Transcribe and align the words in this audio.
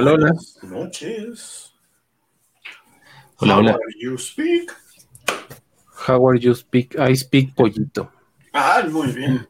Hola, 0.00 0.12
hola. 0.12 0.32
Buenas 0.32 0.62
noches. 0.62 1.74
Hola, 3.36 3.54
How 3.54 3.60
hola. 3.60 3.72
are 3.72 3.94
you 4.00 4.16
speak? 4.16 4.72
How 6.08 6.26
are 6.26 6.38
you 6.38 6.54
speak? 6.54 6.96
I 6.98 7.14
speak 7.14 7.54
pollito. 7.54 8.10
Ah, 8.54 8.82
muy 8.88 9.12
bien. 9.12 9.46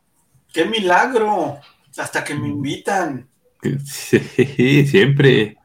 ¡Qué 0.53 0.65
milagro! 0.65 1.61
Hasta 1.97 2.25
que 2.25 2.35
me 2.35 2.49
invitan. 2.49 3.29
Sí, 3.85 4.87
siempre. 4.89 5.57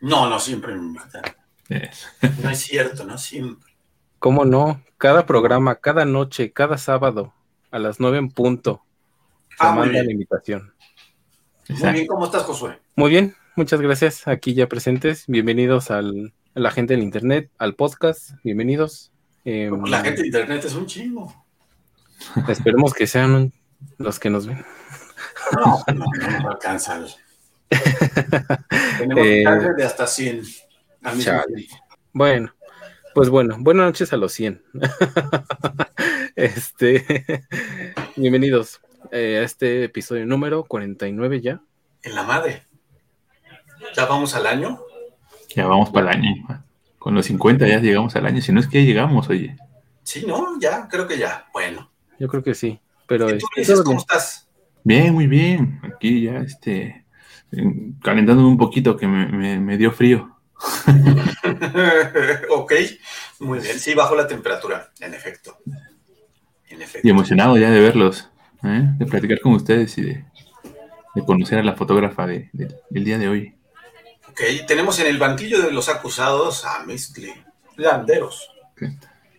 No, 0.00 0.28
no 0.28 0.40
siempre 0.40 0.74
me 0.74 0.82
invitan. 0.82 1.22
Eso. 1.68 2.08
No 2.42 2.50
es 2.50 2.58
cierto, 2.58 3.04
no 3.04 3.16
siempre. 3.16 3.72
¿Cómo 4.18 4.44
no? 4.44 4.82
Cada 4.98 5.26
programa, 5.26 5.76
cada 5.76 6.04
noche, 6.04 6.52
cada 6.52 6.76
sábado, 6.76 7.32
a 7.70 7.78
las 7.78 8.00
nueve 8.00 8.18
en 8.18 8.30
punto, 8.30 8.82
se 9.50 9.56
Ah, 9.60 9.72
manda 9.76 10.02
la 10.02 10.10
invitación. 10.10 10.74
Muy 11.68 11.92
bien, 11.92 12.06
¿cómo 12.08 12.24
estás, 12.24 12.42
Josué? 12.42 12.80
Muy 12.96 13.10
bien, 13.10 13.36
muchas 13.56 13.80
gracias. 13.80 14.26
Aquí 14.28 14.54
ya 14.54 14.68
presentes. 14.68 15.24
Bienvenidos 15.26 15.90
al, 15.90 16.32
a 16.54 16.60
la 16.60 16.70
gente 16.70 16.94
del 16.94 17.02
internet, 17.02 17.50
al 17.58 17.74
podcast. 17.74 18.30
Bienvenidos. 18.42 19.12
Eh, 19.44 19.70
La 19.86 20.00
gente 20.02 20.22
de 20.22 20.26
internet 20.28 20.64
es 20.64 20.74
un 20.74 20.86
chingo. 20.86 21.34
Esperemos 22.48 22.94
que 22.94 23.06
sean 23.06 23.52
los 23.98 24.18
que 24.18 24.30
nos 24.30 24.46
ven. 24.46 24.64
No, 25.52 25.82
no, 25.94 26.04
no 26.42 26.50
alcanza. 26.50 27.04
Tenemos 28.98 29.26
Eh, 29.26 29.44
de 29.76 29.84
hasta 29.84 30.06
100 30.06 30.42
al 31.02 31.16
mismo 31.16 31.32
chale. 31.32 31.54
tiempo. 31.54 31.76
Bueno, 32.12 32.54
pues 33.14 33.28
bueno, 33.28 33.56
buenas 33.58 33.86
noches 33.86 34.12
a 34.12 34.16
los 34.16 34.32
100. 34.32 34.62
este, 36.36 37.24
bienvenidos 38.16 38.80
eh, 39.10 39.38
a 39.38 39.42
este 39.42 39.84
episodio 39.84 40.24
número 40.24 40.64
49 40.64 41.40
ya. 41.40 41.60
En 42.02 42.14
la 42.14 42.22
madre. 42.22 42.62
¿Ya 43.96 44.06
vamos 44.06 44.34
al 44.34 44.46
año? 44.46 44.80
Ya 45.54 45.66
vamos 45.66 45.90
para 45.90 46.10
el 46.12 46.18
año. 46.18 46.34
Con 46.98 47.14
los 47.14 47.26
50 47.26 47.66
ya 47.66 47.78
llegamos 47.80 48.16
al 48.16 48.26
año. 48.26 48.40
Si 48.40 48.52
no 48.52 48.60
es 48.60 48.66
que 48.68 48.80
ya 48.82 48.86
llegamos, 48.88 49.28
oye. 49.28 49.56
Sí, 50.02 50.24
¿no? 50.26 50.58
Ya, 50.60 50.88
creo 50.88 51.06
que 51.06 51.18
ya. 51.18 51.46
Bueno. 51.52 51.90
Yo 52.18 52.28
creo 52.28 52.42
que 52.42 52.54
sí, 52.54 52.80
pero 53.06 53.28
¿Y 53.28 53.38
tú, 53.38 53.46
este, 53.56 53.74
cómo 53.74 53.84
bien. 53.90 53.98
estás? 53.98 54.48
Bien, 54.84 55.12
muy 55.14 55.26
bien. 55.26 55.80
Aquí 55.82 56.22
ya, 56.22 56.38
este, 56.38 57.04
en- 57.52 57.94
calentándome 58.02 58.48
un 58.48 58.58
poquito 58.58 58.96
que 58.96 59.06
me, 59.06 59.26
me- 59.26 59.58
me 59.60 59.76
dio 59.76 59.90
frío. 59.92 60.30
ok, 62.50 62.72
muy 63.40 63.58
bien. 63.60 63.78
Sí, 63.78 63.94
bajó 63.94 64.14
la 64.14 64.26
temperatura, 64.26 64.90
en 65.00 65.14
efecto. 65.14 65.58
En 66.68 66.82
efecto. 66.82 67.06
Y 67.06 67.10
emocionado 67.10 67.56
ya 67.58 67.70
de 67.70 67.80
verlos, 67.80 68.30
¿eh? 68.62 68.82
de 68.98 69.06
platicar 69.06 69.40
con 69.40 69.52
ustedes 69.54 69.96
y 69.98 70.02
de, 70.02 70.24
de 71.14 71.24
conocer 71.24 71.58
a 71.58 71.62
la 71.62 71.74
fotógrafa 71.74 72.26
de- 72.26 72.48
de- 72.52 72.74
del 72.90 73.04
día 73.04 73.18
de 73.18 73.28
hoy. 73.28 73.53
Ok, 74.34 74.66
tenemos 74.66 74.98
en 74.98 75.06
el 75.06 75.16
banquillo 75.16 75.62
de 75.62 75.70
los 75.70 75.88
acusados 75.88 76.64
a 76.64 76.82
Mixley 76.84 77.32
Landeros. 77.76 78.50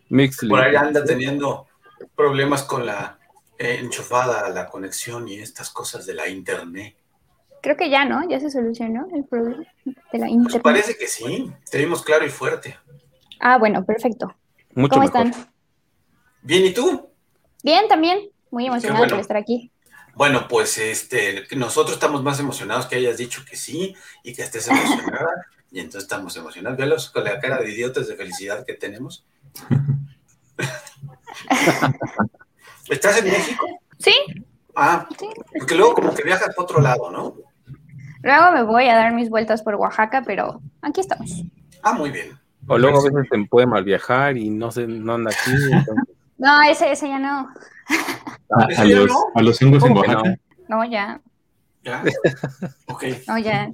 Mixly. 0.08 0.48
Por 0.48 0.62
ahí 0.62 0.74
anda 0.74 1.04
teniendo 1.04 1.68
problemas 2.16 2.64
con 2.64 2.86
la 2.86 3.20
eh, 3.60 3.80
enchufada, 3.82 4.48
la 4.52 4.68
conexión 4.68 5.28
y 5.28 5.40
estas 5.40 5.70
cosas 5.70 6.06
de 6.06 6.14
la 6.14 6.30
internet. 6.30 6.96
Creo 7.62 7.76
que 7.76 7.90
ya, 7.90 8.06
¿no? 8.06 8.26
Ya 8.30 8.40
se 8.40 8.50
solucionó 8.50 9.06
el 9.14 9.26
problema 9.26 9.66
de 9.84 9.94
la 10.18 10.28
Pues 10.28 10.32
internet. 10.32 10.62
parece 10.64 10.98
que 10.98 11.08
sí, 11.08 11.52
te 11.70 11.78
vimos 11.80 12.02
claro 12.02 12.26
y 12.26 12.30
fuerte. 12.30 12.78
Ah, 13.42 13.58
bueno, 13.58 13.84
perfecto. 13.84 14.34
Mucho 14.76 14.94
¿Cómo 14.94 15.04
mejor. 15.08 15.26
están? 15.28 15.50
Bien, 16.42 16.64
¿y 16.64 16.74
tú? 16.74 17.10
Bien, 17.64 17.90
también. 17.90 18.30
Muy 18.50 18.68
emocionada 18.68 19.00
bueno. 19.00 19.16
por 19.16 19.20
estar 19.20 19.36
aquí. 19.36 19.72
Bueno, 20.16 20.48
pues 20.48 20.78
este, 20.78 21.46
nosotros 21.56 21.94
estamos 21.96 22.24
más 22.24 22.40
emocionados 22.40 22.86
que 22.88 22.96
hayas 22.96 23.18
dicho 23.18 23.44
que 23.50 23.56
sí 23.58 23.96
y 24.24 24.34
que 24.34 24.42
estés 24.44 24.68
emocionada. 24.68 25.28
Y 25.72 25.80
entonces 25.80 26.04
estamos 26.04 26.34
emocionados. 26.38 26.78
Velos 26.78 27.10
con 27.10 27.26
la 27.26 27.38
cara 27.38 27.58
de 27.58 27.70
idiotas 27.70 28.08
de 28.08 28.16
felicidad 28.16 28.66
que 28.66 28.76
tenemos. 28.76 29.26
¿Estás 32.90 33.18
en 33.18 33.26
México? 33.26 33.66
Sí, 34.00 34.14
Ah, 34.78 35.08
sí. 35.20 35.28
porque 35.58 35.76
luego 35.76 35.94
como 35.96 36.14
que 36.14 36.24
viajas 36.24 36.54
para 36.56 36.64
otro 36.64 36.80
lado, 36.82 37.10
¿no? 37.12 37.36
Luego 38.22 38.52
me 38.52 38.64
voy 38.64 38.88
a 38.88 38.96
dar 38.96 39.14
mis 39.14 39.30
vueltas 39.30 39.64
por 39.64 39.76
Oaxaca, 39.76 40.24
pero 40.26 40.62
aquí 40.82 41.02
estamos. 41.02 41.44
Ah, 41.82 41.94
muy 41.94 42.12
bien. 42.12 42.38
O 42.68 42.78
luego 42.78 43.00
a 43.00 43.04
veces 43.04 43.28
se 43.30 43.46
puede 43.50 43.68
mal 43.68 43.84
viajar 43.84 44.38
y 44.38 44.50
no 44.50 44.72
se 44.72 44.88
no 44.88 45.14
anda 45.16 45.32
aquí. 45.32 45.52
entonces- 45.72 46.16
No, 46.38 46.62
ese, 46.64 46.92
ese 46.92 47.08
ya 47.08 47.20
no. 47.20 47.50
A, 47.88 48.66
¿Eso 48.70 48.82
a 48.82 48.86
ya 48.86 48.96
los, 48.98 49.08
no? 49.08 49.20
a 49.36 49.42
los 49.42 49.62
hongos 49.62 49.84
en. 49.84 49.98
Oaxaca. 49.98 50.38
No, 50.68 50.86
ya. 50.86 51.22
¿Ya? 51.84 52.04
Ok. 52.88 53.04
No, 53.28 53.38
ya. 53.38 53.72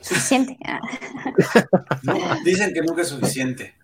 Suficiente. 0.00 0.58
No, 2.02 2.14
dicen 2.44 2.72
que 2.74 2.82
nunca 2.82 3.02
es 3.02 3.08
suficiente. 3.08 3.74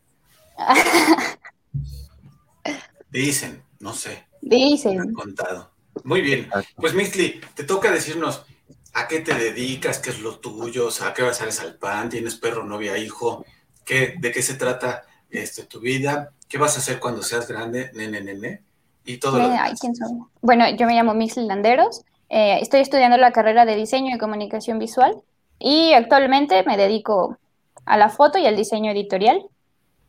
Dicen, 3.10 3.62
no 3.80 3.92
sé, 3.94 4.26
me 4.42 4.56
han 4.56 4.70
Dicen. 4.70 5.12
contado. 5.14 5.72
Muy 6.04 6.20
bien. 6.20 6.48
Pues 6.76 6.94
Mixli, 6.94 7.40
te 7.54 7.64
toca 7.64 7.90
decirnos 7.90 8.44
a 8.92 9.08
qué 9.08 9.20
te 9.20 9.34
dedicas, 9.34 9.98
qué 9.98 10.10
es 10.10 10.20
lo 10.20 10.38
tuyo, 10.38 10.86
o 10.88 10.90
sea, 10.90 11.08
a 11.08 11.14
qué 11.14 11.22
vas 11.22 11.38
sales 11.38 11.60
al 11.60 11.76
pan, 11.76 12.08
tienes 12.08 12.36
perro, 12.36 12.64
novia, 12.64 12.96
hijo, 12.98 13.44
qué, 13.84 14.14
de 14.18 14.30
qué 14.30 14.42
se 14.42 14.54
trata 14.54 15.04
este, 15.30 15.64
tu 15.64 15.80
vida, 15.80 16.32
qué 16.48 16.58
vas 16.58 16.76
a 16.76 16.80
hacer 16.80 17.00
cuando 17.00 17.22
seas 17.22 17.48
grande, 17.48 17.90
nene, 17.94 18.20
nene, 18.20 18.62
y 19.04 19.18
todo 19.18 19.38
lo 19.38 19.48
Eh. 19.52 20.26
Bueno, 20.42 20.68
yo 20.70 20.86
me 20.86 20.94
llamo 20.94 21.14
Mixley 21.14 21.46
Landeros. 21.46 22.04
eh, 22.28 22.58
estoy 22.60 22.80
estudiando 22.80 23.16
la 23.16 23.32
carrera 23.32 23.64
de 23.64 23.74
diseño 23.74 24.14
y 24.14 24.18
comunicación 24.18 24.78
visual 24.78 25.16
y 25.58 25.92
actualmente 25.92 26.62
me 26.64 26.76
dedico 26.76 27.36
a 27.84 27.96
la 27.96 28.08
foto 28.08 28.38
y 28.38 28.46
al 28.46 28.56
diseño 28.56 28.92
editorial. 28.92 29.42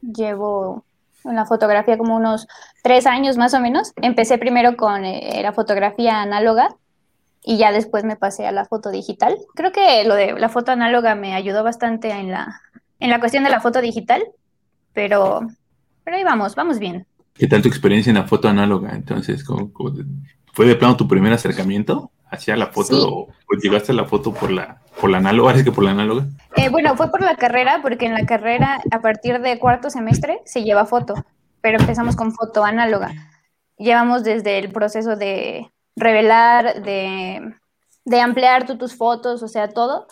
Llevo 0.02 0.84
en 1.24 1.36
la 1.36 1.46
fotografía 1.46 1.98
como 1.98 2.16
unos 2.16 2.48
tres 2.84 3.06
años 3.08 3.38
más 3.38 3.54
o 3.54 3.60
menos. 3.60 3.94
Empecé 4.02 4.38
primero 4.38 4.76
con 4.78 5.06
eh, 5.06 5.42
la 5.42 5.54
fotografía 5.54 6.22
análoga 6.22 6.76
y 7.44 7.58
ya 7.58 7.72
después 7.72 8.04
me 8.04 8.16
pasé 8.16 8.48
a 8.48 8.52
la 8.52 8.66
foto 8.66 8.90
digital. 8.90 9.38
Creo 9.56 9.72
que 9.72 10.04
lo 10.04 10.16
de 10.16 10.34
la 10.34 10.50
foto 10.50 10.72
análoga 10.72 11.16
me 11.16 11.34
ayudó 11.34 11.64
bastante 11.64 12.12
en 12.12 12.32
la, 12.32 12.62
en 13.00 13.10
la 13.10 13.20
cuestión 13.20 13.44
de 13.44 13.50
la 13.50 13.62
foto 13.62 13.82
digital, 13.82 14.24
pero, 14.94 15.42
pero 16.04 16.18
ahí 16.18 16.24
vamos, 16.24 16.56
vamos 16.56 16.80
bien. 16.80 17.08
¿Qué 17.42 17.48
tal 17.48 17.64
tu 17.64 17.70
experiencia 17.70 18.12
en 18.12 18.18
la 18.18 18.28
foto 18.28 18.48
análoga? 18.50 18.92
Entonces, 18.92 19.44
¿cómo- 19.44 19.74
cómo 19.74 19.92
te- 19.92 20.04
¿fue 20.54 20.68
de 20.68 20.76
plano 20.76 20.96
tu 20.96 21.08
primer 21.08 21.34
acercamiento 21.34 22.12
hacia 22.30 22.56
la 22.56 22.68
foto 22.68 22.96
Sí. 22.96 23.02
o, 23.04 23.22
o 23.30 23.58
llegaste 23.60 23.94
a 23.94 23.96
la 23.96 24.06
foto 24.06 24.32
por 24.32 24.52
la, 24.52 24.80
por 25.00 25.10
la 25.10 25.18
análoga? 25.18 25.56
¿Es 25.56 25.64
que 25.64 25.72
por 25.72 25.84
la 25.84 25.90
análoga? 25.90 26.28
Eh, 26.56 26.70
bueno, 26.70 26.96
fue 26.96 27.10
por 27.10 27.22
la 27.24 27.36
carrera, 27.38 27.80
porque 27.82 28.06
en 28.06 28.14
la 28.14 28.28
carrera, 28.28 28.80
a 28.92 29.00
partir 29.02 29.40
de 29.42 29.58
cuarto 29.58 29.90
semestre, 29.90 30.40
se 30.46 30.62
lleva 30.64 30.86
foto, 30.86 31.16
pero 31.62 31.80
empezamos 31.80 32.16
con 32.16 32.32
foto 32.32 32.64
análoga. 32.64 33.12
Llevamos 33.80 34.24
desde 34.24 34.60
el 34.60 34.72
proceso 34.72 35.16
de 35.16 35.68
revelar, 35.96 36.84
de, 36.84 37.56
de 38.06 38.22
ampliar 38.22 38.68
tú 38.68 38.78
tus 38.78 38.96
fotos, 38.96 39.42
o 39.42 39.48
sea, 39.48 39.68
todo. 39.70 40.06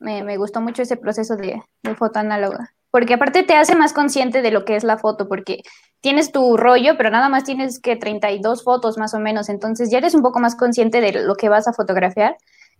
Me, 0.00 0.24
me 0.24 0.36
gustó 0.36 0.60
mucho 0.60 0.82
ese 0.82 0.96
proceso 0.96 1.36
de, 1.36 1.62
de 1.84 1.94
foto 1.94 2.18
análoga, 2.18 2.74
porque 2.90 3.14
aparte 3.14 3.42
te 3.42 3.54
hace 3.54 3.76
más 3.76 3.92
consciente 3.92 4.42
de 4.42 4.50
lo 4.50 4.64
que 4.64 4.76
es 4.76 4.84
la 4.84 4.98
foto, 4.98 5.28
porque 5.28 5.62
tienes 6.00 6.32
tu 6.32 6.56
rollo, 6.56 6.96
pero 6.96 7.10
nada 7.10 7.28
más 7.28 7.44
tienes 7.44 7.80
que 7.80 7.96
32 7.96 8.64
fotos 8.64 8.98
más 8.98 9.14
o 9.14 9.18
menos, 9.18 9.48
entonces 9.48 9.90
ya 9.90 9.98
eres 9.98 10.14
un 10.14 10.22
poco 10.22 10.40
más 10.40 10.56
consciente 10.56 11.00
de 11.00 11.12
lo 11.24 11.34
que 11.34 11.48
vas 11.48 11.68
a 11.68 11.72
fotografiar 11.72 12.36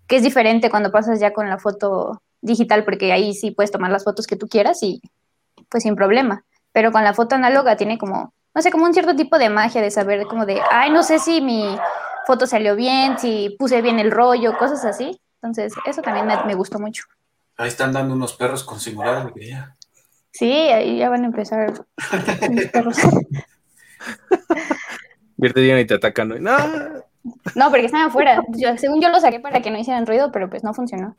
que 0.09 0.17
es 0.17 0.23
diferente 0.23 0.71
cuando 0.71 0.91
pasas 0.91 1.21
ya 1.21 1.33
con 1.33 1.49
la 1.49 1.59
foto 1.59 2.23
digital, 2.41 2.85
porque 2.85 3.13
ahí 3.13 3.35
sí 3.35 3.51
puedes 3.53 3.71
tomar 3.71 3.93
las 3.93 4.05
fotos 4.05 4.27
que 4.27 4.37
tú 4.37 4.49
quieras 4.49 4.83
y 4.83 5.01
pues 5.69 5.83
sin 5.85 5.95
problema. 5.95 6.45
Pero 6.73 6.91
con 6.91 7.05
la 7.05 7.13
foto 7.15 7.35
análoga 7.35 7.77
tiene 7.77 7.99
como, 7.99 8.33
no 8.55 8.63
sé, 8.63 8.73
como 8.73 8.87
un 8.87 8.95
cierto 8.95 9.15
tipo 9.15 9.39
de 9.39 9.51
magia 9.51 9.83
de 9.83 9.91
saber 9.91 10.27
como 10.27 10.47
de, 10.47 10.61
ay, 10.71 10.91
no 10.91 11.03
sé 11.03 11.19
si 11.19 11.41
mi 11.43 11.77
foto 12.27 12.47
salió 12.47 12.75
bien, 12.75 13.19
si 13.19 13.55
puse 13.59 13.83
bien 13.83 13.99
el 13.99 14.11
rollo, 14.11 14.57
cosas 14.57 14.85
así. 14.85 15.21
Entonces, 15.43 15.75
eso 15.85 16.03
también 16.03 16.27
me, 16.47 16.55
gustó 16.55 16.79
mucho. 16.81 17.05
Ahí 17.57 17.69
están 17.69 17.93
dando 17.93 18.15
unos 18.15 18.33
perros 18.33 18.65
con 18.65 18.81
singular 18.81 19.17
alegría. 19.17 19.77
Sí, 20.39 20.53
ahí 20.53 20.99
ya 20.99 21.09
van 21.09 21.25
a 21.25 21.27
empezar 21.27 21.73
mis 22.51 22.67
perros. 22.69 22.97
Vierte 25.37 25.61
llegan 25.63 25.81
y 25.81 25.87
te 25.87 25.95
atacan. 25.95 26.29
¿no? 26.29 26.39
No, 26.39 26.57
No, 27.57 27.71
porque 27.71 27.87
están 27.87 28.03
afuera. 28.03 28.43
Yo- 28.51 28.77
según 28.79 29.01
yo 29.03 29.09
lo 29.09 29.19
saqué 29.21 29.41
para 29.41 29.61
que 29.61 29.71
no 29.73 29.79
hicieran 29.79 30.07
ruido, 30.07 30.31
pero 30.31 30.49
pues 30.49 30.63
no 30.63 30.73
funcionó. 30.75 31.17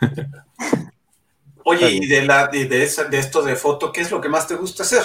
Oye, 1.64 1.90
y 1.92 2.06
de, 2.08 2.22
la, 2.24 2.48
de, 2.48 2.82
esa, 2.82 3.04
de 3.04 3.18
esto 3.18 3.42
de 3.42 3.54
foto, 3.54 3.92
¿qué 3.92 4.00
es 4.00 4.10
lo 4.10 4.20
que 4.20 4.28
más 4.28 4.48
te 4.48 4.56
gusta 4.56 4.82
hacer? 4.82 5.02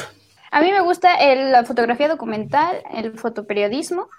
A 0.51 0.61
mí 0.61 0.71
me 0.71 0.81
gusta 0.81 1.13
el- 1.15 1.51
la 1.51 1.65
fotografía 1.65 2.07
documental, 2.07 2.81
el 2.93 3.19
fotoperiodismo, 3.19 4.09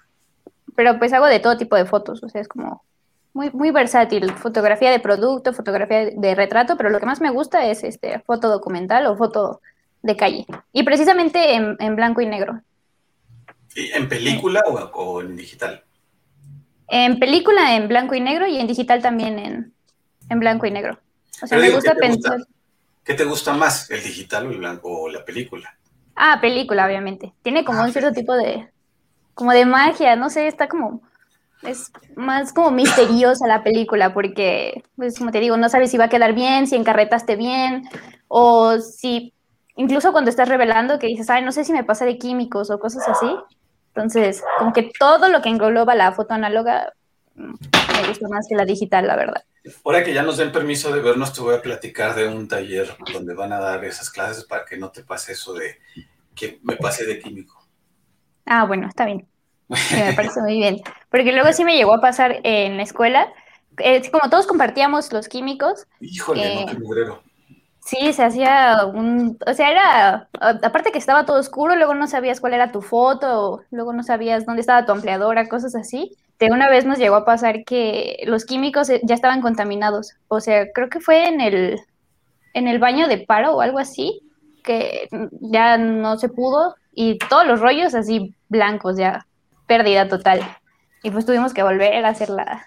pero 0.77 0.99
pues 1.01 1.13
hago 1.13 1.27
de 1.27 1.41
todo 1.41 1.57
tipo 1.57 1.75
de 1.75 1.87
fotos, 1.87 2.23
o 2.23 2.29
sea, 2.29 2.41
es 2.43 2.47
como 2.49 2.85
muy, 3.37 3.51
muy 3.51 3.71
versátil, 3.71 4.33
fotografía 4.33 4.91
de 4.91 4.99
producto, 4.99 5.53
fotografía 5.53 6.11
de, 6.11 6.35
retrato, 6.35 6.77
pero 6.77 6.89
lo 6.91 6.99
que 6.99 7.07
más 7.07 7.21
me 7.21 7.31
gusta 7.31 7.67
es 7.67 7.85
este 7.85 8.19
foto 8.21 8.49
documental 8.49 9.07
o 9.07 9.17
foto 9.17 9.61
de 10.03 10.17
calle, 10.17 10.47
y 10.73 10.83
precisamente 10.83 11.55
en, 11.55 11.77
en 11.79 11.97
blanco 11.97 12.23
y 12.23 12.27
negro. 12.27 12.61
¿Y 13.75 13.93
¿En 13.93 14.09
película 14.09 14.63
o, 14.67 14.73
o 14.75 15.21
en 15.21 15.37
digital? 15.37 15.85
En 16.89 17.19
película 17.19 17.77
en 17.77 17.89
blanco 17.89 18.15
y 18.15 18.21
negro 18.21 18.47
y 18.47 18.59
en 18.59 18.67
digital 18.67 19.03
también 19.03 19.39
en, 19.39 19.73
en 20.31 20.41
blanco 20.41 20.67
y 20.67 20.71
negro. 20.71 20.99
O 21.43 21.47
sea, 21.47 21.59
me 21.59 21.71
gusta 21.71 21.93
¿qué 21.93 22.01
pensar. 22.01 22.39
¿Qué 23.05 23.15
te 23.15 23.25
gusta 23.25 23.53
más, 23.53 23.91
el 23.91 24.03
digital 24.03 24.47
o, 24.47 24.51
el 24.51 24.59
blanco, 24.59 25.03
o 25.03 25.09
la 25.09 25.25
película? 25.25 25.77
Ah, 26.15 26.39
película, 26.41 26.87
obviamente. 26.87 27.35
Tiene 27.43 27.65
como 27.65 27.81
Ah, 27.81 27.85
un 27.85 27.93
cierto 27.93 28.13
tipo 28.13 28.35
de, 28.35 28.71
como 29.35 29.53
de 29.53 29.67
magia, 29.67 30.17
no 30.17 30.31
sé, 30.31 30.47
está 30.47 30.69
como, 30.69 31.03
es 31.63 31.91
más 32.15 32.53
como 32.53 32.71
misteriosa 32.71 33.47
la 33.47 33.63
película, 33.63 34.13
porque, 34.15 34.85
pues 34.97 35.19
como 35.19 35.31
te 35.33 35.41
digo, 35.41 35.57
no 35.57 35.69
sabes 35.69 35.91
si 35.91 35.99
va 35.99 36.05
a 36.05 36.09
quedar 36.09 36.35
bien, 36.35 36.67
si 36.67 36.77
encarretaste 36.77 37.37
bien, 37.37 37.89
o 38.29 38.79
si, 38.79 39.33
incluso 39.77 40.13
cuando 40.13 40.31
estás 40.31 40.49
revelando, 40.49 40.99
que 40.99 41.07
dices, 41.07 41.31
ay, 41.31 41.43
no 41.43 41.53
sé 41.53 41.65
si 41.65 41.73
me 41.73 41.85
pasa 41.85 42.05
de 42.05 42.19
químicos 42.19 42.71
o 42.71 42.79
cosas 42.79 43.09
así. 43.09 43.35
Entonces, 43.89 44.43
como 44.59 44.73
que 44.73 44.91
todo 44.99 45.29
lo 45.29 45.41
que 45.41 45.49
engloba 45.49 45.95
la 45.95 46.13
foto 46.13 46.35
análoga 46.35 46.93
mm, 47.35 47.55
me 48.03 48.09
gusta 48.09 48.29
más 48.29 48.47
que 48.49 48.55
la 48.55 48.65
digital, 48.65 49.07
la 49.07 49.17
verdad. 49.17 49.43
Ahora 49.85 50.05
que 50.05 50.15
ya 50.15 50.23
nos 50.23 50.37
den 50.37 50.53
permiso 50.53 50.93
de 50.93 51.01
vernos, 51.01 51.33
te 51.33 51.41
voy 51.41 51.55
a 51.55 51.63
platicar 51.63 52.15
de 52.15 52.29
un 52.29 52.47
taller 52.47 52.95
donde 53.13 53.35
van 53.35 53.53
a 53.53 53.59
dar 53.59 53.85
esas 53.85 54.11
clases 54.11 54.45
para 54.45 54.65
que 54.65 54.77
no 54.77 54.91
te 54.91 55.03
pase 55.03 55.33
eso 55.33 55.55
de 55.55 55.79
que 56.35 56.61
me 56.63 56.77
pase 56.77 57.05
de 57.05 57.19
químico. 57.19 57.67
Ah, 58.45 58.65
bueno, 58.65 58.87
está 58.87 59.07
bien. 59.07 59.27
Me 59.91 60.13
parece 60.15 60.41
muy 60.41 60.55
bien. 60.59 60.81
Porque 61.11 61.33
luego 61.33 61.53
sí 61.53 61.65
me 61.65 61.77
llegó 61.77 61.95
a 61.95 62.01
pasar 62.01 62.41
en 62.45 62.77
la 62.77 62.83
escuela, 62.85 63.33
eh, 63.79 64.03
como 64.11 64.31
todos 64.31 64.47
compartíamos 64.47 65.13
los 65.13 65.29
químicos, 65.29 65.87
Híjole, 66.01 66.53
Eh, 66.53 66.55
no, 66.55 66.67
qué 66.67 66.75
mugrero. 66.79 67.23
sí, 67.81 68.13
se 68.13 68.25
hacía 68.25 68.85
un, 68.87 69.39
o 69.47 69.55
sea, 69.55 69.71
era, 69.71 70.29
aparte 70.41 70.93
que 70.93 70.99
estaba 70.99 71.25
todo 71.27 71.39
oscuro, 71.39 71.77
luego 71.77 71.95
no 71.95 72.07
sabías 72.09 72.41
cuál 72.41 72.55
era 72.55 72.73
tu 72.73 72.83
foto, 72.83 73.63
luego 73.71 73.93
no 73.93 74.03
sabías 74.03 74.45
dónde 74.47 74.61
estaba 74.61 74.87
tu 74.87 74.93
ampliadora, 74.93 75.49
cosas 75.49 75.75
así. 75.75 76.17
De 76.39 76.47
una 76.53 76.69
vez 76.69 76.85
nos 76.85 76.99
llegó 76.99 77.17
a 77.17 77.25
pasar 77.25 77.65
que 77.65 78.19
los 78.27 78.45
químicos 78.45 78.91
eh, 78.91 79.01
ya 79.05 79.15
estaban 79.15 79.41
contaminados. 79.43 80.15
O 80.29 80.41
sea, 80.41 80.67
creo 80.75 80.89
que 80.91 81.01
fue 81.01 81.29
en 81.29 81.41
el, 81.41 81.81
en 82.55 82.69
el 82.69 82.79
baño 82.79 83.09
de 83.09 83.19
paro 83.19 83.57
o 83.57 83.61
algo 83.61 83.79
así, 83.79 84.21
que 84.65 85.09
ya 85.41 85.79
no 85.79 86.19
se 86.19 86.29
pudo 86.29 86.75
y 86.93 87.19
todos 87.19 87.47
los 87.47 87.61
rollos 87.61 87.95
así 87.95 88.35
blancos, 88.49 88.97
ya 88.99 89.26
pérdida 89.67 90.09
total. 90.09 90.41
Y 91.03 91.11
pues 91.11 91.27
tuvimos 91.27 91.55
que 91.55 91.63
volver 91.63 92.05
a 92.05 92.09
hacer 92.09 92.31
la, 92.31 92.67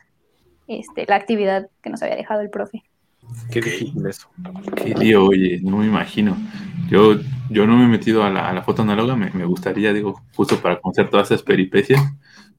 este, 0.68 1.06
la 1.07 1.16
actividad 1.16 1.68
que 1.81 1.90
nos 1.90 2.01
había 2.04 2.16
dejado 2.16 2.42
el 2.42 2.50
profe. 2.50 2.84
Qué 3.51 3.62
difícil 3.62 4.06
eso. 4.07 4.30
Qué 4.75 4.96
lío, 4.96 5.25
oye, 5.25 5.60
no 5.62 5.78
me 5.78 5.86
imagino. 5.86 6.36
Yo, 6.90 7.16
yo 7.50 7.68
no 7.68 7.78
me 7.78 7.86
he 7.86 7.88
metido 7.88 8.24
a 8.24 8.30
la, 8.30 8.50
a 8.50 8.54
la 8.54 8.63
foto 8.63 8.81
análoga, 8.81 9.16
me, 9.16 9.30
me 9.31 9.46
gustaría, 9.46 9.94
digo, 9.94 10.22
justo 10.36 10.60
para 10.60 10.80
conocer 10.80 11.10
todas 11.10 11.30
esas 11.30 11.44
peripecias, 11.44 12.01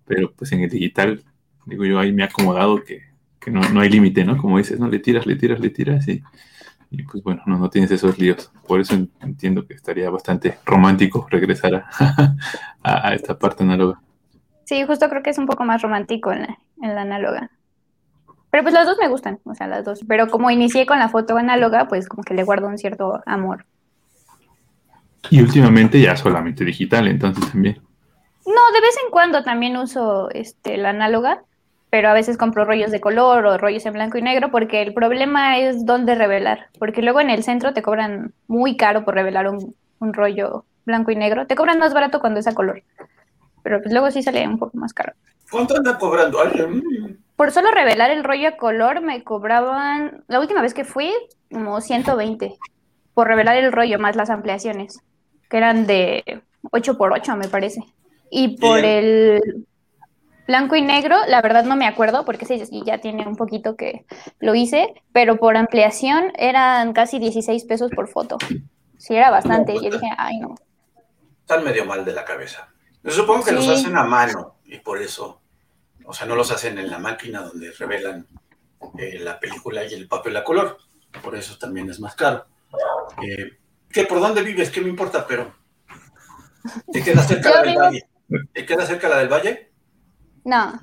pero 0.06 0.32
pues 0.32 0.52
en 0.52 0.60
el 0.62 0.70
digital, 0.70 1.24
digo 1.66 1.84
yo, 1.84 1.98
ahí 1.98 2.12
me 2.12 2.22
he 2.22 2.26
acomodado 2.26 2.82
que, 2.84 3.02
que 3.40 3.50
no, 3.50 3.60
no 3.70 3.80
hay 3.80 3.88
límite, 3.88 4.24
¿no? 4.24 4.36
Como 4.36 4.58
dices, 4.58 4.78
¿no? 4.78 4.88
Le 4.88 5.00
tiras, 5.00 5.26
le 5.26 5.34
tiras, 5.36 5.58
le 5.60 5.70
tiras 5.70 6.06
y, 6.06 6.22
y 6.90 7.02
pues 7.04 7.22
bueno, 7.24 7.42
no, 7.46 7.58
no 7.58 7.70
tienes 7.70 7.90
esos 7.90 8.18
líos. 8.18 8.52
Por 8.66 8.80
eso 8.80 8.94
en- 8.94 9.10
entiendo 9.20 9.66
que 9.66 9.74
estaría 9.74 10.10
bastante 10.10 10.58
romántico 10.64 11.26
regresar 11.30 11.74
a, 11.74 11.90
a- 12.82 13.08
a 13.08 13.14
esta 13.14 13.38
parte 13.38 13.64
análoga. 13.64 14.00
Sí, 14.70 14.84
justo 14.86 15.08
creo 15.08 15.24
que 15.24 15.30
es 15.30 15.38
un 15.38 15.46
poco 15.46 15.64
más 15.64 15.82
romántico 15.82 16.30
en 16.30 16.42
la, 16.42 16.58
en 16.80 16.94
la 16.94 17.00
análoga. 17.00 17.50
Pero 18.52 18.62
pues 18.62 18.72
las 18.72 18.86
dos 18.86 18.98
me 19.00 19.08
gustan, 19.08 19.40
o 19.42 19.52
sea, 19.52 19.66
las 19.66 19.84
dos. 19.84 19.98
Pero 20.06 20.28
como 20.28 20.48
inicié 20.48 20.86
con 20.86 21.00
la 21.00 21.08
foto 21.08 21.36
análoga, 21.36 21.88
pues 21.88 22.08
como 22.08 22.22
que 22.22 22.34
le 22.34 22.44
guardo 22.44 22.68
un 22.68 22.78
cierto 22.78 23.20
amor. 23.26 23.66
Y 25.28 25.42
últimamente 25.42 26.00
ya 26.00 26.14
solamente 26.14 26.64
digital, 26.64 27.08
entonces 27.08 27.50
también. 27.50 27.80
No, 28.46 28.72
de 28.72 28.80
vez 28.80 28.96
en 29.04 29.10
cuando 29.10 29.42
también 29.42 29.76
uso 29.76 30.30
este, 30.30 30.76
la 30.76 30.90
análoga, 30.90 31.42
pero 31.90 32.08
a 32.08 32.14
veces 32.14 32.38
compro 32.38 32.64
rollos 32.64 32.92
de 32.92 33.00
color 33.00 33.46
o 33.46 33.58
rollos 33.58 33.84
en 33.86 33.94
blanco 33.94 34.18
y 34.18 34.22
negro, 34.22 34.52
porque 34.52 34.82
el 34.82 34.94
problema 34.94 35.58
es 35.58 35.84
dónde 35.84 36.14
revelar. 36.14 36.68
Porque 36.78 37.02
luego 37.02 37.20
en 37.20 37.30
el 37.30 37.42
centro 37.42 37.74
te 37.74 37.82
cobran 37.82 38.34
muy 38.46 38.76
caro 38.76 39.04
por 39.04 39.14
revelar 39.14 39.48
un, 39.48 39.74
un 39.98 40.14
rollo 40.14 40.64
blanco 40.86 41.10
y 41.10 41.16
negro. 41.16 41.48
Te 41.48 41.56
cobran 41.56 41.80
más 41.80 41.92
barato 41.92 42.20
cuando 42.20 42.38
es 42.38 42.46
a 42.46 42.54
color. 42.54 42.84
Pero 43.62 43.80
pues 43.80 43.92
luego 43.92 44.10
sí 44.10 44.22
sale 44.22 44.46
un 44.46 44.58
poco 44.58 44.76
más 44.76 44.92
caro. 44.92 45.12
¿Cuánto 45.50 45.76
anda 45.76 45.98
cobrando? 45.98 46.38
Mm, 46.44 47.16
Por 47.36 47.50
solo 47.50 47.70
revelar 47.70 48.10
el 48.10 48.24
rollo 48.24 48.48
a 48.48 48.56
color 48.56 49.00
me 49.00 49.24
cobraban, 49.24 50.24
la 50.28 50.40
última 50.40 50.62
vez 50.62 50.74
que 50.74 50.84
fui, 50.84 51.12
como 51.50 51.80
120 51.80 52.56
por 53.14 53.28
revelar 53.28 53.56
el 53.56 53.70
rollo 53.70 53.98
más 53.98 54.16
las 54.16 54.30
ampliaciones, 54.30 55.02
que 55.50 55.58
eran 55.58 55.86
de 55.86 56.42
8 56.70 56.96
por 56.96 57.12
8 57.12 57.36
me 57.36 57.48
parece. 57.48 57.82
Y 58.30 58.56
por 58.56 58.80
Bien. 58.80 59.04
el 59.04 59.66
blanco 60.46 60.74
y 60.76 60.80
negro, 60.80 61.16
la 61.28 61.42
verdad 61.42 61.64
no 61.64 61.76
me 61.76 61.86
acuerdo 61.86 62.24
porque 62.24 62.46
sí, 62.46 62.62
ya 62.86 62.98
tiene 62.98 63.26
un 63.26 63.36
poquito 63.36 63.76
que 63.76 64.06
lo 64.38 64.54
hice, 64.54 64.94
pero 65.12 65.36
por 65.36 65.58
ampliación 65.58 66.32
eran 66.36 66.94
casi 66.94 67.18
16 67.18 67.64
pesos 67.64 67.90
por 67.90 68.08
foto. 68.08 68.38
Sí, 68.96 69.14
era 69.14 69.30
bastante. 69.30 69.74
Y 69.74 69.84
yo 69.84 69.90
dije, 69.90 70.08
ay 70.16 70.38
no. 70.38 70.54
Están 71.40 71.62
medio 71.62 71.84
mal 71.84 72.04
de 72.04 72.12
la 72.14 72.24
cabeza. 72.24 72.69
Yo 73.02 73.10
supongo 73.10 73.44
que 73.44 73.52
los 73.52 73.66
hacen 73.68 73.96
a 73.96 74.04
mano 74.04 74.56
y 74.64 74.78
por 74.78 75.00
eso, 75.00 75.40
o 76.04 76.12
sea, 76.12 76.26
no 76.26 76.36
los 76.36 76.50
hacen 76.50 76.78
en 76.78 76.90
la 76.90 76.98
máquina 76.98 77.40
donde 77.42 77.72
revelan 77.72 78.26
eh, 78.98 79.18
la 79.20 79.38
película 79.40 79.84
y 79.84 79.94
el 79.94 80.06
papel 80.08 80.36
a 80.36 80.44
color. 80.44 80.78
Por 81.22 81.34
eso 81.34 81.56
también 81.58 81.88
es 81.90 81.98
más 82.00 82.14
caro. 82.14 82.46
Eh, 83.22 83.58
¿qué, 83.90 84.04
¿Por 84.04 84.20
dónde 84.20 84.42
vives? 84.42 84.70
¿Qué 84.70 84.80
me 84.80 84.88
importa? 84.88 85.26
Pero 85.26 85.52
¿te 86.92 87.02
queda 87.02 87.22
cerca 87.22 87.50
la 87.50 87.62
del 87.62 87.76
valle? 87.78 88.08
¿Te 88.52 88.66
queda 88.66 88.86
cerca 88.86 89.08
la 89.08 89.18
del 89.18 89.28
valle? 89.28 89.72
No, 90.44 90.78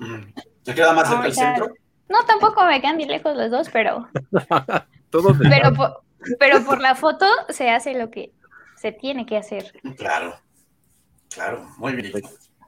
Mm. 0.00 0.32
¿Te 0.64 0.74
queda 0.74 0.92
más 0.92 1.08
cerca 1.08 1.26
el 1.26 1.32
ya- 1.32 1.54
centro? 1.54 1.72
no, 2.08 2.18
tampoco 2.26 2.64
me 2.66 2.80
quedan 2.80 2.96
bien 2.98 3.08
lejos 3.08 3.36
los 3.36 3.50
dos, 3.52 3.68
pero 3.72 4.08
Pero 5.10 5.72
por, 5.74 6.02
pero 6.40 6.64
por 6.64 6.80
la 6.80 6.96
foto 6.96 7.24
se 7.48 7.70
hace 7.70 7.94
lo 7.98 8.10
que 8.10 8.32
se 8.76 8.90
tiene 8.92 9.24
que 9.24 9.36
hacer. 9.38 9.72
Claro, 9.96 10.36
claro, 11.30 11.66
muy 11.78 11.94
bien. 11.94 12.12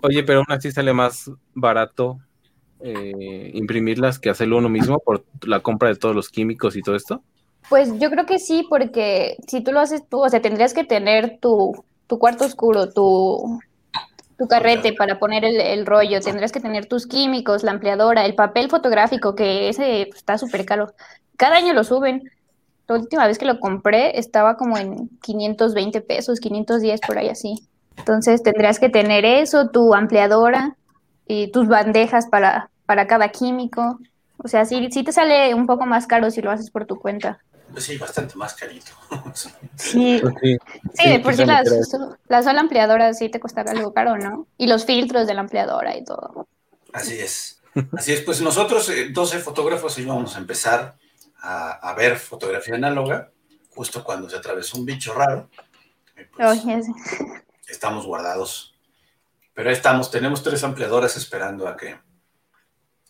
Oye, 0.02 0.22
pero 0.22 0.40
aún 0.40 0.46
así 0.50 0.70
sale 0.70 0.92
más 0.92 1.30
barato 1.54 2.18
eh, 2.80 3.50
imprimirlas 3.54 4.18
que 4.18 4.30
hacerlo 4.30 4.58
uno 4.58 4.68
mismo 4.68 5.00
por 5.00 5.24
la 5.42 5.60
compra 5.60 5.88
de 5.88 5.96
todos 5.96 6.14
los 6.14 6.28
químicos 6.28 6.76
y 6.76 6.82
todo 6.82 6.94
esto. 6.94 7.22
Pues 7.68 7.98
yo 7.98 8.10
creo 8.10 8.24
que 8.24 8.38
sí, 8.38 8.66
porque 8.68 9.36
si 9.46 9.62
tú 9.62 9.72
lo 9.72 9.80
haces 9.80 10.08
tú, 10.08 10.24
o 10.24 10.28
sea, 10.28 10.40
tendrías 10.40 10.72
que 10.74 10.84
tener 10.84 11.38
tu, 11.40 11.84
tu 12.06 12.18
cuarto 12.18 12.44
oscuro, 12.44 12.92
tu, 12.92 13.60
tu 14.38 14.46
carrete 14.46 14.92
para 14.92 15.18
poner 15.18 15.44
el, 15.44 15.60
el 15.60 15.84
rollo, 15.84 16.20
tendrías 16.20 16.52
que 16.52 16.60
tener 16.60 16.86
tus 16.86 17.06
químicos, 17.06 17.64
la 17.64 17.72
ampliadora, 17.72 18.24
el 18.24 18.36
papel 18.36 18.70
fotográfico, 18.70 19.34
que 19.34 19.68
ese 19.68 20.06
pues, 20.08 20.20
está 20.20 20.38
súper 20.38 20.64
caro. 20.64 20.94
Cada 21.36 21.56
año 21.56 21.74
lo 21.74 21.84
suben. 21.84 22.30
La 22.86 22.94
última 22.94 23.26
vez 23.26 23.38
que 23.38 23.44
lo 23.44 23.60
compré 23.60 24.18
estaba 24.18 24.56
como 24.56 24.78
en 24.78 25.10
520 25.20 26.00
pesos, 26.00 26.40
510 26.40 27.00
por 27.06 27.18
ahí 27.18 27.28
así. 27.28 27.67
Entonces 27.98 28.42
tendrías 28.42 28.78
que 28.78 28.88
tener 28.88 29.24
eso, 29.24 29.68
tu 29.68 29.94
ampliadora 29.94 30.76
y 31.26 31.50
tus 31.50 31.68
bandejas 31.68 32.26
para, 32.26 32.70
para 32.86 33.06
cada 33.06 33.28
químico. 33.28 33.98
O 34.38 34.48
sea, 34.48 34.64
sí, 34.64 34.88
sí 34.90 35.02
te 35.04 35.12
sale 35.12 35.54
un 35.54 35.66
poco 35.66 35.84
más 35.84 36.06
caro 36.06 36.30
si 36.30 36.40
lo 36.40 36.50
haces 36.50 36.70
por 36.70 36.86
tu 36.86 36.98
cuenta. 36.98 37.40
Pues 37.72 37.84
sí, 37.84 37.98
bastante 37.98 38.34
más 38.36 38.54
carito. 38.54 38.92
Sí, 39.76 40.18
Pues 40.20 40.34
sí, 40.40 40.56
sí, 40.94 41.08
de 41.10 41.20
por 41.20 41.34
sí 41.34 41.42
quizá 41.42 41.62
me 41.62 41.70
la, 42.28 42.42
sola 42.42 42.60
ampliadora 42.60 43.12
sí 43.14 43.28
te 43.28 43.40
costará 43.40 43.72
algo 43.72 43.92
caro, 43.92 44.16
¿no? 44.16 44.46
Y 44.56 44.66
los 44.66 44.84
filtros 44.84 45.26
de 45.26 45.34
la 45.34 45.40
ampliadora 45.40 45.96
y 45.96 46.04
todo. 46.04 46.48
Así 46.92 47.18
es. 47.18 47.60
Así 47.96 48.12
es, 48.12 48.22
pues 48.22 48.40
nosotros, 48.40 48.88
eh, 48.88 49.10
12 49.10 49.38
fotógrafos, 49.38 49.98
íbamos 49.98 50.34
a 50.34 50.38
empezar 50.38 50.96
a, 51.40 51.72
a 51.72 51.94
ver 51.94 52.16
fotografía 52.16 52.74
análoga, 52.74 53.30
justo 53.70 54.02
cuando 54.02 54.28
se 54.28 54.36
atravesó 54.36 54.78
un 54.78 54.84
bicho 54.86 55.12
raro. 55.14 55.48
Eh, 56.16 56.28
pues, 56.34 56.64
Oye, 56.64 56.82
sí. 56.82 56.92
Estamos 57.68 58.06
guardados. 58.06 58.74
Pero 59.54 59.70
ahí 59.70 59.76
estamos, 59.76 60.10
tenemos 60.10 60.42
tres 60.42 60.62
ampliadoras 60.64 61.16
esperando 61.16 61.66
a 61.66 61.76
que 61.76 61.98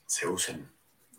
se 0.07 0.27
usen. 0.27 0.71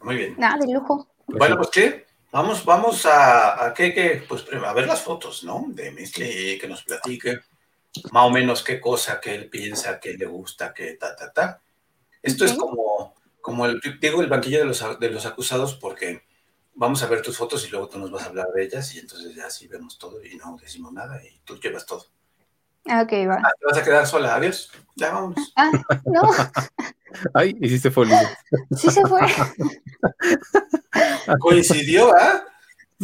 Muy 0.01 0.15
bien. 0.15 0.35
Nada, 0.37 0.57
de 0.57 0.73
lujo. 0.73 1.07
Bueno, 1.27 1.57
pues 1.57 1.69
qué, 1.69 2.07
vamos, 2.31 2.65
vamos 2.65 3.05
a, 3.05 3.65
a 3.65 3.73
qué, 3.73 3.93
qué, 3.93 4.23
pues 4.27 4.45
a 4.51 4.73
ver 4.73 4.87
las 4.87 5.01
fotos, 5.01 5.43
¿no? 5.43 5.65
De 5.69 5.91
Misli, 5.91 6.57
que 6.57 6.67
nos 6.67 6.83
platique 6.83 7.41
más 8.11 8.25
o 8.25 8.29
menos 8.29 8.63
qué 8.63 8.79
cosa, 8.79 9.19
qué 9.19 9.35
él 9.35 9.49
piensa, 9.49 9.99
qué 9.99 10.13
le 10.13 10.25
gusta, 10.25 10.73
qué 10.73 10.93
ta, 10.93 11.15
ta, 11.15 11.31
ta. 11.31 11.61
Esto 12.21 12.45
es 12.45 12.53
como, 12.53 13.15
como 13.41 13.65
el, 13.65 13.79
digo, 13.99 14.21
el 14.21 14.27
banquillo 14.27 14.59
de 14.59 14.65
los, 14.65 14.99
de 14.99 15.09
los 15.09 15.25
acusados 15.25 15.75
porque 15.75 16.23
vamos 16.75 17.03
a 17.03 17.07
ver 17.07 17.21
tus 17.21 17.37
fotos 17.37 17.65
y 17.65 17.69
luego 17.69 17.89
tú 17.89 17.99
nos 17.99 18.11
vas 18.11 18.23
a 18.23 18.27
hablar 18.27 18.47
de 18.53 18.63
ellas 18.63 18.93
y 18.95 18.99
entonces 18.99 19.35
ya 19.35 19.47
así 19.47 19.67
vemos 19.67 19.97
todo 19.97 20.23
y 20.23 20.35
no 20.35 20.57
decimos 20.61 20.91
nada 20.93 21.21
y 21.23 21.39
tú 21.43 21.59
llevas 21.59 21.85
todo. 21.85 22.05
Ah, 22.87 23.01
ok, 23.01 23.11
va. 23.27 23.41
Ah, 23.43 23.51
te 23.59 23.65
vas 23.65 23.77
a 23.77 23.83
quedar 23.83 24.07
sola, 24.07 24.35
adiós, 24.35 24.71
ya 24.95 25.11
vamos. 25.11 25.53
Ah, 25.55 25.71
no, 26.05 26.21
Ay, 27.33 27.57
hiciste 27.59 27.91
folido. 27.91 28.17
sí 28.75 28.89
se 28.89 29.01
fue. 29.01 29.21
Coincidió, 31.39 32.13
¿ah? 32.15 32.43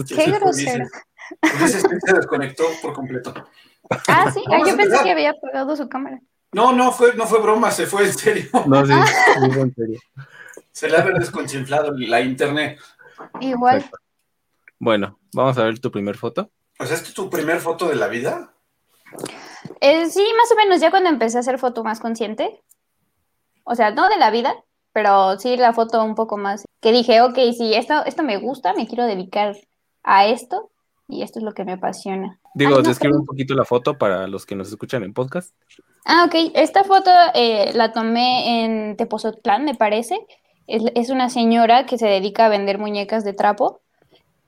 Qué 0.07 0.31
grosero. 0.31 0.85
Que 1.41 1.67
se 1.67 2.13
desconectó 2.13 2.63
por 2.81 2.93
completo. 2.93 3.33
Ah, 4.07 4.31
sí, 4.31 4.43
ah, 4.51 4.59
yo 4.65 4.75
pensé 4.75 5.03
que 5.03 5.11
había 5.11 5.31
apagado 5.31 5.75
su 5.75 5.87
cámara. 5.89 6.19
No, 6.51 6.71
no 6.71 6.91
fue, 6.91 7.13
no 7.15 7.27
fue 7.27 7.41
broma, 7.41 7.71
se 7.71 7.85
fue 7.85 8.05
en 8.05 8.13
serio. 8.13 8.49
No, 8.65 8.85
sí, 8.85 8.93
digo 9.49 9.63
en 9.63 9.75
serio. 9.75 9.99
Se 10.71 10.89
le 10.89 10.97
ha 10.97 11.01
desconchinflado 11.03 11.93
la 11.97 12.21
internet. 12.21 12.79
Igual. 13.39 13.89
Bueno, 14.79 15.19
vamos 15.33 15.57
a 15.57 15.63
ver 15.63 15.79
tu 15.79 15.91
primer 15.91 16.17
foto. 16.17 16.51
Pues 16.77 16.91
¿esta 16.91 17.07
es 17.07 17.13
tu 17.13 17.29
primer 17.29 17.59
foto 17.59 17.87
de 17.87 17.95
la 17.95 18.07
vida? 18.07 18.53
Eh, 19.81 20.09
sí, 20.09 20.25
más 20.37 20.51
o 20.51 20.55
menos, 20.55 20.79
ya 20.81 20.89
cuando 20.91 21.09
empecé 21.09 21.37
a 21.37 21.41
hacer 21.41 21.59
foto 21.59 21.83
más 21.83 21.99
consciente. 21.99 22.61
O 23.63 23.75
sea, 23.75 23.91
no 23.91 24.09
de 24.09 24.17
la 24.17 24.31
vida, 24.31 24.55
pero 24.93 25.37
sí 25.39 25.57
la 25.57 25.73
foto 25.73 26.03
un 26.03 26.15
poco 26.15 26.37
más. 26.37 26.65
Que 26.81 26.91
dije, 26.91 27.21
ok, 27.21 27.37
sí, 27.57 27.73
esto, 27.73 28.05
esto 28.05 28.23
me 28.23 28.37
gusta, 28.37 28.73
me 28.73 28.87
quiero 28.87 29.05
dedicar 29.05 29.55
a 30.03 30.27
esto 30.27 30.69
y 31.07 31.23
esto 31.23 31.39
es 31.39 31.45
lo 31.45 31.53
que 31.53 31.65
me 31.65 31.73
apasiona. 31.73 32.39
Digo, 32.53 32.71
Ay, 32.77 32.83
no, 32.83 32.87
describe 32.89 33.11
pero- 33.11 33.19
un 33.21 33.25
poquito 33.25 33.53
la 33.55 33.65
foto 33.65 33.97
para 33.97 34.27
los 34.27 34.45
que 34.45 34.55
nos 34.55 34.69
escuchan 34.69 35.03
en 35.03 35.13
podcast. 35.13 35.53
Ah, 36.05 36.25
ok. 36.27 36.51
Esta 36.53 36.83
foto 36.83 37.09
eh, 37.33 37.71
la 37.73 37.91
tomé 37.91 38.63
en 38.63 38.95
Tepozotlán, 38.97 39.65
me 39.65 39.73
parece. 39.75 40.25
Es, 40.67 40.83
es 40.95 41.09
una 41.09 41.29
señora 41.29 41.85
que 41.85 41.97
se 41.97 42.07
dedica 42.07 42.45
a 42.45 42.49
vender 42.49 42.77
muñecas 42.77 43.23
de 43.23 43.33
trapo. 43.33 43.81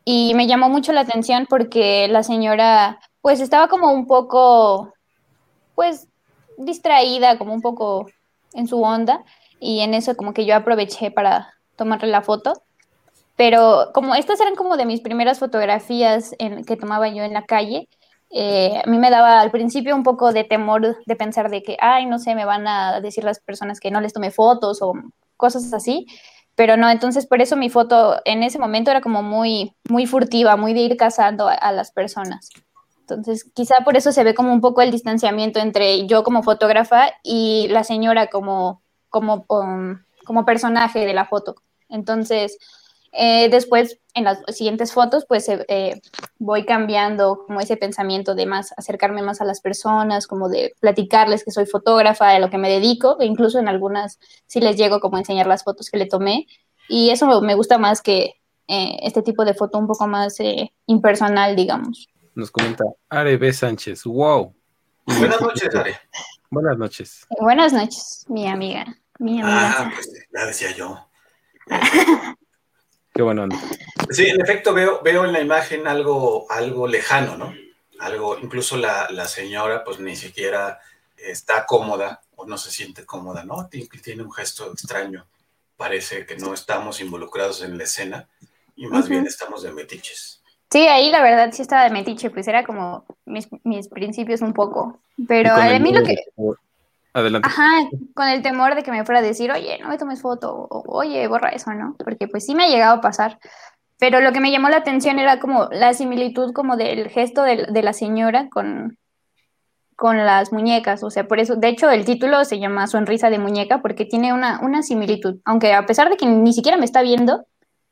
Y 0.06 0.34
me 0.36 0.48
llamó 0.48 0.70
mucho 0.70 0.94
la 0.94 1.02
atención 1.02 1.48
porque 1.50 2.08
la 2.08 2.24
señora, 2.24 3.00
pues, 3.22 3.42
estaba 3.42 3.68
como 3.68 3.92
un 3.92 4.08
poco, 4.08 4.94
pues, 5.78 6.08
distraída, 6.58 7.38
como 7.38 7.54
un 7.54 7.62
poco 7.62 8.08
en 8.54 8.68
su 8.68 8.82
onda. 8.82 9.24
Y 9.60 9.82
en 9.82 9.94
eso 9.94 10.18
como 10.18 10.34
que 10.34 10.48
yo 10.48 10.56
aproveché 10.56 11.12
para 11.12 11.54
tomarle 11.76 12.08
la 12.08 12.24
foto. 12.24 12.64
Pero 13.36 13.92
como 13.94 14.16
estas 14.16 14.42
eran 14.42 14.56
como 14.56 14.76
de 14.76 14.88
mis 14.88 15.02
primeras 15.02 15.38
fotografías 15.38 16.36
en, 16.40 16.66
que 16.66 16.78
tomaba 16.78 17.08
yo 17.10 17.22
en 17.22 17.34
la 17.34 17.46
calle, 17.46 17.88
eh, 18.32 18.82
a 18.84 18.90
mí 18.90 18.98
me 18.98 19.12
daba 19.12 19.40
al 19.40 19.52
principio 19.52 19.96
un 19.96 20.02
poco 20.02 20.34
de 20.34 20.44
temor 20.44 20.98
de 21.06 21.16
pensar 21.16 21.52
de 21.52 21.62
que, 21.62 21.78
ay, 21.80 22.08
no 22.08 22.18
sé, 22.18 22.34
me 22.34 22.46
van 22.46 22.68
a 22.68 23.00
decir 23.00 23.24
las 23.24 23.40
personas 23.40 23.80
que 23.80 23.92
no 23.92 24.02
les 24.02 24.14
tome 24.14 24.32
fotos 24.32 24.82
o 24.82 24.94
cosas 25.38 25.72
así, 25.74 26.08
pero 26.56 26.76
no, 26.76 26.90
entonces 26.90 27.28
por 27.28 27.40
eso 27.40 27.56
mi 27.56 27.70
foto 27.70 28.20
en 28.26 28.42
ese 28.42 28.58
momento 28.58 28.90
era 28.90 29.02
como 29.02 29.22
muy, 29.22 29.76
muy 29.88 30.08
furtiva, 30.08 30.58
muy 30.58 30.74
de 30.74 30.80
ir 30.80 30.98
cazando 30.98 31.48
a 31.48 31.72
las 31.72 31.92
personas. 31.92 32.50
Entonces, 33.10 33.50
quizá 33.54 33.76
por 33.86 33.96
eso 33.96 34.12
se 34.12 34.24
ve 34.26 34.36
como 34.36 34.52
un 34.52 34.60
poco 34.60 34.82
el 34.82 34.92
distanciamiento 34.92 35.60
entre 35.60 36.08
yo 36.08 36.24
como 36.24 36.44
fotógrafa 36.44 37.14
y 37.24 37.68
la 37.70 37.86
señora 37.86 38.28
como, 38.28 38.82
como, 39.10 39.46
um, 39.48 40.00
como 40.26 40.44
personaje 40.44 41.06
de 41.06 41.14
la 41.14 41.26
foto. 41.26 41.56
Entonces, 41.88 42.58
eh, 43.14 43.48
después, 43.50 44.00
en 44.14 44.26
las 44.26 44.40
siguientes 44.50 44.92
fotos, 44.92 45.26
pues 45.26 45.48
eh, 45.48 46.02
voy 46.38 46.66
cambiando 46.66 47.46
como 47.48 47.62
ese 47.62 47.78
pensamiento 47.78 48.36
de 48.36 48.46
más 48.46 48.74
acercarme 48.76 49.22
más 49.22 49.40
a 49.40 49.46
las 49.46 49.62
personas, 49.62 50.28
como 50.28 50.50
de 50.50 50.76
platicarles 50.82 51.46
que 51.46 51.52
soy 51.52 51.66
fotógrafa, 51.66 52.32
de 52.32 52.40
lo 52.40 52.50
que 52.50 52.58
me 52.58 52.70
dedico, 52.70 53.18
e 53.22 53.26
incluso 53.26 53.58
en 53.58 53.70
algunas 53.70 54.20
sí 54.48 54.60
les 54.60 54.76
llego 54.76 55.00
como 55.00 55.18
enseñar 55.18 55.48
las 55.48 55.64
fotos 55.64 55.90
que 55.90 55.98
le 55.98 56.08
tomé. 56.08 56.46
Y 56.90 57.12
eso 57.12 57.26
me, 57.26 57.40
me 57.40 57.56
gusta 57.56 57.78
más 57.78 58.02
que 58.02 58.36
eh, 58.68 59.00
este 59.04 59.22
tipo 59.22 59.46
de 59.46 59.54
foto 59.54 59.78
un 59.78 59.88
poco 59.88 60.08
más 60.08 60.40
eh, 60.42 60.74
impersonal, 60.88 61.56
digamos. 61.56 62.10
Nos 62.38 62.52
comenta 62.52 62.84
Are 63.10 63.36
B. 63.36 63.52
Sánchez. 63.52 64.04
¡Wow! 64.04 64.56
Buenas 65.08 65.42
noches, 65.42 65.74
Are. 65.74 66.00
Buenas 66.52 66.78
noches. 66.78 67.26
Buenas 67.40 67.74
noches, 67.74 68.26
mi 68.28 68.48
amiga. 68.48 68.86
Mi 69.18 69.42
amiga. 69.42 69.76
Ah, 69.76 69.92
pues 69.92 70.08
ya 70.32 70.46
decía 70.46 70.70
yo. 70.70 71.10
Qué 73.16 73.24
buena 73.24 73.42
onda. 73.42 73.58
Sí, 74.12 74.28
en 74.28 74.40
efecto 74.40 74.72
veo, 74.76 75.02
veo 75.02 75.26
en 75.26 75.34
la 75.34 75.42
imagen 75.42 75.88
algo, 75.88 76.46
algo 76.52 76.86
lejano, 76.86 77.38
¿no? 77.38 77.56
Algo, 77.98 78.38
incluso 78.38 78.78
la, 78.78 79.10
la 79.10 79.28
señora 79.28 79.84
pues 79.84 80.00
ni 80.00 80.16
siquiera 80.16 80.80
está 81.18 81.66
cómoda 81.66 82.22
o 82.36 82.46
no 82.46 82.60
se 82.60 82.70
siente 82.70 83.04
cómoda, 83.04 83.46
¿no? 83.46 83.68
Tiene, 83.68 83.88
tiene 83.88 84.22
un 84.22 84.32
gesto 84.32 84.72
extraño. 84.72 85.26
Parece 85.76 86.28
que 86.28 86.38
no 86.38 86.54
estamos 86.54 87.02
involucrados 87.02 87.64
en 87.64 87.80
la 87.80 87.86
escena 87.86 88.30
y 88.76 88.86
más 88.86 89.10
bien 89.10 89.26
estamos 89.26 89.64
de 89.64 89.72
metiches. 89.72 90.44
Sí, 90.70 90.88
ahí 90.88 91.12
la 91.12 91.22
verdad 91.22 91.50
sí 91.54 91.62
estaba 91.62 91.84
de 91.84 91.92
metiche, 91.92 92.30
pues 92.30 92.48
era 92.48 92.64
como 92.64 93.06
mis, 93.26 93.48
mis 93.64 93.88
principios 93.88 94.42
un 94.42 94.54
poco. 94.54 95.00
Pero 95.28 95.54
a 95.54 95.80
mí 95.80 95.94
lo 95.94 96.04
que... 96.04 96.16
de- 96.16 96.54
Adelante. 97.14 97.48
Ajá, 97.48 97.90
con 98.14 98.28
el 98.28 98.44
temor 98.44 98.76
de 98.76 98.84
que 98.84 98.92
me 98.92 99.04
fuera 99.04 99.20
a 99.20 99.24
decir, 99.24 99.52
oye, 99.52 99.80
no 99.80 99.88
me 99.90 99.98
tomes 99.98 100.22
foto, 100.22 100.54
o 100.54 100.84
oye, 101.00 101.28
borra 101.28 101.50
eso, 101.50 101.74
¿no? 101.74 101.96
Porque 101.98 102.28
pues 102.28 102.46
sí 102.46 102.54
me 102.54 102.66
ha 102.66 102.70
llegado 102.70 102.98
a 102.98 103.02
pasar. 103.02 103.40
Pero 103.98 104.20
lo 104.22 104.32
que 104.32 104.40
me 104.40 104.52
llamó 104.52 104.70
la 104.70 104.78
atención 104.78 105.18
era 105.18 105.40
como 105.40 105.68
la 105.72 105.94
similitud 105.96 106.54
como 106.54 106.78
del 106.78 107.10
gesto 107.10 107.42
de, 107.42 107.66
de 107.72 107.82
la 107.82 107.94
señora 107.94 108.50
con, 108.50 109.00
con 109.96 110.18
las 110.18 110.54
muñecas. 110.54 111.02
O 111.02 111.10
sea, 111.10 111.28
por 111.28 111.40
eso, 111.40 111.56
de 111.56 111.70
hecho, 111.70 111.90
el 111.90 112.06
título 112.06 112.46
se 112.46 112.60
llama 112.60 112.86
Sonrisa 112.86 113.32
de 113.32 113.40
muñeca 113.40 113.82
porque 113.82 114.06
tiene 114.06 114.34
una, 114.34 114.60
una 114.60 114.84
similitud. 114.84 115.40
Aunque 115.46 115.74
a 115.74 115.88
pesar 115.88 116.10
de 116.12 116.18
que 116.18 116.28
ni 116.28 116.54
siquiera 116.54 116.78
me 116.78 116.86
está 116.86 117.02
viendo, 117.02 117.46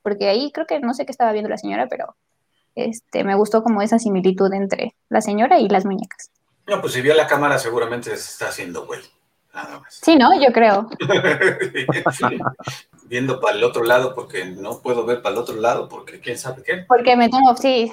porque 0.03 0.27
ahí 0.27 0.51
creo 0.51 0.67
que 0.67 0.79
no 0.79 0.94
sé 0.94 1.08
qué 1.08 1.12
estaba 1.12 1.32
viendo 1.32 1.50
la 1.50 1.58
señora, 1.58 1.88
pero 1.89 2.15
este, 2.75 3.24
me 3.24 3.36
gustó 3.36 3.63
como 3.63 3.82
esa 3.82 4.00
similitud 4.00 4.53
entre 4.53 4.96
la 5.10 5.22
señora 5.22 5.60
y 5.60 5.67
las 5.70 5.86
muñecas. 5.86 6.29
No, 6.67 6.82
pues 6.82 6.94
si 6.94 7.01
vio 7.01 7.13
la 7.13 7.27
cámara 7.27 7.58
seguramente 7.58 8.10
se 8.12 8.15
está 8.15 8.50
haciendo 8.50 8.86
güey. 8.86 9.01
Nada 9.53 9.79
más. 9.79 10.00
Sí, 10.01 10.17
¿no? 10.17 10.38
Yo 10.39 10.51
creo. 10.51 10.89
Viendo 13.05 13.39
para 13.39 13.55
el 13.55 13.63
otro 13.63 13.84
lado 13.84 14.13
porque 14.13 14.46
no 14.46 14.82
puedo 14.82 15.05
ver 15.05 15.22
para 15.22 15.36
el 15.36 15.41
otro 15.41 15.55
lado 15.55 15.88
porque 15.88 16.20
quién 16.20 16.38
sabe 16.38 16.63
qué. 16.63 16.86
Porque 16.88 17.15
me 17.15 17.29
tomo, 17.29 17.55
sí, 17.55 17.91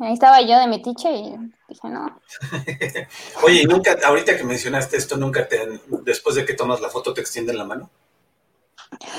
ahí 0.00 0.12
estaba 0.12 0.40
yo 0.40 0.58
de 0.58 0.66
metiche 0.66 1.12
y 1.12 1.36
dije, 1.68 1.88
no. 1.88 2.20
Oye, 3.44 3.62
¿y 3.62 3.64
nunca, 3.66 3.96
ahorita 4.04 4.36
que 4.36 4.44
mencionaste 4.44 4.96
esto, 4.96 5.16
nunca 5.16 5.46
te, 5.46 5.80
después 6.02 6.34
de 6.34 6.44
que 6.44 6.54
tomas 6.54 6.80
la 6.80 6.88
foto, 6.88 7.14
te 7.14 7.20
extienden 7.20 7.58
la 7.58 7.64
mano? 7.64 7.90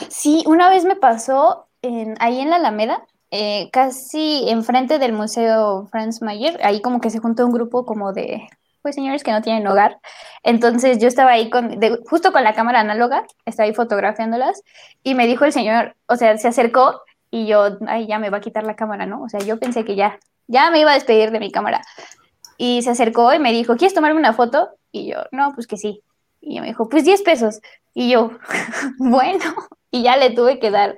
Sí, 0.09 0.43
una 0.47 0.69
vez 0.69 0.83
me 0.83 0.95
pasó 0.95 1.67
en, 1.81 2.15
ahí 2.19 2.39
en 2.39 2.49
la 2.49 2.57
Alameda, 2.57 3.05
eh, 3.37 3.69
casi 3.69 4.49
enfrente 4.49 4.97
del 4.97 5.11
Museo 5.11 5.87
Franz 5.91 6.21
Mayer, 6.21 6.57
ahí 6.63 6.81
como 6.81 7.01
que 7.01 7.09
se 7.09 7.19
juntó 7.19 7.45
un 7.45 7.51
grupo 7.51 7.85
como 7.85 8.13
de, 8.13 8.47
pues 8.81 8.95
señores 8.95 9.25
que 9.25 9.31
no 9.31 9.41
tienen 9.41 9.67
hogar. 9.67 9.99
Entonces 10.41 10.99
yo 10.99 11.09
estaba 11.09 11.31
ahí 11.31 11.49
con, 11.49 11.77
justo 12.09 12.31
con 12.31 12.45
la 12.45 12.53
cámara 12.53 12.79
análoga, 12.79 13.25
estaba 13.45 13.67
ahí 13.67 13.73
fotografiándolas 13.73 14.61
y 15.03 15.15
me 15.15 15.27
dijo 15.27 15.43
el 15.43 15.51
señor, 15.51 15.97
o 16.07 16.15
sea, 16.15 16.37
se 16.37 16.47
acercó 16.47 17.01
y 17.29 17.45
yo, 17.45 17.77
ay, 17.87 18.07
ya 18.07 18.19
me 18.19 18.29
va 18.29 18.37
a 18.37 18.41
quitar 18.41 18.63
la 18.63 18.77
cámara, 18.77 19.05
¿no? 19.05 19.21
O 19.21 19.27
sea, 19.27 19.41
yo 19.41 19.59
pensé 19.59 19.83
que 19.83 19.97
ya, 19.97 20.17
ya 20.47 20.71
me 20.71 20.79
iba 20.79 20.91
a 20.91 20.93
despedir 20.93 21.31
de 21.31 21.41
mi 21.41 21.51
cámara. 21.51 21.81
Y 22.57 22.83
se 22.83 22.91
acercó 22.91 23.33
y 23.33 23.39
me 23.39 23.51
dijo, 23.51 23.75
¿quieres 23.75 23.93
tomarme 23.93 24.17
una 24.17 24.31
foto? 24.31 24.69
Y 24.93 25.11
yo, 25.11 25.17
no, 25.33 25.51
pues 25.53 25.67
que 25.67 25.75
sí. 25.75 26.01
Y 26.39 26.61
me 26.61 26.67
dijo, 26.67 26.87
pues 26.87 27.03
10 27.03 27.21
pesos. 27.23 27.59
Y 27.93 28.09
yo, 28.11 28.31
bueno, 28.97 29.43
y 29.91 30.03
ya 30.03 30.15
le 30.15 30.29
tuve 30.29 30.59
que 30.59 30.71
dar 30.71 30.97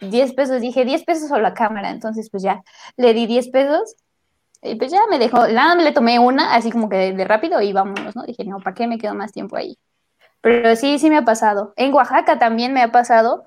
10 0.00 0.34
pesos. 0.34 0.60
Dije, 0.60 0.84
10 0.84 1.04
pesos 1.04 1.30
o 1.30 1.38
la 1.38 1.54
cámara. 1.54 1.90
Entonces, 1.90 2.30
pues 2.30 2.42
ya 2.42 2.62
le 2.96 3.14
di 3.14 3.26
10 3.26 3.48
pesos. 3.50 3.96
Y 4.62 4.74
pues 4.76 4.90
ya 4.90 5.00
me 5.10 5.18
dejó, 5.18 5.46
nada, 5.48 5.74
le 5.76 5.92
tomé 5.92 6.18
una, 6.18 6.54
así 6.54 6.70
como 6.70 6.88
que 6.88 7.12
de, 7.12 7.24
rápido 7.24 7.60
y 7.60 7.72
vámonos, 7.72 8.16
¿no? 8.16 8.24
Dije, 8.24 8.44
no, 8.44 8.58
¿para 8.58 8.74
qué 8.74 8.86
me 8.86 8.98
quedo 8.98 9.14
más 9.14 9.32
tiempo 9.32 9.56
ahí? 9.56 9.78
Pero 10.40 10.74
sí, 10.76 10.98
sí 10.98 11.10
me 11.10 11.18
ha 11.18 11.24
pasado. 11.24 11.72
En 11.76 11.92
Oaxaca 11.92 12.38
también 12.38 12.72
me 12.72 12.82
ha 12.82 12.90
pasado 12.90 13.44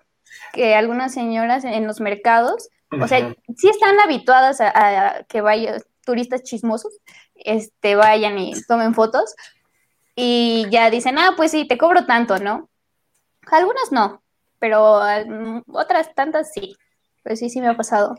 que 0.53 0.75
algunas 0.75 1.13
señoras 1.13 1.63
en 1.63 1.88
los 1.88 2.00
mercados, 2.00 2.70
o 2.91 3.08
sea, 3.08 3.34
sí 3.58 3.70
están 3.70 4.00
habituadas 4.00 4.62
a, 4.62 4.70
a 4.75 5.24
que 5.24 5.41
vayan 5.41 5.82
turistas 6.10 6.44
chismosos, 6.44 6.91
este, 7.36 7.96
vayan 7.96 8.38
y 8.39 8.53
tomen 8.68 8.96
fotos 8.96 9.36
y 10.15 10.65
ya 10.72 10.89
dicen, 10.89 11.20
ah, 11.20 11.34
pues 11.38 11.51
sí, 11.51 11.68
te 11.68 11.77
cobro 11.77 12.06
tanto, 12.06 12.39
¿no? 12.39 12.68
Algunas 13.51 13.91
no, 13.91 14.22
pero 14.60 15.00
mm, 15.28 15.62
otras 15.74 16.13
tantas 16.16 16.51
sí. 16.54 16.75
Pero 17.24 17.36
sí, 17.36 17.50
sí 17.50 17.62
me 17.62 17.68
ha 17.68 17.78
pasado. 17.78 18.16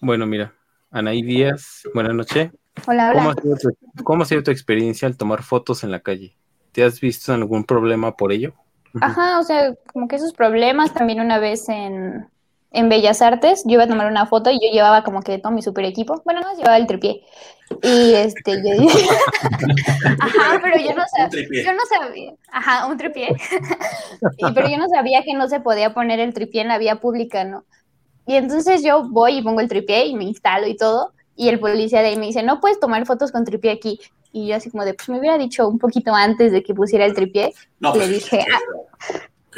Bueno, 0.00 0.26
mira, 0.26 0.54
Anaí 0.90 1.22
Díaz, 1.22 1.82
buenas 1.94 2.14
noches. 2.14 2.50
Hola, 2.86 3.12
¿Cómo 3.12 3.30
ha, 3.30 3.32
hola. 3.32 3.42
sido 3.42 3.56
tu, 3.56 4.04
cómo 4.04 4.22
ha 4.22 4.26
sido 4.26 4.42
tu 4.42 4.50
experiencia 4.50 5.08
al 5.08 5.16
tomar 5.16 5.42
fotos 5.42 5.84
en 5.84 5.90
la 5.90 6.00
calle? 6.00 6.36
¿Te 6.72 6.84
has 6.84 7.00
visto 7.00 7.32
en 7.34 7.40
algún 7.40 7.64
problema 7.64 8.16
por 8.16 8.32
ello? 8.32 8.54
Ajá, 9.00 9.38
o 9.40 9.42
sea, 9.42 9.74
como 9.92 10.08
que 10.08 10.16
esos 10.16 10.32
problemas 10.32 10.92
también 10.94 11.20
una 11.20 11.38
vez 11.38 11.68
en, 11.68 12.28
en 12.70 12.88
Bellas 12.88 13.22
Artes, 13.22 13.62
yo 13.64 13.72
iba 13.74 13.84
a 13.84 13.88
tomar 13.88 14.06
una 14.10 14.26
foto 14.26 14.50
y 14.50 14.54
yo 14.54 14.72
llevaba 14.72 15.02
como 15.04 15.22
que 15.22 15.38
todo 15.38 15.52
mi 15.52 15.62
super 15.62 15.84
equipo. 15.84 16.22
Bueno, 16.24 16.40
no, 16.40 16.56
llevaba 16.56 16.76
el 16.76 16.86
tripié. 16.86 17.22
Y 17.82 18.14
este, 18.14 18.62
yo 18.62 18.80
dije, 18.80 19.08
ajá, 20.20 20.60
pero 20.62 20.78
yo 20.78 20.94
no 20.94 21.04
sabía, 21.16 21.64
yo 21.64 21.72
no 21.72 21.82
sabía, 21.86 22.32
ajá, 22.50 22.86
un 22.86 22.96
tripié. 22.96 23.28
Y, 24.38 24.52
pero 24.52 24.68
yo 24.68 24.78
no 24.78 24.88
sabía 24.88 25.22
que 25.22 25.34
no 25.34 25.48
se 25.48 25.60
podía 25.60 25.92
poner 25.94 26.20
el 26.20 26.34
tripié 26.34 26.62
en 26.62 26.68
la 26.68 26.78
vía 26.78 26.96
pública, 26.96 27.44
¿no? 27.44 27.64
Y 28.26 28.36
entonces 28.36 28.82
yo 28.82 29.08
voy 29.08 29.38
y 29.38 29.42
pongo 29.42 29.60
el 29.60 29.68
tripié 29.68 30.06
y 30.06 30.14
me 30.14 30.24
instalo 30.24 30.66
y 30.66 30.76
todo. 30.76 31.12
Y 31.36 31.48
el 31.48 31.58
policía 31.58 32.00
de 32.00 32.08
ahí 32.08 32.16
me 32.16 32.26
dice, 32.26 32.42
no 32.42 32.60
puedes 32.60 32.80
tomar 32.80 33.04
fotos 33.06 33.32
con 33.32 33.44
tripié 33.44 33.72
aquí. 33.72 34.00
Y 34.32 34.48
yo 34.48 34.56
así 34.56 34.70
como 34.70 34.84
de, 34.84 34.94
pues 34.94 35.08
me 35.08 35.18
hubiera 35.18 35.36
dicho 35.36 35.68
un 35.68 35.78
poquito 35.78 36.14
antes 36.14 36.52
de 36.52 36.62
que 36.62 36.74
pusiera 36.74 37.04
el 37.04 37.14
tripié. 37.14 37.52
No, 37.80 37.92
Le 37.92 37.98
pues, 37.98 38.08
dije, 38.10 38.44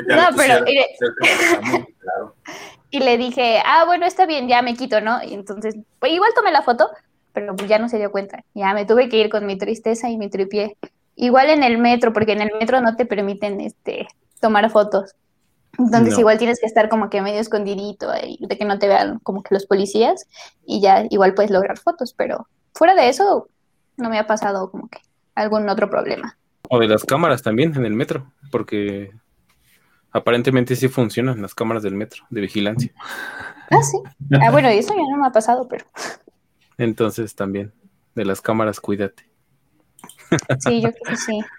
ya 0.07 0.17
No, 0.17 0.37
pero, 0.37 0.65
mire. 0.65 0.87
claro. 0.99 2.35
Y 2.89 3.01
le 3.01 3.19
dije, 3.19 3.61
ah, 3.65 3.85
bueno, 3.85 4.07
está 4.07 4.27
bien, 4.27 4.49
ya 4.49 4.63
me 4.63 4.75
quito, 4.75 5.01
¿no? 5.01 5.23
Y 5.23 5.35
entonces, 5.35 5.75
pues 5.99 6.13
igual 6.13 6.31
tomé 6.35 6.53
la 6.53 6.63
foto, 6.63 6.89
pero 7.37 7.55
pues 7.55 7.69
ya 7.69 7.79
no 7.79 7.91
se 7.91 7.99
dio 7.99 8.11
cuenta. 8.11 8.43
Ya 8.55 8.73
me 8.73 8.87
tuve 8.87 9.11
que 9.11 9.19
ir 9.19 9.29
con 9.29 9.45
mi 9.45 9.59
tristeza 9.59 10.09
y 10.09 10.17
mi 10.17 10.31
tripié. 10.31 10.79
Igual 11.17 11.51
en 11.51 11.63
el 11.65 11.77
metro, 11.77 12.15
porque 12.15 12.33
en 12.33 12.41
el 12.41 12.51
metro 12.59 12.81
no 12.81 12.97
te 12.97 13.05
permiten 13.05 13.61
este, 13.61 14.09
tomar 14.41 14.71
fotos. 14.71 15.15
Entonces 15.79 16.15
No. 16.15 16.21
igual 16.21 16.39
tienes 16.39 16.59
que 16.59 16.65
estar 16.65 16.89
como 16.89 17.11
que 17.11 17.21
medio 17.21 17.39
escondidito 17.39 18.11
ahí, 18.11 18.39
de 18.41 18.57
que 18.57 18.65
no 18.65 18.79
te 18.79 18.89
vean 18.89 19.19
como 19.19 19.43
que 19.43 19.55
los 19.55 19.67
policías 19.67 20.27
y 20.65 20.81
ya 20.81 21.05
igual 21.11 21.35
puedes 21.35 21.51
lograr 21.51 21.77
fotos, 21.77 22.15
pero 22.15 22.49
fuera 22.75 22.95
de 22.95 23.11
eso 23.11 23.51
no 23.99 24.09
me 24.09 24.19
ha 24.19 24.27
pasado 24.27 24.71
como 24.71 24.89
que 24.89 25.01
algún 25.35 25.69
otro 25.69 25.91
problema. 25.91 26.39
O 26.71 26.79
de 26.79 26.89
las 26.89 27.05
cámaras 27.05 27.43
también 27.43 27.77
en 27.77 27.85
el 27.85 27.93
metro, 27.93 28.33
porque 28.51 29.11
aparentemente 30.11 30.75
sí 30.75 30.89
funcionan 30.89 31.43
las 31.43 31.55
cámaras 31.55 31.83
del 31.83 31.97
metro 31.97 32.25
de 32.31 32.41
vigilancia. 32.41 32.95
Ah, 33.71 33.83
sí. 33.83 33.99
Ah, 34.41 34.51
bueno, 34.51 34.69
eso 34.69 34.95
ya 34.95 35.03
no 35.03 35.19
me 35.19 35.27
ha 35.27 35.33
pasado, 35.33 35.69
pero 35.69 35.85
Entonces 36.79 37.35
también 37.35 37.73
de 38.15 38.25
las 38.25 38.41
cámaras 38.41 38.81
cuídate. 38.81 39.25
sí, 40.59 40.81
yo 40.81 40.91
creo 40.93 41.03
que 41.09 41.17
sí. 41.17 41.41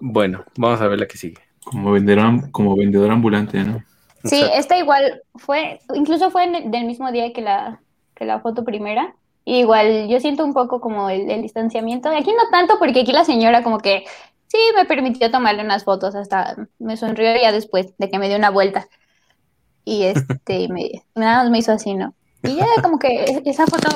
Bueno, 0.00 0.44
vamos 0.56 0.80
a 0.80 0.86
ver 0.86 1.00
la 1.00 1.06
que 1.08 1.16
sigue. 1.16 1.38
Como 1.64 1.90
vendedor, 1.90 2.50
como 2.52 2.76
vendedor 2.76 3.10
ambulante, 3.10 3.64
¿no? 3.64 3.82
Sí, 4.22 4.44
esta 4.54 4.78
igual 4.78 5.22
fue, 5.34 5.80
incluso 5.94 6.30
fue 6.30 6.44
en 6.44 6.54
el- 6.54 6.70
del 6.70 6.84
mismo 6.84 7.10
día 7.10 7.32
que 7.32 7.40
la, 7.40 7.80
que 8.14 8.24
la 8.24 8.38
foto 8.40 8.64
primera. 8.64 9.14
Y 9.44 9.60
igual 9.60 10.08
yo 10.08 10.20
siento 10.20 10.44
un 10.44 10.52
poco 10.52 10.80
como 10.80 11.08
el, 11.10 11.30
el 11.30 11.42
distanciamiento. 11.42 12.10
Aquí 12.10 12.30
no 12.32 12.48
tanto 12.52 12.78
porque 12.78 13.00
aquí 13.00 13.12
la 13.12 13.24
señora 13.24 13.62
como 13.64 13.78
que 13.78 14.04
sí 14.46 14.58
me 14.76 14.84
permitió 14.84 15.30
tomarle 15.30 15.64
unas 15.64 15.84
fotos, 15.84 16.14
hasta 16.14 16.68
me 16.78 16.96
sonrió 16.96 17.34
ya 17.40 17.50
después 17.50 17.96
de 17.98 18.10
que 18.10 18.18
me 18.18 18.28
dio 18.28 18.36
una 18.36 18.50
vuelta. 18.50 18.88
Y 19.84 20.04
este, 20.04 20.68
me, 20.68 21.02
nada 21.14 21.42
más 21.42 21.50
me 21.50 21.58
hizo 21.58 21.72
así, 21.72 21.94
¿no? 21.94 22.14
Y 22.42 22.56
ya 22.56 22.66
como 22.82 22.98
que 22.98 23.24
es- 23.24 23.40
esa 23.46 23.66
foto 23.66 23.88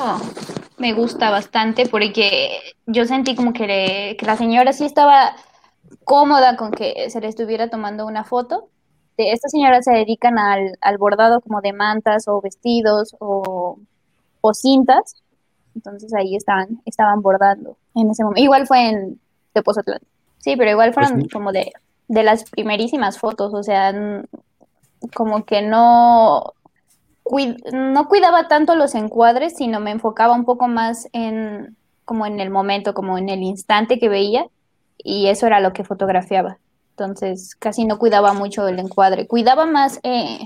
me 0.77 0.93
gusta 0.93 1.29
bastante 1.29 1.87
porque 1.87 2.57
yo 2.85 3.05
sentí 3.05 3.35
como 3.35 3.53
que, 3.53 3.67
le- 3.67 4.17
que 4.17 4.25
la 4.25 4.35
señora 4.37 4.73
sí 4.73 4.85
estaba 4.85 5.35
cómoda 6.03 6.55
con 6.57 6.71
que 6.71 7.09
se 7.09 7.21
le 7.21 7.27
estuviera 7.27 7.69
tomando 7.69 8.05
una 8.05 8.23
foto 8.23 8.69
de 9.17 9.31
estas 9.31 9.51
señoras 9.51 9.85
se 9.85 9.91
dedican 9.93 10.39
al, 10.39 10.75
al 10.81 10.97
bordado 10.97 11.39
como 11.41 11.61
de 11.61 11.71
mantas 11.71 12.27
o 12.27 12.41
vestidos 12.41 13.15
o, 13.19 13.77
o 14.41 14.53
cintas. 14.55 15.21
Entonces 15.75 16.11
ahí 16.15 16.35
estaban, 16.35 16.81
estaban 16.85 17.21
bordando 17.21 17.77
en 17.93 18.09
ese 18.09 18.23
momento. 18.23 18.41
Igual 18.41 18.65
fue 18.65 18.89
en 18.89 19.19
Tepozotlán. 19.53 19.99
Sí, 20.39 20.55
pero 20.57 20.71
igual 20.71 20.93
fueron 20.93 21.13
Pues 21.13 21.23
sí. 21.25 21.29
como 21.29 21.51
de, 21.51 21.71
de 22.07 22.23
las 22.23 22.49
primerísimas 22.49 23.19
fotos. 23.19 23.53
O 23.53 23.61
sea, 23.61 23.93
como 25.13 25.45
que 25.45 25.61
no, 25.61 26.53
no 27.71 28.07
cuidaba 28.07 28.47
tanto 28.47 28.75
los 28.75 28.95
encuadres, 28.95 29.55
sino 29.55 29.79
me 29.79 29.91
enfocaba 29.91 30.33
un 30.33 30.45
poco 30.45 30.67
más 30.67 31.07
en 31.13 31.75
como 32.05 32.25
en 32.25 32.39
el 32.41 32.49
momento, 32.49 32.93
como 32.93 33.17
en 33.17 33.29
el 33.29 33.41
instante 33.43 33.97
que 33.99 34.09
veía. 34.09 34.45
Y 34.97 35.27
eso 35.27 35.47
era 35.47 35.59
lo 35.59 35.73
que 35.73 35.83
fotografiaba. 35.83 36.57
Entonces, 36.91 37.55
casi 37.55 37.85
no 37.85 37.97
cuidaba 37.97 38.33
mucho 38.33 38.67
el 38.67 38.77
encuadre. 38.79 39.25
Cuidaba 39.25 39.65
más 39.65 39.99
eh, 40.03 40.39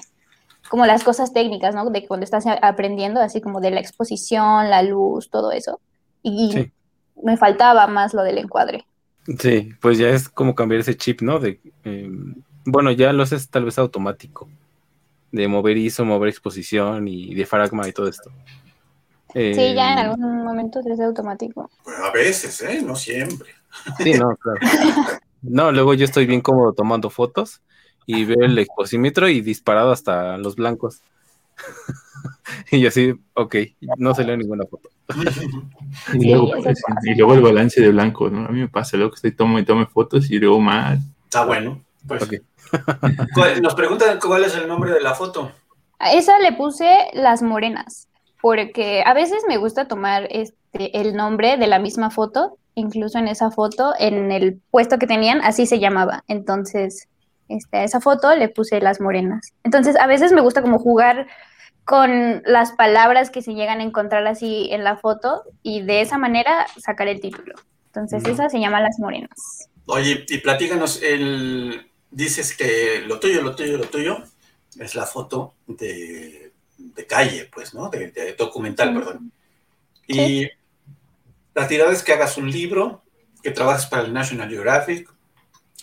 como 0.70 0.86
las 0.86 1.04
cosas 1.04 1.34
técnicas, 1.34 1.74
¿no? 1.76 1.90
De 1.90 2.08
cuando 2.08 2.24
estás 2.24 2.46
aprendiendo, 2.62 3.20
así 3.22 3.42
como 3.42 3.60
de 3.60 3.72
la 3.72 3.80
exposición, 3.80 4.70
la 4.70 4.84
luz, 4.84 5.30
todo 5.30 5.52
eso. 5.52 5.80
Y 6.24 6.52
Sí. 6.52 6.72
me 7.24 7.38
faltaba 7.38 7.88
más 7.88 8.14
lo 8.14 8.24
del 8.24 8.38
encuadre. 8.38 8.86
Sí, 9.40 9.72
pues 9.82 9.98
ya 9.98 10.10
es 10.10 10.30
como 10.30 10.56
cambiar 10.56 10.82
ese 10.82 10.96
chip, 10.96 11.22
¿no? 11.22 11.40
De, 11.40 11.60
eh, 11.84 12.10
bueno, 12.66 12.92
ya 12.92 13.12
lo 13.14 13.24
haces 13.24 13.50
tal 13.50 13.66
vez 13.66 13.78
automático, 13.78 14.48
de 15.32 15.48
mover 15.48 15.78
ISO, 15.78 16.06
mover 16.06 16.30
exposición 16.30 17.08
y 17.08 17.34
diafragma 17.34 17.88
y 17.88 17.92
todo 17.94 18.08
esto. 18.08 18.32
Sí, 19.34 19.54
ya 19.54 19.94
en 19.94 19.98
Eh, 20.00 20.02
algún 20.02 20.44
momento 20.44 20.82
se 20.82 20.94
hace 20.94 21.04
automático. 21.04 21.70
A 22.04 22.12
veces, 22.12 22.62
¿eh? 22.62 22.82
No 22.82 22.96
siempre. 22.96 23.50
Sí, 24.00 24.14
no, 24.14 24.36
claro. 24.38 24.60
No, 25.42 25.72
luego 25.72 25.94
yo 25.94 26.06
estoy 26.06 26.26
bien 26.26 26.42
cómodo 26.42 26.74
tomando 26.74 27.10
fotos 27.10 27.62
y 28.06 28.26
veo 28.26 28.42
el 28.42 28.58
exposímetro 28.58 29.28
y 29.30 29.42
disparado 29.42 29.92
hasta 29.92 30.38
los 30.38 30.56
blancos. 30.56 31.02
y 32.72 32.80
yo 32.82 32.90
así, 32.90 33.14
ok, 33.34 33.56
no 33.98 34.14
salió 34.16 34.36
ninguna 34.38 34.66
foto. 34.66 34.90
Y, 36.14 36.20
Sí, 36.20 36.30
luego, 36.30 36.56
eso 36.56 36.64
pues, 36.64 36.78
y 37.04 37.16
luego 37.16 37.34
el 37.34 37.42
balance 37.42 37.82
de 37.82 37.90
blanco, 37.90 38.30
¿no? 38.30 38.46
A 38.46 38.50
mí 38.50 38.60
me 38.60 38.68
pasa, 38.68 38.98
luego 38.98 39.12
que 39.12 39.16
estoy 39.16 39.32
tome 39.32 39.62
y 39.62 39.66
tome 39.66 39.86
fotos 39.86 40.30
y 40.30 40.40
luego 40.40 40.60
más. 40.60 41.00
Está 41.26 41.46
bueno. 41.46 41.84
Pues, 42.08 42.24
Ok. 42.24 42.34
¿Cuál- 43.34 43.62
Nos 43.62 43.76
preguntan 43.76 44.20
cuál 44.20 44.44
es 44.44 44.56
el 44.56 44.68
nombre 44.68 44.92
de 44.92 45.02
la 45.02 45.14
foto. 45.14 45.52
A 46.00 46.14
esa 46.14 46.38
le 46.40 46.54
puse 46.54 46.96
las 47.14 47.42
morenas, 47.42 48.08
porque 48.42 49.04
a 49.06 49.14
veces 49.14 49.44
me 49.48 49.58
gusta 49.58 49.88
tomar 49.88 50.28
este, 50.30 51.00
el 51.00 51.16
nombre 51.16 51.58
de 51.58 51.68
la 51.68 51.80
misma 51.80 52.12
foto, 52.12 52.58
incluso 52.76 53.18
en 53.18 53.28
esa 53.28 53.50
foto, 53.50 53.94
en 53.98 54.32
el 54.32 54.62
puesto 54.70 55.00
que 55.00 55.08
tenían, 55.08 55.42
así 55.42 55.66
se 55.66 55.80
llamaba. 55.80 56.24
Entonces, 56.28 57.08
este, 57.50 57.78
a 57.78 57.84
esa 57.84 58.00
foto 58.02 58.36
le 58.36 58.50
puse 58.50 58.80
las 58.82 59.02
morenas. 59.02 59.54
Entonces, 59.64 59.96
a 60.00 60.06
veces 60.06 60.32
me 60.32 60.42
gusta 60.42 60.62
como 60.62 60.78
jugar 60.78 61.28
con 61.86 62.44
las 62.46 62.74
palabras 62.74 63.30
que 63.30 63.42
se 63.42 63.54
llegan 63.54 63.80
a 63.80 63.84
encontrar 63.84 64.28
así 64.28 64.68
en 64.72 64.84
la 64.84 64.98
foto 64.98 65.44
y 65.64 65.82
de 65.82 66.02
esa 66.02 66.18
manera 66.18 66.68
sacar 66.78 67.08
el 67.08 67.22
título. 67.22 67.56
Entonces, 67.88 68.24
Mm. 68.24 68.32
esa 68.32 68.50
se 68.50 68.60
llama 68.60 68.82
Las 68.82 69.00
Morenas. 69.00 69.70
Oye, 69.88 70.26
y 70.28 70.38
platícanos, 70.40 71.02
el, 71.02 71.90
dices 72.12 72.56
que 72.56 73.02
lo 73.06 73.20
tuyo, 73.20 73.42
lo 73.42 73.56
tuyo, 73.56 73.78
lo 73.78 73.86
tuyo 73.86 74.18
es 74.80 74.96
la 74.96 75.06
foto 75.06 75.54
de, 75.68 76.52
de 76.78 77.06
calle, 77.08 77.50
pues, 77.54 77.74
¿no? 77.74 77.90
De, 77.90 78.12
de 78.12 78.34
documental, 78.34 78.90
Sí. 78.90 78.96
perdón. 78.96 79.32
Y 80.08 80.48
la 81.54 81.68
tirada 81.68 81.92
es 81.92 82.04
que 82.04 82.14
hagas 82.14 82.38
un 82.38 82.50
libro, 82.52 83.02
que 83.44 83.52
trabajes 83.52 83.86
para 83.88 84.04
el 84.04 84.14
National 84.14 84.50
Geographic. 84.50 85.10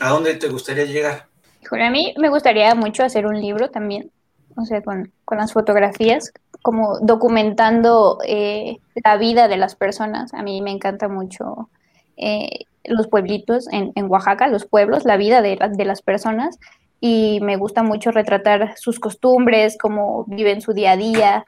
¿A 0.00 0.10
dónde 0.10 0.34
te 0.34 0.48
gustaría 0.48 0.84
llegar? 0.84 1.26
Híjole, 1.62 1.84
a 1.86 1.90
mí 1.90 2.14
me 2.18 2.28
gustaría 2.28 2.74
mucho 2.74 3.04
hacer 3.04 3.26
un 3.26 3.40
libro 3.40 3.70
también, 3.70 4.10
o 4.56 4.64
sea, 4.64 4.82
con, 4.82 5.12
con 5.24 5.38
las 5.38 5.52
fotografías, 5.52 6.32
como 6.62 6.98
documentando 7.00 8.18
eh, 8.26 8.78
la 9.02 9.16
vida 9.18 9.48
de 9.48 9.56
las 9.56 9.74
personas. 9.76 10.32
A 10.34 10.42
mí 10.42 10.60
me 10.62 10.70
encanta 10.70 11.08
mucho 11.08 11.68
eh, 12.16 12.66
los 12.84 13.08
pueblitos 13.08 13.66
en, 13.72 13.92
en 13.94 14.10
Oaxaca, 14.10 14.48
los 14.48 14.66
pueblos, 14.66 15.04
la 15.04 15.16
vida 15.16 15.42
de, 15.42 15.56
la- 15.56 15.68
de 15.68 15.84
las 15.84 16.02
personas, 16.02 16.58
y 17.00 17.40
me 17.42 17.56
gusta 17.56 17.82
mucho 17.82 18.10
retratar 18.10 18.74
sus 18.78 18.98
costumbres, 19.00 19.76
cómo 19.80 20.24
viven 20.26 20.60
su 20.60 20.72
día 20.72 20.92
a 20.92 20.96
día, 20.96 21.46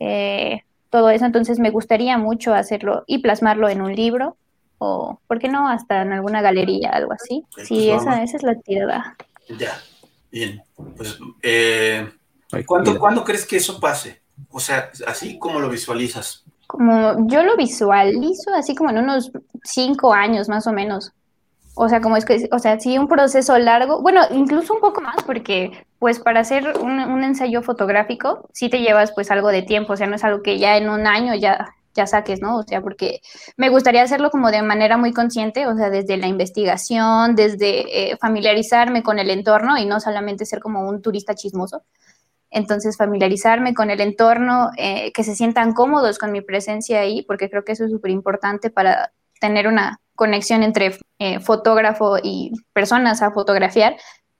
eh, 0.00 0.62
todo 0.90 1.10
eso. 1.10 1.24
Entonces 1.26 1.58
me 1.58 1.70
gustaría 1.70 2.18
mucho 2.18 2.54
hacerlo 2.54 3.04
y 3.06 3.18
plasmarlo 3.18 3.68
en 3.68 3.82
un 3.82 3.94
libro. 3.94 4.36
O, 4.78 5.20
¿por 5.26 5.38
qué 5.38 5.48
no? 5.48 5.68
Hasta 5.68 6.02
en 6.02 6.12
alguna 6.12 6.42
galería, 6.42 6.90
algo 6.90 7.12
así. 7.12 7.44
Sí, 7.64 7.90
esa, 7.90 8.22
esa 8.22 8.36
es 8.36 8.42
la 8.42 8.54
tirada. 8.56 9.16
Ya, 9.58 9.78
bien. 10.30 10.62
Pues, 10.96 11.18
eh, 11.42 12.10
¿cuándo. 12.66 12.98
¿cuándo 12.98 13.24
crees 13.24 13.46
que 13.46 13.56
eso 13.56 13.78
pase? 13.80 14.22
O 14.50 14.60
sea, 14.60 14.90
así 15.06 15.38
como 15.38 15.60
lo 15.60 15.68
visualizas. 15.68 16.44
Como 16.74 17.28
yo 17.28 17.44
lo 17.44 17.56
visualizo 17.56 18.52
así 18.52 18.74
como 18.74 18.90
en 18.90 18.98
unos 18.98 19.30
cinco 19.62 20.12
años 20.12 20.48
más 20.48 20.66
o 20.66 20.72
menos. 20.72 21.12
O 21.76 21.88
sea, 21.88 22.00
como 22.00 22.16
es 22.16 22.24
que, 22.24 22.48
o 22.50 22.58
sea, 22.58 22.80
sí 22.80 22.98
un 22.98 23.06
proceso 23.06 23.56
largo, 23.58 24.02
bueno, 24.02 24.22
incluso 24.32 24.74
un 24.74 24.80
poco 24.80 25.00
más, 25.00 25.22
porque 25.24 25.70
pues 26.00 26.18
para 26.18 26.40
hacer 26.40 26.74
un, 26.80 27.22
ensayo 27.22 27.62
fotográfico 27.62 28.48
sí 28.52 28.68
te 28.68 28.80
llevas 28.80 29.12
pues 29.12 29.30
algo 29.30 29.50
de 29.50 29.62
tiempo, 29.62 29.92
o 29.92 29.96
sea, 29.96 30.08
no 30.08 30.16
es 30.16 30.24
algo 30.24 30.42
que 30.42 30.58
ya 30.58 30.76
en 30.76 30.88
un 30.88 31.06
año 31.06 31.36
ya, 31.36 31.68
ya 31.94 32.08
saques, 32.08 32.40
¿no? 32.40 32.58
O 32.58 32.64
sea, 32.64 32.80
porque 32.80 33.20
me 33.56 33.68
gustaría 33.68 34.02
hacerlo 34.02 34.30
como 34.30 34.50
de 34.50 34.62
manera 34.62 34.96
muy 34.96 35.12
consciente, 35.12 35.68
o 35.68 35.76
sea, 35.76 35.90
desde 35.90 36.16
la 36.16 36.26
investigación, 36.26 37.36
desde 37.36 38.12
eh, 38.12 38.16
familiarizarme 38.20 39.04
con 39.04 39.20
el 39.20 39.30
entorno 39.30 39.78
y 39.78 39.86
no 39.86 40.00
solamente 40.00 40.44
ser 40.44 40.58
como 40.58 40.88
un 40.88 41.02
turista 41.02 41.36
chismoso. 41.36 41.82
Entonces, 42.54 42.96
familiarizarme 42.96 43.74
con 43.74 43.90
el 43.90 44.00
entorno, 44.00 44.70
eh, 44.76 45.10
que 45.10 45.24
se 45.24 45.34
sientan 45.34 45.72
cómodos 45.72 46.18
con 46.18 46.30
mi 46.30 46.40
presencia 46.40 47.00
ahí, 47.00 47.22
porque 47.22 47.50
creo 47.50 47.64
que 47.64 47.72
eso 47.72 47.84
es 47.84 47.90
súper 47.90 48.12
importante 48.12 48.70
para 48.70 49.10
tener 49.40 49.66
una 49.66 49.98
conexión 50.14 50.62
entre 50.62 50.96
eh, 51.18 51.40
fotógrafo 51.40 52.16
y 52.22 52.52
personas 52.72 53.22
a 53.22 53.32
fotografiar, 53.32 53.96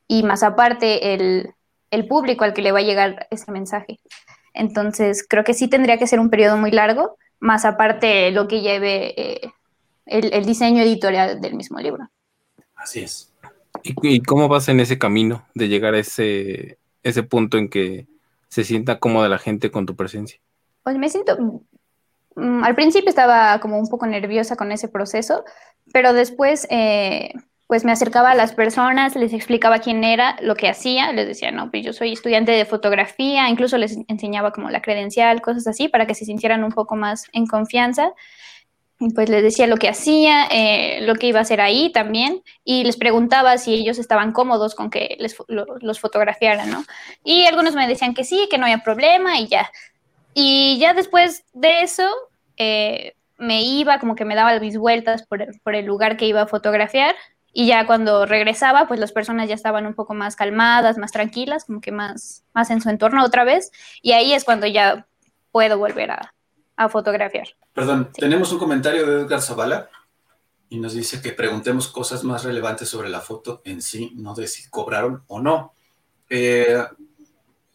y 0.07 0.23
más 0.23 0.45
aparte 0.45 1.15
el, 1.15 1.55
el 1.91 2.07
público 2.07 2.45
al 2.45 2.55
que 2.55 2.63
le 2.63 2.71
va 2.71 2.79
a 2.79 2.83
llegar 2.83 3.27
ese 3.33 3.51
mensaje. 3.51 3.99
Entonces, 4.53 5.27
creo 5.29 5.43
que 5.43 5.53
sí 5.53 5.67
tendría 5.67 5.99
que 5.99 6.07
ser 6.07 6.21
un 6.21 6.31
periodo 6.31 6.57
muy 6.57 6.71
largo, 6.71 7.17
más 7.41 7.65
aparte 7.65 8.31
lo 8.31 8.47
que 8.47 8.61
lleve 8.61 9.21
eh, 9.21 9.51
el, 10.07 10.33
el 10.33 10.45
diseño 10.45 10.85
editorial 10.85 11.41
del 11.41 11.55
mismo 11.55 11.81
libro. 11.81 12.09
Así 12.77 13.01
es. 13.01 13.33
¿Y, 13.83 13.93
y 14.03 14.21
cómo 14.21 14.47
vas 14.47 14.69
en 14.69 14.79
ese 14.79 14.99
camino 14.99 15.45
de 15.55 15.67
llegar 15.67 15.95
a 15.95 15.99
ese, 15.99 16.79
ese 17.05 17.23
punto 17.23 17.57
en 17.59 17.69
que 17.69 18.09
se 18.49 18.65
sienta 18.65 18.99
cómoda 18.99 19.29
la 19.29 19.39
gente 19.39 19.71
con 19.71 19.87
tu 19.87 19.95
presencia? 19.95 20.41
Pues 20.83 20.99
me 20.99 21.09
siento, 21.09 21.37
mm, 22.35 22.65
al 22.65 22.75
principio 22.75 23.09
estaba 23.09 23.61
como 23.61 23.79
un 23.79 23.89
poco 23.89 24.07
nerviosa 24.07 24.57
con 24.57 24.73
ese 24.73 24.89
proceso, 24.89 25.45
pero 25.93 26.13
después 26.13 26.67
eh, 26.71 27.33
pues 27.67 27.85
me 27.85 27.93
acercaba 27.93 28.33
a 28.33 28.35
las 28.35 28.53
personas, 28.53 29.17
les 29.17 29.33
explicaba 29.33 29.79
quién 29.79 30.05
era, 30.05 30.37
lo 30.43 30.55
que 30.55 30.69
hacía, 30.69 31.13
les 31.13 31.27
decía, 31.27 31.51
no, 31.51 31.71
pues 31.71 31.85
yo 31.85 31.93
soy 31.93 32.13
estudiante 32.13 32.53
de 32.53 32.67
fotografía, 32.67 33.49
incluso 33.49 33.79
les 33.79 33.99
enseñaba 34.09 34.53
como 34.53 34.71
la 34.71 34.83
credencial, 34.83 35.41
cosas 35.41 35.67
así, 35.67 35.89
para 35.89 36.07
que 36.07 36.15
se 36.15 36.27
sintieran 36.27 36.63
un 36.63 36.73
poco 36.73 36.95
más 36.95 37.25
en 37.33 37.47
confianza. 37.47 38.13
Pues 39.13 39.29
les 39.29 39.43
decía 39.43 39.67
lo 39.67 39.77
que 39.77 39.89
hacía, 39.89 40.47
eh, 40.51 41.01
lo 41.03 41.15
que 41.15 41.27
iba 41.27 41.39
a 41.39 41.43
hacer 41.43 41.61
ahí 41.61 41.91
también, 41.93 42.43
y 42.65 42.85
les 42.85 42.97
preguntaba 42.97 43.59
si 43.59 43.75
ellos 43.75 43.99
estaban 43.99 44.33
cómodos 44.33 44.75
con 44.75 44.91
que 44.91 45.17
les, 45.19 45.37
los 45.49 46.01
fotografiaran, 46.01 46.71
¿no? 46.71 46.85
Y 47.25 47.47
algunos 47.47 47.75
me 47.75 47.89
decían 47.89 48.15
que 48.15 48.25
sí, 48.25 48.49
que 48.51 48.59
no 48.59 48.65
había 48.65 48.85
problema 48.85 49.39
y 49.39 49.49
ya. 49.49 49.71
Y 50.35 50.79
ya 50.79 50.95
después 50.95 51.45
de 51.53 51.83
eso, 51.83 52.09
eh, 52.57 53.15
me 53.39 53.63
iba, 53.63 53.99
como 53.99 54.15
que 54.15 54.25
me 54.25 54.35
daba 54.35 54.59
mis 54.61 54.77
vueltas 54.77 55.27
por 55.27 55.43
el, 55.43 55.61
por 55.63 55.75
el 55.75 55.87
lugar 55.87 56.17
que 56.17 56.27
iba 56.27 56.43
a 56.43 56.47
fotografiar, 56.47 57.15
y 57.53 57.67
ya 57.67 57.87
cuando 57.87 58.27
regresaba, 58.27 58.89
pues 58.89 58.99
las 58.99 59.13
personas 59.13 59.49
ya 59.49 59.55
estaban 59.55 59.87
un 59.87 59.95
poco 59.95 60.13
más 60.13 60.35
calmadas, 60.35 60.99
más 60.99 61.13
tranquilas, 61.13 61.65
como 61.65 61.81
que 61.81 61.93
más, 61.93 62.45
más 62.53 62.71
en 62.71 62.81
su 62.81 62.91
entorno 62.91 63.25
otra 63.25 63.45
vez, 63.45 63.71
y 64.03 64.13
ahí 64.13 64.33
es 64.33 64.45
cuando 64.45 64.67
ya 64.67 65.07
puedo 65.53 65.79
volver 65.79 66.11
a, 66.11 66.34
a 66.77 66.89
fotografiar. 66.89 67.49
Perdón, 67.73 68.11
tenemos 68.13 68.53
un 68.53 68.59
comentario 68.59 69.07
de 69.07 69.23
Edgar 69.23 69.43
Zavala 69.43 69.89
y 70.69 70.79
nos 70.79 70.95
dice 70.95 71.21
que 71.21 71.33
preguntemos 71.33 71.89
cosas 71.89 72.25
más 72.25 72.45
relevantes 72.45 72.89
sobre 72.89 73.09
la 73.09 73.21
foto 73.21 73.63
en 73.65 73.83
sí, 73.83 74.13
no 74.17 74.35
de 74.35 74.47
si 74.47 74.69
cobraron 74.71 75.23
o 75.29 75.41
no. 75.41 75.73
Eh, 76.29 76.83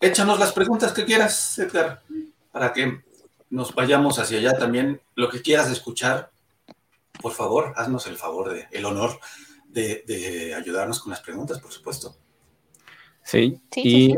échanos 0.01 0.39
las 0.39 0.51
preguntas 0.51 0.91
que 0.91 1.05
quieras, 1.05 1.59
Edgar, 1.59 2.01
para 2.51 2.73
que 2.73 3.03
nos 3.49 3.73
vayamos 3.73 4.19
hacia 4.19 4.39
allá 4.39 4.57
también. 4.57 5.01
Lo 5.15 5.29
que 5.29 5.41
quieras 5.41 5.69
escuchar, 5.71 6.31
por 7.21 7.31
favor, 7.31 7.73
haznos 7.77 8.07
el 8.07 8.17
favor, 8.17 8.49
de, 8.49 8.67
el 8.71 8.85
honor 8.85 9.19
de, 9.67 10.53
ayudarnos 10.57 10.99
con 10.99 11.11
las 11.11 11.21
preguntas, 11.21 11.59
por 11.59 11.71
supuesto. 11.71 12.15
Sí, 13.23 13.61
y 13.75 14.15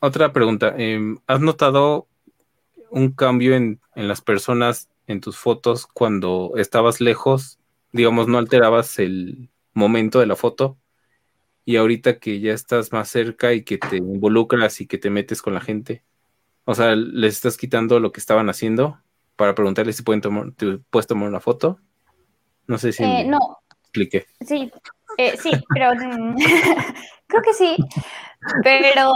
otra 0.00 0.32
pregunta. 0.32 0.74
Em, 0.76 1.18
¿Has 1.26 1.40
notado 1.40 2.07
un 2.90 3.12
cambio 3.12 3.54
en, 3.54 3.80
las 3.94 4.20
personas 4.20 4.88
en 5.06 5.20
tus 5.20 5.36
fotos 5.36 5.86
cuando 5.86 6.52
estabas 6.56 7.00
lejos, 7.00 7.58
digamos, 7.92 8.28
no 8.28 8.38
alterabas 8.38 8.98
el 8.98 9.50
momento 9.72 10.20
de 10.20 10.26
la 10.26 10.36
foto 10.36 10.78
y 11.64 11.76
ahorita 11.76 12.18
que 12.18 12.40
ya 12.40 12.52
estás 12.52 12.92
más 12.92 13.08
cerca 13.08 13.52
y 13.52 13.62
que 13.62 13.78
te 13.78 13.96
involucras 13.96 14.80
y 14.80 14.86
que 14.86 14.98
te 14.98 15.10
metes 15.10 15.42
con 15.42 15.54
la 15.54 15.60
gente, 15.60 16.02
o 16.64 16.74
sea, 16.74 16.94
les 16.96 17.34
estás 17.34 17.56
quitando 17.56 18.00
lo 18.00 18.12
que 18.12 18.20
estaban 18.20 18.48
haciendo 18.50 19.00
para 19.36 19.54
preguntarles 19.54 19.96
si 19.96 20.02
pueden 20.02 20.20
tomar, 20.20 20.52
te 20.52 20.78
puedes 20.90 21.06
tomar 21.06 21.28
una 21.28 21.40
foto. 21.40 21.78
No 22.66 22.76
sé 22.76 22.92
si 22.92 23.04
eh, 23.04 23.24
no. 23.24 23.58
expliqué. 23.82 24.26
Sí, 24.46 24.70
eh, 25.18 25.36
sí, 25.36 25.50
pero 25.74 25.94
mm, 25.94 26.36
creo 27.26 27.42
que 27.42 27.52
sí. 27.52 27.76
Pero 28.62 29.12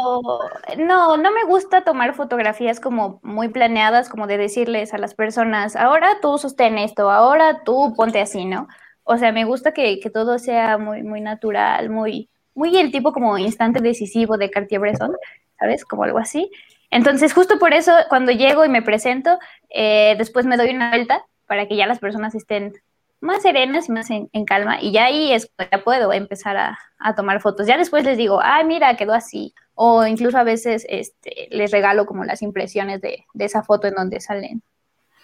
no, 0.78 1.16
no 1.16 1.32
me 1.32 1.44
gusta 1.44 1.84
tomar 1.84 2.14
fotografías 2.14 2.80
como 2.80 3.20
muy 3.22 3.48
planeadas, 3.48 4.08
como 4.08 4.26
de 4.26 4.36
decirles 4.36 4.92
a 4.94 4.98
las 4.98 5.14
personas, 5.14 5.76
ahora 5.76 6.18
tú 6.20 6.38
sostén 6.38 6.76
esto, 6.76 7.08
ahora 7.10 7.62
tú 7.64 7.94
ponte 7.96 8.20
así, 8.20 8.44
¿no? 8.44 8.66
O 9.04 9.16
sea, 9.16 9.30
me 9.32 9.44
gusta 9.44 9.72
que, 9.72 10.00
todo 10.12 10.38
sea 10.40 10.76
muy, 10.76 11.04
muy 11.04 11.20
natural, 11.20 11.88
muy, 11.88 12.28
muy 12.54 12.76
el 12.78 12.90
tipo 12.90 13.12
como 13.12 13.38
instante 13.38 13.80
decisivo 13.80 14.36
de 14.36 14.50
Cartier-Bresson, 14.50 15.12
¿sabes? 15.58 15.84
Como 15.84 16.02
algo 16.02 16.18
así. 16.18 16.50
Entonces, 16.90 17.32
justo 17.32 17.58
por 17.60 17.72
eso, 17.72 17.92
cuando 18.08 18.32
llego 18.32 18.64
y 18.64 18.68
me 18.68 18.82
presento, 18.82 19.38
eh, 19.70 20.16
después 20.18 20.46
me 20.46 20.56
doy 20.56 20.70
una 20.70 20.90
vuelta 20.90 21.24
para 21.46 21.66
que 21.68 21.76
ya 21.76 21.86
las 21.86 22.00
personas 22.00 22.34
estén 22.34 22.74
más 23.22 23.42
serenas 23.42 23.88
y 23.88 23.92
más 23.92 24.10
en, 24.10 24.28
calma. 24.44 24.82
Y 24.82 24.92
ya 24.92 25.04
ahí 25.04 25.32
es 25.32 25.50
ya 25.70 25.82
puedo 25.84 26.12
empezar 26.12 26.56
a, 26.56 26.78
tomar 27.16 27.40
fotos. 27.40 27.66
Ya 27.66 27.78
después 27.78 28.04
les 28.04 28.18
digo, 28.18 28.40
ay, 28.42 28.64
mira, 28.64 28.96
quedó 28.96 29.14
así. 29.14 29.54
O 29.74 30.04
incluso 30.04 30.38
a 30.38 30.44
veces 30.44 30.84
este, 30.88 31.48
les 31.50 31.70
regalo 31.70 32.04
como 32.04 32.24
las 32.24 32.42
impresiones 32.42 33.00
de, 33.00 33.24
esa 33.38 33.62
foto 33.62 33.86
en 33.86 33.94
donde 33.94 34.20
salen, 34.20 34.62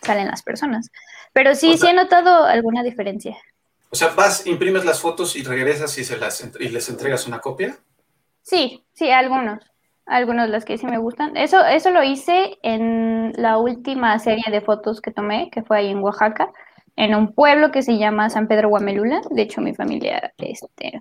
salen 0.02 0.28
las 0.28 0.42
personas. 0.42 0.90
Pero 1.32 1.54
sí, 1.54 1.76
sí 1.76 1.88
he 1.88 1.92
notado 1.92 2.44
alguna 2.44 2.82
diferencia. 2.82 3.36
O 3.90 3.96
sea, 3.96 4.08
vas, 4.08 4.46
imprimes 4.46 4.84
las 4.84 5.00
fotos 5.00 5.34
y 5.34 5.42
regresas 5.42 5.96
y, 5.98 6.04
se 6.04 6.16
las, 6.18 6.48
y 6.60 6.68
les 6.68 6.88
entregas 6.88 7.26
una 7.26 7.40
copia. 7.40 7.76
Sí, 8.42 8.84
sí, 8.92 9.10
algunos. 9.10 9.64
Algunos 10.06 10.48
los 10.48 10.64
que 10.64 10.78
sí 10.78 10.86
me 10.86 10.98
gustan. 10.98 11.36
Eso, 11.36 11.64
eso 11.64 11.90
lo 11.90 12.02
hice 12.02 12.58
en 12.62 13.32
la 13.36 13.58
última 13.58 14.18
serie 14.20 14.44
de 14.50 14.60
fotos 14.60 15.00
que 15.00 15.10
tomé, 15.10 15.50
que 15.50 15.62
fue 15.62 15.78
ahí 15.78 15.88
en 15.88 15.98
Oaxaca 15.98 16.50
en 16.98 17.14
un 17.14 17.32
pueblo 17.32 17.70
que 17.70 17.82
se 17.82 17.96
llama 17.96 18.28
San 18.28 18.48
Pedro 18.48 18.70
Guamelula. 18.70 19.20
De 19.30 19.42
hecho, 19.42 19.60
mi 19.60 19.72
familia, 19.72 20.32
este, 20.36 20.98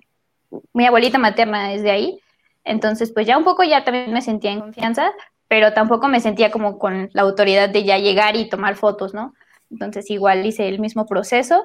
mi 0.72 0.86
abuelita 0.86 1.18
materna 1.18 1.72
es 1.72 1.82
de 1.82 1.90
ahí. 1.90 2.20
Entonces, 2.62 3.10
pues 3.12 3.26
ya 3.26 3.36
un 3.36 3.42
poco 3.42 3.64
ya 3.64 3.82
también 3.82 4.12
me 4.12 4.22
sentía 4.22 4.52
en 4.52 4.60
confianza, 4.60 5.10
pero 5.48 5.72
tampoco 5.72 6.06
me 6.06 6.20
sentía 6.20 6.52
como 6.52 6.78
con 6.78 7.10
la 7.14 7.22
autoridad 7.22 7.68
de 7.68 7.82
ya 7.82 7.98
llegar 7.98 8.36
y 8.36 8.48
tomar 8.48 8.76
fotos, 8.76 9.12
¿no? 9.12 9.34
Entonces, 9.72 10.08
igual 10.08 10.46
hice 10.46 10.68
el 10.68 10.78
mismo 10.78 11.04
proceso 11.04 11.64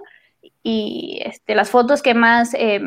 y 0.63 1.19
este, 1.23 1.53
las 1.53 1.69
fotos 1.69 2.01
que 2.01 2.15
más 2.15 2.55
eh, 2.55 2.81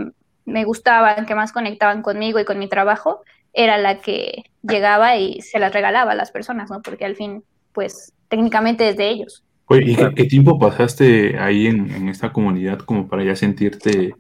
me 0.46 0.64
gustaban, 0.64 1.26
que 1.26 1.36
más 1.36 1.52
conectaban 1.52 2.02
conmigo 2.02 2.40
y 2.40 2.44
con 2.44 2.58
mi 2.58 2.68
trabajo, 2.68 3.22
era 3.52 3.78
la 3.78 4.00
que 4.00 4.50
llegaba 4.62 5.16
y 5.16 5.42
se 5.42 5.60
las 5.60 5.72
regalaba 5.72 6.10
a 6.10 6.16
las 6.16 6.32
personas, 6.32 6.70
¿no? 6.70 6.82
Porque 6.82 7.04
al 7.04 7.14
fin, 7.14 7.44
pues 7.72 8.14
técnicamente 8.28 8.88
es 8.88 8.96
de 8.96 9.10
ellos. 9.10 9.45
Oye, 9.68 9.92
¿y 9.92 9.96
qué, 9.96 10.24
tiempo 10.24 10.58
pasaste 10.58 11.38
ahí 11.38 11.66
en, 11.66 12.08
esta 12.08 12.32
comunidad 12.32 12.78
como 12.78 13.08
para 13.08 13.24
ya 13.24 13.34
sentirte 13.34 14.14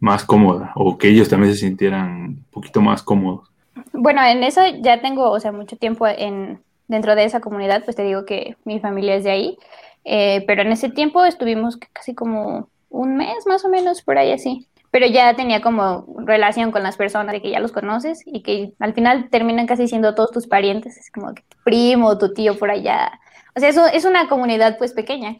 más 0.00 0.24
cómoda 0.24 0.72
o 0.74 0.98
que 0.98 1.08
ellos 1.08 1.28
también 1.28 1.52
se 1.52 1.60
sintieran 1.60 2.10
un 2.10 2.44
poquito 2.50 2.80
más 2.80 3.02
cómodos? 3.02 3.48
Bueno, 3.92 4.24
en 4.24 4.42
eso 4.42 4.60
ya 4.80 5.00
tengo, 5.00 5.30
o 5.30 5.38
sea, 5.38 5.52
mucho 5.52 5.76
tiempo 5.76 6.08
en, 6.08 6.60
dentro 6.88 7.14
de 7.14 7.24
esa 7.24 7.40
comunidad, 7.40 7.84
pues 7.84 7.96
te 7.96 8.02
digo 8.02 8.24
que 8.24 8.56
mi 8.64 8.80
familia 8.80 9.14
es 9.14 9.24
de 9.24 9.30
ahí, 9.30 9.58
eh, 10.04 10.42
pero 10.46 10.62
en 10.62 10.72
ese 10.72 10.90
tiempo 10.90 11.24
estuvimos 11.24 11.76
casi 11.92 12.14
como 12.14 12.68
un 12.88 13.16
mes 13.16 13.46
más 13.46 13.64
o 13.64 13.68
menos 13.68 14.02
por 14.02 14.18
ahí 14.18 14.32
así, 14.32 14.66
pero 14.90 15.06
ya 15.06 15.36
tenía 15.36 15.60
como 15.60 16.04
relación 16.26 16.72
con 16.72 16.82
las 16.82 16.96
personas 16.96 17.32
de 17.32 17.40
que 17.40 17.50
ya 17.50 17.60
los 17.60 17.70
conoces 17.70 18.22
y 18.26 18.42
que 18.42 18.72
al 18.80 18.92
final 18.92 19.28
terminan 19.30 19.66
casi 19.66 19.86
siendo 19.86 20.16
todos 20.16 20.32
tus 20.32 20.48
parientes, 20.48 20.96
es 20.96 21.12
como 21.12 21.32
que 21.32 21.42
tu 21.42 21.56
primo, 21.62 22.18
tu 22.18 22.34
tío 22.34 22.58
por 22.58 22.72
allá, 22.72 23.20
o 23.54 23.60
sea, 23.60 23.68
eso 23.68 23.86
es 23.86 24.04
una 24.04 24.28
comunidad 24.28 24.78
pues 24.78 24.92
pequeña. 24.92 25.38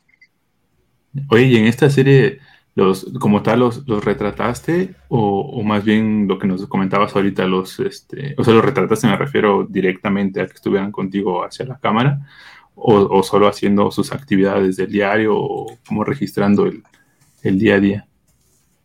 Oye, 1.29 1.45
y 1.45 1.57
en 1.57 1.67
esta 1.67 1.91
serie, 1.91 2.39
los, 2.75 3.07
como 3.21 3.43
tal, 3.43 3.61
los, 3.61 3.87
los 3.89 4.05
retrataste 4.05 4.95
o, 5.09 5.63
más 5.63 5.85
bien 5.85 6.29
lo 6.29 6.39
que 6.39 6.47
nos 6.47 6.67
comentabas 6.67 7.15
ahorita, 7.15 7.47
los, 7.47 7.81
este, 7.81 8.35
o 8.39 8.45
sea, 8.45 8.55
los 8.55 8.65
retrataste, 8.65 9.07
me 9.07 9.17
refiero 9.17 9.67
directamente 9.69 10.41
a 10.41 10.47
que 10.47 10.55
estuvieran 10.55 10.93
contigo 10.93 11.45
hacia 11.45 11.67
la 11.67 11.79
cámara 11.79 12.21
o, 12.75 12.95
o 12.95 13.23
solo 13.23 13.49
haciendo 13.49 13.91
sus 13.91 14.13
actividades 14.13 14.77
del 14.77 14.91
diario 14.91 15.37
o 15.37 15.77
como 15.87 16.05
registrando 16.05 16.67
el, 16.67 16.83
el 17.43 17.59
día 17.59 17.75
a 17.75 17.81
día. 17.81 18.07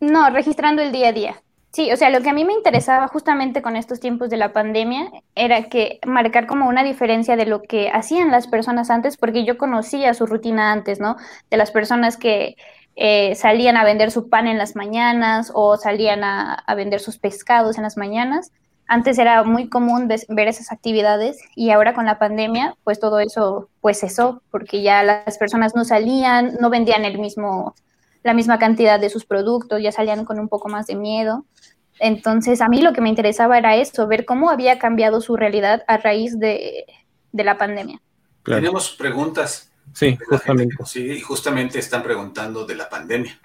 No, 0.00 0.28
registrando 0.30 0.82
el 0.82 0.92
día 0.92 1.08
a 1.08 1.12
día. 1.12 1.42
Sí, 1.76 1.92
o 1.92 1.96
sea, 1.98 2.08
lo 2.08 2.22
que 2.22 2.30
a 2.30 2.32
mí 2.32 2.46
me 2.46 2.54
interesaba 2.54 3.06
justamente 3.06 3.60
con 3.60 3.76
estos 3.76 4.00
tiempos 4.00 4.30
de 4.30 4.38
la 4.38 4.54
pandemia 4.54 5.10
era 5.34 5.64
que 5.64 6.00
marcar 6.06 6.46
como 6.46 6.70
una 6.70 6.82
diferencia 6.82 7.36
de 7.36 7.44
lo 7.44 7.60
que 7.60 7.90
hacían 7.90 8.30
las 8.30 8.46
personas 8.46 8.88
antes, 8.88 9.18
porque 9.18 9.44
yo 9.44 9.58
conocía 9.58 10.14
su 10.14 10.24
rutina 10.24 10.72
antes, 10.72 11.00
¿no? 11.00 11.16
De 11.50 11.58
las 11.58 11.70
personas 11.70 12.16
que 12.16 12.56
eh, 12.94 13.34
salían 13.34 13.76
a 13.76 13.84
vender 13.84 14.10
su 14.10 14.30
pan 14.30 14.46
en 14.46 14.56
las 14.56 14.74
mañanas 14.74 15.52
o 15.54 15.76
salían 15.76 16.24
a, 16.24 16.64
vender 16.74 16.98
sus 16.98 17.18
pescados 17.18 17.76
en 17.76 17.82
las 17.82 17.98
mañanas. 17.98 18.52
Antes 18.86 19.18
era 19.18 19.44
muy 19.44 19.68
común 19.68 20.08
ver 20.08 20.48
esas 20.48 20.72
actividades 20.72 21.38
y 21.54 21.72
ahora 21.72 21.92
con 21.92 22.06
la 22.06 22.18
pandemia, 22.18 22.74
pues 22.84 23.00
todo 23.00 23.20
eso 23.20 23.68
pues 23.82 24.00
cesó, 24.00 24.40
porque 24.50 24.80
ya 24.80 25.02
las 25.02 25.36
personas 25.36 25.74
no 25.74 25.84
salían, 25.84 26.56
no 26.58 26.70
vendían 26.70 27.04
el 27.04 27.18
mismo 27.18 27.74
la 28.26 28.34
misma 28.34 28.58
cantidad 28.58 29.00
de 29.00 29.08
sus 29.08 29.24
productos, 29.24 29.80
ya 29.80 29.92
salían 29.92 30.24
con 30.24 30.38
un 30.38 30.48
poco 30.48 30.68
más 30.68 30.86
de 30.86 30.96
miedo. 30.96 31.46
Entonces, 31.98 32.60
a 32.60 32.68
mí 32.68 32.82
lo 32.82 32.92
que 32.92 33.00
me 33.00 33.08
interesaba 33.08 33.56
era 33.56 33.76
eso, 33.76 34.06
ver 34.06 34.26
cómo 34.26 34.50
había 34.50 34.78
cambiado 34.78 35.20
su 35.20 35.36
realidad 35.36 35.84
a 35.86 35.96
raíz 35.96 36.38
de, 36.38 36.84
la 37.32 37.56
pandemia. 37.56 38.02
Tenemos 38.44 38.90
preguntas. 38.90 39.72
Sí, 39.92 40.18
justamente. 40.28 40.74
Sí, 40.84 41.20
justamente 41.20 41.78
están 41.78 42.02
preguntando 42.02 42.66
de 42.66 42.74
la 42.74 42.88
pandemia. 42.88 43.40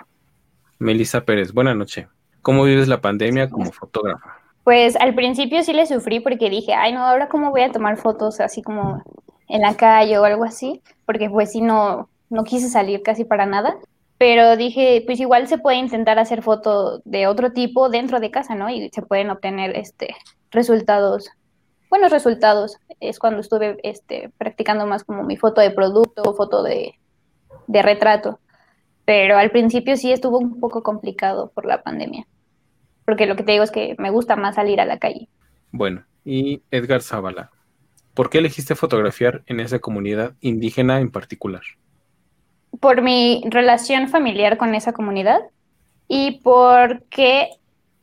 Melissa 0.79 1.21
Pérez, 1.21 1.53
buenas 1.53 1.75
noches. 1.75 2.07
¿Cómo 2.41 2.63
vives 2.63 2.87
la 2.87 2.99
pandemia 2.99 3.49
como 3.49 3.71
fotógrafa? 3.71 4.39
Pues 4.63 4.95
al 4.95 5.13
principio 5.13 5.63
sí 5.63 5.73
le 5.73 5.85
sufrí 5.85 6.19
porque 6.19 6.49
dije, 6.49 6.73
ay 6.73 6.91
no, 6.91 7.05
ahora 7.05 7.29
cómo 7.29 7.51
voy 7.51 7.61
a 7.61 7.71
tomar 7.71 7.97
fotos 7.97 8.39
así 8.39 8.63
como 8.63 9.03
en 9.47 9.61
la 9.61 9.75
calle 9.75 10.17
o 10.17 10.23
algo 10.23 10.43
así, 10.43 10.81
porque 11.05 11.29
pues 11.29 11.51
sí 11.51 11.61
no, 11.61 12.09
no 12.29 12.43
quise 12.43 12.69
salir 12.69 13.03
casi 13.03 13.25
para 13.25 13.45
nada 13.45 13.75
pero 14.21 14.55
dije, 14.55 15.01
pues 15.03 15.19
igual 15.19 15.47
se 15.47 15.57
puede 15.57 15.77
intentar 15.77 16.19
hacer 16.19 16.43
foto 16.43 17.01
de 17.05 17.25
otro 17.25 17.53
tipo 17.53 17.89
dentro 17.89 18.19
de 18.19 18.29
casa, 18.29 18.53
¿no? 18.53 18.69
Y 18.69 18.87
se 18.93 19.01
pueden 19.01 19.31
obtener 19.31 19.75
este 19.75 20.15
resultados, 20.51 21.31
buenos 21.89 22.11
resultados. 22.11 22.77
Es 22.99 23.17
cuando 23.17 23.39
estuve 23.39 23.79
este, 23.81 24.31
practicando 24.37 24.85
más 24.85 25.03
como 25.03 25.23
mi 25.23 25.37
foto 25.37 25.59
de 25.59 25.71
producto, 25.71 26.35
foto 26.35 26.61
de, 26.61 26.99
de 27.65 27.81
retrato. 27.81 28.39
Pero 29.05 29.39
al 29.39 29.49
principio 29.49 29.97
sí 29.97 30.11
estuvo 30.11 30.37
un 30.37 30.59
poco 30.59 30.83
complicado 30.83 31.51
por 31.55 31.65
la 31.65 31.81
pandemia. 31.81 32.27
Porque 33.05 33.25
lo 33.25 33.35
que 33.35 33.41
te 33.41 33.53
digo 33.53 33.63
es 33.63 33.71
que 33.71 33.95
me 33.97 34.11
gusta 34.11 34.35
más 34.35 34.53
salir 34.53 34.79
a 34.81 34.85
la 34.85 34.99
calle. 34.99 35.29
Bueno, 35.71 36.05
y 36.23 36.61
Edgar 36.69 37.01
Zavala, 37.01 37.49
¿por 38.13 38.29
qué 38.29 38.37
elegiste 38.37 38.75
fotografiar 38.75 39.41
en 39.47 39.59
esa 39.59 39.79
comunidad 39.79 40.35
indígena 40.41 40.99
en 40.99 41.09
particular? 41.09 41.63
Por 42.81 43.01
mi 43.01 43.43
relación 43.45 44.09
familiar 44.09 44.57
con 44.57 44.75
esa 44.75 44.91
comunidad 44.91 45.39
y 46.09 46.41
porque 46.43 47.51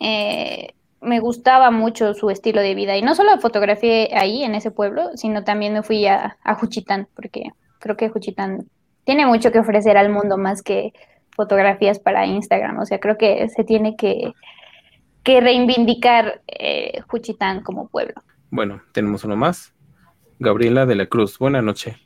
eh, 0.00 0.72
me 1.02 1.20
gustaba 1.20 1.70
mucho 1.70 2.14
su 2.14 2.30
estilo 2.30 2.62
de 2.62 2.74
vida. 2.74 2.96
Y 2.96 3.02
no 3.02 3.14
solo 3.14 3.38
fotografié 3.38 4.08
ahí, 4.14 4.44
en 4.44 4.54
ese 4.54 4.70
pueblo, 4.70 5.10
sino 5.16 5.44
también 5.44 5.74
me 5.74 5.82
fui 5.82 6.06
a, 6.06 6.38
a 6.42 6.54
Juchitán, 6.54 7.08
porque 7.14 7.50
creo 7.80 7.96
que 7.96 8.08
Juchitán 8.08 8.66
tiene 9.04 9.26
mucho 9.26 9.50
que 9.52 9.58
ofrecer 9.58 9.98
al 9.98 10.10
mundo 10.10 10.38
más 10.38 10.62
que 10.62 10.92
fotografías 11.30 11.98
para 11.98 12.26
Instagram. 12.26 12.78
O 12.78 12.86
sea, 12.86 13.00
creo 13.00 13.18
que 13.18 13.48
se 13.48 13.64
tiene 13.64 13.96
que, 13.96 14.32
que 15.24 15.40
reivindicar 15.40 16.40
eh, 16.46 17.00
Juchitán 17.08 17.62
como 17.62 17.88
pueblo. 17.88 18.14
Bueno, 18.50 18.80
tenemos 18.92 19.24
uno 19.24 19.36
más. 19.36 19.74
Gabriela 20.38 20.86
de 20.86 20.94
la 20.94 21.06
Cruz, 21.06 21.38
buena 21.38 21.62
noche. 21.62 21.96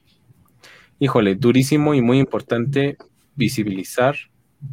Híjole, 1.02 1.34
durísimo 1.34 1.94
y 1.94 2.00
muy 2.00 2.20
importante 2.20 2.96
visibilizar 3.34 4.14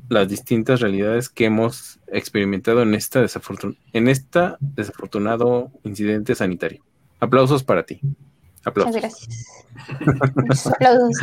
las 0.10 0.28
distintas 0.30 0.80
realidades 0.80 1.28
que 1.28 1.46
hemos 1.46 2.00
experimentado 2.06 2.84
en 2.84 2.94
esta, 2.94 3.26
en 3.94 4.08
esta 4.08 4.56
desafortunado 4.60 5.72
incidente 5.84 6.36
sanitario. 6.36 6.84
Aplausos 7.20 7.64
para 7.64 7.82
ti. 7.82 8.00
Aplausos. 8.64 8.94
Muchas 8.94 9.10
gracias. 9.10 9.66
Aplausos. 10.72 11.18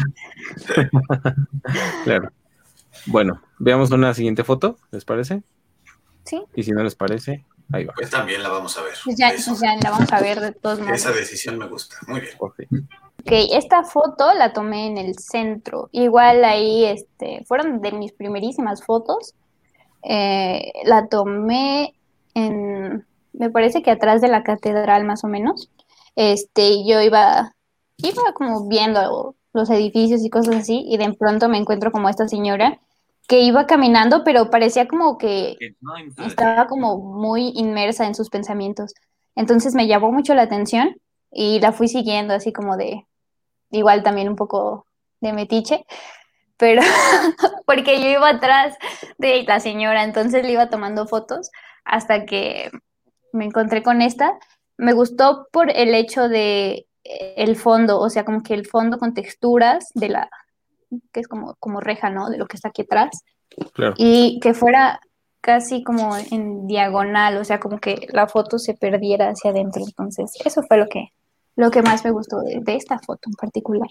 claro. 2.03 2.33
Bueno, 3.07 3.41
veamos 3.61 3.93
una 3.93 4.13
siguiente 4.13 4.43
foto, 4.43 4.77
¿les 4.91 5.05
parece? 5.05 5.45
Sí. 6.25 6.43
Y 6.57 6.65
si 6.65 6.73
no 6.73 6.83
les 6.83 6.97
parece, 6.97 7.45
ahí 7.71 7.85
va. 7.85 7.95
Pues 7.95 8.11
también 8.11 8.43
la 8.43 8.49
vamos 8.49 8.77
a 8.77 8.83
ver. 8.83 8.95
Pues 9.05 9.17
ya, 9.17 9.31
pues 9.31 9.61
ya 9.61 9.77
la 9.81 9.91
vamos 9.93 10.13
a 10.13 10.21
ver 10.21 10.41
de 10.41 10.51
todos 10.51 10.81
modos. 10.81 10.95
Esa 10.97 11.13
decisión 11.13 11.59
me 11.59 11.69
gusta. 11.69 11.95
Muy 12.09 12.23
bien. 12.23 12.35
Ok. 12.41 12.57
Ok, 13.27 13.33
esta 13.53 13.83
foto 13.83 14.33
la 14.35 14.53
tomé 14.53 14.87
en 14.87 14.99
el 14.99 15.19
centro. 15.19 15.89
Igual 15.91 16.45
ahí 16.45 16.85
este, 16.85 17.45
fueron 17.45 17.81
de 17.81 17.91
mis 17.91 18.13
primerísimas 18.13 18.85
fotos. 18.85 19.35
Eh, 20.05 20.71
la 20.85 21.09
tomé 21.09 21.95
en, 22.35 23.05
me 23.33 23.51
parece 23.51 23.83
que 23.83 23.91
atrás 23.91 24.21
de 24.21 24.29
la 24.29 24.45
catedral 24.45 25.05
más 25.05 25.25
o 25.25 25.27
menos. 25.27 25.71
Este, 26.15 26.69
y 26.69 26.89
yo 26.89 27.01
iba, 27.01 27.53
iba 27.97 28.33
como 28.33 28.69
viendo 28.69 29.35
los 29.53 29.71
edificios 29.71 30.25
y 30.25 30.31
cosas 30.31 30.55
así, 30.55 30.85
y 30.87 30.97
de 30.97 31.13
pronto 31.15 31.49
me 31.49 31.59
encuentro 31.59 31.91
como 31.91 32.09
esta 32.09 32.29
señora 32.29 32.79
que 33.27 33.41
iba 33.41 33.67
caminando, 33.67 34.23
pero 34.23 34.51
parecía 34.51 34.87
como 34.87 35.19
que 35.19 35.57
estaba 36.25 36.69
como 36.69 36.99
muy 36.99 37.51
inmersa 37.57 38.07
en 38.07 38.15
sus 38.15 38.31
pensamientos. 38.31 38.95
Entonces 39.35 39.75
me 39.75 39.89
llamó 39.89 40.13
mucho 40.13 40.33
la 40.35 40.43
atención 40.43 40.95
y 41.33 41.59
la 41.59 41.73
fui 41.73 41.89
siguiendo 41.89 42.33
así 42.35 42.53
como 42.53 42.77
de, 42.77 43.05
igual 43.71 44.03
también 44.03 44.29
un 44.29 44.37
poco 44.37 44.87
de 45.21 45.33
metiche, 45.33 45.87
pero 46.57 46.83
porque 47.67 48.01
yo 48.01 48.09
iba 48.09 48.29
atrás 48.29 48.77
de 49.19 49.43
la 49.45 49.61
señora, 49.61 50.05
entonces 50.05 50.45
le 50.45 50.53
iba 50.53 50.71
tomando 50.71 51.07
fotos 51.07 51.51
hasta 51.85 52.25
que 52.25 52.71
me 53.33 53.45
encontré 53.45 53.83
con 53.83 54.03
esta. 54.03 54.39
Me 54.77 54.93
gustó 54.93 55.49
por 55.53 55.71
el 55.71 55.95
hecho 55.95 56.29
de 56.29 56.87
eh, 57.05 57.35
el 57.37 57.57
fondo, 57.57 58.01
o 58.01 58.11
sea, 58.11 58.25
como 58.25 58.43
que 58.43 58.55
el 58.55 58.67
fondo 58.67 58.99
con 58.99 59.15
texturas 59.15 59.91
de 59.95 60.09
la, 60.09 60.31
que 61.13 61.21
es 61.21 61.29
como, 61.29 61.57
como 61.61 61.81
reja, 61.81 62.11
¿no? 62.11 62.31
De 62.31 62.39
lo 62.39 62.47
que 62.47 62.57
está 62.57 62.69
aquí 62.69 62.83
atrás 62.83 63.23
Claro. 63.73 63.95
y 63.97 64.39
que 64.41 64.55
fuera 64.55 65.01
casi 65.41 65.85
como 65.85 66.17
en 66.17 66.67
diagonal, 66.67 67.37
o 67.37 67.45
sea, 67.45 67.61
como 67.61 67.79
que 67.79 68.09
la 68.13 68.27
foto 68.27 68.59
se 68.59 68.75
perdiera 68.75 69.29
hacia 69.29 69.51
adentro. 69.51 69.83
Entonces, 69.87 70.33
eso 70.45 70.63
fue 70.65 70.77
lo 70.77 70.89
que, 70.89 71.13
lo 71.57 71.71
que 71.71 71.83
más 71.83 72.05
me 72.05 72.11
gustó 72.11 72.41
de, 72.43 72.61
de 72.61 72.77
esta 72.77 72.99
foto 72.99 73.29
en 73.29 73.35
particular. 73.35 73.89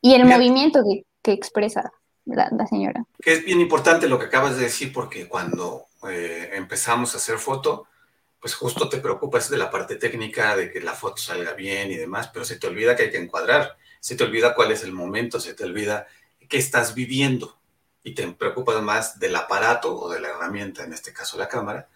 Y 0.00 0.14
el 0.14 0.24
Mira. 0.24 0.36
movimiento 0.36 0.82
que, 0.84 1.04
que 1.22 1.32
expresa 1.32 1.92
la, 2.24 2.48
la 2.50 2.66
señora. 2.66 3.04
Que 3.20 3.32
es 3.34 3.44
bien 3.44 3.60
importante 3.60 4.08
lo 4.08 4.18
que 4.18 4.26
acabas 4.26 4.56
de 4.56 4.64
decir 4.64 4.92
porque 4.92 5.28
cuando 5.28 5.86
eh, 6.10 6.50
empezamos 6.54 7.14
a 7.14 7.18
hacer 7.18 7.38
foto, 7.38 7.86
pues 8.40 8.54
justo 8.54 8.88
te 8.88 8.98
preocupas 8.98 9.48
de 9.50 9.56
la 9.56 9.70
parte 9.70 9.96
técnica, 9.96 10.56
de 10.56 10.70
que 10.70 10.80
la 10.80 10.92
foto 10.94 11.16
salga 11.16 11.54
bien 11.54 11.90
y 11.90 11.96
demás, 11.96 12.28
pero 12.32 12.44
se 12.44 12.56
te 12.56 12.66
olvida 12.66 12.94
que 12.94 13.04
hay 13.04 13.10
que 13.10 13.18
encuadrar, 13.18 13.76
se 14.00 14.14
te 14.14 14.24
olvida 14.24 14.54
cuál 14.54 14.72
es 14.72 14.84
el 14.84 14.92
momento, 14.92 15.40
se 15.40 15.54
te 15.54 15.64
olvida 15.64 16.06
qué 16.48 16.58
estás 16.58 16.94
viviendo 16.94 17.58
y 18.04 18.14
te 18.14 18.26
preocupas 18.28 18.80
más 18.82 19.18
del 19.18 19.34
aparato 19.34 19.96
o 19.96 20.08
de 20.10 20.20
la 20.20 20.28
herramienta, 20.28 20.84
en 20.84 20.92
este 20.92 21.12
caso 21.12 21.38
la 21.38 21.48
cámara, 21.48 21.88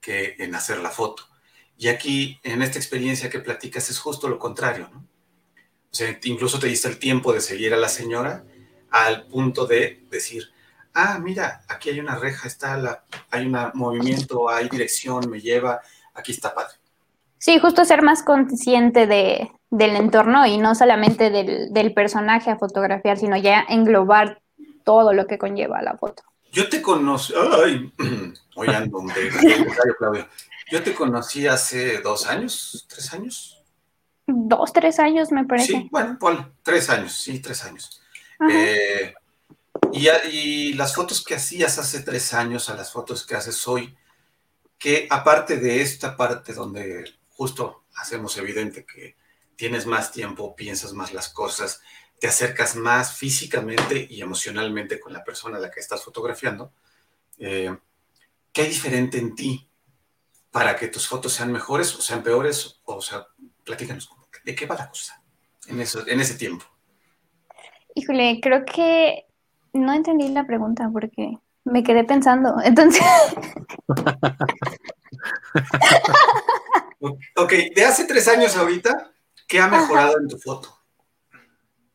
que 0.00 0.34
en 0.38 0.54
hacer 0.56 0.78
la 0.78 0.90
foto. 0.90 1.28
Y 1.82 1.88
aquí, 1.88 2.38
en 2.44 2.62
esta 2.62 2.78
experiencia 2.78 3.28
que 3.28 3.40
platicas, 3.40 3.90
es 3.90 3.98
justo 3.98 4.28
lo 4.28 4.38
contrario, 4.38 4.88
¿no? 4.92 5.00
O 5.00 5.94
sea, 5.94 6.16
incluso 6.22 6.60
te 6.60 6.68
diste 6.68 6.86
el 6.86 7.00
tiempo 7.00 7.32
de 7.32 7.40
seguir 7.40 7.74
a 7.74 7.76
la 7.76 7.88
señora 7.88 8.44
al 8.92 9.26
punto 9.26 9.66
de 9.66 10.04
decir, 10.08 10.44
ah, 10.94 11.18
mira, 11.20 11.62
aquí 11.66 11.90
hay 11.90 11.98
una 11.98 12.14
reja, 12.14 12.46
está 12.46 12.76
la, 12.76 13.02
hay 13.32 13.46
un 13.46 13.58
movimiento, 13.74 14.48
hay 14.48 14.68
dirección, 14.68 15.28
me 15.28 15.40
lleva, 15.40 15.80
aquí 16.14 16.30
está 16.30 16.54
padre. 16.54 16.74
Sí, 17.38 17.58
justo 17.58 17.84
ser 17.84 18.02
más 18.02 18.22
consciente 18.22 19.08
de, 19.08 19.50
del 19.70 19.96
entorno 19.96 20.46
y 20.46 20.58
no 20.58 20.76
solamente 20.76 21.30
del, 21.30 21.72
del 21.72 21.92
personaje 21.92 22.52
a 22.52 22.58
fotografiar, 22.58 23.18
sino 23.18 23.36
ya 23.36 23.66
englobar 23.68 24.40
todo 24.84 25.12
lo 25.12 25.26
que 25.26 25.36
conlleva 25.36 25.82
la 25.82 25.96
foto. 25.96 26.22
Yo 26.52 26.68
te 26.68 26.80
conocí, 26.80 27.32
ay, 27.64 27.90
hoy 28.54 28.68
ando 28.68 29.00
de, 29.00 29.96
Claudio. 29.98 30.28
Yo 30.72 30.82
te 30.82 30.94
conocí 30.94 31.46
hace 31.46 31.98
dos 31.98 32.26
años, 32.26 32.86
tres 32.88 33.12
años. 33.12 33.62
Dos, 34.26 34.72
tres 34.72 34.98
años 34.98 35.30
me 35.30 35.44
parece. 35.44 35.66
Sí, 35.66 35.88
bueno, 35.90 36.18
tres 36.62 36.88
años, 36.88 37.12
sí, 37.12 37.40
tres 37.40 37.62
años. 37.64 38.00
Eh, 38.50 39.12
y 39.92 40.72
las 40.72 40.94
fotos 40.94 41.22
que 41.22 41.34
hacías 41.34 41.76
hace 41.76 42.00
tres 42.00 42.32
años 42.32 42.70
a 42.70 42.74
las 42.74 42.90
fotos 42.90 43.26
que 43.26 43.34
haces 43.34 43.68
hoy, 43.68 43.94
que 44.78 45.06
aparte 45.10 45.58
de 45.58 45.82
esta 45.82 46.16
parte 46.16 46.54
donde 46.54 47.04
justo 47.28 47.84
hacemos 47.96 48.38
evidente 48.38 48.86
que 48.86 49.16
tienes 49.56 49.84
más 49.84 50.10
tiempo, 50.10 50.56
piensas 50.56 50.94
más 50.94 51.12
las 51.12 51.28
cosas, 51.28 51.82
te 52.18 52.28
acercas 52.28 52.76
más 52.76 53.14
físicamente 53.14 54.06
y 54.08 54.22
emocionalmente 54.22 54.98
con 54.98 55.12
la 55.12 55.22
persona 55.22 55.58
a 55.58 55.60
la 55.60 55.70
que 55.70 55.80
estás 55.80 56.02
fotografiando, 56.02 56.72
eh, 57.36 57.76
¿qué 58.54 58.62
hay 58.62 58.68
diferente 58.68 59.18
en 59.18 59.34
ti 59.34 59.68
para 60.52 60.76
que 60.76 60.88
tus 60.88 61.08
fotos 61.08 61.32
sean 61.32 61.50
mejores 61.50 61.94
o 61.96 62.02
sean 62.02 62.22
peores? 62.22 62.80
O 62.84 63.00
sea, 63.00 63.26
platícanos, 63.64 64.10
¿de 64.44 64.54
qué 64.54 64.66
va 64.66 64.76
la 64.76 64.88
cosa 64.88 65.20
en, 65.66 65.80
eso, 65.80 66.06
en 66.06 66.20
ese 66.20 66.34
tiempo? 66.34 66.64
Híjole, 67.94 68.38
creo 68.40 68.64
que 68.64 69.26
no 69.72 69.92
entendí 69.92 70.28
la 70.28 70.46
pregunta 70.46 70.88
porque 70.92 71.38
me 71.64 71.82
quedé 71.82 72.04
pensando. 72.04 72.54
Entonces, 72.64 73.02
Ok, 77.36 77.52
de 77.74 77.84
hace 77.84 78.04
tres 78.04 78.28
años 78.28 78.56
ahorita, 78.56 79.10
¿qué 79.48 79.60
ha 79.60 79.66
mejorado 79.66 80.18
en 80.20 80.28
tu 80.28 80.38
foto? 80.38 80.78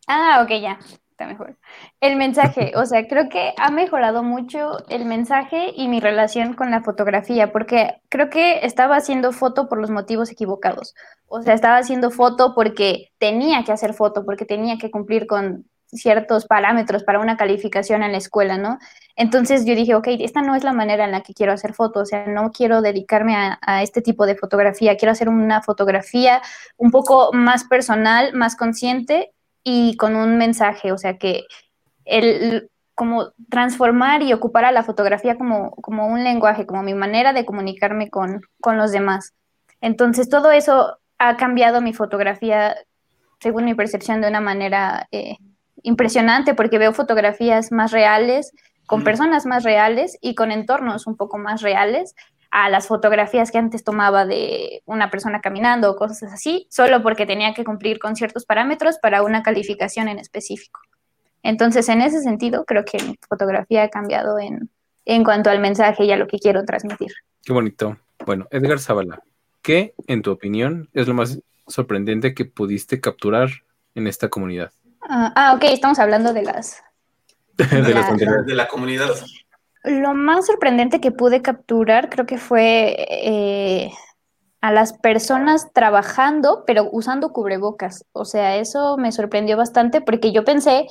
ah, 0.08 0.42
ok, 0.44 0.50
ya, 0.62 0.80
está 1.18 1.26
mejor. 1.26 1.58
El 2.00 2.16
mensaje, 2.16 2.74
o 2.76 2.86
sea, 2.86 3.08
creo 3.08 3.28
que 3.28 3.54
ha 3.58 3.72
mejorado 3.72 4.22
mucho 4.22 4.78
el 4.88 5.06
mensaje 5.06 5.72
y 5.76 5.88
mi 5.88 6.00
relación 6.00 6.54
con 6.54 6.70
la 6.70 6.84
fotografía, 6.84 7.52
porque 7.52 7.96
creo 8.10 8.30
que 8.30 8.60
estaba 8.64 8.98
haciendo 8.98 9.32
foto 9.32 9.68
por 9.68 9.80
los 9.80 9.90
motivos 9.90 10.32
equivocados. 10.32 10.94
O 11.26 11.42
sea, 11.42 11.56
estaba 11.56 11.78
haciendo 11.78 12.12
foto 12.12 12.54
porque 12.54 13.10
tenía 13.18 13.64
que 13.64 13.72
hacer 13.72 13.96
foto, 13.96 14.26
porque 14.26 14.46
tenía 14.46 14.78
que 14.78 14.92
cumplir 14.92 15.26
con 15.26 15.66
ciertos 15.88 16.46
parámetros 16.46 17.04
para 17.04 17.20
una 17.20 17.38
calificación 17.38 18.04
en 18.04 18.12
la 18.12 18.18
escuela, 18.20 18.58
¿no? 18.58 18.78
Entonces 19.16 19.66
yo 19.66 19.74
dije, 19.74 19.96
ok, 19.96 20.08
esta 20.20 20.42
no 20.42 20.54
es 20.54 20.64
la 20.64 20.74
manera 20.74 21.06
en 21.06 21.12
la 21.12 21.22
que 21.22 21.34
quiero 21.34 21.54
hacer 21.54 21.74
fotos, 21.74 22.04
o 22.04 22.06
sea, 22.06 22.28
no 22.28 22.52
quiero 22.52 22.82
dedicarme 22.82 23.36
a, 23.36 23.58
a, 23.62 23.82
este 23.82 24.02
tipo 24.02 24.26
de 24.26 24.36
fotografía, 24.36 24.98
quiero 24.98 25.14
hacer 25.14 25.30
una 25.30 25.64
fotografía 25.64 26.42
un 26.76 26.92
poco 26.92 27.32
más 27.34 27.64
personal, 27.64 28.34
más 28.34 28.56
consciente 28.58 29.32
y 29.70 29.98
con 29.98 30.16
un 30.16 30.38
mensaje, 30.38 30.94
o 30.94 30.98
sea, 30.98 31.18
que 31.18 31.44
el 32.06 32.70
como 32.96 33.34
transformar 33.50 34.24
y 34.24 34.32
ocupar 34.32 34.64
a 34.64 34.72
la 34.72 34.82
fotografía 34.82 35.36
como, 35.36 35.72
como 35.72 36.08
un 36.08 36.24
lenguaje, 36.24 36.66
como 36.66 36.84
mi 36.84 36.94
manera 36.94 37.34
de 37.34 37.44
comunicarme 37.44 38.10
con, 38.10 38.42
con 38.62 38.78
los 38.78 38.94
demás. 38.94 39.34
Entonces 39.82 40.30
todo 40.30 40.52
eso 40.52 40.98
ha 41.18 41.36
cambiado 41.36 41.82
mi 41.82 41.94
fotografía, 41.94 42.78
según 43.42 43.66
mi 43.66 43.76
percepción, 43.76 44.22
de 44.22 44.30
una 44.30 44.42
manera... 44.42 45.08
Eh, 45.12 45.36
impresionante 45.84 46.56
porque 46.56 46.80
veo 46.80 46.92
fotografías 46.92 47.72
más 47.72 47.92
reales, 47.92 48.52
con 48.88 49.04
personas 49.04 49.46
más 49.46 49.64
reales 49.64 50.18
y 50.22 50.34
con 50.34 50.52
entornos 50.52 51.08
un 51.08 51.16
poco 51.16 51.38
más 51.38 51.62
reales 51.62 52.16
a 52.52 52.70
las 52.70 52.88
fotografías 52.88 53.52
que 53.52 53.58
antes 53.58 53.84
tomaba 53.84 54.26
de 54.26 54.82
una 54.86 55.10
persona 55.10 55.42
caminando 55.42 55.92
o 55.92 55.96
cosas 55.96 56.32
así, 56.32 56.68
solo 56.70 57.04
porque 57.04 57.26
tenía 57.26 57.54
que 57.54 57.64
cumplir 57.64 58.00
con 58.00 58.16
ciertos 58.16 58.46
parámetros 58.46 58.98
para 59.00 59.22
una 59.24 59.44
calificación 59.44 60.08
en 60.08 60.20
específico. 60.20 60.80
Entonces, 61.44 61.88
en 61.90 62.02
ese 62.02 62.22
sentido, 62.22 62.66
creo 62.66 62.84
que 62.84 63.02
mi 63.04 63.18
fotografía 63.28 63.84
ha 63.84 63.90
cambiado 63.90 64.40
en, 64.40 64.70
en 65.06 65.24
cuanto 65.24 65.50
al 65.50 65.60
mensaje 65.60 66.06
y 66.06 66.12
a 66.12 66.18
lo 66.18 66.28
que 66.28 66.40
quiero 66.40 66.64
transmitir. 66.66 67.12
Qué 67.44 67.54
bonito. 67.54 67.98
Bueno, 68.26 68.48
Edgar 68.52 68.80
Zavala, 68.80 69.22
¿qué, 69.62 69.94
en 70.08 70.22
tu 70.22 70.32
opinión, 70.32 70.90
es 70.94 71.08
lo 71.08 71.14
más 71.14 71.40
sorprendente 71.68 72.34
que 72.34 72.46
pudiste 72.46 73.00
capturar 73.00 73.50
en 73.96 74.08
esta 74.08 74.30
comunidad? 74.30 74.72
Uh, 75.02 75.32
ah, 75.36 75.54
ok, 75.56 75.64
estamos 75.66 76.00
hablando 76.00 76.34
de 76.34 76.44
las 76.44 76.84
de, 77.58 77.94
la, 77.94 78.44
de 78.46 78.56
la 78.56 78.68
comunidad. 78.68 79.10
Lo 79.88 80.14
más 80.14 80.48
sorprendente 80.48 81.00
que 81.00 81.12
pude 81.12 81.42
capturar 81.42 82.10
creo 82.10 82.26
que 82.26 82.38
fue 82.38 82.96
eh, 83.10 83.92
a 84.60 84.72
las 84.72 84.94
personas 84.94 85.72
trabajando, 85.74 86.64
pero 86.68 86.90
usando 86.92 87.32
cubrebocas. 87.32 88.04
O 88.12 88.26
sea, 88.26 88.58
eso 88.58 88.98
me 88.98 89.14
sorprendió 89.14 89.56
bastante 89.56 90.02
porque 90.02 90.34
yo 90.34 90.44
pensé, 90.44 90.88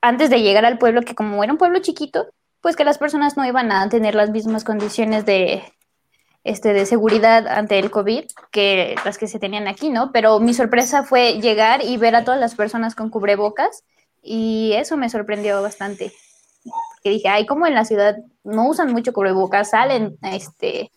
antes 0.00 0.30
de 0.30 0.40
llegar 0.40 0.64
al 0.64 0.78
pueblo, 0.78 1.02
que 1.02 1.14
como 1.14 1.44
era 1.44 1.52
un 1.52 1.58
pueblo 1.58 1.80
chiquito, 1.80 2.26
pues 2.62 2.74
que 2.74 2.84
las 2.84 2.96
personas 2.96 3.36
no 3.36 3.44
iban 3.44 3.70
a 3.70 3.88
tener 3.90 4.14
las 4.14 4.30
mismas 4.30 4.64
condiciones 4.64 5.26
de, 5.26 5.62
este, 6.42 6.72
de 6.72 6.86
seguridad 6.86 7.46
ante 7.48 7.78
el 7.78 7.90
COVID 7.90 8.24
que 8.50 8.94
las 9.04 9.18
que 9.18 9.26
se 9.26 9.38
tenían 9.38 9.68
aquí, 9.68 9.90
¿no? 9.90 10.10
Pero 10.10 10.40
mi 10.40 10.54
sorpresa 10.54 11.02
fue 11.02 11.40
llegar 11.40 11.84
y 11.84 11.98
ver 11.98 12.16
a 12.16 12.24
todas 12.24 12.40
las 12.40 12.54
personas 12.54 12.94
con 12.94 13.10
cubrebocas 13.10 13.84
y 14.22 14.72
eso 14.72 14.96
me 14.96 15.10
sorprendió 15.10 15.60
bastante. 15.60 16.12
Que 17.06 17.10
dije, 17.10 17.28
ay, 17.28 17.46
como 17.46 17.68
en 17.68 17.74
la 17.74 17.84
ciudad 17.84 18.16
no 18.42 18.66
usan 18.66 18.90
mucho 18.90 19.12
cubrebocas, 19.12 19.70
salen 19.70 20.18
este, 20.22 20.90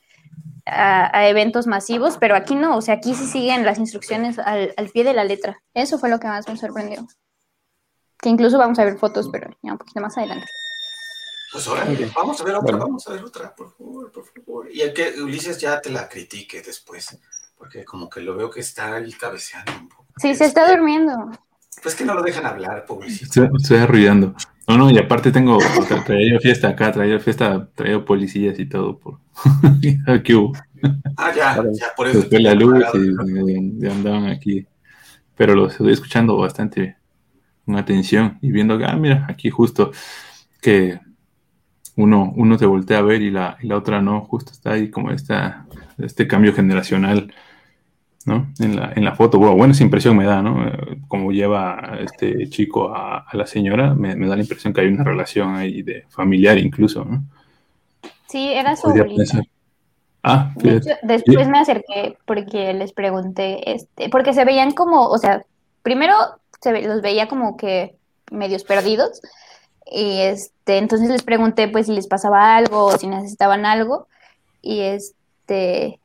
a, 0.65 1.15
a, 1.15 1.30
eventos 1.30 1.67
masivos, 1.67 2.17
pero 2.19 2.36
aquí 2.36 2.56
no, 2.56 2.78
o 2.78 2.82
sea, 2.82 2.95
aquí 2.95 3.13
sí 3.13 3.28
siguen 3.28 3.63
las 3.63 3.78
instrucciones 3.78 4.39
al, 4.39 4.74
al, 4.76 4.89
pie 4.89 5.04
de 5.04 5.13
la 5.13 5.24
letra. 5.24 5.62
Eso 5.76 6.00
fue 6.00 6.10
lo 6.10 6.19
que 6.19 6.28
más 6.28 6.48
me 6.48 6.58
sorprendió. 6.58 7.06
Que 8.19 8.30
incluso 8.30 8.58
vamos 8.58 8.80
a 8.80 8.86
ver 8.86 8.98
fotos, 8.98 9.30
pero 9.32 9.56
ya 9.62 9.74
un 9.74 9.78
poquito 9.78 10.02
más 10.02 10.17
adelante. 10.17 10.48
Pues 11.52 11.67
ahora, 11.67 11.86
vamos 12.15 12.41
a 12.41 12.43
ver 12.43 12.56
otra, 12.56 12.72
bueno. 12.72 12.80
vamos 12.80 13.08
a 13.08 13.12
ver 13.12 13.24
otra, 13.24 13.56
por 13.56 13.72
favor, 13.78 14.12
por 14.12 14.26
favor. 14.26 14.72
Y 14.72 14.82
el 14.82 14.91
que 14.91 15.22
Ulises 15.22 15.60
ya 15.60 15.80
te 15.80 15.91
la 15.91 16.10
critique 16.10 16.63
después, 16.63 17.19
porque 17.56 17.86
como 17.86 18.10
que 18.10 18.22
lo 18.22 18.36
veo 18.36 18.50
que 18.50 18.62
está 18.62 18.95
ahí 18.95 19.13
cabeceando 19.13 19.74
un 19.80 19.89
poco. 19.89 20.08
Sí, 20.17 20.34
se 20.34 20.45
está 20.45 20.67
durmiendo. 20.67 21.30
Pues 21.84 21.93
que 21.93 22.04
no 22.04 22.15
lo 22.15 22.24
dejan 22.24 22.48
hablar, 22.48 22.84
pobrecito. 22.88 23.26
Estoy, 23.26 23.50
estoy 23.62 23.78
arrullando. 23.78 24.34
No, 24.69 24.77
no, 24.77 24.91
y 24.91 24.99
aparte 24.99 25.32
tengo, 25.32 25.58
traído 26.05 26.39
fiesta 26.39 26.67
acá, 26.69 26.91
traído 26.91 27.19
fiesta, 27.19 27.67
traído 27.73 28.05
policías 28.05 28.60
y 28.60 28.67
todo. 28.67 28.99
Por... 28.99 29.17
aquí 30.08 30.36
hubo. 30.36 30.53
Ah, 31.17 31.34
ya, 31.36 31.55
ya, 31.55 31.88
por 31.97 32.08
eso. 32.08 32.19
Después 32.19 32.43
la 32.43 32.53
luz 32.53 32.86
y, 32.93 33.84
y, 33.84 33.88
andaban 33.88 34.27
aquí. 34.27 34.67
Pero 35.36 35.55
los 35.55 35.71
estoy 35.71 35.91
escuchando 35.91 36.38
bastante 36.38 36.97
con 37.65 37.77
atención 37.77 38.38
y 38.43 38.51
viendo 38.51 38.77
que, 38.77 38.86
ah, 38.86 38.95
mira, 38.95 39.25
aquí 39.27 39.49
justo 39.49 39.91
que 40.62 40.99
uno, 41.95 42.32
uno 42.36 42.55
te 42.58 42.67
voltea 42.67 42.99
a 42.99 43.01
ver 43.01 43.23
y 43.23 43.32
la, 43.32 43.58
y 43.62 43.67
la 43.67 43.75
otra 43.75 44.03
no, 44.03 44.21
justo 44.21 44.51
está 44.51 44.73
ahí 44.73 44.91
como 44.91 45.10
esta, 45.10 45.65
este 45.97 46.27
cambio 46.27 46.53
generacional, 46.53 47.34
¿no? 48.30 48.48
En 48.60 48.78
la, 48.78 48.94
en 48.96 49.04
la 49.04 49.15
foto, 49.15 49.38
bueno, 49.38 49.74
esa 49.74 49.84
impresión 49.84 50.15
me 50.15 50.24
da, 50.24 50.42
¿no? 50.42 50.72
Como 51.10 51.32
lleva 51.32 51.98
este 52.00 52.50
chico 52.50 52.96
a, 52.96 53.26
a 53.28 53.36
la 53.36 53.46
señora, 53.46 53.94
me, 53.94 54.15
me, 54.15 54.28
da 54.28 54.38
la 54.38 54.42
impresión 54.42 54.74
que 54.74 54.82
hay 54.82 54.88
una 54.88 55.04
relación 55.04 55.56
ahí 55.56 55.82
de 55.82 56.06
familiar 56.10 56.58
incluso, 56.58 57.04
¿no? 57.04 57.24
Sí, 58.28 58.54
era 58.54 58.76
su 58.78 58.88
abuelita. 58.88 59.42
Ah, 60.24 60.52
de 60.56 60.78
hecho, 60.78 60.89
después 61.02 61.48
me 61.50 61.60
acerqué 61.60 62.18
porque 62.26 62.74
les 62.74 62.94
pregunté, 62.94 63.74
este, 63.74 64.10
porque 64.10 64.34
se 64.34 64.46
veían 64.46 64.72
como, 64.72 65.08
o 65.08 65.18
sea, 65.18 65.44
primero 65.82 66.15
se 66.62 66.72
ve, 66.72 66.82
los 66.84 67.02
veía 67.02 67.28
como 67.28 67.58
que 67.58 67.96
medios 68.32 68.63
perdidos, 68.63 69.22
y 69.92 70.22
este, 70.22 70.78
entonces 70.78 71.10
les 71.10 71.24
pregunté 71.24 71.68
pues 71.68 71.88
si 71.88 71.94
les 71.94 72.08
pasaba 72.08 72.56
algo 72.56 72.86
o 72.86 72.98
si 72.98 73.08
necesitaban 73.08 73.65
algo. 73.65 74.08
Y 74.62 74.82
este, 74.82 75.15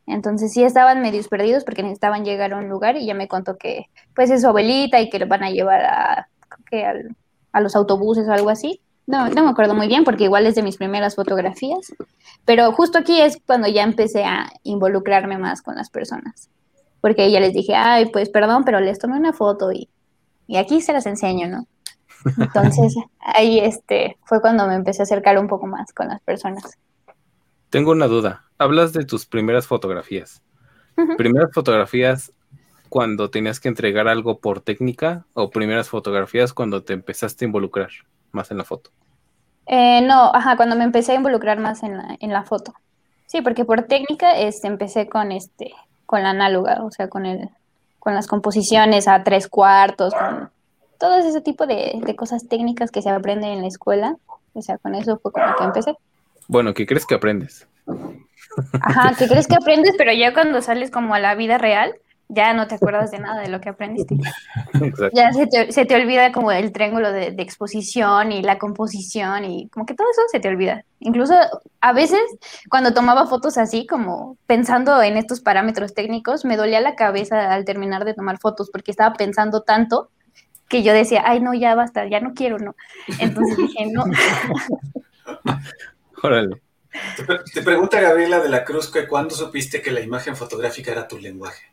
entonces 0.06 0.52
sí 0.52 0.62
estaban 0.62 1.02
medios 1.02 1.28
perdidos 1.28 1.64
porque 1.64 1.82
necesitaban 1.82 2.24
llegar 2.24 2.52
a 2.52 2.58
un 2.58 2.68
lugar 2.68 2.96
y 2.96 3.06
ya 3.06 3.14
me 3.14 3.28
contó 3.28 3.56
que 3.56 3.86
pues 4.14 4.30
es 4.30 4.42
su 4.42 4.48
abuelita 4.48 5.00
y 5.00 5.10
que 5.10 5.18
lo 5.18 5.26
van 5.26 5.42
a 5.42 5.50
llevar 5.50 5.82
a, 5.84 6.28
que 6.70 6.84
al, 6.84 7.16
a 7.52 7.60
los 7.60 7.76
autobuses 7.76 8.28
o 8.28 8.32
algo 8.32 8.50
así. 8.50 8.80
No, 9.06 9.28
no 9.28 9.44
me 9.44 9.50
acuerdo 9.50 9.74
muy 9.74 9.86
bien 9.86 10.04
porque 10.04 10.24
igual 10.24 10.46
es 10.46 10.54
de 10.54 10.62
mis 10.62 10.76
primeras 10.76 11.14
fotografías. 11.14 11.92
Pero 12.44 12.72
justo 12.72 12.98
aquí 12.98 13.20
es 13.20 13.38
cuando 13.46 13.68
ya 13.68 13.82
empecé 13.82 14.24
a 14.24 14.50
involucrarme 14.62 15.38
más 15.38 15.62
con 15.62 15.76
las 15.76 15.90
personas. 15.90 16.48
Porque 17.00 17.30
ya 17.30 17.40
les 17.40 17.52
dije, 17.52 17.74
ay, 17.74 18.06
pues 18.06 18.30
perdón, 18.30 18.64
pero 18.64 18.80
les 18.80 18.98
tomé 18.98 19.16
una 19.16 19.32
foto 19.32 19.72
y, 19.72 19.88
y 20.46 20.56
aquí 20.56 20.80
se 20.80 20.92
las 20.92 21.06
enseño, 21.06 21.48
¿no? 21.48 21.66
Entonces, 22.38 22.94
ahí 23.20 23.58
este, 23.58 24.16
fue 24.24 24.40
cuando 24.40 24.66
me 24.66 24.74
empecé 24.74 25.02
a 25.02 25.04
acercar 25.04 25.38
un 25.38 25.48
poco 25.48 25.66
más 25.66 25.92
con 25.92 26.08
las 26.08 26.22
personas. 26.22 26.78
Tengo 27.74 27.90
una 27.90 28.06
duda. 28.06 28.44
Hablas 28.56 28.92
de 28.92 29.04
tus 29.04 29.26
primeras 29.26 29.66
fotografías. 29.66 30.44
Uh 30.96 31.00
-huh. 31.00 31.16
¿Primeras 31.16 31.50
fotografías 31.52 32.32
cuando 32.88 33.30
tenías 33.30 33.58
que 33.58 33.66
entregar 33.66 34.06
algo 34.06 34.38
por 34.38 34.60
técnica 34.60 35.26
o 35.34 35.50
primeras 35.50 35.88
fotografías 35.88 36.52
cuando 36.52 36.84
te 36.84 36.92
empezaste 36.92 37.44
a 37.44 37.48
involucrar 37.48 37.88
más 38.30 38.52
en 38.52 38.58
la 38.58 38.64
foto? 38.64 38.90
Eh, 39.66 40.02
no, 40.02 40.30
ajá, 40.32 40.56
cuando 40.56 40.76
me 40.76 40.84
empecé 40.84 41.10
a 41.10 41.14
involucrar 41.16 41.58
más 41.58 41.82
en 41.82 41.98
la, 41.98 42.16
en 42.20 42.32
la 42.32 42.44
foto. 42.44 42.74
Sí, 43.26 43.42
porque 43.42 43.64
por 43.64 43.82
técnica 43.82 44.38
este, 44.38 44.68
empecé 44.68 45.08
con, 45.08 45.32
este, 45.32 45.72
con 46.06 46.22
la 46.22 46.30
análoga, 46.30 46.84
o 46.84 46.92
sea, 46.92 47.08
con, 47.08 47.26
el, 47.26 47.50
con 47.98 48.14
las 48.14 48.28
composiciones 48.28 49.08
a 49.08 49.24
tres 49.24 49.48
cuartos, 49.48 50.14
con 50.14 50.48
todo 51.00 51.16
ese 51.16 51.40
tipo 51.40 51.66
de, 51.66 52.00
de, 52.06 52.14
cosas 52.14 52.46
técnicas 52.46 52.92
que 52.92 53.02
se 53.02 53.10
aprenden 53.10 53.50
en 53.50 53.62
la 53.62 53.66
escuela. 53.66 54.16
O 54.52 54.62
sea, 54.62 54.78
con 54.78 54.94
eso 54.94 55.18
fue 55.18 55.32
como 55.32 55.56
que 55.56 55.64
empecé. 55.64 55.96
Bueno, 56.48 56.74
¿qué 56.74 56.86
crees 56.86 57.06
que 57.06 57.14
aprendes? 57.14 57.66
Ajá, 58.80 59.14
¿qué 59.18 59.28
crees 59.28 59.46
que 59.46 59.56
aprendes? 59.56 59.94
Pero 59.96 60.12
ya 60.12 60.32
cuando 60.32 60.60
sales 60.62 60.90
como 60.90 61.14
a 61.14 61.18
la 61.18 61.34
vida 61.34 61.58
real, 61.58 61.94
ya 62.28 62.54
no 62.54 62.66
te 62.66 62.76
acuerdas 62.76 63.10
de 63.10 63.18
nada 63.18 63.42
de 63.42 63.48
lo 63.48 63.60
que 63.60 63.68
aprendiste. 63.68 64.16
Exacto. 64.74 65.10
Ya 65.12 65.32
se 65.32 65.46
te, 65.46 65.72
se 65.72 65.84
te, 65.84 65.94
olvida 65.94 66.32
como 66.32 66.50
el 66.52 66.72
triángulo 66.72 67.12
de, 67.12 67.32
de, 67.32 67.42
exposición 67.42 68.32
y 68.32 68.42
la 68.42 68.58
composición 68.58 69.44
y 69.44 69.68
como 69.68 69.84
que 69.84 69.94
todo 69.94 70.06
eso 70.10 70.22
se 70.32 70.40
te 70.40 70.48
olvida. 70.48 70.84
Incluso 71.00 71.34
a 71.80 71.92
veces 71.92 72.22
cuando 72.70 72.94
tomaba 72.94 73.26
fotos 73.26 73.58
así, 73.58 73.86
como 73.86 74.38
pensando 74.46 75.02
en 75.02 75.16
estos 75.16 75.40
parámetros 75.40 75.94
técnicos, 75.94 76.44
me 76.44 76.56
dolía 76.56 76.80
la 76.80 76.94
cabeza 76.94 77.52
al 77.52 77.64
terminar 77.64 78.04
de 78.04 78.14
tomar 78.14 78.38
fotos 78.38 78.70
porque 78.70 78.90
estaba 78.90 79.14
pensando 79.16 79.62
tanto 79.62 80.08
que 80.68 80.82
yo 80.82 80.94
decía, 80.94 81.22
ay, 81.26 81.40
no, 81.40 81.52
ya 81.52 81.74
basta, 81.74 82.08
ya 82.08 82.20
no 82.20 82.32
quiero, 82.32 82.58
¿no? 82.58 82.74
Entonces 83.18 83.56
dije, 83.56 83.86
no. 83.92 84.04
Órale. 86.24 86.62
Te, 87.16 87.24
te, 87.52 87.62
pregunta 87.62 88.00
Gabriela 88.00 88.40
de 88.40 88.48
la 88.48 88.64
Cruz 88.64 88.90
que 88.90 89.06
cuándo 89.06 89.34
supiste 89.34 89.82
que 89.82 89.90
la 89.90 90.00
imagen 90.00 90.36
fotográfica 90.36 90.92
era 90.92 91.06
tu 91.06 91.18
lenguaje. 91.18 91.64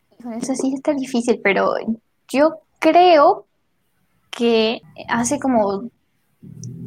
Eso 0.41 0.53
sí 0.55 0.73
está 0.75 0.93
difícil, 0.93 1.39
pero 1.41 1.73
yo 2.27 2.59
creo 2.79 3.45
que 4.29 4.81
hace 5.07 5.39
como 5.39 5.89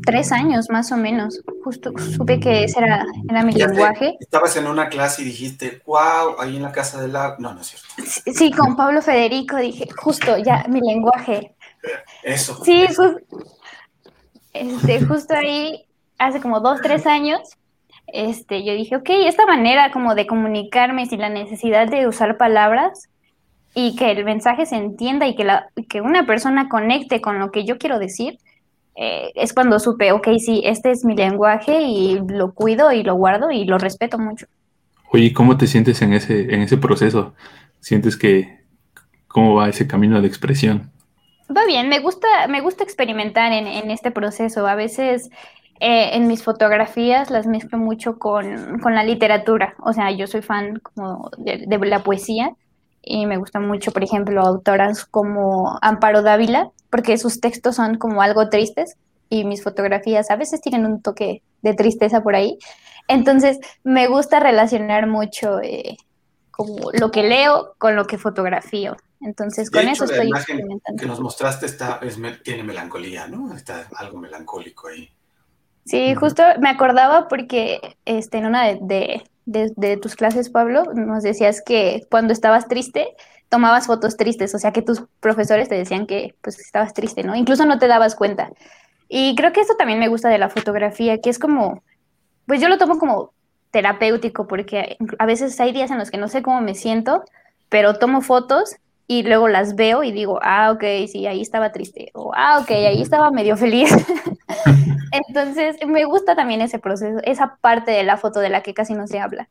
tres 0.04 0.30
años 0.32 0.68
más 0.68 0.92
o 0.92 0.98
menos, 0.98 1.40
justo 1.62 1.90
supe 1.98 2.38
que 2.38 2.64
ese 2.64 2.80
era, 2.80 3.06
era 3.30 3.42
mi 3.42 3.54
ya 3.54 3.68
lenguaje. 3.68 4.16
Te, 4.18 4.24
estabas 4.24 4.54
en 4.56 4.66
una 4.66 4.90
clase 4.90 5.22
y 5.22 5.24
dijiste, 5.24 5.80
wow, 5.86 6.38
ahí 6.38 6.56
en 6.56 6.62
la 6.62 6.72
casa 6.72 7.00
de 7.00 7.08
la... 7.08 7.36
No, 7.38 7.54
no 7.54 7.62
es 7.62 7.68
cierto. 7.68 7.88
Sí, 8.06 8.34
sí, 8.34 8.50
con 8.50 8.76
Pablo 8.76 9.00
Federico 9.00 9.56
dije, 9.56 9.88
justo, 9.96 10.36
ya, 10.36 10.66
mi 10.68 10.80
lenguaje. 10.80 11.54
Eso. 12.22 12.62
Sí, 12.62 12.82
eso. 12.82 13.14
Just, 13.30 13.54
este, 14.52 15.04
justo 15.04 15.34
ahí, 15.34 15.84
hace 16.18 16.40
como 16.40 16.60
dos, 16.60 16.80
tres 16.80 17.06
años, 17.06 17.40
este, 18.06 18.64
yo 18.64 18.74
dije, 18.74 18.96
ok, 18.96 19.10
esta 19.26 19.46
manera 19.46 19.90
como 19.90 20.14
de 20.14 20.26
comunicarme 20.26 21.06
sin 21.06 21.20
la 21.20 21.28
necesidad 21.28 21.88
de 21.88 22.06
usar 22.06 22.36
palabras 22.36 23.08
y 23.74 23.96
que 23.96 24.10
el 24.10 24.24
mensaje 24.24 24.66
se 24.66 24.76
entienda 24.76 25.26
y 25.26 25.34
que, 25.34 25.44
la, 25.44 25.68
que 25.88 26.00
una 26.00 26.26
persona 26.26 26.68
conecte 26.68 27.20
con 27.20 27.38
lo 27.38 27.50
que 27.50 27.64
yo 27.64 27.78
quiero 27.78 27.98
decir, 27.98 28.38
eh, 28.96 29.32
es 29.34 29.52
cuando 29.52 29.80
supe, 29.80 30.12
ok, 30.12 30.28
sí, 30.38 30.62
este 30.64 30.92
es 30.92 31.04
mi 31.04 31.16
lenguaje 31.16 31.82
y 31.82 32.20
lo 32.28 32.52
cuido 32.52 32.92
y 32.92 33.02
lo 33.02 33.14
guardo 33.14 33.50
y 33.50 33.64
lo 33.64 33.78
respeto 33.78 34.18
mucho. 34.18 34.46
Oye, 35.10 35.32
¿cómo 35.32 35.56
te 35.56 35.66
sientes 35.66 36.00
en 36.02 36.12
ese, 36.12 36.54
en 36.54 36.62
ese 36.62 36.76
proceso? 36.76 37.34
¿Sientes 37.80 38.16
que, 38.16 38.60
cómo 39.26 39.54
va 39.54 39.68
ese 39.68 39.86
camino 39.88 40.20
de 40.20 40.28
expresión? 40.28 40.92
Va 41.54 41.66
bien, 41.66 41.88
me 41.88 41.98
gusta, 41.98 42.28
me 42.48 42.60
gusta 42.60 42.84
experimentar 42.84 43.52
en, 43.52 43.66
en 43.66 43.90
este 43.90 44.10
proceso. 44.10 44.66
A 44.66 44.76
veces 44.76 45.30
eh, 45.80 46.10
en 46.14 46.26
mis 46.28 46.42
fotografías 46.42 47.30
las 47.30 47.46
mezclo 47.46 47.78
mucho 47.78 48.18
con, 48.18 48.78
con, 48.80 48.94
la 48.94 49.04
literatura. 49.04 49.74
O 49.82 49.92
sea, 49.92 50.10
yo 50.10 50.26
soy 50.26 50.42
fan 50.42 50.80
como 50.80 51.30
de, 51.36 51.64
de, 51.66 51.78
la 51.86 52.02
poesía 52.02 52.54
y 53.02 53.26
me 53.26 53.36
gustan 53.36 53.66
mucho, 53.66 53.92
por 53.92 54.04
ejemplo, 54.04 54.40
autoras 54.40 55.04
como 55.04 55.78
Amparo 55.82 56.22
Dávila, 56.22 56.70
porque 56.90 57.18
sus 57.18 57.40
textos 57.40 57.76
son 57.76 57.98
como 57.98 58.22
algo 58.22 58.48
tristes 58.48 58.96
y 59.28 59.44
mis 59.44 59.62
fotografías 59.62 60.30
a 60.30 60.36
veces 60.36 60.60
tienen 60.60 60.86
un 60.86 61.02
toque 61.02 61.42
de 61.62 61.74
tristeza 61.74 62.22
por 62.22 62.34
ahí. 62.34 62.58
Entonces, 63.08 63.58
me 63.82 64.06
gusta 64.06 64.40
relacionar 64.40 65.06
mucho 65.06 65.60
eh, 65.60 65.96
como 66.50 66.92
lo 66.92 67.10
que 67.10 67.24
leo 67.24 67.74
con 67.78 67.96
lo 67.96 68.06
que 68.06 68.16
fotografío. 68.16 68.96
Entonces, 69.20 69.70
de 69.70 69.78
con 69.78 69.88
hecho, 69.88 70.04
eso 70.04 70.12
estoy 70.12 70.30
la 70.30 70.38
experimentando. 70.38 71.00
que 71.00 71.06
nos 71.06 71.20
mostraste 71.20 71.66
está, 71.66 71.98
es, 72.02 72.18
tiene 72.42 72.62
melancolía, 72.62 73.26
¿no? 73.26 73.54
Está 73.54 73.88
algo 73.96 74.18
melancólico 74.18 74.88
ahí. 74.88 75.10
Sí, 75.84 76.14
justo 76.14 76.42
me 76.60 76.70
acordaba 76.70 77.28
porque 77.28 77.96
este, 78.04 78.38
en 78.38 78.46
una 78.46 78.66
de, 78.66 78.78
de, 78.80 79.22
de, 79.44 79.72
de, 79.76 79.96
tus 79.96 80.14
clases, 80.16 80.48
Pablo, 80.48 80.84
nos 80.94 81.22
decías 81.22 81.62
que 81.62 82.06
cuando 82.10 82.32
estabas 82.32 82.68
triste, 82.68 83.14
tomabas 83.50 83.86
fotos 83.86 84.16
tristes, 84.16 84.54
o 84.54 84.58
sea 84.58 84.72
que 84.72 84.82
tus 84.82 85.04
profesores 85.20 85.68
te 85.68 85.74
decían 85.74 86.06
que 86.06 86.34
pues 86.40 86.58
estabas 86.58 86.94
triste, 86.94 87.22
¿no? 87.22 87.36
Incluso 87.36 87.66
no 87.66 87.78
te 87.78 87.86
dabas 87.86 88.14
cuenta. 88.14 88.50
Y 89.08 89.36
creo 89.36 89.52
que 89.52 89.60
esto 89.60 89.76
también 89.76 89.98
me 89.98 90.08
gusta 90.08 90.28
de 90.28 90.38
la 90.38 90.48
fotografía, 90.48 91.20
que 91.20 91.30
es 91.30 91.38
como, 91.38 91.82
pues 92.46 92.60
yo 92.60 92.68
lo 92.68 92.78
tomo 92.78 92.98
como 92.98 93.32
terapéutico, 93.70 94.46
porque 94.46 94.96
a 95.18 95.26
veces 95.26 95.60
hay 95.60 95.72
días 95.72 95.90
en 95.90 95.98
los 95.98 96.10
que 96.10 96.18
no 96.18 96.28
sé 96.28 96.42
cómo 96.42 96.60
me 96.60 96.74
siento, 96.74 97.24
pero 97.68 97.98
tomo 97.98 98.22
fotos 98.22 98.76
y 99.06 99.22
luego 99.22 99.48
las 99.48 99.74
veo 99.74 100.02
y 100.02 100.12
digo, 100.12 100.38
ah, 100.42 100.72
ok, 100.72 100.84
sí, 101.10 101.26
ahí 101.26 101.40
estaba 101.40 101.72
triste, 101.72 102.10
o 102.14 102.32
ah, 102.34 102.58
ok, 102.62 102.70
ahí 102.70 103.02
estaba 103.02 103.30
medio 103.30 103.56
feliz. 103.56 103.90
Entonces, 105.28 105.76
me 105.86 106.04
gusta 106.04 106.34
también 106.34 106.60
ese 106.60 106.78
proceso, 106.78 107.20
esa 107.24 107.56
parte 107.60 107.90
de 107.90 108.04
la 108.04 108.16
foto 108.16 108.40
de 108.40 108.48
la 108.48 108.62
que 108.62 108.74
casi 108.74 108.94
no 108.94 109.06
se 109.06 109.18
habla, 109.18 109.48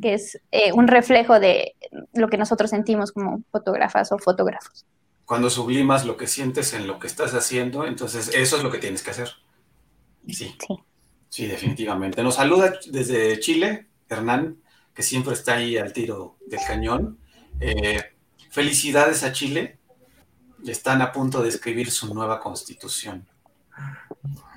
que 0.00 0.14
es 0.14 0.40
eh, 0.50 0.72
un 0.72 0.88
reflejo 0.88 1.38
de 1.40 1.74
lo 2.14 2.28
que 2.28 2.38
nosotros 2.38 2.70
sentimos 2.70 3.12
como 3.12 3.42
fotógrafas 3.50 4.12
o 4.12 4.18
fotógrafos. 4.18 4.86
Cuando 5.24 5.50
sublimas 5.50 6.04
lo 6.04 6.16
que 6.16 6.26
sientes 6.26 6.72
en 6.72 6.86
lo 6.86 6.98
que 6.98 7.08
estás 7.08 7.34
haciendo, 7.34 7.86
entonces 7.86 8.30
eso 8.34 8.56
es 8.56 8.62
lo 8.62 8.70
que 8.70 8.78
tienes 8.78 9.02
que 9.02 9.10
hacer. 9.10 9.28
Sí. 10.28 10.56
Sí, 10.58 10.76
sí 11.28 11.46
definitivamente. 11.46 12.22
Nos 12.22 12.36
saluda 12.36 12.74
desde 12.90 13.38
Chile, 13.40 13.88
Hernán, 14.08 14.58
que 14.94 15.02
siempre 15.02 15.34
está 15.34 15.54
ahí 15.54 15.76
al 15.76 15.92
tiro 15.92 16.36
del 16.46 16.60
cañón. 16.66 17.18
Eh, 17.60 18.15
Felicidades 18.56 19.22
a 19.22 19.32
Chile. 19.32 19.76
Están 20.66 21.02
a 21.02 21.12
punto 21.12 21.42
de 21.42 21.50
escribir 21.50 21.90
su 21.90 22.14
nueva 22.14 22.40
constitución. 22.40 23.26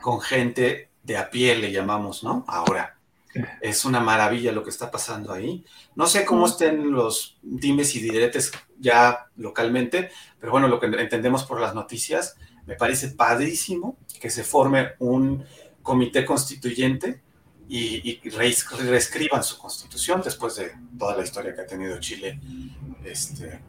Con 0.01 0.21
gente 0.21 0.89
de 1.03 1.17
a 1.17 1.29
pie 1.29 1.57
le 1.57 1.73
llamamos, 1.73 2.23
¿no? 2.23 2.45
Ahora. 2.47 2.95
Es 3.59 3.83
una 3.83 3.99
maravilla 3.99 4.53
lo 4.53 4.63
que 4.63 4.69
está 4.69 4.89
pasando 4.89 5.33
ahí. 5.33 5.65
No 5.95 6.07
sé 6.07 6.23
cómo 6.23 6.45
estén 6.45 6.91
los 6.91 7.37
dimes 7.41 7.93
y 7.95 7.99
diretes 7.99 8.53
ya 8.79 9.27
localmente, 9.35 10.11
pero 10.39 10.53
bueno, 10.53 10.69
lo 10.69 10.79
que 10.79 10.85
entendemos 10.85 11.43
por 11.43 11.59
las 11.59 11.75
noticias, 11.75 12.37
me 12.65 12.75
parece 12.75 13.09
padrísimo 13.09 13.97
que 14.21 14.29
se 14.29 14.45
forme 14.45 14.93
un 14.99 15.43
comité 15.83 16.23
constituyente 16.23 17.21
y, 17.67 18.21
y 18.23 18.29
reescriban 18.29 19.43
su 19.43 19.57
constitución 19.57 20.21
después 20.23 20.55
de 20.55 20.71
toda 20.97 21.17
la 21.17 21.23
historia 21.23 21.53
que 21.53 21.61
ha 21.61 21.67
tenido 21.67 21.99
Chile 21.99 22.39
este, 23.03 23.59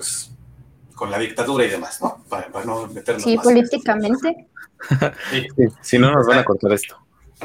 pues, 0.00 0.30
con 0.94 1.10
la 1.10 1.18
dictadura 1.18 1.62
y 1.66 1.68
demás, 1.68 2.00
¿no? 2.00 2.24
Para, 2.26 2.48
no 2.64 2.86
meternos 2.86 3.22
Sí, 3.22 3.36
políticamente. 3.36 4.48
si 5.82 5.98
no, 5.98 6.10
nos 6.10 6.26
van 6.26 6.38
a 6.38 6.44
cortar 6.44 6.72
esto. 6.72 6.96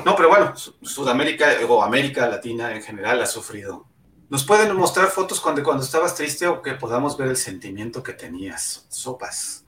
No, 0.06 0.16
pero 0.16 0.30
bueno, 0.30 0.54
Sudamérica 0.56 1.50
o 1.68 1.84
América 1.84 2.30
Latina 2.30 2.74
en 2.74 2.82
general 2.82 3.22
ha 3.22 3.26
sufrido. 3.26 3.88
¿Nos 4.30 4.46
pueden 4.46 4.74
mostrar 4.74 5.10
fotos 5.10 5.42
cuando, 5.42 5.64
cuando 5.64 5.84
estabas 5.84 6.16
triste 6.16 6.48
o 6.48 6.62
que 6.62 6.76
podamos 6.76 7.18
ver 7.18 7.28
el 7.28 7.36
sentimiento 7.36 8.02
que 8.02 8.14
tenías? 8.14 8.86
Sopas. 8.88 9.66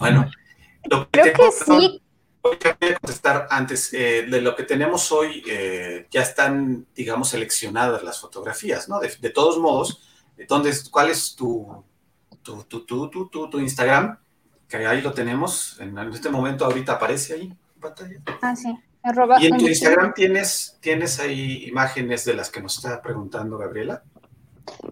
Bueno, 0.00 0.28
lo 0.90 1.08
que 1.08 1.20
Creo 1.20 1.32
que 1.32 1.52
sí. 1.52 2.02
Voy 2.42 2.58
a 2.64 2.98
contestar 2.98 3.46
antes. 3.50 3.94
Eh, 3.94 4.26
de 4.28 4.40
lo 4.40 4.56
que 4.56 4.64
tenemos 4.64 5.12
hoy, 5.12 5.44
eh, 5.46 6.08
ya 6.10 6.22
están, 6.22 6.88
digamos, 6.92 7.28
seleccionadas 7.28 8.02
las 8.02 8.20
fotografías, 8.20 8.88
¿no? 8.88 8.98
De, 8.98 9.14
de 9.20 9.30
todos 9.30 9.58
modos, 9.58 10.02
entonces, 10.36 10.88
¿cuál 10.90 11.10
es 11.10 11.34
tu, 11.34 11.84
tu, 12.46 12.84
tu, 12.84 13.10
tu, 13.10 13.28
tu, 13.28 13.50
tu, 13.50 13.58
Instagram, 13.58 14.18
que 14.68 14.76
ahí 14.78 15.00
lo 15.02 15.12
tenemos, 15.12 15.78
en, 15.80 15.98
este 16.12 16.30
momento 16.30 16.64
ahorita 16.64 16.92
aparece 16.92 17.34
ahí 17.34 17.42
en 17.42 17.80
pantalla. 17.80 18.20
Ah, 18.42 18.54
sí. 18.54 18.76
y 19.40 19.46
en 19.46 19.58
tu 19.58 19.66
Instagram 19.66 20.14
tienes, 20.14 20.78
tienes 20.80 21.18
ahí 21.18 21.64
imágenes 21.66 22.24
de 22.24 22.34
las 22.34 22.50
que 22.50 22.60
nos 22.60 22.76
está 22.76 23.02
preguntando 23.02 23.58
Gabriela. 23.58 24.02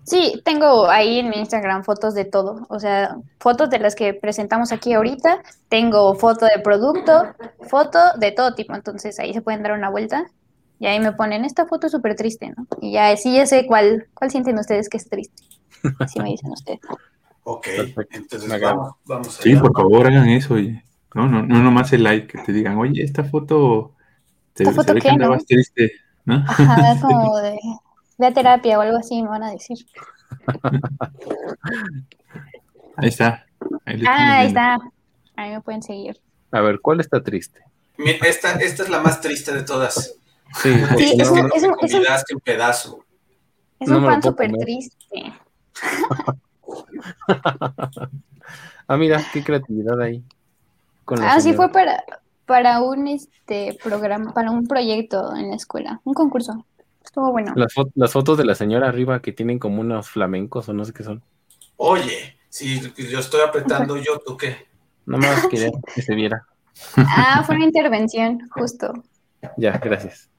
Sí, 0.05 0.41
tengo 0.45 0.89
ahí 0.89 1.19
en 1.19 1.31
mi 1.31 1.37
Instagram 1.37 1.83
fotos 1.83 2.15
de 2.15 2.25
todo, 2.25 2.67
o 2.69 2.79
sea, 2.79 3.17
fotos 3.41 3.71
de 3.71 3.79
las 3.79 3.95
que 3.95 4.15
presentamos 4.15 4.71
aquí 4.71 4.93
ahorita, 4.93 5.43
tengo 5.69 6.15
foto 6.15 6.47
de 6.47 6.61
producto, 6.63 7.35
foto 7.69 7.99
de 8.19 8.31
todo 8.31 8.55
tipo, 8.55 8.75
entonces 8.75 9.19
ahí 9.19 9.35
se 9.35 9.43
pueden 9.43 9.63
dar 9.63 9.73
una 9.73 9.91
vuelta 9.91 10.27
y 10.79 10.87
ahí 10.87 11.01
me 11.01 11.13
ponen 11.13 11.45
esta 11.45 11.67
foto 11.67 11.89
súper 11.89 12.15
triste, 12.15 12.53
¿no? 12.57 12.67
Y 12.81 12.93
ya 12.93 13.17
sí, 13.17 13.35
ya 13.35 13.47
sé 13.47 13.67
cuál, 13.67 14.07
cuál 14.15 14.31
sienten 14.31 14.59
ustedes 14.59 14.89
que 14.89 14.99
es 14.99 15.09
triste, 15.09 15.43
si 16.07 16.21
me 16.21 16.31
dicen 16.31 16.53
ustedes. 16.53 16.81
Ok, 17.45 17.69
entonces 18.11 18.61
vamos, 18.61 18.95
vamos 19.05 19.35
Sí, 19.35 19.55
por 19.57 19.73
favor, 19.73 20.07
hagan 20.07 20.29
eso. 20.31 20.59
Y, 20.59 20.83
no, 21.15 21.29
no, 21.29 21.43
no 21.43 21.63
nomás 21.63 21.93
el 21.93 22.03
like, 22.03 22.27
que 22.27 22.39
te 22.39 22.53
digan, 22.53 22.77
oye, 22.79 23.03
esta 23.03 23.23
foto 23.23 23.95
te, 24.55 24.65
¿Esta 24.65 24.75
foto 24.75 24.95
qué, 24.95 25.13
¿no? 25.17 25.37
triste, 25.39 25.93
¿no? 26.25 26.37
Ajá, 26.37 26.99
como 27.03 27.37
de, 27.39 27.59
de 28.19 28.33
terapia 28.33 28.79
o 28.79 28.83
algo 28.83 28.97
así, 28.99 29.23
me 29.23 29.29
van 29.29 29.43
a 29.43 29.51
decir. 29.51 29.79
Ahí 32.97 33.09
está. 33.09 33.45
Ahí 33.85 34.05
ah, 34.07 34.39
ahí 34.39 34.47
está. 34.47 34.79
Ahí 35.37 35.51
me 35.51 35.61
pueden 35.61 35.83
seguir. 35.83 36.21
A 36.53 36.61
ver, 36.61 36.81
¿cuál 36.81 37.01
está 37.01 37.23
triste? 37.23 37.61
Esta, 37.99 38.53
esta 38.53 38.85
es 38.85 38.89
la 38.89 39.01
más 39.01 39.21
triste 39.21 39.53
de 39.53 39.63
todas. 39.63 40.15
Sí, 40.63 40.73
sí 40.97 41.17
es, 41.19 41.29
un, 41.29 41.39
es, 41.53 41.65
un, 41.65 41.75
es, 41.83 41.95
un, 42.33 42.41
pedazo. 42.41 43.05
Es 43.81 43.89
un 43.89 44.05
pan 44.05 44.23
súper 44.23 44.53
triste. 44.53 45.33
ah, 48.89 48.97
mira, 48.97 49.23
qué 49.33 49.43
creatividad 49.43 50.01
ahí. 50.01 50.23
ah, 51.23 51.41
sí 51.41 51.53
fue 51.53 51.71
para, 51.71 52.05
para 52.47 52.81
un 52.81 53.09
este 53.09 53.79
programa, 53.83 54.33
para 54.33 54.51
un 54.51 54.67
proyecto 54.67 55.35
en 55.37 55.51
la 55.51 55.57
escuela, 55.57 56.01
un 56.05 56.15
concurso. 56.15 56.65
Estuvo 57.05 57.31
bueno. 57.31 57.55
Las, 57.95 58.13
fotos 58.13 58.39
de 58.39 58.45
la 58.45 58.55
señora 58.55 58.89
arriba 58.89 59.21
que 59.21 59.33
tienen 59.33 59.59
como 59.59 59.81
unos 59.81 60.09
flamencos 60.09 60.69
o 60.69 60.73
no 60.73 60.85
sé 60.85 60.93
qué 60.93 61.05
son. 61.05 61.23
Oye, 61.77 62.39
si 62.49 62.81
yo 62.81 63.19
estoy 63.19 63.43
apretando, 63.43 63.97
yo, 63.97 64.21
¿tú 64.25 64.37
qué? 64.37 64.67
No 65.07 65.19
más 65.19 65.47
quería 65.51 65.71
que 65.95 66.03
se 66.03 66.15
viera. 66.15 66.47
Ah, 66.97 67.43
fue 67.45 67.57
una 67.57 67.67
intervención, 67.67 68.49
justo. 68.51 68.93
Ya, 69.57 69.73
gracias. 69.79 70.31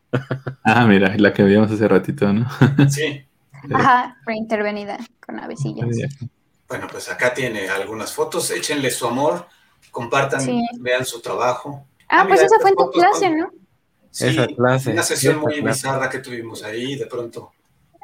Ah, 0.63 0.85
mira, 0.87 1.15
la 1.17 1.33
que 1.33 1.43
veíamos 1.43 1.71
hace 1.71 1.87
ratito, 1.87 2.31
¿no? 2.33 2.47
Sí. 2.89 3.24
Ajá, 3.73 4.17
reintervenida 4.25 4.97
con 5.25 5.39
avecillas. 5.39 5.87
Bueno, 6.67 6.87
pues 6.89 7.09
acá 7.09 7.33
tiene 7.33 7.69
algunas 7.69 8.11
fotos, 8.11 8.49
échenle 8.51 8.89
su 8.89 9.05
amor, 9.05 9.47
compartan, 9.91 10.45
vean 10.79 11.05
su 11.05 11.21
trabajo. 11.21 11.85
Ah, 12.09 12.21
ah 12.21 12.25
pues 12.27 12.41
esa 12.41 12.59
fue 12.59 12.71
en 12.71 12.75
tu 12.75 12.89
clase, 12.91 13.29
¿no? 13.29 13.51
Sí, 14.11 14.27
esa 14.27 14.47
clase. 14.47 14.91
Una 14.91 15.03
sesión 15.03 15.39
muy 15.39 15.61
bizarra 15.61 16.09
que 16.09 16.19
tuvimos 16.19 16.63
ahí, 16.63 16.95
de 16.95 17.05
pronto. 17.05 17.51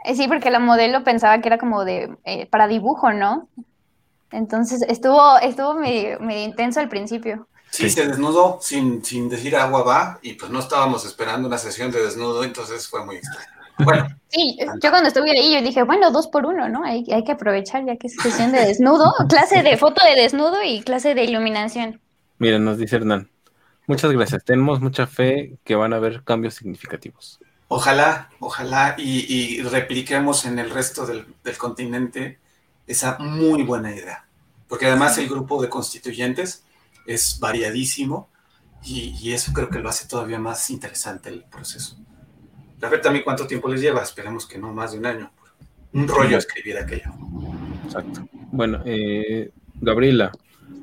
Eh, 0.04 0.16
sí, 0.16 0.28
porque 0.28 0.52
la 0.52 0.60
modelo 0.60 1.04
pensaba 1.04 1.40
que 1.42 1.48
era 1.48 1.58
como 1.58 1.86
de 1.86 2.16
eh, 2.26 2.48
para 2.48 2.68
dibujo, 2.68 3.14
¿no? 3.14 3.48
Entonces 4.32 4.82
estuvo, 4.88 5.38
estuvo 5.40 5.74
medio, 5.74 6.20
intenso 6.30 6.80
al 6.80 6.90
principio. 6.90 7.48
Sí, 7.70 7.90
se 7.90 8.08
desnudó 8.08 8.60
sin, 8.62 9.04
sin 9.04 9.30
decir 9.30 9.56
agua 9.56 9.84
va, 9.84 10.20
y 10.22 10.34
pues 10.34 10.52
no 10.52 10.60
estábamos 10.60 11.06
esperando 11.06 11.48
una 11.48 11.58
sesión 11.58 11.92
de 11.92 12.04
desnudo, 12.04 12.44
entonces 12.44 12.88
fue 12.88 13.06
muy 13.06 13.16
extraño. 13.18 13.61
Bueno. 13.84 14.08
Sí, 14.28 14.58
yo 14.82 14.90
cuando 14.92 15.10
estuve 15.10 15.32
ahí, 15.32 15.54
yo 15.54 15.62
dije, 15.62 15.84
bueno, 15.84 16.12
dos 16.12 16.28
por 16.28 16.46
uno, 16.46 16.70
¿no? 16.70 16.84
Hay, 16.84 17.06
hay 17.12 17.24
que 17.24 17.34
aprovechar 17.34 17.86
ya 17.86 17.98
que 17.98 18.08
es 18.08 18.16
sesión 18.16 18.52
de 18.52 18.66
desnudo, 18.66 19.14
clase 19.30 19.62
de 19.62 19.78
foto 19.78 20.04
de 20.06 20.22
desnudo 20.22 20.64
y 20.64 20.82
clase 20.82 21.16
de 21.16 21.24
iluminación. 21.24 22.00
Mira, 22.38 22.58
nos 22.58 22.78
dice 22.78 22.96
Hernán. 22.96 23.30
Muchas 23.88 24.12
gracias. 24.12 24.44
Tenemos 24.46 24.80
mucha 24.80 25.06
fe 25.06 25.58
que 25.64 25.76
van 25.76 25.92
a 25.94 25.98
haber 25.98 26.24
cambios 26.24 26.54
significativos. 26.56 27.40
Ojalá, 27.68 28.30
ojalá 28.40 28.96
y, 28.98 29.62
repliquemos 29.64 30.46
en 30.46 30.60
el 30.60 30.70
resto 30.70 31.06
del, 31.06 31.26
continente 31.58 32.40
esa 32.88 33.18
muy 33.20 33.64
buena 33.64 33.94
idea. 33.94 34.26
Porque 34.68 34.88
además 34.88 35.18
el 35.18 35.28
grupo 35.28 35.62
de 35.62 35.70
constituyentes 35.70 36.64
es 37.06 37.40
variadísimo 37.40 38.30
y, 38.84 39.16
y 39.22 39.34
eso 39.34 39.52
creo 39.54 39.70
que 39.70 39.80
lo 39.80 39.90
hace 39.90 40.08
todavía 40.08 40.40
más 40.40 40.70
interesante 40.70 41.30
el 41.30 41.44
proceso. 41.44 41.98
A 42.82 42.90
ver 42.90 43.02
también 43.02 43.24
cuánto 43.24 43.46
tiempo 43.46 43.68
les 43.70 43.82
lleva, 43.82 44.02
esperemos 44.02 44.46
que 44.46 44.58
no 44.58 44.74
más 44.74 44.94
de 44.94 45.00
un 45.00 45.06
año. 45.06 45.32
Un 45.94 46.08
rollo 46.08 46.38
escribir 46.38 46.78
aquello. 46.78 47.12
Exacto. 47.86 48.28
Bueno, 48.52 48.82
eh, 48.86 49.52
Gabriela, 49.76 50.32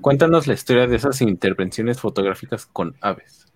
cuéntanos 0.00 0.46
la 0.46 0.54
historia 0.54 0.86
de 0.86 0.96
esas 0.96 1.20
intervenciones 1.22 2.00
fotográficas 2.00 2.66
con 2.66 2.94
aves. 3.00 3.46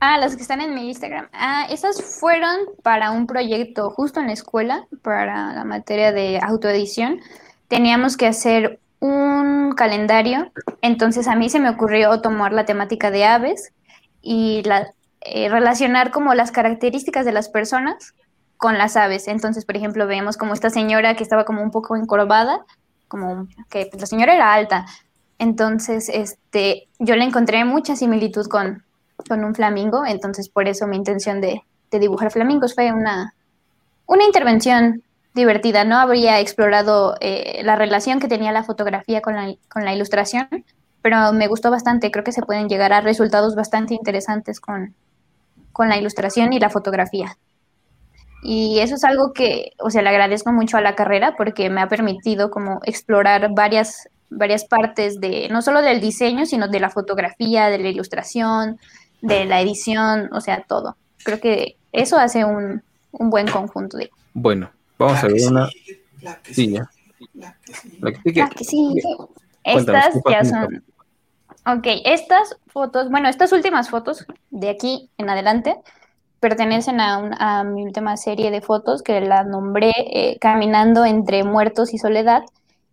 Ah, 0.00 0.18
las 0.18 0.34
que 0.34 0.42
están 0.42 0.60
en 0.60 0.74
mi 0.74 0.88
Instagram. 0.88 1.28
Ah, 1.32 1.66
esas 1.70 2.02
fueron 2.18 2.56
para 2.82 3.12
un 3.12 3.28
proyecto 3.28 3.90
justo 3.90 4.18
en 4.18 4.26
la 4.26 4.32
escuela, 4.32 4.86
para 5.02 5.54
la 5.54 5.64
materia 5.64 6.10
de 6.10 6.40
autoedición. 6.42 7.20
Teníamos 7.68 8.16
que 8.16 8.26
hacer 8.26 8.80
un 8.98 9.74
calendario, 9.76 10.50
entonces 10.80 11.28
a 11.28 11.36
mí 11.36 11.48
se 11.50 11.60
me 11.60 11.70
ocurrió 11.70 12.20
tomar 12.20 12.52
la 12.52 12.64
temática 12.64 13.10
de 13.10 13.24
aves 13.24 13.72
y 14.22 14.62
la, 14.64 14.92
eh, 15.24 15.48
relacionar 15.48 16.10
como 16.10 16.34
las 16.34 16.50
características 16.50 17.24
de 17.24 17.32
las 17.32 17.48
personas 17.48 18.14
con 18.56 18.78
las 18.78 18.96
aves. 18.96 19.28
Entonces, 19.28 19.64
por 19.64 19.76
ejemplo, 19.76 20.06
vemos 20.06 20.36
como 20.36 20.54
esta 20.54 20.70
señora 20.70 21.14
que 21.16 21.22
estaba 21.22 21.44
como 21.44 21.62
un 21.62 21.70
poco 21.70 21.96
encorvada, 21.96 22.64
como 23.08 23.48
que 23.70 23.86
pues, 23.86 24.00
la 24.00 24.06
señora 24.06 24.34
era 24.34 24.54
alta. 24.54 24.86
Entonces, 25.38 26.08
este, 26.08 26.88
yo 27.00 27.16
le 27.16 27.24
encontré 27.24 27.64
mucha 27.64 27.96
similitud 27.96 28.46
con, 28.46 28.84
con 29.28 29.44
un 29.44 29.54
flamingo, 29.54 30.06
entonces 30.06 30.48
por 30.48 30.68
eso 30.68 30.86
mi 30.86 30.96
intención 30.96 31.40
de, 31.40 31.62
dibujar 31.90 32.30
flamingos 32.30 32.74
fue 32.74 32.92
una, 32.92 33.34
una 34.06 34.24
intervención 34.24 35.02
divertida. 35.34 35.84
No 35.84 35.98
habría 35.98 36.40
explorado 36.40 37.16
eh, 37.20 37.62
la 37.64 37.76
relación 37.76 38.20
que 38.20 38.28
tenía 38.28 38.52
la 38.52 38.64
fotografía 38.64 39.20
con 39.20 39.34
la, 39.34 39.54
con 39.68 39.84
la 39.84 39.92
ilustración, 39.92 40.48
pero 41.02 41.32
me 41.32 41.48
gustó 41.48 41.70
bastante. 41.70 42.10
Creo 42.10 42.24
que 42.24 42.32
se 42.32 42.42
pueden 42.42 42.68
llegar 42.68 42.92
a 42.92 43.00
resultados 43.00 43.56
bastante 43.56 43.94
interesantes 43.94 44.60
con, 44.60 44.94
con 45.72 45.88
la 45.88 45.96
ilustración 45.96 46.52
y 46.52 46.60
la 46.60 46.70
fotografía. 46.70 47.36
Y 48.42 48.80
eso 48.80 48.96
es 48.96 49.04
algo 49.04 49.32
que, 49.32 49.72
o 49.78 49.90
sea, 49.90 50.02
le 50.02 50.08
agradezco 50.08 50.52
mucho 50.52 50.76
a 50.76 50.80
la 50.80 50.96
carrera 50.96 51.34
porque 51.36 51.70
me 51.70 51.80
ha 51.80 51.88
permitido 51.88 52.50
como 52.50 52.80
explorar 52.84 53.54
varias, 53.54 54.08
varias 54.30 54.64
partes 54.64 55.20
de, 55.20 55.48
no 55.48 55.62
solo 55.62 55.80
del 55.80 56.00
diseño, 56.00 56.44
sino 56.44 56.66
de 56.66 56.80
la 56.80 56.90
fotografía, 56.90 57.68
de 57.68 57.78
la 57.78 57.88
ilustración, 57.88 58.78
de 59.20 59.44
la 59.44 59.60
edición, 59.60 60.28
o 60.32 60.40
sea, 60.40 60.64
todo. 60.68 60.96
Creo 61.24 61.40
que 61.40 61.76
eso 61.92 62.18
hace 62.18 62.44
un, 62.44 62.82
un 63.12 63.30
buen 63.30 63.46
conjunto 63.46 63.96
de... 63.96 64.10
Bueno, 64.34 64.70
vamos 64.98 65.22
a 65.22 65.28
ver 65.28 65.40
una... 65.48 65.68
La 66.20 66.36
que 66.36 66.54
Sí, 66.54 66.66
sí, 66.66 66.72
ya. 66.72 66.90
la 67.34 68.12
que 68.12 68.32
sí. 68.32 68.32
La 68.34 68.48
que 68.48 68.64
sigue. 68.64 69.02
Estas 69.64 70.14
¿qué 70.14 70.32
ya 70.32 70.44
son... 70.44 70.84
Ok, 71.64 71.86
estas 72.04 72.56
fotos, 72.66 73.08
bueno, 73.10 73.28
estas 73.28 73.52
últimas 73.52 73.88
fotos 73.88 74.26
de 74.50 74.68
aquí 74.68 75.10
en 75.16 75.30
adelante 75.30 75.76
pertenecen 76.40 77.00
a, 77.00 77.18
un- 77.18 77.34
a 77.40 77.62
mi 77.64 77.84
última 77.84 78.16
serie 78.16 78.50
de 78.50 78.60
fotos 78.62 79.02
que 79.02 79.20
la 79.20 79.44
nombré 79.44 79.92
eh, 79.96 80.38
Caminando 80.40 81.04
entre 81.04 81.44
muertos 81.44 81.94
y 81.94 81.98
soledad. 81.98 82.42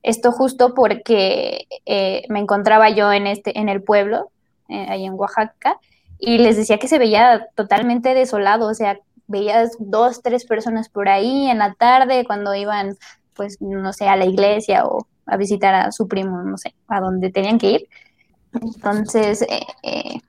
Esto 0.03 0.32
justo 0.32 0.74
porque 0.76 1.67
eh, 1.86 2.24
me 2.30 2.39
encontraba 2.39 2.89
yo 2.89 3.11
en, 3.11 3.26
este, 3.28 3.57
en 3.59 3.70
el 3.70 3.82
pueblo, 3.84 4.32
eh, 4.70 4.86
ahí 4.89 5.05
en 5.05 5.13
Oaxaca, 5.15 5.78
y 6.20 6.38
les 6.38 6.55
decía 6.57 6.78
que 6.78 6.88
se 6.88 6.99
veía 6.99 7.47
totalmente 7.55 8.13
desolado, 8.13 8.67
o 8.70 8.74
sea, 8.76 8.99
veías 9.28 9.72
dos, 9.80 10.22
tres 10.22 10.45
personas 10.45 10.89
por 10.89 11.09
ahí 11.09 11.49
en 11.49 11.57
la 11.59 11.74
tarde 11.74 12.24
cuando 12.26 12.53
iban, 12.55 12.97
pues, 13.36 13.57
no 13.61 13.93
sé, 13.93 14.07
a 14.07 14.15
la 14.15 14.26
iglesia 14.26 14.86
o 14.86 15.07
a 15.26 15.38
visitar 15.38 15.74
a 15.76 15.91
su 15.91 16.07
primo, 16.07 16.43
no 16.43 16.57
sé, 16.57 16.76
a 16.88 16.99
donde 17.01 17.32
tenían 17.32 17.57
que 17.59 17.72
ir. 17.72 17.89
Entonces, 18.54 19.41
eh, 19.43 19.66
eh, 19.84 20.20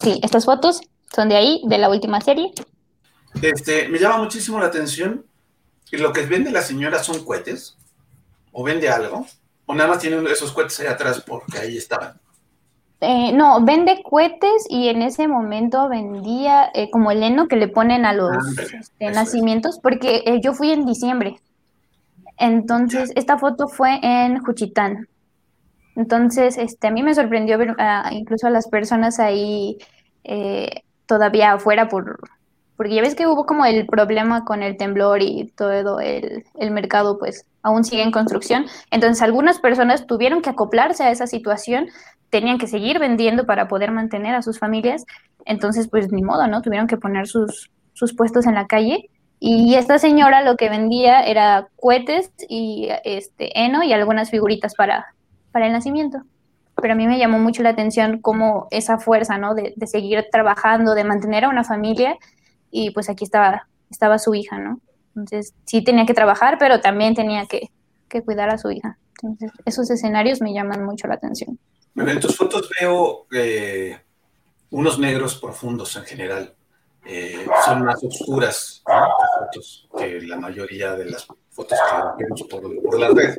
sí, 0.00 0.20
estas 0.22 0.44
fotos 0.44 0.80
son 1.14 1.28
de 1.28 1.36
ahí, 1.36 1.62
de 1.66 1.78
la 1.78 1.88
última 1.88 2.20
serie. 2.20 2.52
Este, 3.42 3.88
me 3.88 3.98
llama 3.98 4.18
muchísimo 4.18 4.58
la 4.58 4.66
atención 4.66 5.24
y 5.90 5.96
lo 5.98 6.12
que 6.12 6.26
vende 6.26 6.50
la 6.50 6.62
señora 6.62 7.02
son 7.02 7.24
cohetes 7.24 7.76
o 8.52 8.64
vende 8.64 8.88
algo 8.88 9.26
o 9.66 9.74
nada 9.74 9.90
más 9.90 9.98
tiene 9.98 10.30
esos 10.30 10.52
cohetes 10.52 10.80
ahí 10.80 10.86
atrás 10.86 11.22
porque 11.26 11.58
ahí 11.58 11.76
estaban. 11.76 12.18
Eh, 13.00 13.32
no, 13.32 13.64
vende 13.64 14.02
cohetes 14.02 14.66
y 14.68 14.88
en 14.88 15.02
ese 15.02 15.28
momento 15.28 15.88
vendía 15.88 16.68
eh, 16.74 16.90
como 16.90 17.12
el 17.12 17.22
heno 17.22 17.46
que 17.46 17.54
le 17.54 17.68
ponen 17.68 18.04
a 18.04 18.12
los 18.12 18.30
este, 18.58 18.80
es. 18.98 19.14
nacimientos, 19.14 19.78
porque 19.80 20.24
eh, 20.26 20.40
yo 20.42 20.52
fui 20.52 20.72
en 20.72 20.84
diciembre. 20.84 21.36
Entonces, 22.38 23.12
esta 23.14 23.38
foto 23.38 23.68
fue 23.68 24.00
en 24.02 24.40
Juchitán. 24.42 25.08
Entonces, 25.98 26.58
este, 26.58 26.86
a 26.86 26.90
mí 26.92 27.02
me 27.02 27.12
sorprendió 27.12 27.58
ver 27.58 27.74
ah, 27.78 28.10
incluso 28.12 28.46
a 28.46 28.50
las 28.50 28.68
personas 28.68 29.18
ahí 29.18 29.78
eh, 30.22 30.82
todavía 31.06 31.54
afuera 31.54 31.88
por, 31.88 32.20
porque 32.76 32.94
ya 32.94 33.02
ves 33.02 33.16
que 33.16 33.26
hubo 33.26 33.46
como 33.46 33.66
el 33.66 33.84
problema 33.84 34.44
con 34.44 34.62
el 34.62 34.76
temblor 34.76 35.22
y 35.22 35.52
todo 35.56 35.98
el, 35.98 36.44
el 36.54 36.70
mercado 36.70 37.18
pues 37.18 37.46
aún 37.62 37.82
sigue 37.82 38.04
en 38.04 38.12
construcción. 38.12 38.66
Entonces, 38.92 39.20
algunas 39.22 39.58
personas 39.58 40.06
tuvieron 40.06 40.40
que 40.40 40.50
acoplarse 40.50 41.02
a 41.02 41.10
esa 41.10 41.26
situación, 41.26 41.88
tenían 42.30 42.58
que 42.58 42.68
seguir 42.68 43.00
vendiendo 43.00 43.44
para 43.44 43.66
poder 43.66 43.90
mantener 43.90 44.36
a 44.36 44.42
sus 44.42 44.60
familias. 44.60 45.04
Entonces, 45.46 45.88
pues 45.88 46.12
ni 46.12 46.22
modo, 46.22 46.46
¿no? 46.46 46.62
Tuvieron 46.62 46.86
que 46.86 46.96
poner 46.96 47.26
sus, 47.26 47.72
sus 47.92 48.14
puestos 48.14 48.46
en 48.46 48.54
la 48.54 48.68
calle. 48.68 49.10
Y 49.40 49.74
esta 49.74 49.98
señora 49.98 50.42
lo 50.42 50.56
que 50.56 50.68
vendía 50.68 51.22
era 51.22 51.66
cohetes 51.74 52.30
y 52.48 52.88
este 53.02 53.50
heno 53.60 53.82
y 53.82 53.92
algunas 53.92 54.30
figuritas 54.30 54.76
para, 54.76 55.14
para 55.52 55.66
el 55.66 55.72
nacimiento. 55.72 56.22
Pero 56.80 56.92
a 56.92 56.96
mí 56.96 57.06
me 57.06 57.18
llamó 57.18 57.38
mucho 57.38 57.62
la 57.62 57.70
atención 57.70 58.20
como 58.20 58.68
esa 58.70 58.98
fuerza, 58.98 59.38
¿no? 59.38 59.54
De, 59.54 59.74
de 59.76 59.86
seguir 59.86 60.26
trabajando, 60.30 60.94
de 60.94 61.04
mantener 61.04 61.44
a 61.44 61.48
una 61.48 61.64
familia. 61.64 62.16
Y 62.70 62.90
pues 62.90 63.08
aquí 63.08 63.24
estaba, 63.24 63.66
estaba 63.90 64.18
su 64.18 64.34
hija, 64.34 64.58
¿no? 64.58 64.80
Entonces 65.16 65.54
sí 65.64 65.82
tenía 65.82 66.06
que 66.06 66.14
trabajar, 66.14 66.56
pero 66.58 66.80
también 66.80 67.14
tenía 67.14 67.46
que, 67.46 67.70
que 68.08 68.22
cuidar 68.22 68.50
a 68.50 68.58
su 68.58 68.70
hija. 68.70 68.98
Entonces 69.22 69.50
esos 69.64 69.90
escenarios 69.90 70.40
me 70.40 70.54
llaman 70.54 70.84
mucho 70.84 71.08
la 71.08 71.14
atención. 71.14 71.58
Bueno, 71.94 72.12
en 72.12 72.20
tus 72.20 72.36
fotos 72.36 72.70
veo 72.80 73.26
eh, 73.32 73.98
unos 74.70 74.98
negros 74.98 75.36
profundos 75.36 75.96
en 75.96 76.04
general. 76.04 76.54
Eh, 77.04 77.46
son 77.64 77.84
más 77.84 78.02
oscuras 78.04 78.82
¿no? 78.86 78.94
las 78.94 79.40
fotos 79.40 79.88
que 79.96 80.20
la 80.20 80.36
mayoría 80.36 80.94
de 80.94 81.06
las 81.06 81.26
fotos 81.50 81.78
que 82.16 82.24
vemos 82.24 82.42
por, 82.42 82.82
por 82.82 83.00
la 83.00 83.08
red. 83.08 83.36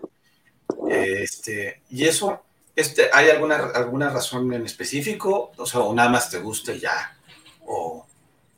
Este, 0.88 1.82
y 1.90 2.06
eso, 2.06 2.42
este, 2.76 3.10
¿hay 3.12 3.30
alguna, 3.30 3.58
alguna 3.74 4.10
razón 4.10 4.54
en 4.54 4.66
específico? 4.66 5.52
O 5.58 5.66
sea, 5.66 5.82
o 5.82 5.94
nada 5.94 6.10
más 6.10 6.30
te 6.30 6.40
gusta 6.40 6.74
ya. 6.74 7.18
O, 7.66 8.06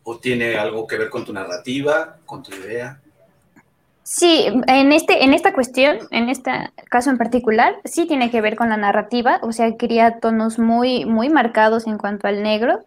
o 0.03 0.17
tiene 0.17 0.57
algo 0.57 0.87
que 0.87 0.97
ver 0.97 1.09
con 1.09 1.25
tu 1.25 1.33
narrativa, 1.33 2.17
con 2.25 2.43
tu 2.43 2.53
idea. 2.53 2.99
Sí, 4.03 4.47
en, 4.67 4.91
este, 4.91 5.23
en 5.23 5.33
esta 5.33 5.53
cuestión, 5.53 5.99
en 6.11 6.27
este 6.27 6.51
caso 6.89 7.11
en 7.11 7.17
particular, 7.17 7.75
sí 7.85 8.07
tiene 8.07 8.29
que 8.29 8.41
ver 8.41 8.55
con 8.55 8.69
la 8.69 8.75
narrativa, 8.75 9.39
o 9.41 9.51
sea, 9.51 9.77
quería 9.77 10.19
tonos 10.19 10.59
muy, 10.59 11.05
muy 11.05 11.29
marcados 11.29 11.87
en 11.87 11.97
cuanto 11.97 12.27
al 12.27 12.43
negro, 12.43 12.83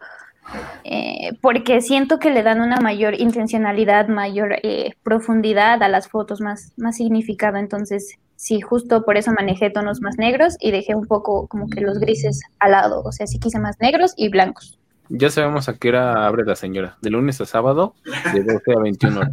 eh, 0.83 1.31
porque 1.41 1.81
siento 1.81 2.19
que 2.19 2.31
le 2.31 2.43
dan 2.43 2.61
una 2.61 2.77
mayor 2.77 3.19
intencionalidad, 3.19 4.09
mayor 4.09 4.57
eh, 4.63 4.97
profundidad 5.03 5.83
a 5.83 5.89
las 5.89 6.09
fotos, 6.09 6.41
más, 6.41 6.73
más 6.77 6.97
significado, 6.97 7.57
entonces 7.57 8.19
sí, 8.37 8.61
justo 8.61 9.05
por 9.05 9.17
eso 9.17 9.33
manejé 9.33 9.71
tonos 9.71 10.01
más 10.01 10.17
negros 10.19 10.57
y 10.61 10.71
dejé 10.71 10.95
un 10.95 11.07
poco 11.07 11.47
como 11.47 11.69
que 11.69 11.81
los 11.81 11.99
grises 11.99 12.41
al 12.61 12.73
lado, 12.73 13.03
o 13.05 13.13
sea, 13.13 13.27
sí 13.27 13.39
quise 13.39 13.59
más 13.59 13.77
negros 13.81 14.13
y 14.17 14.29
blancos. 14.29 14.79
Ya 15.11 15.29
sabemos 15.31 15.69
a 15.69 15.75
qué 15.77 15.91
hora 15.91 16.27
abre 16.27 16.45
la 16.45 16.57
señora, 16.57 16.97
de 17.03 17.11
lunes 17.11 17.41
a 17.41 17.47
sábado, 17.47 17.95
de 18.33 18.43
12 18.43 18.73
a 18.77 18.81
21 18.81 19.21
horas. 19.21 19.33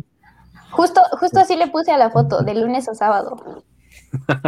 Justo, 0.71 1.01
justo 1.19 1.39
así 1.39 1.55
le 1.55 1.67
puse 1.67 1.91
a 1.91 1.97
la 1.97 2.09
foto, 2.11 2.43
de 2.43 2.53
lunes 2.55 2.87
a 2.89 2.93
sábado. 2.95 3.63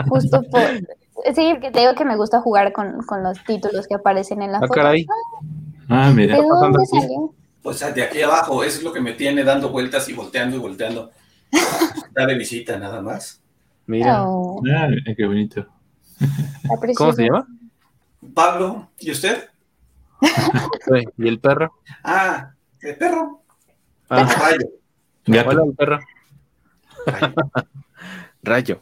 Justo 0.10 0.42
por... 0.52 0.62
Sí, 1.36 1.50
porque 1.54 1.72
te 1.72 1.80
digo 1.82 1.94
que 1.96 2.06
me 2.06 2.16
gusta 2.18 2.42
jugar 2.42 2.74
con, 2.74 3.02
con 3.04 3.24
los 3.24 3.42
títulos 3.46 3.88
que 3.88 3.96
aparecen 3.96 4.42
en 4.42 4.52
la 4.52 4.58
Ah, 4.58 4.62
foto. 4.62 4.74
caray. 4.74 5.06
Ah, 5.90 6.12
mira. 6.14 6.36
¿De 6.38 6.42
dónde 6.44 6.80
aquí? 6.82 7.00
salió? 7.02 7.34
O 7.62 7.74
sea, 7.74 7.92
de 7.92 8.04
aquí 8.04 8.22
abajo, 8.22 8.64
eso 8.64 8.80
es 8.80 8.84
lo 8.84 8.92
que 8.92 9.00
me 9.00 9.14
tiene 9.14 9.44
dando 9.44 9.70
vueltas 9.70 10.10
y 10.10 10.14
volteando 10.14 10.58
y 10.58 10.60
volteando. 10.60 11.12
Está 11.52 12.26
de 12.26 12.36
visita 12.36 12.78
nada 12.78 13.02
más. 13.02 13.42
Mira, 13.86 14.24
Oh, 14.28 14.62
Ah, 14.76 14.88
qué 15.16 15.26
bonito. 15.26 15.66
¿cómo 16.96 17.14
se 17.14 17.24
llama? 17.26 17.48
Pablo, 18.34 18.90
¿y 19.00 19.12
usted? 19.12 19.50
¿Y 21.18 21.28
el 21.28 21.40
perro? 21.40 21.74
Ah, 22.04 22.54
el 22.82 22.96
perro. 22.96 23.42
Ah, 24.10 24.24
Rayo. 25.26 25.48
Hola, 25.50 25.64
el 25.66 25.76
perro. 25.76 26.00
Rayo, 27.06 27.34
Rayo. 28.44 28.82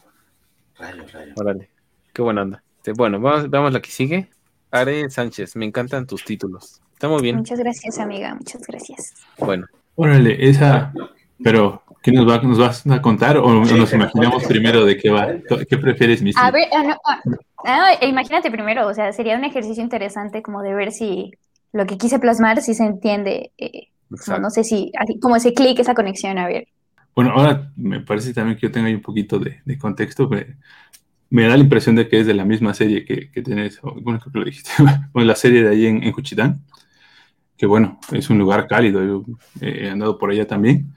rayo, 0.78 1.04
rayo. 1.12 1.34
Órale, 1.36 1.70
qué 2.14 2.22
buena 2.22 2.41
onda. 2.43 2.64
Bueno, 2.95 3.20
vamos, 3.20 3.49
vamos 3.49 3.70
a 3.70 3.74
la 3.74 3.82
que 3.82 3.91
sigue. 3.91 4.30
Are 4.72 5.10
Sánchez, 5.10 5.56
me 5.56 5.66
encantan 5.66 6.06
tus 6.08 6.24
títulos. 6.24 6.82
Está 6.93 7.08
muy 7.10 7.22
bien. 7.22 7.38
Muchas 7.38 7.60
gracias, 7.60 7.99
amiga, 7.99 8.34
muchas 8.36 8.62
gracias. 8.68 9.14
Bueno, 9.38 9.66
Órale, 9.95 10.47
esa. 10.49 10.93
Pero, 11.43 11.84
¿qué 12.02 12.12
nos, 12.12 12.28
va, 12.28 12.41
nos 12.41 12.58
vas 12.58 12.86
a 12.88 13.02
contar 13.02 13.38
o 13.38 13.54
nos 13.54 13.93
imaginamos 13.93 14.43
primero 14.45 14.86
de 14.86 14.97
qué 14.97 15.10
va? 15.10 15.28
¿Qué 15.70 15.78
prefieres, 15.78 16.22
Missy? 16.22 16.39
A 16.41 16.52
ver, 16.52 16.68
ah, 16.74 16.84
no, 16.84 16.97
ah, 17.06 17.22
ah, 17.66 18.06
imagínate 18.06 18.52
primero, 18.52 18.88
o 18.88 18.93
sea, 18.93 19.14
sería 19.14 19.38
un 19.38 19.43
ejercicio 19.43 19.84
interesante 19.84 20.41
como 20.41 20.62
de 20.62 20.74
ver 20.74 20.91
si 20.91 21.32
lo 21.74 21.86
que 21.86 21.97
quise 21.97 22.20
plasmar, 22.20 22.62
si 22.62 22.74
se 22.74 22.84
entiende, 22.84 23.52
eh, 23.58 23.89
exacto. 24.12 24.41
no 24.41 24.49
sé 24.49 24.64
si, 24.64 24.91
así, 24.99 25.20
como 25.20 25.36
ese 25.36 25.54
clic, 25.54 25.80
esa 25.80 25.93
conexión, 25.93 26.38
a 26.38 26.47
ver. 26.47 26.68
Bueno, 27.16 27.32
ahora 27.32 27.72
me 27.76 28.02
parece 28.02 28.34
también 28.34 28.58
que 28.58 28.68
yo 28.68 28.72
tengo 28.72 28.88
ahí 28.88 28.93
un 28.93 29.02
poquito 29.02 29.38
de, 29.38 29.62
de 29.66 29.78
contexto. 29.78 30.30
Me, 30.30 30.56
me 31.30 31.47
da 31.47 31.56
la 31.56 31.64
impresión 31.64 31.95
de 31.95 32.08
que 32.08 32.20
es 32.20 32.28
de 32.28 32.34
la 32.34 32.45
misma 32.45 32.74
serie 32.74 33.06
que, 33.06 33.30
que 33.32 33.41
tienes, 33.41 33.80
o, 33.82 33.93
bueno, 34.02 34.20
creo 34.20 34.34
que 34.34 34.39
lo 34.39 34.45
dijiste, 34.45 34.72
bueno, 35.14 35.28
la 35.28 35.36
serie 35.36 35.64
de 35.64 35.70
ahí 35.70 35.86
en, 35.86 36.04
en 36.04 36.12
Juchitán, 36.12 36.62
que 37.58 37.66
bueno, 37.66 37.99
es 38.12 38.30
un 38.30 38.38
lugar 38.38 38.68
cálido, 38.68 39.04
yo 39.04 39.26
eh, 39.62 39.86
he 39.86 39.89
andado 39.89 40.18
por 40.18 40.32
allá 40.32 40.47
también. 40.47 40.93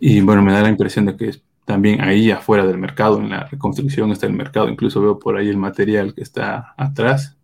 Y 0.00 0.20
bueno, 0.20 0.42
me 0.42 0.52
da 0.52 0.62
la 0.62 0.68
impresión 0.68 1.06
de 1.06 1.16
que 1.16 1.28
es 1.28 1.42
también 1.64 2.00
ahí 2.00 2.30
afuera 2.30 2.66
del 2.66 2.78
mercado, 2.78 3.18
en 3.18 3.28
la 3.28 3.44
reconstrucción 3.44 4.10
está 4.10 4.26
el 4.26 4.32
mercado, 4.32 4.70
incluso 4.70 5.02
veo 5.02 5.18
por 5.18 5.36
ahí 5.36 5.48
el 5.48 5.58
material 5.58 6.14
que 6.14 6.22
está 6.22 6.72
atrás. 6.78 7.36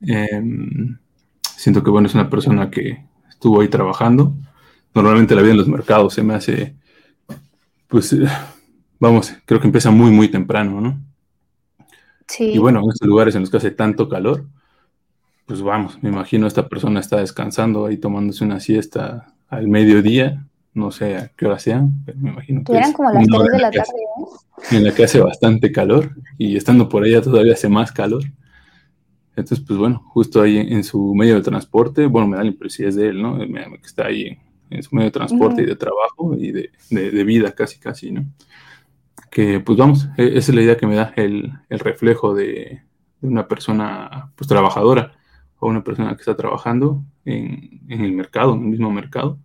Em, 0.00 0.96
siento 1.42 1.82
que 1.82 1.90
bueno, 1.90 2.06
es 2.06 2.14
una 2.14 2.30
persona 2.30 2.70
que 2.70 3.04
estuvo 3.28 3.60
ahí 3.60 3.68
trabajando. 3.68 4.34
Normalmente 4.94 5.34
la 5.34 5.42
vida 5.42 5.52
en 5.52 5.58
los 5.58 5.68
mercados 5.68 6.14
se 6.14 6.22
me 6.22 6.34
hace, 6.34 6.76
pues, 7.88 8.16
vamos, 9.00 9.34
creo 9.44 9.60
que 9.60 9.66
empieza 9.66 9.90
muy, 9.90 10.12
muy 10.12 10.28
temprano, 10.28 10.80
¿no? 10.80 11.00
Sí. 12.28 12.44
Y 12.44 12.58
bueno, 12.58 12.80
en 12.80 12.90
estos 12.90 13.08
lugares 13.08 13.34
en 13.34 13.40
los 13.40 13.50
que 13.50 13.56
hace 13.56 13.72
tanto 13.72 14.08
calor, 14.08 14.46
pues 15.46 15.62
vamos, 15.62 16.00
me 16.00 16.10
imagino 16.10 16.46
esta 16.46 16.68
persona 16.68 17.00
está 17.00 17.16
descansando 17.16 17.86
ahí 17.86 17.96
tomándose 17.96 18.44
una 18.44 18.60
siesta 18.60 19.34
al 19.48 19.66
mediodía, 19.66 20.46
no 20.72 20.90
sé 20.90 21.16
a 21.16 21.28
qué 21.36 21.46
hora 21.46 21.58
sean, 21.58 22.02
pero 22.04 22.18
me 22.18 22.30
imagino 22.30 22.62
que 22.64 22.72
eran 22.72 22.92
como 22.92 23.10
las 23.10 23.26
una 23.26 23.38
3 23.38 23.40
hora 23.40 23.56
de 23.56 23.62
la 23.62 23.70
que 23.70 23.78
tarde, 23.78 23.90
hace- 23.90 24.74
¿eh? 24.74 24.78
en 24.78 24.84
la 24.84 24.94
que 24.94 25.04
hace 25.04 25.20
bastante 25.20 25.72
calor 25.72 26.10
y 26.38 26.56
estando 26.56 26.88
por 26.88 27.04
allá 27.04 27.20
todavía 27.20 27.54
hace 27.54 27.68
más 27.68 27.92
calor. 27.92 28.22
Entonces, 29.36 29.64
pues 29.66 29.78
bueno, 29.78 30.02
justo 30.12 30.42
ahí 30.42 30.58
en, 30.58 30.84
su 30.84 31.14
medio 31.14 31.36
de 31.36 31.42
transporte, 31.42 32.06
bueno, 32.06 32.28
me 32.28 32.36
da 32.36 32.42
la 32.42 32.50
impresión 32.50 32.88
es 32.88 32.96
de 32.96 33.08
él, 33.08 33.22
¿no? 33.22 33.38
Que 33.38 33.86
está 33.86 34.06
ahí 34.06 34.36
en, 34.68 34.82
su 34.82 34.94
medio 34.94 35.06
de 35.06 35.12
transporte 35.12 35.62
y 35.62 35.66
de 35.66 35.76
trabajo 35.76 36.36
y 36.36 36.52
de, 36.52 36.70
de, 36.90 37.24
vida 37.24 37.52
casi, 37.52 37.78
casi, 37.78 38.10
¿no? 38.10 38.26
Que 39.30 39.60
pues 39.60 39.78
vamos, 39.78 40.08
e, 40.16 40.26
esa 40.36 40.50
es 40.50 40.54
la 40.54 40.62
idea 40.62 40.76
que 40.76 40.86
me 40.86 40.96
da 40.96 41.12
el, 41.16 41.52
el 41.68 41.78
reflejo 41.78 42.34
de, 42.34 42.82
de, 43.20 43.28
una 43.28 43.48
persona 43.48 44.32
pues 44.36 44.48
trabajadora 44.48 45.12
o 45.58 45.68
una 45.68 45.84
persona 45.84 46.14
que 46.16 46.22
está 46.22 46.36
trabajando 46.36 47.02
en, 47.24 47.80
en, 47.88 48.04
el 48.04 48.12
mercado, 48.12 48.54
en 48.54 48.62
el 48.62 48.68
mismo 48.68 48.90
mercado, 48.90 49.38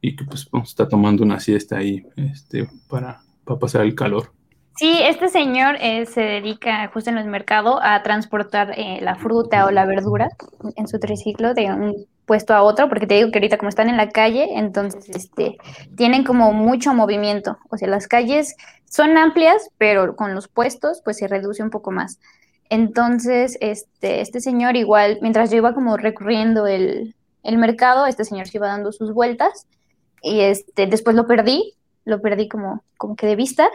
y 0.00 0.16
que 0.16 0.24
pues 0.24 0.48
está 0.64 0.88
tomando 0.88 1.22
una 1.22 1.40
siesta 1.40 1.78
ahí 1.78 2.04
este, 2.16 2.68
para, 2.88 3.22
para 3.44 3.58
pasar 3.58 3.82
el 3.82 3.94
calor. 3.94 4.32
Sí, 4.76 4.98
este 5.02 5.28
señor 5.28 5.76
eh, 5.80 6.06
se 6.06 6.22
dedica 6.22 6.88
justo 6.88 7.10
en 7.10 7.18
el 7.18 7.26
mercado 7.26 7.80
a 7.82 8.02
transportar 8.02 8.72
eh, 8.78 9.00
la 9.02 9.16
fruta 9.16 9.66
o 9.66 9.70
la 9.70 9.84
verdura 9.84 10.30
en 10.76 10.88
su 10.88 10.98
triciclo 10.98 11.52
de 11.52 11.66
un 11.66 12.06
puesto 12.24 12.54
a 12.54 12.62
otro, 12.62 12.88
porque 12.88 13.06
te 13.06 13.16
digo 13.16 13.30
que 13.30 13.38
ahorita 13.40 13.58
como 13.58 13.68
están 13.68 13.90
en 13.90 13.98
la 13.98 14.08
calle, 14.08 14.46
entonces 14.54 15.08
este, 15.10 15.58
tienen 15.96 16.24
como 16.24 16.52
mucho 16.54 16.94
movimiento. 16.94 17.58
O 17.68 17.76
sea, 17.76 17.88
las 17.88 18.06
calles 18.08 18.56
son 18.88 19.18
amplias, 19.18 19.68
pero 19.76 20.16
con 20.16 20.34
los 20.34 20.48
puestos 20.48 21.02
pues 21.04 21.18
se 21.18 21.28
reduce 21.28 21.62
un 21.62 21.70
poco 21.70 21.90
más. 21.90 22.18
Entonces, 22.70 23.58
este, 23.60 24.22
este 24.22 24.40
señor 24.40 24.76
igual, 24.76 25.18
mientras 25.20 25.50
yo 25.50 25.58
iba 25.58 25.74
como 25.74 25.98
recorriendo 25.98 26.66
el, 26.66 27.16
el 27.42 27.58
mercado, 27.58 28.06
este 28.06 28.24
señor 28.24 28.46
se 28.46 28.56
iba 28.56 28.68
dando 28.68 28.92
sus 28.92 29.12
vueltas 29.12 29.66
y 30.22 30.40
este, 30.40 30.86
después 30.86 31.16
lo 31.16 31.26
perdí, 31.26 31.74
lo 32.04 32.20
perdí 32.20 32.48
como, 32.48 32.82
como 32.96 33.16
que 33.16 33.26
de 33.26 33.36
vista 33.36 33.70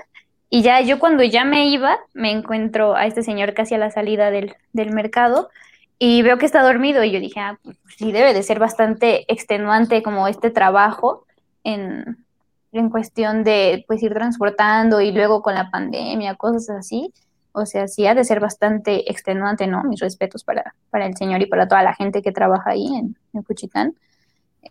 y 0.49 0.61
ya 0.61 0.81
yo 0.81 0.99
cuando 0.99 1.23
ya 1.23 1.43
me 1.43 1.67
iba, 1.67 1.97
me 2.13 2.31
encuentro 2.31 2.95
a 2.95 3.05
este 3.05 3.23
señor 3.23 3.53
casi 3.53 3.75
a 3.75 3.77
la 3.77 3.91
salida 3.91 4.31
del, 4.31 4.55
mercado 4.73 5.49
y 5.97 6.21
veo 6.21 6.37
que 6.37 6.45
está 6.45 6.61
dormido 6.61 7.03
y 7.03 7.11
yo 7.11 7.19
dije, 7.19 7.39
ah, 7.39 7.59
pues 7.63 7.77
sí 7.97 8.11
debe 8.11 8.33
de 8.33 8.43
ser 8.43 8.59
bastante 8.59 9.31
extenuante 9.31 10.03
como 10.03 10.27
este 10.27 10.51
trabajo 10.51 11.25
en, 11.63 12.25
en 12.71 12.89
cuestión 12.89 13.43
de 13.43 13.85
pues 13.87 14.03
ir 14.03 14.13
transportando 14.13 15.01
y 15.01 15.11
luego 15.11 15.41
con 15.41 15.55
la 15.55 15.71
pandemia, 15.71 16.35
cosas 16.35 16.69
así. 16.69 17.13
O 17.51 17.65
sea, 17.65 17.87
sí 17.87 18.05
ha 18.05 18.13
de 18.13 18.25
ser 18.25 18.41
bastante 18.41 19.09
extenuante, 19.09 19.65
¿no? 19.65 19.83
Mis 19.83 20.01
respetos 20.01 20.43
para, 20.43 20.75
para 20.89 21.05
el 21.05 21.15
señor 21.15 21.41
y 21.41 21.45
para 21.45 21.67
toda 21.67 21.83
la 21.83 21.93
gente 21.93 22.21
que 22.21 22.33
trabaja 22.33 22.71
ahí 22.71 22.85
en, 22.95 23.17
en 23.33 23.43
Cuchitán. 23.43 23.95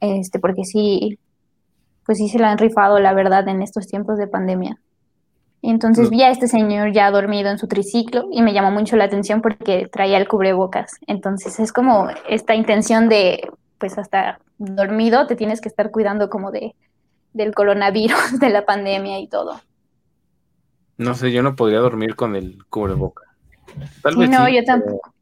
Este, 0.01 0.39
porque 0.39 0.65
sí, 0.65 1.19
pues 2.05 2.19
sí 2.19 2.29
se 2.29 2.39
la 2.39 2.51
han 2.51 2.59
rifado, 2.59 2.99
la 3.01 3.13
verdad, 3.13 3.47
en 3.49 3.63
estos 3.63 3.87
tiempos 3.87 4.19
de 4.19 4.27
pandemia. 4.27 4.79
Y 5.61 5.71
entonces 5.71 6.11
vi 6.11 6.23
a 6.23 6.31
este 6.31 6.47
señor 6.47 6.93
ya 6.93 7.11
dormido 7.11 7.51
en 7.51 7.59
su 7.59 7.67
triciclo 7.67 8.29
y 8.31 8.43
me 8.43 8.53
llamó 8.53 8.71
mucho 8.71 8.97
la 8.97 9.05
atención 9.05 9.41
porque 9.41 9.89
traía 9.91 10.19
el 10.19 10.29
cubrebocas. 10.29 10.99
Entonces 11.07 11.59
es 11.59 11.73
como 11.73 12.09
esta 12.29 12.55
intención 12.55 13.09
de, 13.09 13.51
pues 13.79 13.97
hasta 13.97 14.41
dormido 14.59 15.27
te 15.27 15.37
tienes 15.37 15.63
que 15.63 15.71
estar 15.71 15.91
cuidando 15.91 16.29
como 16.29 16.51
de 16.51 16.75
del 17.33 17.55
coronavirus, 17.55 18.39
de 18.41 18.51
la 18.51 18.67
pandemia 18.67 19.19
y 19.21 19.29
todo. 19.29 19.61
No 20.99 21.15
sé, 21.15 21.33
yo 21.33 21.43
no 21.43 21.57
podría 21.57 21.81
dormir 21.81 22.15
con 22.15 22.37
el 22.37 22.65
cubrebocas. 22.67 23.29
Tal 24.03 24.17
vez 24.17 24.29
no, 24.29 24.49
yo 24.49 24.63
tampoco. 24.65 25.15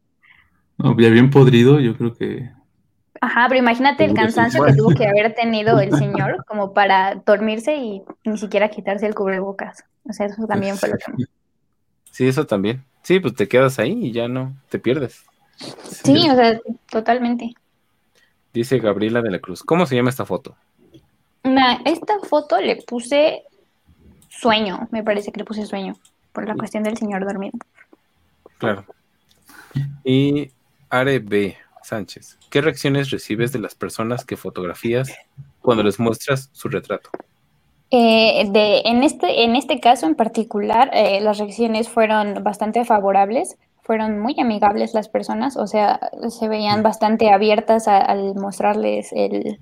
No, 0.77 0.99
ya 0.99 1.09
bien 1.09 1.31
podrido, 1.31 1.79
yo 1.79 1.97
creo 1.97 2.15
que 2.15 2.51
Ajá, 3.23 3.47
pero 3.49 3.61
imagínate 3.61 4.05
el 4.05 4.15
cansancio 4.15 4.65
que 4.65 4.73
tuvo 4.75 4.97
que 4.97 5.07
haber 5.07 5.33
tenido 5.33 5.79
el 5.79 5.93
señor 5.97 6.45
como 6.45 6.75
para 6.75 7.15
dormirse 7.25 7.77
y 7.77 8.03
ni 8.25 8.37
siquiera 8.37 8.69
quitarse 8.69 9.07
el 9.07 9.15
cubrebocas. 9.15 9.85
O 10.09 10.13
sea, 10.13 10.27
eso 10.27 10.45
también 10.49 10.77
fue 10.77 10.89
lo 10.89 10.97
que... 10.97 11.05
Sí, 12.11 12.27
eso 12.27 12.47
también. 12.47 12.85
Sí, 13.03 13.21
pues 13.21 13.37
te 13.37 13.47
quedas 13.47 13.79
ahí 13.79 14.07
y 14.07 14.11
ya 14.11 14.27
no, 14.27 14.57
te 14.71 14.81
pierdes. 14.81 15.25
Sí, 15.85 16.29
o 16.29 16.35
sea, 16.35 16.59
totalmente. 16.91 17.55
Dice 18.53 18.81
Gabriela 18.81 19.23
de 19.23 19.31
la 19.31 19.39
Cruz. 19.39 19.63
¿Cómo 19.63 19.87
se 19.87 19.95
llama 19.95 20.11
esta 20.11 20.27
foto? 20.27 20.57
esta 21.85 22.19
foto 22.29 22.61
le 22.61 22.83
puse 22.83 23.45
sueño, 24.29 24.89
me 24.91 25.05
parece 25.05 25.31
que 25.31 25.39
le 25.39 25.45
puse 25.45 25.65
sueño, 25.65 25.95
por 26.33 26.49
la 26.49 26.57
cuestión 26.57 26.83
del 26.83 26.97
señor 26.97 27.25
dormido. 27.25 27.57
Claro. 28.59 28.85
Y 30.03 30.51
Are 30.91 31.21
B. 31.21 31.57
Sánchez, 31.83 32.39
¿qué 32.51 32.61
reacciones 32.61 33.11
recibes 33.11 33.53
de 33.53 33.59
las 33.59 33.75
personas 33.75 34.25
que 34.25 34.37
fotografías 34.37 35.13
cuando 35.61 35.83
les 35.83 35.99
muestras 35.99 36.51
su 36.53 36.69
retrato? 36.69 37.11
Eh, 37.91 38.49
de, 38.51 38.81
en, 38.87 39.03
este, 39.03 39.45
en 39.45 39.55
este 39.55 39.79
caso 39.79 40.07
en 40.07 40.15
particular, 40.15 40.91
eh, 40.95 41.21
las 41.21 41.39
reacciones 41.39 41.89
fueron 41.89 42.43
bastante 42.43 42.85
favorables, 42.85 43.59
fueron 43.83 44.19
muy 44.19 44.35
amigables 44.41 44.95
las 44.95 45.09
personas, 45.09 45.57
o 45.57 45.67
sea, 45.67 46.01
se 46.31 46.49
veían 46.49 46.81
mm. 46.81 46.83
bastante 46.83 47.31
abiertas 47.31 47.89
al 47.89 48.35
mostrarles 48.35 49.13
el, 49.13 49.61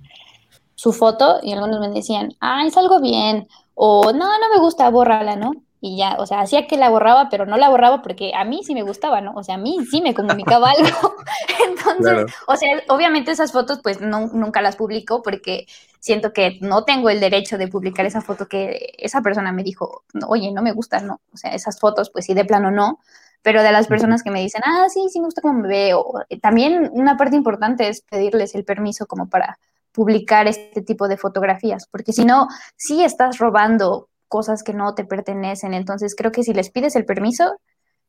su 0.76 0.92
foto 0.92 1.40
y 1.42 1.52
algunos 1.52 1.80
me 1.80 1.88
decían, 1.88 2.34
ah, 2.40 2.64
es 2.66 2.76
algo 2.76 3.00
bien, 3.00 3.48
o 3.74 4.12
no, 4.12 4.38
no 4.38 4.54
me 4.54 4.60
gusta, 4.60 4.88
bórrala, 4.90 5.36
¿no? 5.36 5.52
Y 5.82 5.96
ya, 5.96 6.16
o 6.18 6.26
sea, 6.26 6.40
hacía 6.40 6.66
que 6.66 6.76
la 6.76 6.90
borraba, 6.90 7.28
pero 7.30 7.46
no 7.46 7.56
la 7.56 7.70
borraba 7.70 8.02
porque 8.02 8.32
a 8.34 8.44
mí 8.44 8.60
sí 8.62 8.74
me 8.74 8.82
gustaba, 8.82 9.22
¿no? 9.22 9.32
O 9.34 9.42
sea, 9.42 9.54
a 9.54 9.58
mí 9.58 9.78
sí 9.90 10.02
me 10.02 10.14
comunicaba 10.14 10.70
algo. 10.78 11.16
Entonces, 11.66 12.34
o 12.46 12.56
sea, 12.56 12.82
obviamente 12.88 13.30
esas 13.30 13.52
fotos 13.52 13.80
pues 13.82 14.00
no, 14.00 14.26
nunca 14.28 14.60
las 14.60 14.76
publico 14.76 15.22
porque 15.22 15.66
siento 15.98 16.32
que 16.32 16.58
no 16.60 16.84
tengo 16.84 17.08
el 17.08 17.20
derecho 17.20 17.56
de 17.56 17.68
publicar 17.68 18.04
esa 18.04 18.20
foto 18.20 18.46
que 18.46 18.92
esa 18.98 19.22
persona 19.22 19.52
me 19.52 19.62
dijo, 19.62 20.04
oye, 20.28 20.52
no 20.52 20.62
me 20.62 20.72
gusta, 20.72 21.00
¿no? 21.00 21.20
O 21.32 21.36
sea, 21.38 21.54
esas 21.54 21.80
fotos 21.80 22.10
pues 22.10 22.26
sí, 22.26 22.34
de 22.34 22.44
plano 22.44 22.70
no. 22.70 22.98
Pero 23.42 23.62
de 23.62 23.72
las 23.72 23.86
personas 23.86 24.22
que 24.22 24.30
me 24.30 24.42
dicen, 24.42 24.60
ah, 24.66 24.86
sí, 24.90 25.08
sí 25.10 25.18
me 25.18 25.24
gusta 25.24 25.40
cómo 25.40 25.60
me 25.60 25.68
veo. 25.68 26.04
También 26.42 26.90
una 26.92 27.16
parte 27.16 27.36
importante 27.36 27.88
es 27.88 28.02
pedirles 28.02 28.54
el 28.54 28.66
permiso 28.66 29.06
como 29.06 29.30
para 29.30 29.58
publicar 29.92 30.46
este 30.46 30.82
tipo 30.82 31.08
de 31.08 31.16
fotografías, 31.16 31.86
porque 31.86 32.12
si 32.12 32.24
no, 32.26 32.48
sí 32.76 33.02
estás 33.02 33.38
robando 33.38 34.09
cosas 34.30 34.62
que 34.62 34.72
no 34.72 34.94
te 34.94 35.04
pertenecen. 35.04 35.74
Entonces 35.74 36.14
creo 36.16 36.32
que 36.32 36.44
si 36.44 36.54
les 36.54 36.70
pides 36.70 36.96
el 36.96 37.04
permiso 37.04 37.60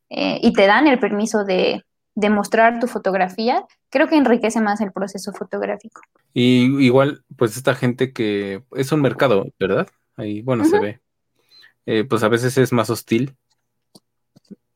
eh, 0.10 0.40
y 0.42 0.54
te 0.54 0.68
dan 0.68 0.88
el 0.88 1.00
permiso 1.00 1.44
de, 1.44 1.84
de, 2.16 2.30
mostrar 2.30 2.80
tu 2.80 2.88
fotografía, 2.88 3.66
creo 3.90 4.08
que 4.08 4.16
enriquece 4.16 4.62
más 4.62 4.80
el 4.80 4.94
proceso 4.94 5.34
fotográfico. 5.34 6.02
Y 6.34 6.86
igual, 6.86 7.26
pues 7.36 7.58
esta 7.58 7.76
gente 7.76 8.14
que 8.14 8.64
es 8.76 8.92
un 8.94 9.02
mercado, 9.02 9.48
¿verdad? 9.60 9.88
Ahí, 10.16 10.42
bueno, 10.42 10.64
se 10.64 10.80
ve. 10.80 11.02
Eh, 11.86 12.06
pues 12.06 12.24
a 12.24 12.30
veces 12.30 12.58
es 12.58 12.72
más 12.72 12.90
hostil. 12.90 13.36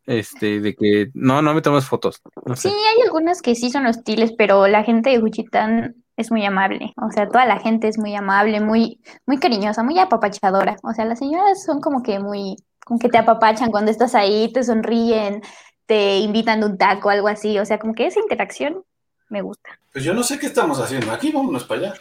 Este, 0.08 0.60
de 0.60 0.76
que 0.76 1.10
no, 1.14 1.42
no 1.42 1.54
me 1.54 1.62
tomas 1.62 1.88
fotos. 1.88 2.22
Sí, 2.56 2.68
hay 2.68 3.02
algunas 3.04 3.42
que 3.42 3.56
sí 3.56 3.72
son 3.72 3.88
hostiles, 3.88 4.34
pero 4.38 4.68
la 4.68 4.84
gente 4.84 5.10
de 5.10 5.20
Juchitán 5.20 6.05
es 6.18 6.32
muy 6.32 6.46
amable, 6.46 6.94
o 6.98 7.12
sea, 7.12 7.28
toda 7.28 7.46
la 7.46 7.60
gente 7.60 7.88
es 7.88 7.98
muy 7.98 8.16
amable, 8.16 8.62
muy, 8.62 9.02
muy 9.26 9.38
cariñosa, 9.38 9.84
muy 9.84 10.00
apapachadora, 10.00 10.78
o 10.84 10.94
sea, 10.94 11.06
las 11.06 11.20
señoras 11.20 11.64
son 11.64 11.82
como 11.82 12.04
que 12.04 12.20
muy, 12.20 12.56
como 12.86 13.00
que 13.00 13.10
te 13.10 13.18
apapachan 13.18 13.72
cuando 13.72 13.92
estás 13.92 14.16
ahí, 14.16 14.52
te 14.54 14.64
sonríen, 14.64 15.42
te 15.86 16.20
invitan 16.20 16.62
de 16.62 16.68
un 16.68 16.78
taco, 16.78 17.10
algo 17.10 17.28
así, 17.28 17.60
o 17.60 17.66
sea, 17.66 17.80
como 17.80 17.94
que 17.94 18.08
esa 18.08 18.20
interacción 18.20 18.84
me 19.30 19.42
gusta. 19.42 19.70
Pues 19.92 20.06
yo 20.06 20.14
no 20.14 20.24
sé 20.24 20.40
qué 20.40 20.48
estamos 20.48 20.80
haciendo 20.80 21.12
aquí, 21.12 21.32
vámonos 21.32 21.64
para 21.66 21.82
allá. 21.82 21.94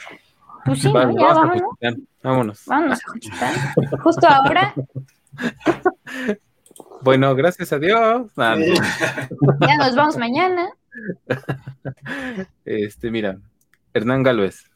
Pues 0.64 0.80
sí, 0.80 0.90
ya 0.92 0.92
vámonos. 0.92 1.62
vámonos. 2.22 2.64
Vámonos 2.66 3.00
a 3.40 3.98
Justo 4.02 4.26
ahora. 4.28 4.74
Bueno, 7.02 7.34
gracias 7.34 7.70
a 7.70 7.78
Dios. 7.78 8.32
ya 8.34 9.76
nos 9.76 9.94
vamos 9.94 10.16
mañana. 10.16 10.70
Este, 12.64 13.10
mira, 13.10 13.38
Hernán 13.94 14.22
Galvez, 14.22 14.70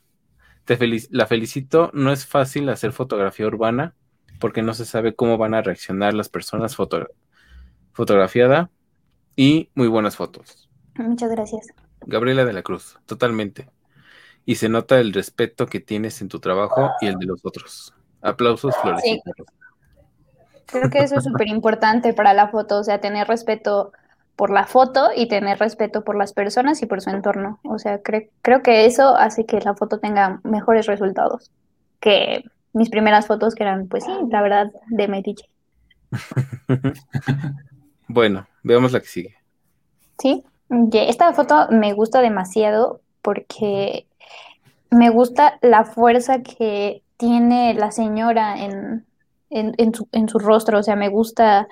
te 0.65 0.79
la 1.11 1.27
felicito. 1.27 1.91
No 1.93 2.13
es 2.13 2.27
fácil 2.27 2.69
hacer 2.69 2.93
fotografía 2.93 3.47
urbana 3.47 3.95
porque 4.39 4.63
no 4.63 4.75
se 4.75 4.85
sabe 4.85 5.15
cómo 5.15 5.37
van 5.37 5.55
a 5.55 5.63
reaccionar 5.63 6.15
las 6.15 6.29
personas 6.29 6.77
fotografiada 7.93 8.71
y 9.37 9.71
muy 9.75 9.89
buenas 9.89 10.17
fotos. 10.17 10.71
Muchas 10.97 11.31
gracias. 11.31 11.67
Gabriela 12.07 12.45
de 12.45 12.53
la 12.53 12.63
Cruz, 12.63 12.99
totalmente. 13.07 13.69
Y 14.45 14.55
se 14.55 14.69
nota 14.69 14.99
el 14.99 15.13
respeto 15.13 15.67
que 15.67 15.81
tienes 15.81 16.23
en 16.23 16.29
tu 16.29 16.41
trabajo 16.41 16.91
y 17.01 17.07
el 17.07 17.17
de 17.17 17.27
los 17.27 17.45
otros. 17.45 17.95
Aplausos, 18.23 18.75
Flores. 18.77 19.05
Creo 20.67 20.91
que 20.91 21.01
eso 21.01 21.17
es 21.17 21.25
súper 21.25 21.49
importante 21.49 22.15
para 22.15 22.35
la 22.35 22.49
foto, 22.49 22.79
o 22.79 22.85
sea, 22.85 23.01
tener 23.01 23.27
respeto 23.27 23.93
por 24.39 24.51
la 24.51 24.67
foto 24.67 25.09
y 25.17 25.27
tener 25.27 25.59
respeto 25.59 26.05
por 26.05 26.17
las 26.17 26.33
personas 26.33 26.81
y 26.81 26.87
por 26.87 27.03
su 27.03 27.11
entorno. 27.11 27.59
O 27.65 27.81
sea, 27.81 28.01
creo 28.01 28.63
que 28.63 28.87
eso 28.87 29.17
hace 29.17 29.47
que 29.47 29.61
la 29.61 29.75
foto 29.75 29.99
tenga 29.99 30.41
mejores 30.45 30.87
resultados 30.87 31.51
que 31.99 32.45
mis 32.73 32.89
primeras 32.89 33.27
fotos 33.27 33.57
que 33.57 33.65
eran, 33.65 33.89
pues 33.89 34.05
sí, 34.05 34.13
la 34.31 34.41
verdad, 34.41 34.71
de 34.87 35.09
metiche. 35.09 35.51
bueno, 38.07 38.47
veamos 38.63 38.93
la 38.93 39.01
que 39.01 39.09
sigue. 39.09 39.35
Sí, 40.21 40.45
esta 40.93 41.33
foto 41.33 41.67
me 41.73 41.93
gusta 41.93 42.21
demasiado 42.21 43.01
porque 43.23 44.07
me 44.89 45.11
gusta 45.11 45.59
la 45.63 45.85
fuerza 45.85 46.45
que 46.45 47.03
tiene 47.17 47.75
la 47.75 47.91
señora 47.91 48.55
en, 48.61 49.05
su, 49.93 50.07
en 50.13 50.29
su 50.29 50.39
rostro, 50.39 50.79
o 50.79 50.83
sea, 50.85 50.95
me 50.95 51.09
gusta 51.09 51.67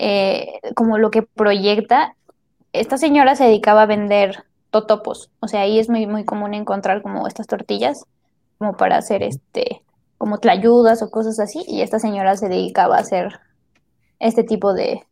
eh, 0.00 0.60
como 0.74 0.96
lo 0.98 1.10
que 1.10 1.22
proyecta, 1.22 2.14
esta 2.72 2.98
señora 2.98 3.34
se 3.34 3.44
dedicaba 3.44 3.82
a 3.82 3.86
vender 3.86 4.44
totopos, 4.70 5.30
o 5.40 5.48
sea, 5.48 5.62
ahí 5.62 5.78
es 5.78 5.88
muy, 5.88 6.06
muy 6.06 6.24
común 6.24 6.54
encontrar 6.54 7.02
como 7.02 7.26
estas 7.26 7.46
tortillas, 7.46 8.04
como 8.58 8.76
para 8.76 8.96
hacer 8.96 9.22
este, 9.22 9.82
como 10.18 10.38
tlayudas 10.38 11.02
o 11.02 11.10
cosas 11.10 11.40
así, 11.40 11.64
y 11.66 11.80
esta 11.82 11.98
señora 11.98 12.36
se 12.36 12.48
dedicaba 12.48 12.96
a 12.96 13.00
hacer 13.00 13.40
este 14.20 14.44
tipo 14.44 14.72
de, 14.72 15.02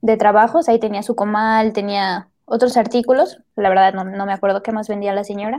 de 0.00 0.16
trabajos, 0.16 0.68
ahí 0.68 0.80
tenía 0.80 1.02
su 1.02 1.14
comal, 1.14 1.72
tenía 1.72 2.28
otros 2.44 2.76
artículos, 2.76 3.38
la 3.54 3.68
verdad 3.68 3.94
no, 3.94 4.04
no 4.04 4.26
me 4.26 4.32
acuerdo 4.32 4.62
qué 4.62 4.72
más 4.72 4.88
vendía 4.88 5.12
la 5.12 5.24
señora, 5.24 5.58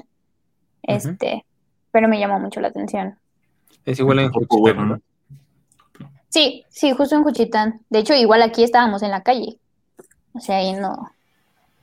este, 0.84 1.46
pero 1.92 2.08
me 2.08 2.20
llamó 2.20 2.40
mucho 2.40 2.60
la 2.60 2.70
atención. 2.70 3.18
Es 3.86 4.00
igual 4.00 4.20
en 4.20 4.32
Juchitán, 4.32 4.90
¿no? 4.90 5.00
Sí, 6.30 6.66
sí, 6.70 6.92
justo 6.92 7.16
en 7.16 7.24
Juchitán. 7.24 7.82
De 7.90 8.00
hecho, 8.00 8.14
igual 8.14 8.42
aquí 8.42 8.64
estábamos 8.64 9.04
en 9.04 9.12
la 9.12 9.24
calle. 9.24 9.58
O 10.34 10.40
sea, 10.40 10.58
ahí 10.58 10.74
no. 10.74 11.12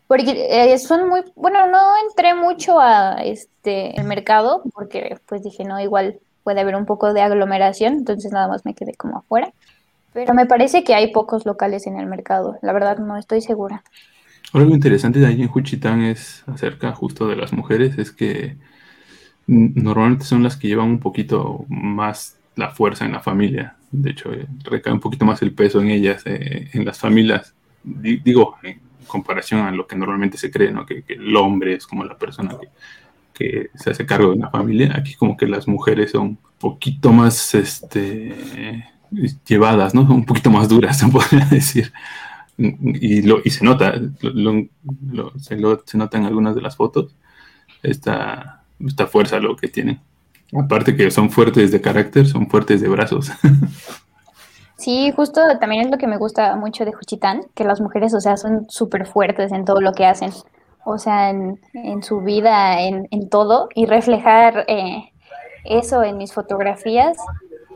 Porque 0.07 0.47
eh, 0.51 0.79
son 0.79 1.09
muy, 1.09 1.23
bueno, 1.35 1.67
no 1.67 1.81
entré 2.09 2.35
mucho 2.35 2.79
a 2.81 3.23
este 3.25 3.99
el 3.99 4.07
mercado 4.07 4.63
porque 4.73 5.19
pues 5.27 5.43
dije, 5.43 5.65
no, 5.65 5.81
igual 5.81 6.21
puede 6.45 6.61
haber 6.61 6.77
un 6.77 6.87
poco 6.87 7.13
de 7.13 7.23
aglomeración, 7.23 7.95
entonces 7.95 8.31
nada 8.31 8.47
más 8.47 8.65
me 8.65 8.75
quedé 8.75 8.95
como 8.95 9.19
afuera. 9.19 9.53
Pero 10.13 10.33
me 10.33 10.47
parece 10.47 10.85
que 10.85 10.95
hay 10.95 11.13
pocos 11.13 11.45
locales 11.45 11.89
en 11.89 11.99
el 11.99 12.07
mercado, 12.07 12.57
la 12.63 12.73
verdad 12.73 12.99
no 12.99 13.17
estoy 13.17 13.43
segura. 13.43 13.83
Algo 14.53 14.73
interesante 14.73 15.19
de 15.19 15.27
ahí 15.27 15.43
en 15.43 15.49
Juchitán 15.49 16.03
es 16.03 16.45
acerca 16.47 16.93
justo 16.93 17.27
de 17.27 17.35
las 17.35 17.53
mujeres, 17.53 17.99
es 17.99 18.13
que 18.13 18.57
normalmente 19.49 20.25
son 20.25 20.45
las 20.45 20.57
que 20.57 20.69
llevan 20.69 20.89
un 20.89 21.01
poquito 21.01 21.65
más 21.69 22.36
la 22.57 22.71
fuerza 22.71 23.05
en 23.05 23.13
la 23.13 23.21
familia. 23.21 23.77
De 23.93 24.11
hecho, 24.11 24.33
eh, 24.33 24.47
recae 24.65 24.93
un 24.93 25.01
poquito 25.01 25.25
más 25.25 25.41
el 25.43 25.53
peso 25.53 25.81
en 25.81 25.91
ellas, 25.91 26.23
eh, 26.25 26.71
en 26.73 26.85
las 26.85 26.99
familias. 26.99 27.55
digo, 27.85 28.57
en 28.65 28.81
comparación 29.07 29.61
a 29.61 29.71
lo 29.71 29.87
que 29.87 29.95
normalmente 29.95 30.39
se 30.39 30.51
cree, 30.51 30.73
¿no? 30.73 30.85
Que, 30.85 31.05
el 31.07 31.37
hombre 31.37 31.75
es 31.75 31.87
como 31.87 32.05
la 32.05 32.19
persona 32.19 32.57
que, 33.33 33.71
se 33.75 33.91
hace 33.91 34.07
cargo 34.07 34.31
de 34.31 34.37
una 34.37 34.51
familia. 34.51 34.93
Aquí 34.97 35.15
como 35.15 35.37
que 35.37 35.47
las 35.47 35.69
mujeres 35.69 36.13
son 36.13 36.23
un 36.23 36.39
poquito 36.59 37.13
más 37.13 37.55
este, 37.55 38.35
llevadas, 39.47 39.95
¿no? 39.95 40.03
Un 40.03 40.25
poquito 40.25 40.51
más 40.51 40.69
duras, 40.69 40.99
se 41.01 41.09
podría 41.09 41.45
decir. 41.45 41.93
Y, 42.59 43.21
lo, 43.21 43.43
y 43.45 43.51
se 43.51 43.65
nota, 43.65 43.95
se, 45.37 45.59
se 45.85 45.99
nota 45.99 46.19
en 46.19 46.25
algunas 46.25 46.55
de 46.55 46.63
las 46.63 46.75
fotos 46.75 47.15
esta, 47.83 48.65
esta 48.85 49.07
fuerza 49.07 49.39
lo 49.41 49.57
que 49.57 49.69
tienen. 49.69 50.01
Aparte 50.53 50.97
que 50.97 51.11
son 51.11 51.31
fuertes 51.31 51.73
de 51.73 51.81
carácter, 51.81 52.27
son 52.27 52.49
fuertes 52.49 52.81
de 52.81 52.89
brazos. 52.89 53.31
Sí, 54.79 55.11
justo 55.17 55.41
también 55.59 55.87
es 55.87 55.91
lo 55.91 55.97
que 55.97 56.07
me 56.07 56.19
gusta 56.19 56.55
mucho 56.55 56.85
de 56.85 56.93
Juchitán, 56.93 57.47
que 57.55 57.65
las 57.65 57.81
mujeres, 57.81 58.13
o 58.13 58.21
sea, 58.21 58.37
son 58.37 58.67
súper 58.69 59.07
fuertes 59.07 59.51
en 59.51 59.65
todo 59.65 59.81
lo 59.81 59.95
que 59.95 60.05
hacen, 60.05 60.31
o 60.85 60.99
sea, 60.99 61.31
en, 61.31 61.59
su 62.03 62.21
vida, 62.21 62.83
en, 62.83 63.29
todo, 63.31 63.71
y 63.75 63.87
reflejar 63.87 64.67
eh, 64.69 65.11
eso 65.65 66.03
en 66.03 66.19
mis 66.19 66.35
fotografías 66.35 67.17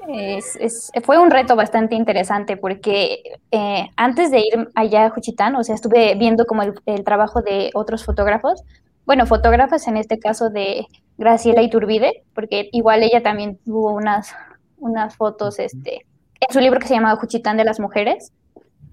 es, 0.08 0.90
fue 1.04 1.18
un 1.18 1.30
reto 1.30 1.56
bastante 1.56 1.94
interesante 1.94 2.56
porque 2.56 3.22
eh, 3.50 3.88
antes 3.96 4.30
de 4.30 4.40
ir 4.40 4.68
allá 4.74 5.06
a 5.06 5.10
Juchitán, 5.10 5.56
o 5.56 5.64
sea, 5.64 5.74
estuve 5.74 6.14
viendo 6.16 6.44
como 6.46 6.62
el, 6.62 6.74
el 6.86 7.04
trabajo 7.04 7.42
de 7.42 7.70
otros 7.74 8.04
fotógrafos, 8.04 8.62
bueno, 9.10 9.26
fotógrafas 9.26 9.88
en 9.88 9.96
este 9.96 10.20
caso 10.20 10.50
de 10.50 10.86
Graciela 11.18 11.62
Iturbide, 11.62 12.22
porque 12.32 12.68
igual 12.70 13.02
ella 13.02 13.24
también 13.24 13.58
tuvo 13.64 13.92
unas, 13.92 14.32
unas 14.78 15.16
fotos 15.16 15.58
este, 15.58 16.06
en 16.38 16.52
su 16.52 16.60
libro 16.60 16.78
que 16.78 16.86
se 16.86 16.94
llamaba 16.94 17.18
Juchitán 17.18 17.56
de 17.56 17.64
las 17.64 17.80
Mujeres, 17.80 18.32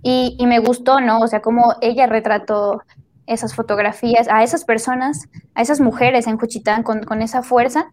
y, 0.02 0.36
me 0.48 0.58
gustó, 0.58 1.02
¿no? 1.02 1.20
O 1.20 1.28
sea, 1.28 1.44
cómo 1.44 1.76
ella 1.82 2.08
retrató 2.08 2.82
esas 3.28 3.54
fotografías 3.54 4.28
a 4.28 4.42
esas 4.42 4.66
personas, 4.66 5.30
a 5.54 5.62
esas 5.62 5.82
mujeres 5.82 6.26
en 6.26 6.40
Juchitán 6.40 6.82
con, 6.82 7.04
con 7.04 7.22
esa 7.22 7.44
fuerza, 7.44 7.92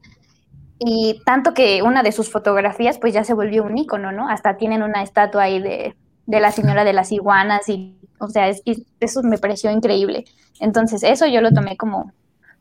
y 0.78 1.20
tanto 1.26 1.52
que 1.52 1.82
una 1.82 2.02
de 2.02 2.12
sus 2.12 2.32
fotografías 2.32 2.96
pues 2.98 3.12
ya 3.12 3.24
se 3.24 3.34
volvió 3.34 3.64
un 3.64 3.76
ícono, 3.76 4.12
¿no? 4.12 4.30
Hasta 4.30 4.56
tienen 4.56 4.82
una 4.82 5.02
estatua 5.02 5.42
ahí 5.42 5.60
de, 5.60 5.94
de 6.26 6.40
la 6.40 6.52
señora 6.52 6.84
de 6.84 6.92
las 6.92 7.12
iguanas 7.12 7.68
y 7.68 7.98
o 8.18 8.28
sea, 8.28 8.50
eso 9.00 9.22
me 9.22 9.38
pareció 9.38 9.70
increíble. 9.70 10.24
Entonces, 10.60 11.02
eso 11.02 11.26
yo 11.26 11.40
lo 11.40 11.52
tomé 11.52 11.76
como, 11.76 12.12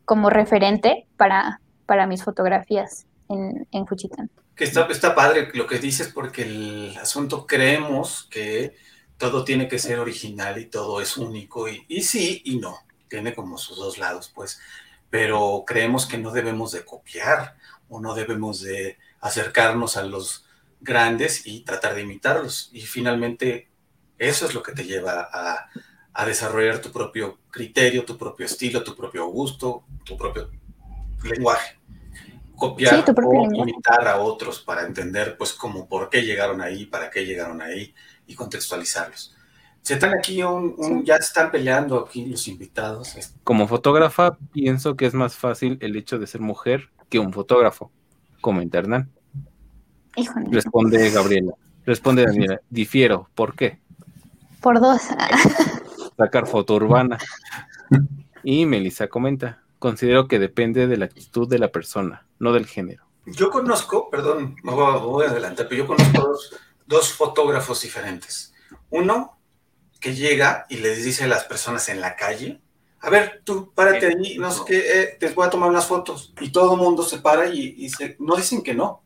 como 0.05 0.29
referente 0.29 1.07
para, 1.17 1.61
para 1.85 2.07
mis 2.07 2.23
fotografías 2.23 3.05
en, 3.29 3.67
en 3.71 3.85
Juchitán. 3.85 4.29
Que 4.55 4.65
está, 4.65 4.85
está 4.87 5.15
padre 5.15 5.49
lo 5.53 5.65
que 5.67 5.79
dices 5.79 6.11
porque 6.13 6.43
el 6.43 6.97
asunto 7.01 7.47
creemos 7.47 8.27
que 8.29 8.75
todo 9.17 9.43
tiene 9.43 9.67
que 9.67 9.79
ser 9.79 9.99
original 9.99 10.57
y 10.59 10.65
todo 10.65 11.01
es 11.01 11.17
único 11.17 11.67
y, 11.67 11.85
y 11.87 12.01
sí 12.01 12.41
y 12.45 12.57
no, 12.57 12.77
tiene 13.07 13.33
como 13.33 13.57
sus 13.57 13.77
dos 13.77 13.97
lados, 13.97 14.31
pues, 14.33 14.59
pero 15.09 15.63
creemos 15.65 16.05
que 16.05 16.17
no 16.17 16.31
debemos 16.31 16.71
de 16.71 16.83
copiar 16.83 17.55
o 17.89 17.99
no 17.99 18.13
debemos 18.13 18.61
de 18.61 18.97
acercarnos 19.21 19.97
a 19.97 20.03
los 20.03 20.42
grandes 20.83 21.47
y 21.47 21.61
tratar 21.61 21.95
de 21.95 22.01
imitarlos. 22.01 22.69
Y 22.73 22.81
finalmente 22.81 23.69
eso 24.17 24.45
es 24.45 24.53
lo 24.53 24.61
que 24.61 24.73
te 24.73 24.83
lleva 24.83 25.29
a, 25.31 26.25
desarrollar 26.25 26.79
tu 26.79 26.91
propio 26.91 27.39
criterio, 27.49 28.05
tu 28.05 28.17
propio 28.17 28.45
estilo, 28.45 28.83
tu 28.83 28.95
propio 28.95 29.27
gusto, 29.27 29.85
tu 30.03 30.15
propio 30.15 30.51
lenguaje. 31.23 31.79
Copiar 32.55 33.03
o 33.23 33.47
imitar 33.55 34.07
a 34.07 34.19
otros 34.19 34.59
para 34.59 34.85
entender, 34.85 35.35
pues, 35.37 35.53
como 35.53 35.87
por 35.87 36.09
qué 36.09 36.21
llegaron 36.21 36.61
ahí, 36.61 36.85
para 36.85 37.09
qué 37.09 37.25
llegaron 37.25 37.61
ahí 37.61 37.93
y 38.27 38.35
contextualizarlos. 38.35 39.35
Se 39.81 39.95
están 39.95 40.13
aquí, 40.13 40.41
un, 40.43 41.03
ya 41.03 41.15
están 41.15 41.51
peleando 41.51 41.99
aquí 41.99 42.25
los 42.25 42.47
invitados. 42.47 43.17
Como 43.43 43.67
fotógrafa, 43.67 44.37
pienso 44.53 44.95
que 44.95 45.05
es 45.07 45.13
más 45.13 45.35
fácil 45.35 45.77
el 45.81 45.97
hecho 45.97 46.19
de 46.19 46.27
ser 46.27 46.39
mujer 46.39 46.89
que 47.09 47.19
un 47.19 47.33
fotógrafo, 47.33 47.91
como 48.39 48.61
Responde 50.51 51.09
Gabriela. 51.09 51.53
Responde 51.85 52.25
Daniela. 52.25 52.61
Difiero. 52.69 53.29
¿Por 53.35 53.55
qué? 53.55 53.79
Por 54.61 54.79
dos. 54.79 55.01
Sacar 56.17 56.47
foto 56.47 56.75
urbana. 56.75 57.17
Y 58.43 58.65
Melissa 58.65 59.07
comenta, 59.07 59.63
considero 59.79 60.27
que 60.27 60.39
depende 60.39 60.87
de 60.87 60.97
la 60.97 61.05
actitud 61.05 61.47
de 61.47 61.59
la 61.59 61.69
persona, 61.69 62.25
no 62.39 62.53
del 62.53 62.65
género. 62.65 63.05
Yo 63.25 63.49
conozco, 63.49 64.09
perdón, 64.09 64.57
me 64.63 64.73
voy, 64.73 65.25
a 65.25 65.29
adelantar, 65.29 65.67
pero 65.69 65.83
yo 65.83 65.87
conozco 65.87 66.37
dos, 66.85 67.13
fotógrafos 67.13 67.81
diferentes. 67.81 68.53
Uno 68.89 69.37
que 69.99 70.13
llega 70.13 70.65
y 70.69 70.77
les 70.77 71.05
dice 71.05 71.23
a 71.23 71.27
las 71.27 71.45
personas 71.45 71.87
en 71.87 72.01
la 72.01 72.17
calle, 72.17 72.61
a 72.99 73.09
ver, 73.09 73.41
tú 73.45 73.71
párate 73.73 74.07
allí, 74.07 74.37
no 74.37 74.51
sé 74.51 74.61
qué, 74.65 74.77
eh, 74.77 75.17
te 75.19 75.29
voy 75.29 75.47
a 75.47 75.49
tomar 75.49 75.69
unas 75.69 75.87
fotos. 75.87 76.33
Y 76.41 76.51
todo 76.51 76.73
el 76.73 76.79
mundo 76.79 77.03
se 77.03 77.19
para 77.19 77.47
y, 77.47 77.75
y 77.77 77.89
se, 77.89 78.17
no 78.19 78.35
dicen 78.35 78.61
que 78.61 78.73
no. 78.73 79.02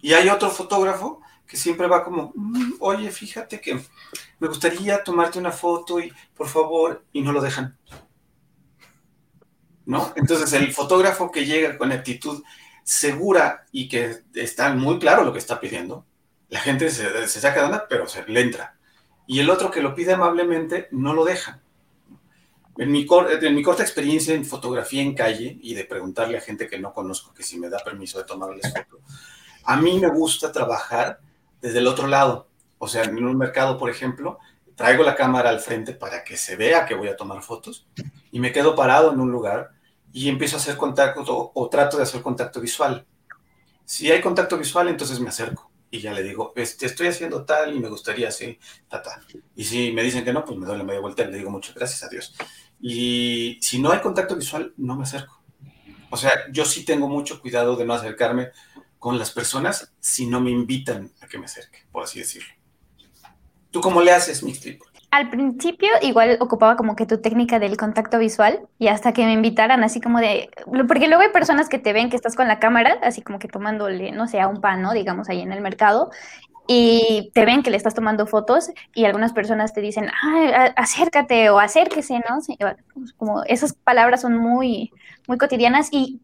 Y 0.00 0.12
hay 0.12 0.28
otro 0.28 0.50
fotógrafo 0.50 1.20
que 1.46 1.56
siempre 1.56 1.88
va 1.88 2.04
como, 2.04 2.32
mm, 2.34 2.74
oye, 2.78 3.10
fíjate 3.10 3.60
que 3.60 3.80
me 4.38 4.48
gustaría 4.48 5.02
tomarte 5.02 5.38
una 5.38 5.50
foto 5.50 5.98
y 5.98 6.12
por 6.36 6.48
favor, 6.48 7.04
y 7.12 7.22
no 7.22 7.32
lo 7.32 7.40
dejan. 7.40 7.76
¿No? 9.84 10.12
Entonces 10.14 10.52
el 10.52 10.72
fotógrafo 10.72 11.32
que 11.32 11.44
llega 11.44 11.76
con 11.76 11.90
actitud 11.90 12.42
segura 12.84 13.66
y 13.72 13.88
que 13.88 14.18
está 14.34 14.72
muy 14.74 14.98
claro 15.00 15.24
lo 15.24 15.32
que 15.32 15.40
está 15.40 15.60
pidiendo, 15.60 16.06
la 16.48 16.60
gente 16.60 16.90
se, 16.90 17.26
saca 17.28 17.60
de 17.60 17.66
onda, 17.66 17.86
pero 17.88 18.06
se 18.06 18.24
le 18.26 18.40
entra. 18.40 18.76
Y 19.26 19.40
el 19.40 19.50
otro 19.50 19.70
que 19.70 19.82
lo 19.82 19.94
pide 19.94 20.12
amablemente, 20.12 20.88
no 20.90 21.14
lo 21.14 21.24
deja. 21.24 21.60
En 22.78 22.90
mi, 22.90 23.06
en 23.08 23.54
mi 23.54 23.62
corta 23.62 23.82
experiencia 23.82 24.34
en 24.34 24.44
fotografía 24.44 25.02
en 25.02 25.14
calle 25.14 25.58
y 25.60 25.74
de 25.74 25.84
preguntarle 25.84 26.38
a 26.38 26.40
gente 26.40 26.68
que 26.68 26.78
no 26.78 26.92
conozco 26.92 27.34
que 27.34 27.42
si 27.42 27.58
me 27.58 27.68
da 27.68 27.78
permiso 27.84 28.18
de 28.18 28.24
tomarles 28.24 28.72
foto, 28.72 29.00
a 29.64 29.76
mí 29.76 29.98
me 29.98 30.08
gusta 30.08 30.52
trabajar 30.52 31.20
desde 31.60 31.78
el 31.78 31.86
otro 31.86 32.06
lado. 32.06 32.48
O 32.78 32.88
sea, 32.88 33.04
en 33.04 33.24
un 33.24 33.36
mercado, 33.36 33.76
por 33.78 33.90
ejemplo, 33.90 34.38
traigo 34.74 35.04
la 35.04 35.14
cámara 35.14 35.50
al 35.50 35.60
frente 35.60 35.92
para 35.92 36.24
que 36.24 36.36
se 36.36 36.56
vea 36.56 36.86
que 36.86 36.94
voy 36.94 37.08
a 37.08 37.16
tomar 37.16 37.42
fotos 37.42 37.86
y 38.32 38.40
me 38.40 38.52
quedo 38.52 38.74
parado 38.74 39.12
en 39.12 39.20
un 39.20 39.30
lugar 39.30 39.72
y 40.12 40.28
empiezo 40.28 40.56
a 40.56 40.60
hacer 40.60 40.76
contacto 40.76 41.52
o, 41.54 41.68
trato 41.68 41.98
de 41.98 42.04
hacer 42.04 42.22
contacto 42.22 42.60
visual. 42.60 43.06
Si 43.84 44.10
hay 44.10 44.20
contacto 44.20 44.56
visual, 44.56 44.88
entonces 44.88 45.20
me 45.20 45.28
acerco 45.28 45.70
y 45.90 46.00
ya 46.00 46.12
le 46.12 46.22
digo, 46.22 46.52
este, 46.56 46.86
estoy 46.86 47.08
haciendo 47.08 47.44
tal 47.44 47.76
y 47.76 47.80
me 47.80 47.88
gustaría 47.88 48.28
así, 48.28 48.58
ta, 48.88 49.02
ta. 49.02 49.20
Y 49.54 49.64
si 49.64 49.92
me 49.92 50.02
dicen 50.02 50.24
que 50.24 50.32
no, 50.32 50.44
pues 50.44 50.58
me 50.58 50.64
doy 50.64 50.78
la 50.78 50.84
media 50.84 51.00
vuelta 51.00 51.24
y 51.24 51.30
le 51.30 51.38
digo 51.38 51.50
muchas 51.50 51.74
gracias 51.74 52.02
a 52.04 52.08
Dios. 52.08 52.34
Y 52.80 53.58
si 53.60 53.78
no 53.80 53.90
hay 53.92 54.00
contacto 54.00 54.36
visual, 54.36 54.72
no 54.78 54.96
me 54.96 55.02
acerco. 55.02 55.42
O 56.10 56.16
sea, 56.16 56.50
yo 56.50 56.64
sí 56.64 56.84
tengo 56.84 57.08
mucho 57.08 57.40
cuidado 57.40 57.76
de 57.76 57.84
no 57.84 57.94
acercarme 57.94 58.50
con 59.00 59.18
las 59.18 59.32
personas 59.32 59.92
si 59.98 60.26
no 60.26 60.40
me 60.40 60.50
invitan 60.50 61.10
a 61.20 61.26
que 61.26 61.38
me 61.38 61.46
acerque, 61.46 61.78
por 61.90 62.04
así 62.04 62.20
decirlo. 62.20 62.50
¿Tú 63.70 63.80
cómo 63.80 64.02
le 64.02 64.12
haces, 64.12 64.42
Mixtrip? 64.42 64.82
Al 65.10 65.30
principio 65.30 65.88
igual 66.02 66.36
ocupaba 66.38 66.76
como 66.76 66.94
que 66.94 67.06
tu 67.06 67.18
técnica 67.18 67.58
del 67.58 67.76
contacto 67.76 68.18
visual 68.18 68.60
y 68.78 68.88
hasta 68.88 69.12
que 69.12 69.24
me 69.24 69.32
invitaran 69.32 69.82
así 69.82 70.00
como 70.00 70.20
de, 70.20 70.50
porque 70.86 71.08
luego 71.08 71.22
hay 71.22 71.30
personas 71.30 71.68
que 71.68 71.78
te 71.78 71.92
ven 71.92 72.10
que 72.10 72.16
estás 72.16 72.36
con 72.36 72.46
la 72.46 72.60
cámara, 72.60 72.98
así 73.02 73.22
como 73.22 73.38
que 73.38 73.48
tomándole, 73.48 74.12
no 74.12 74.28
sé, 74.28 74.38
a 74.38 74.48
un 74.48 74.60
pan, 74.60 74.82
¿no? 74.82 74.92
Digamos 74.92 75.28
ahí 75.30 75.40
en 75.40 75.52
el 75.52 75.62
mercado 75.62 76.10
y 76.68 77.30
te 77.32 77.44
ven 77.46 77.62
que 77.62 77.70
le 77.70 77.78
estás 77.78 77.94
tomando 77.94 78.26
fotos 78.26 78.70
y 78.94 79.06
algunas 79.06 79.32
personas 79.32 79.72
te 79.72 79.80
dicen, 79.80 80.08
ah, 80.22 80.72
acércate 80.76 81.48
o 81.50 81.58
acérquese, 81.58 82.20
¿no? 82.28 82.38
Como 83.16 83.42
esas 83.44 83.72
palabras 83.72 84.20
son 84.20 84.36
muy, 84.36 84.92
muy 85.26 85.38
cotidianas 85.38 85.88
y 85.90 86.20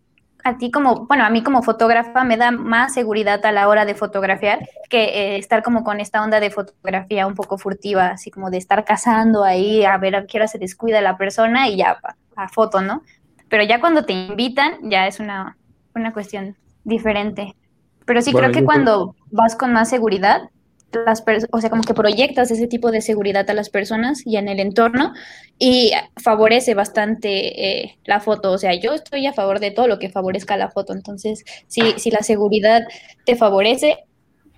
a 0.46 0.58
ti 0.58 0.70
como, 0.70 1.06
bueno, 1.06 1.24
a 1.24 1.30
mí 1.30 1.42
como 1.42 1.60
fotógrafa 1.64 2.22
me 2.22 2.36
da 2.36 2.52
más 2.52 2.94
seguridad 2.94 3.44
a 3.44 3.50
la 3.50 3.66
hora 3.66 3.84
de 3.84 3.96
fotografiar 3.96 4.60
que 4.88 5.02
eh, 5.02 5.38
estar 5.38 5.64
como 5.64 5.82
con 5.82 5.98
esta 5.98 6.22
onda 6.22 6.38
de 6.38 6.50
fotografía 6.50 7.26
un 7.26 7.34
poco 7.34 7.58
furtiva, 7.58 8.10
así 8.10 8.30
como 8.30 8.48
de 8.48 8.58
estar 8.58 8.84
cazando 8.84 9.42
ahí 9.42 9.84
a 9.84 9.98
ver 9.98 10.14
a 10.14 10.24
qué 10.26 10.38
hora 10.38 10.46
se 10.46 10.60
descuida 10.60 11.00
la 11.00 11.16
persona 11.16 11.68
y 11.68 11.78
ya 11.78 11.98
a, 12.36 12.48
foto, 12.48 12.80
¿no? 12.80 13.02
Pero 13.48 13.64
ya 13.64 13.80
cuando 13.80 14.04
te 14.04 14.12
invitan 14.12 14.88
ya 14.88 15.08
es 15.08 15.18
una, 15.18 15.56
una 15.96 16.12
cuestión 16.12 16.54
diferente. 16.84 17.56
Pero 18.04 18.22
sí 18.22 18.32
creo 18.32 18.52
que 18.52 18.64
cuando 18.64 19.16
vas 19.32 19.56
con 19.56 19.72
más 19.72 19.90
seguridad, 19.90 20.50
las 20.92 21.22
o 21.50 21.60
sea, 21.60 21.70
como 21.70 21.82
que 21.82 21.94
proyectas 21.94 22.50
ese 22.50 22.66
tipo 22.66 22.90
de 22.90 23.00
seguridad 23.00 23.48
a 23.50 23.54
las 23.54 23.70
personas 23.70 24.26
y 24.26 24.36
en 24.36 24.48
el 24.48 24.60
entorno 24.60 25.12
y 25.58 25.92
favorece 26.22 26.74
bastante 26.74 27.82
eh, 27.82 27.98
la 28.04 28.20
foto. 28.20 28.52
O 28.52 28.58
sea, 28.58 28.74
yo 28.74 28.94
estoy 28.94 29.26
a 29.26 29.32
favor 29.32 29.60
de 29.60 29.70
todo 29.70 29.88
lo 29.88 29.98
que 29.98 30.08
favorezca 30.08 30.56
la 30.56 30.70
foto. 30.70 30.92
Entonces, 30.92 31.44
si, 31.66 31.80
si 31.98 32.10
la 32.10 32.20
seguridad 32.20 32.82
te 33.24 33.36
favorece, 33.36 34.04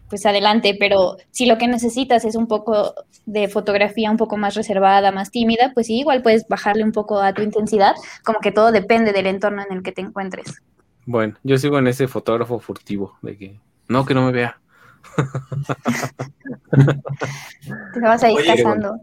pues 0.09 0.25
adelante, 0.27 0.77
pero 0.79 1.17
si 1.31 1.47
lo 1.47 1.59
que 1.59 1.69
necesitas 1.69 2.25
es 2.25 2.35
un 2.35 2.47
poco 2.47 2.95
de 3.27 3.49
fotografía 3.49 4.11
un 4.11 4.17
poco 4.17 4.37
más 4.37 4.55
reservada, 4.55 5.13
más 5.13 5.31
tímida, 5.31 5.73
pues 5.75 5.91
igual 5.91 6.23
puedes 6.23 6.47
bajarle 6.49 6.85
un 6.85 6.93
poco 6.93 7.21
a 7.21 7.33
tu 7.35 7.43
intensidad, 7.43 7.95
como 8.25 8.41
que 8.41 8.53
todo 8.53 8.73
depende 8.73 9.13
del 9.13 9.27
entorno 9.27 9.63
en 9.69 9.77
el 9.77 9.83
que 9.83 9.93
te 9.93 10.01
encuentres. 10.01 10.63
Bueno, 11.05 11.37
yo 11.43 11.59
sigo 11.59 11.79
en 11.79 11.89
ese 11.89 12.09
fotógrafo 12.09 12.59
furtivo, 12.59 13.17
de 13.23 13.37
que 13.37 13.61
no, 13.89 14.05
que 14.05 14.15
no 14.15 14.27
me 14.27 14.33
vea. 14.33 14.59
Te 17.93 18.01
vas 18.01 18.23
a 18.23 18.31
ir 18.31 18.45
casando. 18.45 18.99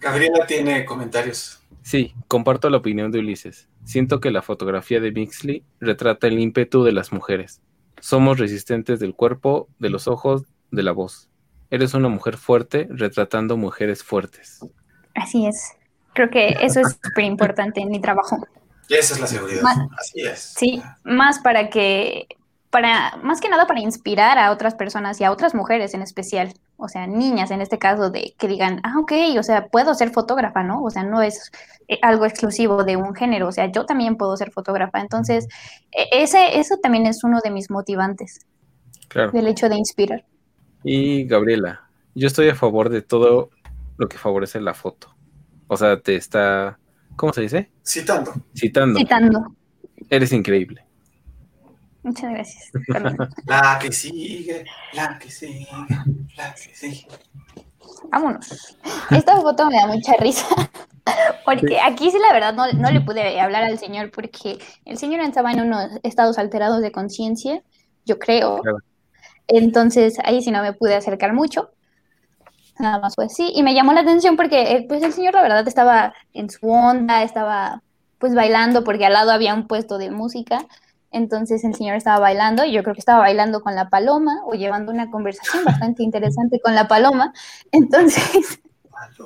Gabriela 0.00 0.46
tiene 0.46 0.84
comentarios. 0.84 1.60
Sí, 1.82 2.14
comparto 2.28 2.70
la 2.70 2.78
opinión 2.78 3.10
de 3.10 3.18
Ulises. 3.18 3.68
Siento 3.84 4.20
que 4.20 4.30
la 4.30 4.42
fotografía 4.42 5.00
de 5.00 5.12
Mixley 5.12 5.64
retrata 5.80 6.26
el 6.28 6.38
ímpetu 6.38 6.84
de 6.84 6.92
las 6.92 7.12
mujeres. 7.12 7.60
Somos 8.00 8.38
resistentes 8.38 9.00
del 9.00 9.14
cuerpo, 9.14 9.68
de 9.78 9.90
los 9.90 10.08
ojos, 10.08 10.44
de 10.70 10.82
la 10.82 10.92
voz. 10.92 11.28
Eres 11.70 11.94
una 11.94 12.08
mujer 12.08 12.36
fuerte 12.36 12.86
retratando 12.90 13.56
mujeres 13.56 14.02
fuertes. 14.02 14.60
Así 15.14 15.46
es. 15.46 15.72
Creo 16.14 16.30
que 16.30 16.56
eso 16.60 16.80
es 16.80 16.98
súper 17.02 17.24
importante 17.24 17.80
en 17.80 17.90
mi 17.90 18.00
trabajo. 18.00 18.46
Y 18.88 18.94
esa 18.94 19.14
es 19.14 19.20
la 19.20 19.26
seguridad. 19.26 19.62
Así 19.98 20.20
es. 20.20 20.54
Sí, 20.56 20.82
más 21.04 21.38
para 21.38 21.70
que 21.70 22.26
para, 22.72 23.18
más 23.22 23.42
que 23.42 23.50
nada 23.50 23.66
para 23.66 23.80
inspirar 23.80 24.38
a 24.38 24.50
otras 24.50 24.74
personas 24.74 25.20
y 25.20 25.24
a 25.24 25.30
otras 25.30 25.54
mujeres 25.54 25.92
en 25.92 26.00
especial, 26.00 26.54
o 26.78 26.88
sea, 26.88 27.06
niñas 27.06 27.50
en 27.50 27.60
este 27.60 27.78
caso, 27.78 28.08
de 28.08 28.34
que 28.38 28.48
digan, 28.48 28.80
ah, 28.82 28.98
ok, 28.98 29.12
o 29.38 29.42
sea, 29.42 29.66
puedo 29.66 29.92
ser 29.92 30.10
fotógrafa, 30.10 30.62
¿no? 30.62 30.82
O 30.82 30.88
sea, 30.88 31.04
no 31.04 31.20
es 31.20 31.52
eh, 31.86 31.98
algo 32.00 32.24
exclusivo 32.24 32.82
de 32.82 32.96
un 32.96 33.14
género, 33.14 33.48
o 33.48 33.52
sea, 33.52 33.70
yo 33.70 33.84
también 33.84 34.16
puedo 34.16 34.34
ser 34.38 34.52
fotógrafa. 34.52 35.00
Entonces, 35.00 35.48
e, 35.92 36.22
ese, 36.22 36.58
eso 36.58 36.78
también 36.78 37.04
es 37.04 37.22
uno 37.24 37.40
de 37.44 37.50
mis 37.50 37.70
motivantes. 37.70 38.46
Claro. 39.08 39.32
Del 39.32 39.48
hecho 39.48 39.68
de 39.68 39.76
inspirar. 39.76 40.24
Y 40.82 41.26
Gabriela, 41.26 41.90
yo 42.14 42.26
estoy 42.26 42.48
a 42.48 42.54
favor 42.54 42.88
de 42.88 43.02
todo 43.02 43.50
lo 43.98 44.08
que 44.08 44.16
favorece 44.16 44.62
la 44.62 44.72
foto. 44.72 45.14
O 45.66 45.76
sea, 45.76 46.00
te 46.00 46.16
está, 46.16 46.78
¿cómo 47.16 47.34
se 47.34 47.42
dice? 47.42 47.70
Citando. 47.86 48.32
Citando. 48.56 48.98
Citando. 48.98 49.54
Eres 50.08 50.32
increíble. 50.32 50.86
Muchas 52.02 52.30
gracias. 52.30 52.70
La 53.46 53.78
que 53.80 53.92
sigue, 53.92 54.64
la 54.92 55.18
que 55.18 55.30
sigue, 55.30 55.68
la 56.36 56.54
que 56.54 56.74
sigue. 56.74 57.06
Vámonos. 58.10 58.76
Esta 59.10 59.36
foto 59.40 59.66
me 59.68 59.76
da 59.76 59.86
mucha 59.86 60.14
risa. 60.18 60.46
Porque 61.44 61.80
aquí 61.80 62.10
sí, 62.10 62.18
la 62.18 62.32
verdad, 62.32 62.54
no, 62.54 62.90
le 62.90 63.00
pude 63.00 63.40
hablar 63.40 63.64
al 63.64 63.78
señor 63.78 64.12
porque 64.12 64.58
el 64.84 64.98
señor 64.98 65.20
estaba 65.20 65.50
en 65.50 65.62
unos 65.62 65.90
estados 66.04 66.38
alterados 66.38 66.80
de 66.80 66.92
conciencia, 66.92 67.60
yo 68.04 68.20
creo. 68.20 68.62
Entonces 69.48 70.16
ahí 70.24 70.42
sí 70.42 70.52
no 70.52 70.62
me 70.62 70.72
pude 70.72 70.94
acercar 70.94 71.32
mucho. 71.32 71.70
Nada 72.78 73.00
más 73.00 73.16
fue 73.16 73.24
así. 73.24 73.50
Y 73.52 73.64
me 73.64 73.74
llamó 73.74 73.92
la 73.92 74.02
atención 74.02 74.36
porque 74.36 74.76
eh, 74.76 74.86
pues 74.88 75.02
el 75.02 75.12
señor, 75.12 75.34
la 75.34 75.42
verdad, 75.42 75.66
estaba 75.66 76.14
en 76.32 76.48
su 76.48 76.70
onda, 76.70 77.24
estaba 77.24 77.82
pues 78.18 78.34
bailando 78.36 78.84
porque 78.84 79.04
al 79.04 79.14
lado 79.14 79.32
había 79.32 79.54
un 79.54 79.66
puesto 79.66 79.98
de 79.98 80.12
música. 80.12 80.64
Entonces 81.12 81.62
el 81.64 81.74
señor 81.74 81.96
estaba 81.96 82.18
bailando 82.18 82.64
y 82.64 82.72
yo 82.72 82.82
creo 82.82 82.94
que 82.94 83.00
estaba 83.00 83.20
bailando 83.20 83.60
con 83.60 83.74
la 83.74 83.90
paloma 83.90 84.40
o 84.46 84.54
llevando 84.54 84.90
una 84.90 85.10
conversación 85.10 85.64
bastante 85.64 86.02
interesante 86.02 86.58
con 86.58 86.74
la 86.74 86.88
paloma. 86.88 87.32
Entonces, 87.70 88.60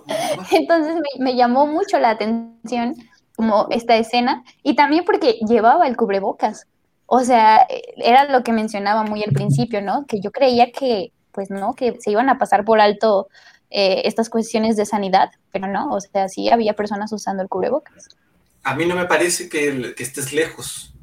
entonces 0.51 0.97
me, 1.18 1.37
llamó 1.37 1.66
mucho 1.66 1.99
la 2.01 2.11
atención 2.11 2.95
como 3.37 3.68
esta 3.70 3.97
escena 3.97 4.43
y 4.62 4.74
también 4.74 5.05
porque 5.05 5.39
llevaba 5.49 5.87
el 5.87 5.97
cubrebocas. 5.97 6.66
O 7.07 7.20
sea, 7.20 7.64
era 7.97 8.24
lo 8.24 8.43
que 8.43 8.53
mencionaba 8.53 9.05
muy 9.05 9.22
al 9.22 9.32
principio, 9.32 9.80
¿no? 9.80 10.07
Que 10.07 10.20
yo 10.20 10.32
creía 10.32 10.72
que, 10.72 11.12
pues 11.30 11.51
no, 11.51 11.74
que 11.74 11.97
se 12.01 12.11
iban 12.11 12.28
a 12.28 12.39
pasar 12.39 12.64
por 12.64 12.80
alto 12.80 13.28
eh, 13.70 14.03
estas 14.07 14.28
cuestiones 14.28 14.76
de 14.76 14.87
sanidad, 14.87 15.30
pero 15.53 15.68
no, 15.68 15.91
o 15.91 16.01
sea, 16.01 16.28
sí 16.28 16.49
había 16.51 16.72
personas 16.72 17.12
usando 17.12 17.45
el 17.45 17.49
cubrebocas. 17.49 18.09
A 18.64 18.74
mí 18.74 18.87
no 18.87 18.97
me 18.97 19.05
parece 19.05 19.49
que, 19.49 19.95
que 19.97 20.03
estés 20.03 20.32
lejos 20.32 20.95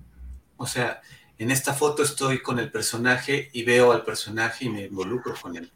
o 0.63 0.67
sea, 0.67 1.01
en 1.37 1.51
esta 1.51 1.73
foto 1.73 2.03
estoy 2.03 2.41
con 2.41 2.57
el 2.57 2.71
personaje 2.71 3.49
y 3.51 3.63
veo 3.63 3.91
al 3.91 4.05
personaje 4.05 4.63
y 4.65 4.69
me 4.69 4.85
involucro 4.85 5.35
con 5.41 5.57
él. 5.57 5.69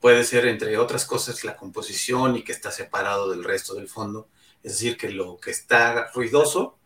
Puede 0.00 0.24
ser, 0.24 0.46
entre 0.46 0.78
otras 0.78 1.04
cosas, 1.04 1.44
la 1.44 1.54
composición 1.54 2.34
y 2.34 2.42
que 2.42 2.52
está 2.52 2.70
separado 2.70 3.30
del 3.30 3.44
resto 3.44 3.74
del 3.74 3.88
fondo. 3.88 4.28
Es 4.62 4.72
decir, 4.72 4.96
que 4.96 5.10
lo 5.10 5.36
que 5.36 5.50
está 5.50 6.10
ruidoso, 6.14 6.78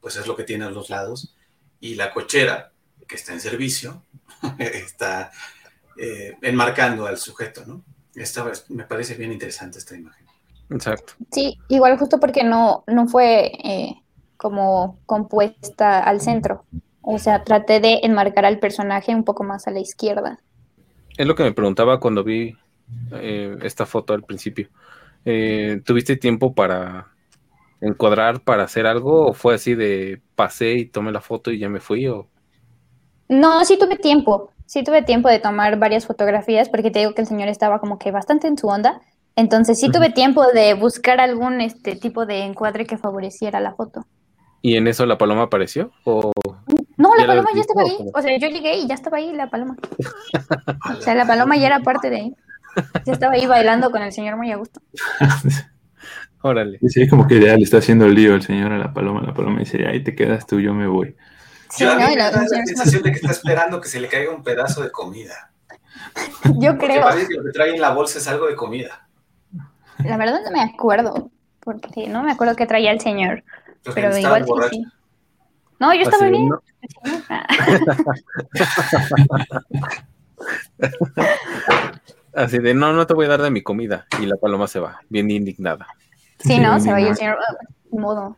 pues 0.00 0.16
es 0.16 0.26
lo 0.26 0.34
que 0.34 0.42
tiene 0.42 0.64
a 0.64 0.70
los 0.70 0.90
lados. 0.90 1.36
Y 1.78 1.94
la 1.94 2.12
cochera, 2.12 2.72
que 3.06 3.14
está 3.14 3.32
en 3.32 3.40
servicio, 3.40 4.02
está 4.58 5.30
eh, 5.96 6.36
enmarcando 6.42 7.06
al 7.06 7.16
sujeto, 7.16 7.64
¿no? 7.64 7.84
Esta, 8.16 8.50
me 8.70 8.84
parece 8.84 9.14
bien 9.14 9.32
interesante 9.32 9.78
esta 9.78 9.96
imagen. 9.96 10.26
Exacto. 10.68 11.12
Sí, 11.30 11.58
igual 11.68 11.96
justo 11.96 12.18
porque 12.18 12.42
no, 12.42 12.82
no 12.88 13.06
fue 13.06 13.52
eh, 13.62 14.02
como 14.36 14.98
compuesta 15.06 16.00
al 16.00 16.20
centro. 16.20 16.64
O 17.02 17.18
sea, 17.18 17.44
traté 17.44 17.80
de 17.80 18.00
enmarcar 18.02 18.44
al 18.44 18.58
personaje 18.58 19.14
un 19.14 19.24
poco 19.24 19.44
más 19.44 19.66
a 19.66 19.70
la 19.70 19.80
izquierda. 19.80 20.38
Es 21.16 21.26
lo 21.26 21.34
que 21.34 21.42
me 21.42 21.52
preguntaba 21.52 22.00
cuando 22.00 22.22
vi 22.24 22.56
eh, 23.12 23.56
esta 23.62 23.86
foto 23.86 24.14
al 24.14 24.22
principio. 24.22 24.68
Eh, 25.24 25.80
¿Tuviste 25.84 26.16
tiempo 26.16 26.54
para 26.54 27.08
encuadrar, 27.80 28.40
para 28.40 28.64
hacer 28.64 28.86
algo? 28.86 29.26
¿O 29.26 29.32
fue 29.32 29.54
así 29.54 29.74
de 29.74 30.20
pasé 30.34 30.74
y 30.74 30.86
tomé 30.86 31.12
la 31.12 31.20
foto 31.20 31.50
y 31.50 31.58
ya 31.58 31.68
me 31.68 31.80
fui? 31.80 32.06
O... 32.06 32.28
No, 33.28 33.64
sí 33.64 33.78
tuve 33.78 33.96
tiempo. 33.96 34.52
Sí 34.66 34.84
tuve 34.84 35.02
tiempo 35.02 35.28
de 35.28 35.38
tomar 35.38 35.78
varias 35.78 36.06
fotografías 36.06 36.68
porque 36.68 36.90
te 36.90 36.98
digo 36.98 37.14
que 37.14 37.22
el 37.22 37.26
señor 37.26 37.48
estaba 37.48 37.78
como 37.80 37.98
que 37.98 38.10
bastante 38.10 38.48
en 38.48 38.58
su 38.58 38.66
onda. 38.68 39.00
Entonces 39.34 39.78
sí 39.78 39.90
tuve 39.90 40.10
tiempo 40.10 40.46
de 40.52 40.74
buscar 40.74 41.20
algún 41.20 41.60
este 41.60 41.94
tipo 41.94 42.26
de 42.26 42.42
encuadre 42.42 42.86
que 42.86 42.98
favoreciera 42.98 43.60
la 43.60 43.74
foto. 43.74 44.04
¿Y 44.62 44.76
en 44.76 44.88
eso 44.88 45.06
la 45.06 45.16
paloma 45.16 45.44
apareció? 45.44 45.92
¿O 46.04 46.32
no, 46.98 47.14
la 47.16 47.26
paloma 47.26 47.48
ya 47.54 47.60
estaba 47.60 47.82
ahí. 47.82 47.96
O 48.12 48.20
sea, 48.20 48.36
yo 48.36 48.48
llegué 48.48 48.76
y 48.76 48.86
ya 48.86 48.94
estaba 48.94 49.16
ahí 49.16 49.32
la 49.32 49.48
paloma. 49.48 49.76
o 50.98 51.00
sea, 51.00 51.14
la 51.14 51.26
paloma 51.26 51.56
ya 51.56 51.68
era 51.68 51.80
parte 51.80 52.10
de 52.10 52.16
ahí. 52.16 52.34
Ya 53.06 53.12
estaba 53.12 53.34
ahí 53.34 53.46
bailando 53.46 53.90
con 53.90 54.02
el 54.02 54.12
señor 54.12 54.36
muy 54.36 54.52
a 54.52 54.56
gusto. 54.56 54.80
Órale. 56.42 56.78
Sí, 56.88 57.02
es 57.02 57.10
como 57.10 57.26
que 57.26 57.40
ya 57.40 57.56
le 57.56 57.62
está 57.62 57.78
haciendo 57.78 58.06
el 58.06 58.14
lío 58.14 58.34
el 58.34 58.42
señor 58.42 58.72
a 58.72 58.78
la 58.78 58.92
paloma. 58.92 59.22
La 59.22 59.32
paloma 59.32 59.60
dice, 59.60 59.86
ahí 59.86 60.04
te 60.04 60.14
quedas 60.14 60.46
tú, 60.46 60.60
yo 60.60 60.74
me 60.74 60.86
voy. 60.86 61.16
Sí, 61.70 61.84
no, 61.84 61.96
la, 61.98 62.30
la 62.30 62.46
sensación 62.46 63.02
de 63.02 63.10
que 63.10 63.16
está 63.16 63.30
esperando 63.30 63.80
que 63.80 63.88
se 63.88 64.00
le 64.00 64.08
caiga 64.08 64.34
un 64.34 64.42
pedazo 64.42 64.82
de 64.82 64.90
comida. 64.90 65.50
Yo 66.60 66.78
creo. 66.78 67.02
Parece 67.02 67.28
que 67.28 67.34
lo 67.34 67.44
que 67.44 67.50
trae 67.50 67.74
en 67.74 67.80
la 67.80 67.90
bolsa 67.90 68.18
es 68.18 68.28
algo 68.28 68.46
de 68.46 68.54
comida. 68.54 69.06
La 70.04 70.16
verdad 70.16 70.40
no 70.44 70.50
me 70.50 70.62
acuerdo, 70.62 71.30
porque 71.60 72.08
no 72.08 72.22
me 72.22 72.32
acuerdo 72.32 72.56
qué 72.56 72.66
traía 72.66 72.92
el 72.92 73.00
señor. 73.00 73.44
pero 73.94 74.16
igual 74.16 74.44
sí, 74.44 74.52
sí. 74.70 74.84
No, 75.78 75.94
yo 75.94 76.02
estaba 76.02 76.28
bien. 76.28 76.48
Así 82.34 82.58
de, 82.58 82.74
no, 82.74 82.92
no 82.92 83.06
te 83.06 83.14
voy 83.14 83.26
a 83.26 83.30
dar 83.30 83.42
de 83.42 83.50
mi 83.50 83.62
comida. 83.62 84.06
Y 84.20 84.26
la 84.26 84.36
paloma 84.36 84.66
se 84.66 84.80
va, 84.80 85.00
bien 85.08 85.30
indignada. 85.30 85.86
Sí, 86.38 86.58
¿no? 86.58 86.80
Se 86.80 86.92
va 86.92 87.00
y 87.00 87.06
el 87.06 87.16
señor, 87.16 87.38
modo. 87.90 88.36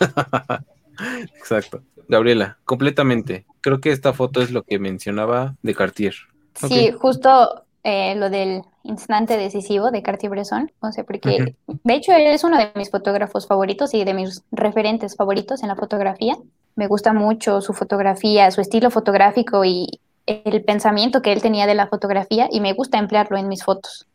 Exacto. 1.36 1.82
Gabriela, 2.08 2.58
completamente. 2.64 3.46
Creo 3.60 3.80
que 3.80 3.92
esta 3.92 4.12
foto 4.12 4.40
es 4.40 4.50
lo 4.50 4.62
que 4.62 4.78
mencionaba 4.78 5.56
de 5.62 5.74
Cartier. 5.74 6.14
Sí, 6.54 6.90
justo 6.92 7.64
eh, 7.84 8.14
lo 8.16 8.30
del 8.30 8.62
instante 8.82 9.36
decisivo 9.36 9.90
de 9.90 10.02
Cartier-Bresson, 10.02 10.72
o 10.80 10.90
sea, 10.90 11.04
porque 11.04 11.54
de 11.66 11.94
hecho 11.94 12.12
él 12.12 12.26
es 12.26 12.42
uno 12.44 12.56
de 12.56 12.72
mis 12.74 12.90
fotógrafos 12.90 13.46
favoritos 13.46 13.94
y 13.94 14.04
de 14.04 14.14
mis 14.14 14.42
referentes 14.50 15.14
favoritos 15.14 15.62
en 15.62 15.68
la 15.68 15.76
fotografía. 15.76 16.36
Me 16.78 16.86
gusta 16.86 17.12
mucho 17.12 17.60
su 17.60 17.72
fotografía, 17.72 18.52
su 18.52 18.60
estilo 18.60 18.92
fotográfico 18.92 19.64
y 19.64 19.98
el 20.26 20.62
pensamiento 20.62 21.22
que 21.22 21.32
él 21.32 21.42
tenía 21.42 21.66
de 21.66 21.74
la 21.74 21.88
fotografía 21.88 22.46
y 22.52 22.60
me 22.60 22.72
gusta 22.72 22.98
emplearlo 22.98 23.36
en 23.36 23.48
mis 23.48 23.64
fotos. 23.64 24.06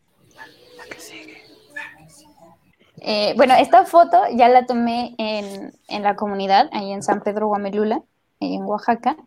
Eh, 3.02 3.34
bueno, 3.36 3.54
esta 3.56 3.84
foto 3.84 4.18
ya 4.34 4.48
la 4.48 4.66
tomé 4.66 5.14
en, 5.18 5.74
en, 5.90 6.04
la 6.04 6.16
comunidad, 6.16 6.70
ahí 6.72 6.94
en 6.94 7.04
San 7.04 7.22
Pedro 7.22 7.48
Guamelula, 7.48 8.02
en 8.40 8.64
Oaxaca. 8.64 9.18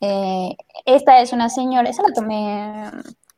Eh, 0.00 0.56
esta 0.84 1.20
es 1.20 1.32
una 1.32 1.50
señora, 1.50 1.88
esa 1.88 2.02
la 2.02 2.12
tomé, 2.12 2.90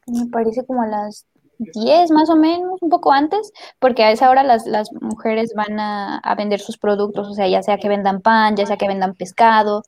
me 0.06 0.26
parece 0.32 0.64
como 0.64 0.80
a 0.80 0.86
las 0.86 1.26
10 1.58 2.10
más 2.10 2.30
o 2.30 2.36
menos, 2.36 2.80
un 2.80 2.90
poco 2.90 3.12
antes, 3.12 3.52
porque 3.78 4.04
a 4.04 4.10
esa 4.10 4.30
hora 4.30 4.42
las, 4.42 4.66
las 4.66 4.92
mujeres 4.92 5.52
van 5.54 5.80
a, 5.80 6.18
a, 6.18 6.34
vender 6.34 6.60
sus 6.60 6.78
productos, 6.78 7.28
o 7.28 7.34
sea, 7.34 7.48
ya 7.48 7.62
sea 7.62 7.78
que 7.78 7.88
vendan 7.88 8.20
pan, 8.20 8.56
ya 8.56 8.66
sea 8.66 8.76
que 8.76 8.88
vendan 8.88 9.14
pescado. 9.14 9.82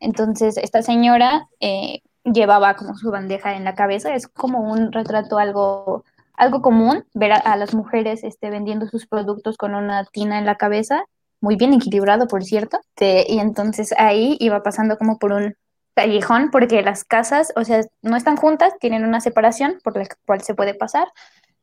Entonces, 0.00 0.56
esta 0.56 0.82
señora 0.82 1.48
eh, 1.60 2.02
llevaba 2.24 2.74
como 2.76 2.94
su 2.96 3.10
bandeja 3.10 3.54
en 3.54 3.64
la 3.64 3.74
cabeza, 3.74 4.14
es 4.14 4.28
como 4.28 4.60
un 4.60 4.92
retrato 4.92 5.38
algo 5.38 6.04
algo 6.34 6.62
común 6.62 7.04
ver 7.14 7.32
a, 7.32 7.56
las 7.56 7.74
mujeres 7.74 8.24
este, 8.24 8.50
vendiendo 8.50 8.88
sus 8.88 9.06
productos 9.06 9.56
con 9.56 9.74
una 9.74 10.04
tina 10.06 10.38
en 10.38 10.46
la 10.46 10.56
cabeza, 10.56 11.04
muy 11.40 11.56
bien 11.56 11.72
equilibrado, 11.72 12.26
por 12.26 12.44
cierto. 12.44 12.80
y 12.98 13.38
entonces 13.38 13.94
ahí 13.98 14.36
iba 14.40 14.62
pasando 14.62 14.98
como 14.98 15.18
por 15.18 15.32
un 15.32 15.54
callejón, 15.94 16.50
porque 16.50 16.82
las 16.82 17.04
casas, 17.04 17.52
o 17.56 17.64
sea, 17.64 17.82
no 18.02 18.16
están 18.16 18.36
juntas, 18.36 18.74
tienen 18.80 19.04
una 19.04 19.20
separación 19.20 19.78
por 19.84 19.96
la 19.96 20.06
cual 20.26 20.42
se 20.42 20.54
puede 20.54 20.74
pasar. 20.74 21.08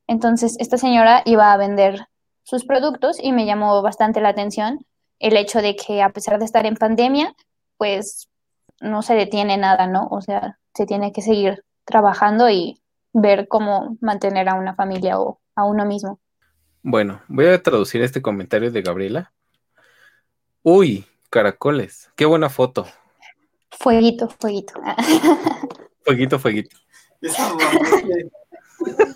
Entonces, 0.08 0.56
esta 0.60 0.78
señora 0.78 1.22
iba 1.26 1.52
a 1.52 1.58
vender 1.58 2.08
sus 2.44 2.66
productos 2.66 3.18
y 3.22 3.32
me 3.32 3.46
llamó 3.46 3.82
bastante 3.82 4.22
la 4.22 4.30
atención 4.30 4.86
el 5.20 5.36
hecho 5.38 5.62
de 5.62 5.76
que 5.76 6.02
a 6.02 6.10
pesar 6.10 6.40
de 6.40 6.46
estar 6.46 6.66
en 6.66 6.76
pandemia, 6.76 7.36
pues 7.78 8.30
no 8.80 9.02
se 9.02 9.14
detiene 9.16 9.58
nada, 9.58 9.88
¿no? 9.88 10.08
O 10.10 10.22
sea, 10.22 10.58
se 10.74 10.86
tiene 10.86 11.12
que 11.12 11.22
seguir 11.22 11.64
trabajando 11.86 12.50
y 12.50 12.82
ver 13.14 13.48
cómo 13.48 13.98
mantener 14.02 14.50
a 14.50 14.56
una 14.56 14.76
familia 14.76 15.20
o 15.20 15.40
a 15.56 15.66
uno 15.66 15.86
mismo. 15.86 16.20
Bueno, 16.82 17.22
voy 17.28 17.48
a 17.48 17.62
traducir 17.62 18.02
este 18.02 18.22
comentario 18.22 18.72
de 18.72 18.82
Gabriela. 18.82 19.34
Uy, 20.64 21.06
caracoles, 21.30 22.10
qué 22.16 22.26
buena 22.26 22.50
foto. 22.50 22.88
Fueguito, 23.72 24.30
fueguito. 24.30 24.74
fueguito, 26.06 26.40
fueguito. 26.40 26.78
Esa 27.22 27.54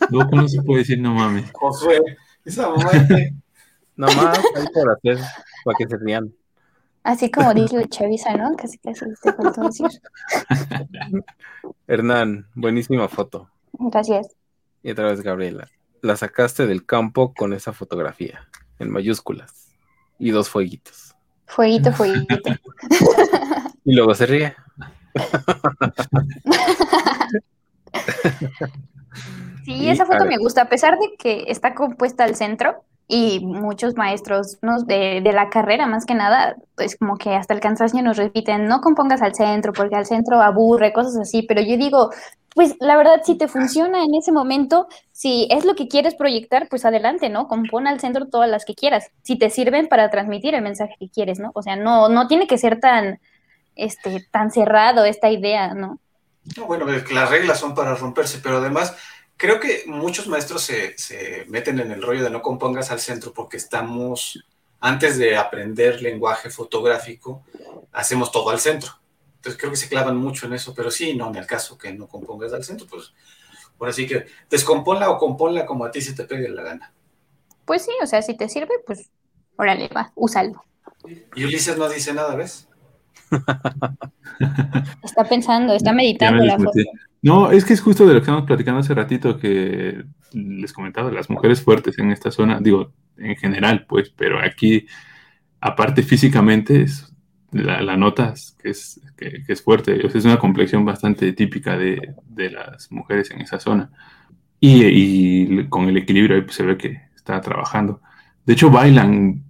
no, 0.10 0.24
no 0.24 0.47
se 0.47 0.62
puede 0.62 0.80
decir 0.80 0.99
no 0.99 1.14
mames. 1.14 1.51
Josué, 1.54 2.01
esa 2.45 2.70
mamá. 2.70 2.91
No 3.95 4.08
más, 4.08 4.39
hay 4.56 4.66
por 4.74 4.91
hacer, 4.91 5.20
para 5.64 5.78
que 5.78 5.88
se 5.88 5.97
rían. 5.97 6.34
Así 7.04 7.30
como 7.30 7.54
dice 7.54 7.88
Chavisa, 7.89 8.36
¿no? 8.36 8.56
Casi 8.56 8.78
casi 8.78 9.06
te 9.22 9.34
faltó 9.34 9.62
decir. 9.62 9.88
Hernán, 11.88 12.47
buenísima 12.56 13.08
foto. 13.08 13.49
Gracias. 13.74 14.30
Y 14.82 14.91
otra 14.91 15.12
vez, 15.12 15.22
Gabriela. 15.22 15.70
La 16.01 16.16
sacaste 16.16 16.66
del 16.66 16.86
campo 16.86 17.34
con 17.34 17.54
esa 17.54 17.72
fotografía, 17.72 18.47
en 18.80 18.89
mayúsculas. 18.89 19.76
Y 20.18 20.32
dos 20.32 20.49
fueguitos. 20.49 21.16
Fueguito, 21.45 21.91
fueguito. 21.91 22.36
y 23.86 23.94
luego 23.94 24.16
se 24.16 24.26
ríe. 24.26 24.56
sí, 29.66 29.90
esa 29.90 30.06
foto 30.06 30.26
me 30.26 30.38
gusta, 30.38 30.64
a 30.64 30.70
pesar 30.70 30.98
de 30.98 31.16
que 31.18 31.46
está 31.48 31.76
compuesta 31.76 32.24
al 32.24 32.36
centro, 32.36 32.84
y 33.08 33.40
muchos 33.42 33.96
maestros 33.96 34.58
de, 34.88 35.22
de, 35.22 35.34
la 35.34 35.50
carrera, 35.50 35.88
más 35.88 36.06
que 36.06 36.16
nada, 36.16 36.56
pues 36.76 36.96
como 36.96 37.18
que 37.18 37.36
hasta 37.36 37.54
el 37.54 37.60
cansancio 37.60 38.02
nos 38.02 38.18
repiten, 38.18 38.68
no 38.68 38.82
compongas 38.82 39.22
al 39.22 39.36
centro 39.36 39.74
porque 39.74 39.96
al 39.96 40.06
centro 40.06 40.42
aburre, 40.42 40.94
cosas 40.94 41.18
así, 41.18 41.44
pero 41.44 41.62
yo 41.62 41.78
digo, 41.78 42.12
pues 42.56 42.76
la 42.80 42.96
verdad, 42.96 43.22
si 43.24 43.36
te 43.36 43.48
funciona 43.48 44.04
en 44.04 44.16
ese 44.16 44.32
momento, 44.32 44.88
si 45.12 45.48
es 45.52 45.66
lo 45.66 45.76
que 45.76 45.88
quieres 45.88 46.16
proyectar, 46.16 46.68
pues 46.70 46.86
adelante, 46.86 47.30
¿no? 47.30 47.48
Compone 47.48 47.90
al 47.90 48.00
centro 48.00 48.28
todas 48.28 48.50
las 48.50 48.66
que 48.66 48.76
quieras, 48.76 49.10
si 49.22 49.38
te 49.38 49.50
sirven 49.50 49.88
para 49.88 50.10
transmitir 50.10 50.56
el 50.56 50.62
mensaje 50.62 50.96
que 51.00 51.10
quieres, 51.10 51.40
¿no? 51.40 51.52
O 51.56 51.62
sea, 51.62 51.76
no, 51.76 52.10
no 52.10 52.28
tiene 52.28 52.48
que 52.48 52.58
ser 52.58 52.80
tan, 52.80 53.20
este, 53.76 54.26
tan 54.32 54.51
cerrado 54.51 55.05
esta 55.05 55.30
idea, 55.30 55.74
¿no? 55.74 55.99
No, 56.57 56.65
bueno, 56.65 56.86
las 56.86 57.30
reglas 57.30 57.59
son 57.59 57.74
para 57.74 57.95
romperse, 57.95 58.39
pero 58.43 58.57
además 58.57 58.95
creo 59.38 59.59
que 59.59 59.84
muchos 59.88 60.28
maestros 60.28 60.61
se, 60.61 60.97
se, 60.97 61.45
meten 61.47 61.80
en 61.80 61.91
el 61.91 62.01
rollo 62.01 62.24
de 62.24 62.30
no 62.30 62.41
compongas 62.41 62.91
al 62.91 62.99
centro 62.99 63.34
porque 63.34 63.57
estamos, 63.57 64.43
antes 64.80 65.17
de 65.17 65.38
aprender 65.38 66.01
lenguaje 66.01 66.49
fotográfico, 66.49 67.43
hacemos 67.91 68.32
todo 68.32 68.49
al 68.49 68.59
centro. 68.59 68.91
Entonces 69.36 69.59
creo 69.59 69.71
que 69.71 69.78
se 69.78 69.89
clavan 69.89 70.17
mucho 70.17 70.45
en 70.45 70.53
eso, 70.53 70.74
pero 70.74 70.89
sí, 70.91 71.15
no, 71.15 71.30
en 71.30 71.36
el 71.36 71.45
caso 71.45 71.78
que 71.78 71.93
no 71.93 72.07
compongas 72.07 72.53
al 72.53 72.63
centro, 72.63 72.88
pues 72.88 73.13
ahora 73.80 73.91
sí 73.91 74.07
que 74.07 74.26
descomponla 74.49 75.09
o 75.09 75.17
componla 75.17 75.65
como 75.65 75.86
a 75.86 75.91
ti 75.91 76.01
se 76.01 76.13
te 76.13 76.24
pegue 76.24 76.47
la 76.49 76.63
gana. 76.63 76.93
Pues 77.65 77.84
sí, 77.84 77.91
o 78.01 78.07
sea, 78.07 78.21
si 78.21 78.36
te 78.36 78.47
sirve, 78.49 78.74
pues 78.86 79.09
órale, 79.57 79.89
va, 79.89 80.11
úsalo. 80.15 80.63
Y 81.36 81.43
Ulises 81.43 81.78
no 81.78 81.89
dice 81.89 82.13
nada, 82.13 82.36
¿ves? 82.36 82.67
está 85.04 85.24
pensando, 85.24 85.74
está 85.74 85.94
meditando 85.94 86.44
la 86.44 86.58
foto. 86.58 86.72
No, 87.22 87.52
es 87.52 87.64
que 87.64 87.74
es 87.74 87.82
justo 87.82 88.06
de 88.06 88.14
lo 88.14 88.20
que 88.20 88.26
estamos 88.26 88.46
platicando 88.46 88.82
hace 88.82 88.94
ratito 88.94 89.38
que 89.38 90.04
les 90.34 90.74
comentaba, 90.74 91.12
las 91.12 91.30
mujeres 91.30 91.62
fuertes 91.62 91.98
en 91.98 92.12
esta 92.12 92.32
zona, 92.32 92.60
digo, 92.60 92.92
en 93.18 93.36
general, 93.38 93.86
pues, 93.88 94.10
pero 94.10 94.40
aquí, 94.40 94.86
aparte 95.62 96.04
físicamente, 96.04 96.82
es, 96.82 97.14
la, 97.54 97.82
la 97.82 97.96
notas 97.96 98.58
que 98.62 98.72
es, 98.72 99.00
que, 99.16 99.44
es 99.48 99.62
fuerte, 99.62 100.06
es 100.06 100.26
una 100.26 100.40
complexión 100.40 100.84
bastante 100.84 101.32
típica 101.34 101.78
de, 101.78 102.14
de 102.26 102.50
las 102.52 102.92
mujeres 102.92 103.32
en 103.32 103.42
esa 103.42 103.60
zona. 103.60 103.92
Y, 104.60 104.84
y, 104.86 105.68
con 105.68 105.88
el 105.88 105.98
equilibrio 105.98 106.36
ahí 106.36 106.42
pues, 106.42 106.56
se 106.56 106.64
ve 106.64 106.78
que 106.78 107.02
está 107.16 107.40
trabajando. 107.42 108.02
De 108.46 108.54
hecho, 108.54 108.70
bailan 108.70 109.44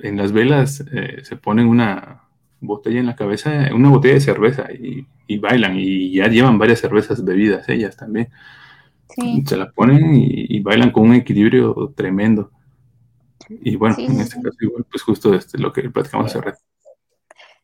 en 0.00 0.16
las 0.16 0.32
velas, 0.32 0.84
eh, 0.92 1.20
se 1.22 1.36
ponen 1.36 1.66
una, 1.66 2.21
botella 2.62 3.00
en 3.00 3.06
la 3.06 3.16
cabeza, 3.16 3.68
una 3.74 3.90
botella 3.90 4.14
de 4.14 4.20
cerveza 4.20 4.68
y, 4.72 5.06
bailan 5.38 5.76
y 5.76 6.12
ya 6.12 6.28
llevan 6.28 6.58
varias 6.58 6.80
cervezas 6.80 7.24
bebidas 7.24 7.66
ellas 7.68 7.96
también. 7.96 8.28
Se 9.46 9.56
la 9.56 9.70
ponen 9.70 10.14
y, 10.14 10.60
bailan 10.60 10.90
con 10.90 11.08
un 11.08 11.14
equilibrio 11.14 11.92
tremendo. 11.96 12.50
Y 13.48 13.76
bueno, 13.76 13.96
en 13.98 14.20
este 14.20 14.40
caso 14.40 14.56
igual, 14.60 14.86
pues 14.90 15.02
justo 15.02 15.34
este, 15.34 15.58
lo 15.58 15.72
que 15.72 15.90
platicamos 15.90 16.26
hace 16.26 16.40
rato. 16.40 16.58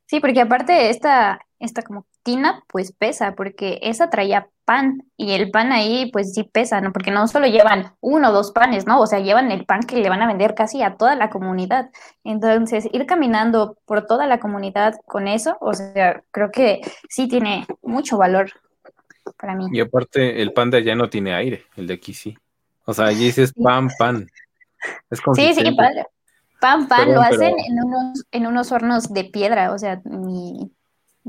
Sí, 0.06 0.20
porque 0.20 0.40
aparte 0.40 0.90
esta, 0.90 1.40
esta 1.60 1.82
como 1.82 2.06
tina 2.22 2.62
pues 2.68 2.92
pesa, 2.92 3.34
porque 3.34 3.78
esa 3.82 4.10
traía 4.10 4.48
pan 4.64 5.02
y 5.16 5.32
el 5.32 5.50
pan 5.50 5.72
ahí 5.72 6.10
pues 6.12 6.34
sí 6.34 6.44
pesa, 6.44 6.80
¿no? 6.80 6.92
Porque 6.92 7.10
no 7.10 7.26
solo 7.26 7.46
llevan 7.46 7.94
uno 8.00 8.30
o 8.30 8.32
dos 8.32 8.52
panes, 8.52 8.86
¿no? 8.86 9.00
O 9.00 9.06
sea, 9.06 9.20
llevan 9.20 9.50
el 9.50 9.64
pan 9.64 9.80
que 9.80 9.96
le 9.96 10.08
van 10.08 10.22
a 10.22 10.26
vender 10.26 10.54
casi 10.54 10.82
a 10.82 10.96
toda 10.96 11.14
la 11.16 11.30
comunidad. 11.30 11.90
Entonces, 12.22 12.88
ir 12.92 13.06
caminando 13.06 13.78
por 13.86 14.06
toda 14.06 14.26
la 14.26 14.38
comunidad 14.40 14.94
con 15.06 15.26
eso, 15.26 15.56
o 15.60 15.74
sea, 15.74 16.22
creo 16.30 16.50
que 16.50 16.80
sí 17.08 17.28
tiene 17.28 17.66
mucho 17.82 18.18
valor 18.18 18.52
para 19.38 19.54
mí. 19.54 19.66
Y 19.72 19.80
aparte, 19.80 20.42
el 20.42 20.52
pan 20.52 20.70
de 20.70 20.78
allá 20.78 20.94
no 20.94 21.08
tiene 21.08 21.34
aire, 21.34 21.64
el 21.76 21.86
de 21.86 21.94
aquí 21.94 22.14
sí. 22.14 22.36
O 22.84 22.94
sea, 22.94 23.06
allí 23.06 23.24
dices 23.26 23.52
pan, 23.52 23.88
pan. 23.98 24.28
Es 25.10 25.20
sí, 25.34 25.54
sí, 25.54 25.72
padre. 25.72 26.06
Pan, 26.60 26.88
pan, 26.88 27.14
lo 27.14 27.20
hacen 27.20 27.54
en, 27.58 27.84
unos, 27.84 28.24
en 28.32 28.46
unos 28.46 28.72
hornos 28.72 29.12
de 29.12 29.24
piedra, 29.24 29.72
o 29.72 29.78
sea, 29.78 30.00
mi, 30.04 30.72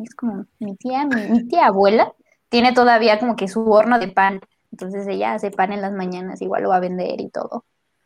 es 0.03 0.15
como 0.15 0.45
mi 0.59 0.75
tía, 0.75 1.05
mi, 1.05 1.47
tía 1.47 1.67
abuela 1.67 2.13
tiene 2.49 2.73
todavía 2.73 3.19
como 3.19 3.35
que 3.35 3.47
su 3.47 3.69
horno 3.69 3.99
de 3.99 4.07
pan, 4.07 4.41
entonces 4.71 5.07
ella 5.07 5.33
hace 5.33 5.51
pan 5.51 5.71
en 5.71 5.81
las 5.81 5.93
mañanas, 5.93 6.41
igual 6.41 6.63
lo 6.63 6.69
va 6.69 6.77
a 6.77 6.81
vender 6.81 7.21
y 7.21 7.29
todo. 7.29 7.65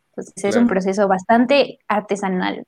Entonces 0.09 0.43
es 0.43 0.55
un 0.55 0.67
proceso 0.67 1.07
bastante 1.07 1.79
artesanal. 1.87 2.65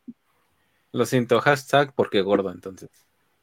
Lo 0.91 1.05
siento, 1.05 1.39
hashtag 1.41 1.93
porque 1.93 2.21
gordo, 2.21 2.51
entonces. 2.51 2.89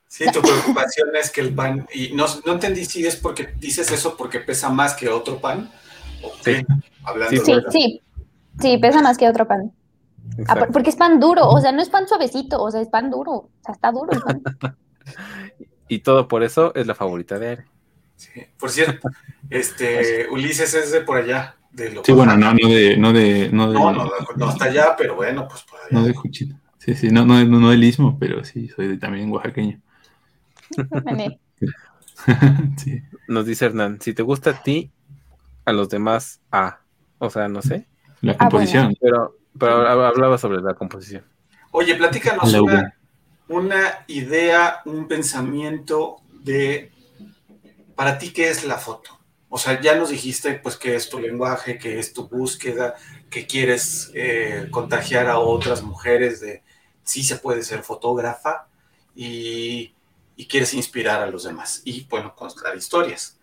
Sí, 0.09 0.25
tu 0.33 0.43
preocupación 0.43 1.15
es 1.15 1.31
que 1.31 1.41
el 1.41 1.55
pan, 1.55 1.87
y 1.93 2.13
no, 2.13 2.27
no 2.45 2.53
entendí 2.53 2.85
si 2.85 3.07
es 3.07 3.17
porque 3.17 3.55
dices 3.59 3.91
eso 3.91 4.17
porque 4.17 4.41
pesa 4.41 4.69
más 4.69 4.95
que 4.95 5.09
otro 5.09 5.41
pan. 5.41 5.71
Sí. 6.43 6.65
Hablando 7.05 7.43
sí, 7.45 7.55
sí, 7.71 8.03
sí, 8.61 8.79
pesa 8.79 9.01
más 9.01 9.17
que 9.17 9.29
otro 9.29 9.47
pan. 9.47 9.73
Ah, 10.49 10.67
porque 10.73 10.91
es 10.91 10.97
pan 10.97 11.19
duro, 11.19 11.49
o 11.49 11.61
sea, 11.61 11.73
no 11.73 11.83
es 11.83 11.89
pan 11.89 12.07
suavecito, 12.07 12.63
o 12.63 12.71
sea, 12.71 12.81
es 12.81 12.89
pan 12.89 13.11
duro, 13.11 13.33
o 13.33 13.51
sea, 13.65 13.75
está 13.75 13.91
duro 13.91 14.13
el 14.13 14.21
pan. 14.21 14.43
y 15.93 15.99
todo 15.99 16.27
por 16.27 16.43
eso 16.43 16.75
es 16.75 16.87
la 16.87 16.95
favorita 16.95 17.39
de 17.39 17.49
Aire. 17.49 17.65
Sí, 18.17 18.31
por 18.59 18.71
cierto, 18.71 19.11
este 19.51 20.27
Ulises 20.31 20.73
es 20.73 20.91
de 20.91 21.03
por 21.03 21.19
allá. 21.19 21.57
De 21.71 21.91
lo 21.91 22.03
sí, 22.05 22.13
bueno, 22.13 22.37
no, 22.37 22.55
no 22.55 22.69
de, 22.69 22.97
no 22.97 23.13
de, 23.13 23.51
no 23.53 23.71
de. 23.71 23.79
No, 23.79 23.93
no, 23.93 24.11
no, 24.37 24.51
está 24.51 24.67
allá, 24.67 24.95
pero 24.97 25.17
bueno, 25.17 25.47
pues 25.49 25.63
por 25.63 25.81
allá. 25.81 25.89
No 25.91 26.05
de 26.05 26.15
Juchito. 26.15 26.55
Sí, 26.79 26.95
sí, 26.95 27.11
no, 27.11 27.25
no, 27.25 27.45
no 27.45 27.71
del 27.71 27.85
Istmo, 27.85 28.19
pero 28.19 28.43
sí, 28.43 28.69
soy 28.69 28.99
también 28.99 29.31
oaxaqueño. 29.31 29.81
sí. 32.77 33.03
Nos 33.29 33.47
dice 33.47 33.67
Hernán, 33.67 34.01
si 34.01 34.15
te 34.15 34.23
gusta 34.23 34.51
a 34.51 34.63
ti, 34.63 34.91
a 35.65 35.73
los 35.73 35.89
demás, 35.89 36.41
a. 36.51 36.81
O 37.19 37.31
sea, 37.31 37.49
no 37.49 37.63
sé. 37.63 37.87
La 38.21 38.37
composición. 38.37 38.95
Pero 39.01 39.37
pero 39.59 39.87
hablaba 40.07 40.39
sobre 40.39 40.61
la 40.63 40.75
composición. 40.75 41.25
Oye, 41.71 41.95
platícanos 41.95 42.53
una, 42.55 42.95
una, 43.49 44.05
idea, 44.07 44.83
un 44.85 45.09
pensamiento 45.09 46.21
de 46.43 46.91
para 47.95 48.19
ti, 48.19 48.33
¿qué 48.33 48.49
es 48.49 48.65
la 48.65 48.79
foto? 48.79 49.19
O 49.49 49.59
sea, 49.59 49.81
ya 49.81 49.95
nos 49.95 50.09
dijiste, 50.09 50.55
pues, 50.55 50.77
qué 50.77 50.97
es 50.97 51.11
tu 51.11 51.19
lenguaje, 51.19 51.79
qué 51.79 51.99
es 51.99 52.13
tu 52.13 52.27
búsqueda, 52.27 52.95
que 53.29 53.47
quieres 53.47 54.11
eh, 54.15 54.69
contagiar 54.71 55.29
a 55.29 55.39
otras 55.39 55.83
mujeres 55.83 56.41
de 56.41 56.63
sí 57.05 57.23
se 57.23 57.37
puede 57.37 57.63
ser 57.63 57.83
fotógrafa 57.83 58.67
y, 59.15 59.95
y 60.37 60.47
quieres 60.47 60.73
inspirar 60.75 61.23
a 61.23 61.27
los 61.27 61.45
demás. 61.45 61.83
Y, 61.85 62.05
bueno, 62.05 62.35
contar 62.35 62.77
historias. 62.77 63.39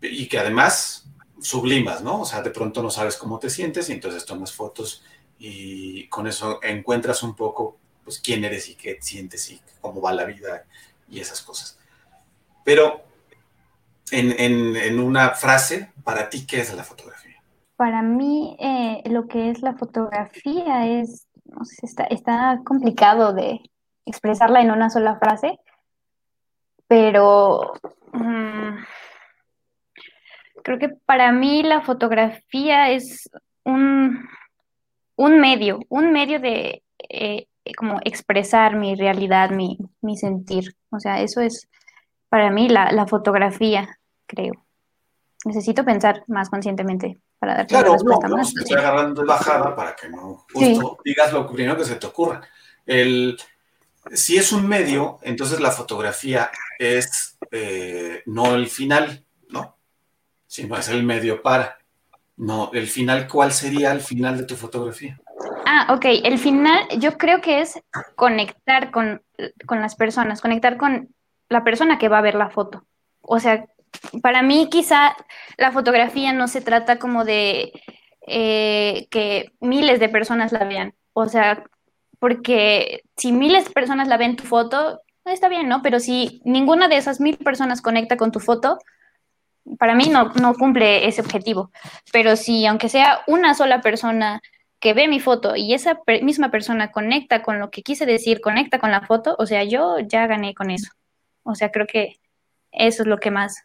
Y 0.00 0.28
que 0.28 0.38
además 0.38 1.08
sublimas, 1.40 2.02
¿no? 2.02 2.20
O 2.20 2.24
sea, 2.24 2.42
de 2.42 2.50
pronto 2.50 2.82
no 2.82 2.90
sabes 2.90 3.16
cómo 3.16 3.38
te 3.38 3.50
sientes 3.50 3.88
y 3.88 3.92
entonces 3.92 4.24
tomas 4.24 4.52
fotos 4.52 5.02
y 5.38 6.08
con 6.08 6.26
eso 6.26 6.60
encuentras 6.62 7.22
un 7.22 7.36
poco, 7.36 7.78
pues, 8.08 8.20
quién 8.20 8.42
eres 8.42 8.70
y 8.70 8.74
qué 8.74 8.96
sientes 9.02 9.50
y 9.50 9.60
cómo 9.82 10.00
va 10.00 10.14
la 10.14 10.24
vida 10.24 10.64
y 11.10 11.20
esas 11.20 11.42
cosas. 11.42 11.78
Pero 12.64 13.02
en, 14.10 14.98
una 14.98 15.32
frase, 15.32 15.92
para 16.04 16.30
ti, 16.30 16.46
¿qué 16.46 16.60
es 16.60 16.72
la 16.72 16.84
fotografía? 16.84 17.36
Para 17.76 18.00
mí, 18.00 18.56
eh, 18.58 19.02
lo 19.10 19.28
que 19.28 19.50
es 19.50 19.60
la 19.60 19.74
fotografía 19.74 20.86
es, 20.86 21.26
no 21.44 21.66
sé, 21.66 21.84
está, 21.84 22.04
está 22.04 22.62
complicado 22.64 23.34
de 23.34 23.60
expresarla 24.06 24.62
en 24.62 24.70
una 24.70 24.88
sola 24.88 25.18
frase, 25.18 25.58
pero 26.86 27.74
mm, 28.12 28.78
creo 30.64 30.78
que 30.78 30.88
para 31.04 31.30
mí 31.30 31.62
la 31.62 31.82
fotografía 31.82 32.90
es 32.90 33.28
un, 33.64 34.26
un 35.16 35.40
medio, 35.40 35.80
un 35.90 36.10
medio 36.10 36.40
de 36.40 36.82
eh, 37.10 37.48
como 37.76 37.98
expresar 38.04 38.76
mi 38.76 38.94
realidad, 38.94 39.50
mi, 39.50 39.78
mi 40.00 40.16
sentir. 40.16 40.76
O 40.90 41.00
sea, 41.00 41.20
eso 41.20 41.40
es 41.40 41.68
para 42.28 42.50
mí 42.50 42.68
la, 42.68 43.06
fotografía, 43.06 43.98
creo. 44.26 44.64
Necesito 45.44 45.84
pensar 45.84 46.24
más 46.26 46.50
conscientemente 46.50 47.20
para 47.38 47.54
darte 47.54 47.74
claro, 47.74 47.92
respuesta 47.92 48.28
no, 48.28 48.36
más. 48.36 48.52
Te 48.52 48.60
estoy 48.60 48.76
agarrando 48.76 49.24
bajada 49.24 49.74
para 49.74 49.94
que 49.94 50.08
no 50.08 50.46
justo 50.52 50.98
digas 51.04 51.32
lo 51.32 51.46
primero 51.46 51.76
que 51.76 51.84
se 51.84 51.96
te 51.96 52.06
ocurra. 52.06 52.42
El, 52.84 53.38
si 54.12 54.36
es 54.36 54.52
un 54.52 54.66
medio, 54.68 55.18
entonces 55.22 55.60
la 55.60 55.70
fotografía 55.70 56.50
es 56.78 57.38
eh, 57.50 58.22
no 58.26 58.54
el 58.54 58.68
final, 58.68 59.24
¿no? 59.48 59.76
Sino 60.46 60.76
es 60.76 60.88
el 60.88 61.02
medio 61.02 61.40
para. 61.42 61.78
No, 62.36 62.70
el 62.72 62.86
final, 62.86 63.26
¿cuál 63.26 63.52
sería 63.52 63.90
el 63.92 64.00
final 64.00 64.36
de 64.36 64.44
tu 64.44 64.54
fotografía? 64.54 65.20
Ah, 65.70 65.86
ok. 65.90 66.06
El 66.24 66.38
final 66.38 66.88
yo 66.98 67.18
creo 67.18 67.42
que 67.42 67.60
es 67.60 67.78
conectar 68.16 68.90
con, 68.90 69.22
con 69.66 69.82
las 69.82 69.96
personas, 69.96 70.40
conectar 70.40 70.78
con 70.78 71.14
la 71.50 71.62
persona 71.62 71.98
que 71.98 72.08
va 72.08 72.16
a 72.16 72.22
ver 72.22 72.36
la 72.36 72.48
foto. 72.48 72.86
O 73.20 73.38
sea, 73.38 73.66
para 74.22 74.40
mí 74.40 74.68
quizá 74.70 75.14
la 75.58 75.70
fotografía 75.70 76.32
no 76.32 76.48
se 76.48 76.62
trata 76.62 76.98
como 76.98 77.26
de 77.26 77.72
eh, 78.26 79.08
que 79.10 79.52
miles 79.60 80.00
de 80.00 80.08
personas 80.08 80.52
la 80.52 80.64
vean. 80.64 80.94
O 81.12 81.28
sea, 81.28 81.62
porque 82.18 83.02
si 83.18 83.32
miles 83.32 83.66
de 83.66 83.72
personas 83.72 84.08
la 84.08 84.16
ven 84.16 84.36
tu 84.36 84.44
foto, 84.44 85.02
está 85.26 85.50
bien, 85.50 85.68
¿no? 85.68 85.82
Pero 85.82 86.00
si 86.00 86.40
ninguna 86.46 86.88
de 86.88 86.96
esas 86.96 87.20
mil 87.20 87.36
personas 87.36 87.82
conecta 87.82 88.16
con 88.16 88.32
tu 88.32 88.40
foto, 88.40 88.78
para 89.78 89.94
mí 89.94 90.08
no, 90.08 90.32
no 90.40 90.54
cumple 90.54 91.06
ese 91.06 91.20
objetivo. 91.20 91.72
Pero 92.10 92.36
si 92.36 92.64
aunque 92.64 92.88
sea 92.88 93.20
una 93.26 93.52
sola 93.52 93.82
persona 93.82 94.40
que 94.80 94.94
ve 94.94 95.08
mi 95.08 95.20
foto 95.20 95.56
y 95.56 95.74
esa 95.74 96.00
misma 96.22 96.50
persona 96.50 96.92
conecta 96.92 97.42
con 97.42 97.58
lo 97.58 97.70
que 97.70 97.82
quise 97.82 98.06
decir, 98.06 98.40
conecta 98.40 98.78
con 98.78 98.90
la 98.90 99.06
foto, 99.06 99.34
o 99.38 99.46
sea, 99.46 99.64
yo 99.64 99.98
ya 100.00 100.26
gané 100.26 100.54
con 100.54 100.70
eso. 100.70 100.92
O 101.42 101.54
sea, 101.54 101.70
creo 101.70 101.86
que 101.86 102.20
eso 102.70 103.02
es 103.02 103.08
lo 103.08 103.18
que 103.18 103.30
más, 103.30 103.64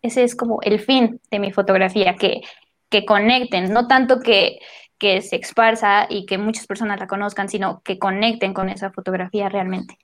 ese 0.00 0.24
es 0.24 0.34
como 0.34 0.60
el 0.62 0.80
fin 0.80 1.20
de 1.30 1.38
mi 1.38 1.52
fotografía, 1.52 2.16
que, 2.16 2.40
que 2.88 3.04
conecten, 3.04 3.72
no 3.72 3.88
tanto 3.88 4.20
que, 4.20 4.58
que 4.98 5.20
se 5.20 5.36
esparza 5.36 6.06
y 6.08 6.24
que 6.24 6.38
muchas 6.38 6.66
personas 6.66 6.98
la 6.98 7.06
conozcan, 7.06 7.48
sino 7.48 7.82
que 7.82 7.98
conecten 7.98 8.54
con 8.54 8.68
esa 8.68 8.90
fotografía 8.90 9.48
realmente. 9.48 9.98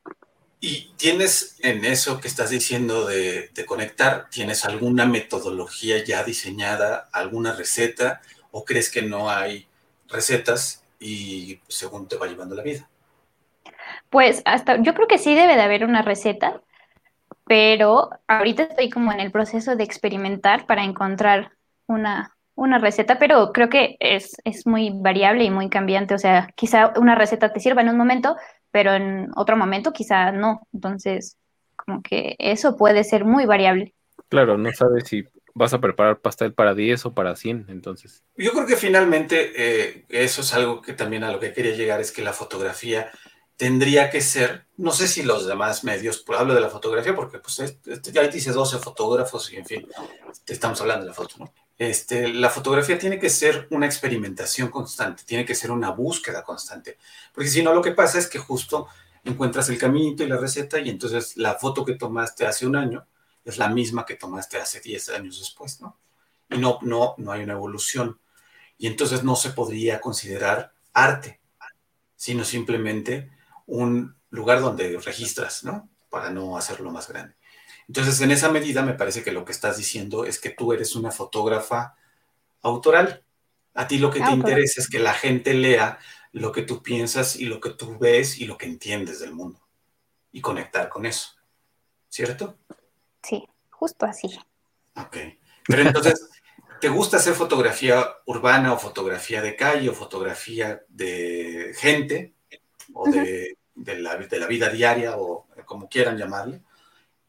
¿Y 0.60 0.90
tienes 0.96 1.56
en 1.60 1.84
eso 1.84 2.20
que 2.20 2.26
estás 2.26 2.50
diciendo 2.50 3.06
de, 3.06 3.48
de, 3.54 3.64
conectar, 3.64 4.28
tienes 4.28 4.64
alguna 4.64 5.06
metodología 5.06 6.02
ya 6.02 6.24
diseñada, 6.24 7.08
alguna 7.12 7.52
receta, 7.52 8.20
o 8.50 8.64
crees 8.64 8.90
que 8.90 9.02
no 9.02 9.30
hay 9.30 9.68
recetas 10.08 10.84
y 11.00 11.60
según 11.68 12.08
te 12.08 12.16
va 12.16 12.26
llevando 12.26 12.54
la 12.54 12.62
vida? 12.62 12.88
Pues 14.10 14.42
hasta, 14.44 14.80
yo 14.82 14.94
creo 14.94 15.06
que 15.06 15.18
sí 15.18 15.34
debe 15.34 15.56
de 15.56 15.62
haber 15.62 15.84
una 15.84 16.02
receta, 16.02 16.60
pero 17.46 18.10
ahorita 18.26 18.64
estoy 18.64 18.90
como 18.90 19.12
en 19.12 19.20
el 19.20 19.30
proceso 19.30 19.76
de 19.76 19.84
experimentar 19.84 20.66
para 20.66 20.84
encontrar 20.84 21.52
una, 21.86 22.36
una 22.54 22.78
receta, 22.78 23.18
pero 23.18 23.52
creo 23.52 23.68
que 23.68 23.96
es, 24.00 24.36
es 24.44 24.66
muy 24.66 24.90
variable 24.94 25.44
y 25.44 25.50
muy 25.50 25.68
cambiante. 25.68 26.14
O 26.14 26.18
sea, 26.18 26.48
quizá 26.54 26.92
una 26.96 27.14
receta 27.14 27.52
te 27.52 27.60
sirva 27.60 27.82
en 27.82 27.88
un 27.88 27.96
momento, 27.96 28.36
pero 28.70 28.92
en 28.92 29.30
otro 29.36 29.56
momento 29.56 29.92
quizá 29.92 30.32
no. 30.32 30.66
Entonces, 30.72 31.36
como 31.76 32.02
que 32.02 32.34
eso 32.38 32.76
puede 32.76 33.04
ser 33.04 33.24
muy 33.24 33.46
variable. 33.46 33.94
Claro, 34.28 34.58
no 34.58 34.70
sabes 34.72 35.04
si 35.08 35.24
vas 35.54 35.72
a 35.72 35.80
preparar 35.80 36.20
pastel 36.20 36.52
para 36.52 36.74
10 36.74 37.06
o 37.06 37.14
para 37.14 37.36
100, 37.36 37.66
entonces. 37.68 38.22
Yo 38.36 38.52
creo 38.52 38.66
que 38.66 38.76
finalmente 38.76 39.52
eh, 39.56 40.04
eso 40.08 40.42
es 40.42 40.54
algo 40.54 40.82
que 40.82 40.92
también 40.92 41.24
a 41.24 41.32
lo 41.32 41.40
que 41.40 41.52
quería 41.52 41.74
llegar 41.74 42.00
es 42.00 42.12
que 42.12 42.22
la 42.22 42.32
fotografía 42.32 43.10
tendría 43.58 44.08
que 44.08 44.20
ser, 44.20 44.66
no 44.76 44.92
sé 44.92 45.08
si 45.08 45.24
los 45.24 45.46
demás 45.46 45.82
medios, 45.82 46.22
pues 46.24 46.38
hablo 46.38 46.54
de 46.54 46.60
la 46.60 46.70
fotografía 46.70 47.14
porque 47.14 47.38
pues 47.40 47.58
este, 47.58 48.12
ya 48.12 48.22
dice 48.28 48.52
12 48.52 48.78
fotógrafos 48.78 49.52
y 49.52 49.56
en 49.56 49.66
fin, 49.66 49.88
estamos 50.46 50.80
hablando 50.80 51.04
de 51.04 51.10
la 51.10 51.14
foto, 51.14 51.34
¿no? 51.40 51.52
Este, 51.76 52.28
la 52.28 52.50
fotografía 52.50 52.98
tiene 52.98 53.18
que 53.18 53.30
ser 53.30 53.66
una 53.70 53.86
experimentación 53.86 54.68
constante, 54.68 55.24
tiene 55.26 55.44
que 55.44 55.56
ser 55.56 55.72
una 55.72 55.90
búsqueda 55.90 56.44
constante, 56.44 56.98
porque 57.32 57.50
si 57.50 57.62
no 57.62 57.74
lo 57.74 57.82
que 57.82 57.92
pasa 57.92 58.18
es 58.18 58.28
que 58.28 58.38
justo 58.38 58.86
encuentras 59.24 59.68
el 59.68 59.78
caminito 59.78 60.22
y 60.22 60.28
la 60.28 60.36
receta 60.36 60.78
y 60.78 60.88
entonces 60.88 61.36
la 61.36 61.54
foto 61.54 61.84
que 61.84 61.94
tomaste 61.94 62.46
hace 62.46 62.64
un 62.64 62.76
año 62.76 63.06
es 63.50 63.58
la 63.58 63.68
misma 63.68 64.04
que 64.04 64.16
tomaste 64.16 64.58
hace 64.58 64.80
10 64.80 65.08
años 65.10 65.38
después, 65.38 65.80
¿no? 65.80 65.98
Y 66.50 66.58
no, 66.58 66.78
no, 66.82 67.14
no 67.18 67.32
hay 67.32 67.42
una 67.42 67.54
evolución. 67.54 68.20
Y 68.76 68.86
entonces 68.86 69.24
no 69.24 69.36
se 69.36 69.50
podría 69.50 70.00
considerar 70.00 70.72
arte, 70.92 71.40
sino 72.16 72.44
simplemente 72.44 73.30
un 73.66 74.16
lugar 74.30 74.60
donde 74.60 74.98
registras, 74.98 75.64
¿no? 75.64 75.88
Para 76.10 76.30
no 76.30 76.56
hacerlo 76.56 76.90
más 76.90 77.08
grande. 77.08 77.36
Entonces, 77.86 78.20
en 78.20 78.30
esa 78.30 78.50
medida, 78.50 78.82
me 78.82 78.92
parece 78.92 79.22
que 79.22 79.32
lo 79.32 79.44
que 79.44 79.52
estás 79.52 79.78
diciendo 79.78 80.26
es 80.26 80.38
que 80.38 80.50
tú 80.50 80.72
eres 80.72 80.94
una 80.94 81.10
fotógrafa 81.10 81.96
autoral. 82.60 83.24
A 83.74 83.88
ti 83.88 83.98
lo 83.98 84.10
que 84.10 84.20
te 84.20 84.30
interesa 84.30 84.80
es 84.80 84.90
que 84.90 84.98
la 84.98 85.14
gente 85.14 85.54
lea 85.54 85.98
lo 86.32 86.52
que 86.52 86.62
tú 86.62 86.82
piensas 86.82 87.36
y 87.36 87.46
lo 87.46 87.60
que 87.60 87.70
tú 87.70 87.98
ves 87.98 88.38
y 88.38 88.44
lo 88.44 88.58
que 88.58 88.66
entiendes 88.66 89.20
del 89.20 89.32
mundo 89.32 89.66
y 90.32 90.42
conectar 90.42 90.88
con 90.90 91.06
eso. 91.06 91.30
¿Cierto? 92.10 92.58
Sí, 93.22 93.46
justo 93.70 94.06
así. 94.06 94.28
Ok. 94.96 95.16
Pero 95.66 95.82
entonces, 95.82 96.30
¿te 96.80 96.88
gusta 96.88 97.18
hacer 97.18 97.34
fotografía 97.34 98.06
urbana 98.26 98.72
o 98.72 98.78
fotografía 98.78 99.42
de 99.42 99.56
calle 99.56 99.88
o 99.88 99.94
fotografía 99.94 100.82
de 100.88 101.74
gente 101.76 102.34
o 102.92 103.08
de 103.10 103.58
de 103.78 103.98
la, 104.00 104.16
de 104.16 104.38
la 104.38 104.46
vida 104.46 104.68
diaria 104.68 105.16
o 105.16 105.46
como 105.64 105.88
quieran 105.88 106.16
llamarle, 106.16 106.62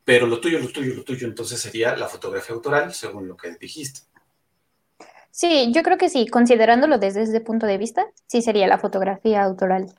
pero 0.03 0.26
lo 0.26 0.40
tuyo, 0.40 0.60
lo 0.60 0.70
tuyo, 0.70 0.95
lo 0.95 1.03
tuyo, 1.03 1.28
entonces 1.28 1.60
sería 1.60 1.95
la 1.95 2.07
fotografía 2.07 2.56
autoral, 2.56 2.94
según 2.94 3.28
lo 3.28 3.38
que 3.38 3.52
dijiste. 3.60 4.02
Sí, 5.32 5.72
yo 5.74 5.84
creo 5.84 5.98
que 5.98 6.10
sí, 6.10 6.28
considerándolo 6.28 6.98
desde 6.98 7.22
ese 7.22 7.40
punto 7.41 7.68
de 7.68 7.78
vista, 7.78 8.07
sí 8.26 8.41
sería 8.41 8.68
la 8.68 8.80
fotografía 8.80 9.44
autoral. 9.44 9.94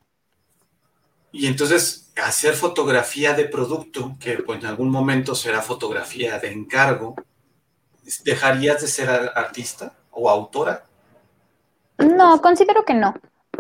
Y 1.33 1.47
entonces, 1.47 2.13
hacer 2.23 2.55
fotografía 2.55 3.35
de 3.35 3.45
producto, 3.45 4.17
que 4.21 4.39
pues, 4.39 4.61
en 4.61 4.67
algún 4.67 4.91
momento 4.91 5.35
será 5.35 5.63
fotografía 5.63 6.39
de 6.39 6.53
encargo, 6.53 7.15
¿dejarías 8.25 8.81
de 8.81 8.89
ser 8.89 9.09
artista 9.35 9.93
o 10.11 10.29
autora? 10.29 10.85
No, 11.99 12.41
considero 12.41 12.85
que 12.85 12.95
no. 12.95 13.15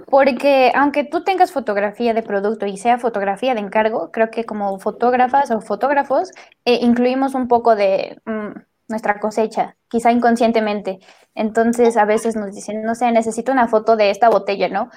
Porque 0.06 0.72
aunque 0.74 1.05
tú 1.05 1.22
tengas 1.22 1.52
fotografía 1.52 2.14
de 2.14 2.22
producto 2.22 2.66
y 2.66 2.76
sea 2.76 2.98
fotografía 2.98 3.55
de 3.55 3.60
encargo, 3.60 4.10
creo 4.10 4.30
que 4.30 4.44
como 4.44 4.78
fotógrafas 4.78 5.51
o 5.51 5.60
fotógrafos 5.60 6.30
eh, 6.64 6.78
incluimos 6.82 7.34
un 7.34 7.48
poco 7.48 7.76
de 7.76 8.20
mm, 8.24 8.59
nuestra 8.88 9.20
cosecha, 9.20 9.76
quizá 9.88 10.10
inconscientemente. 10.10 10.98
Entonces 11.34 11.97
a 11.97 12.05
veces 12.05 12.34
nos 12.34 12.55
dicen, 12.55 12.82
no 12.82 12.94
sé, 12.94 13.10
necesito 13.12 13.52
una 13.52 13.68
foto 13.68 13.97
de 13.97 14.10
esta 14.10 14.28
botella, 14.28 14.68
¿no? 14.68 14.90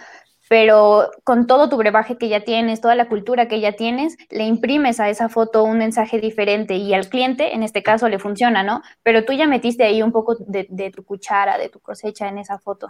Pero 0.54 1.10
con 1.24 1.48
todo 1.48 1.68
tu 1.68 1.78
brebaje 1.78 2.20
que 2.20 2.30
ya 2.30 2.42
tienes, 2.42 2.80
toda 2.80 2.94
la 2.94 3.10
cultura 3.10 3.48
que 3.48 3.60
ya 3.60 3.72
tienes, 3.72 4.18
le 4.30 4.44
imprimes 4.44 5.00
a 5.00 5.10
esa 5.10 5.28
foto 5.28 5.64
un 5.64 5.80
mensaje 5.80 6.20
diferente 6.20 6.76
y 6.76 6.94
al 6.94 7.10
cliente, 7.10 7.56
en 7.56 7.64
este 7.64 7.82
caso, 7.82 8.08
le 8.08 8.20
funciona, 8.20 8.62
¿no? 8.62 8.84
Pero 9.02 9.26
tú 9.26 9.34
ya 9.34 9.48
metiste 9.48 9.84
ahí 9.84 10.04
un 10.04 10.12
poco 10.12 10.38
de 10.38 10.92
tu 10.96 11.04
cuchara, 11.04 11.58
de 11.58 11.70
tu 11.70 11.80
cosecha 11.80 12.28
en 12.28 12.38
esa 12.38 12.60
foto. 12.60 12.90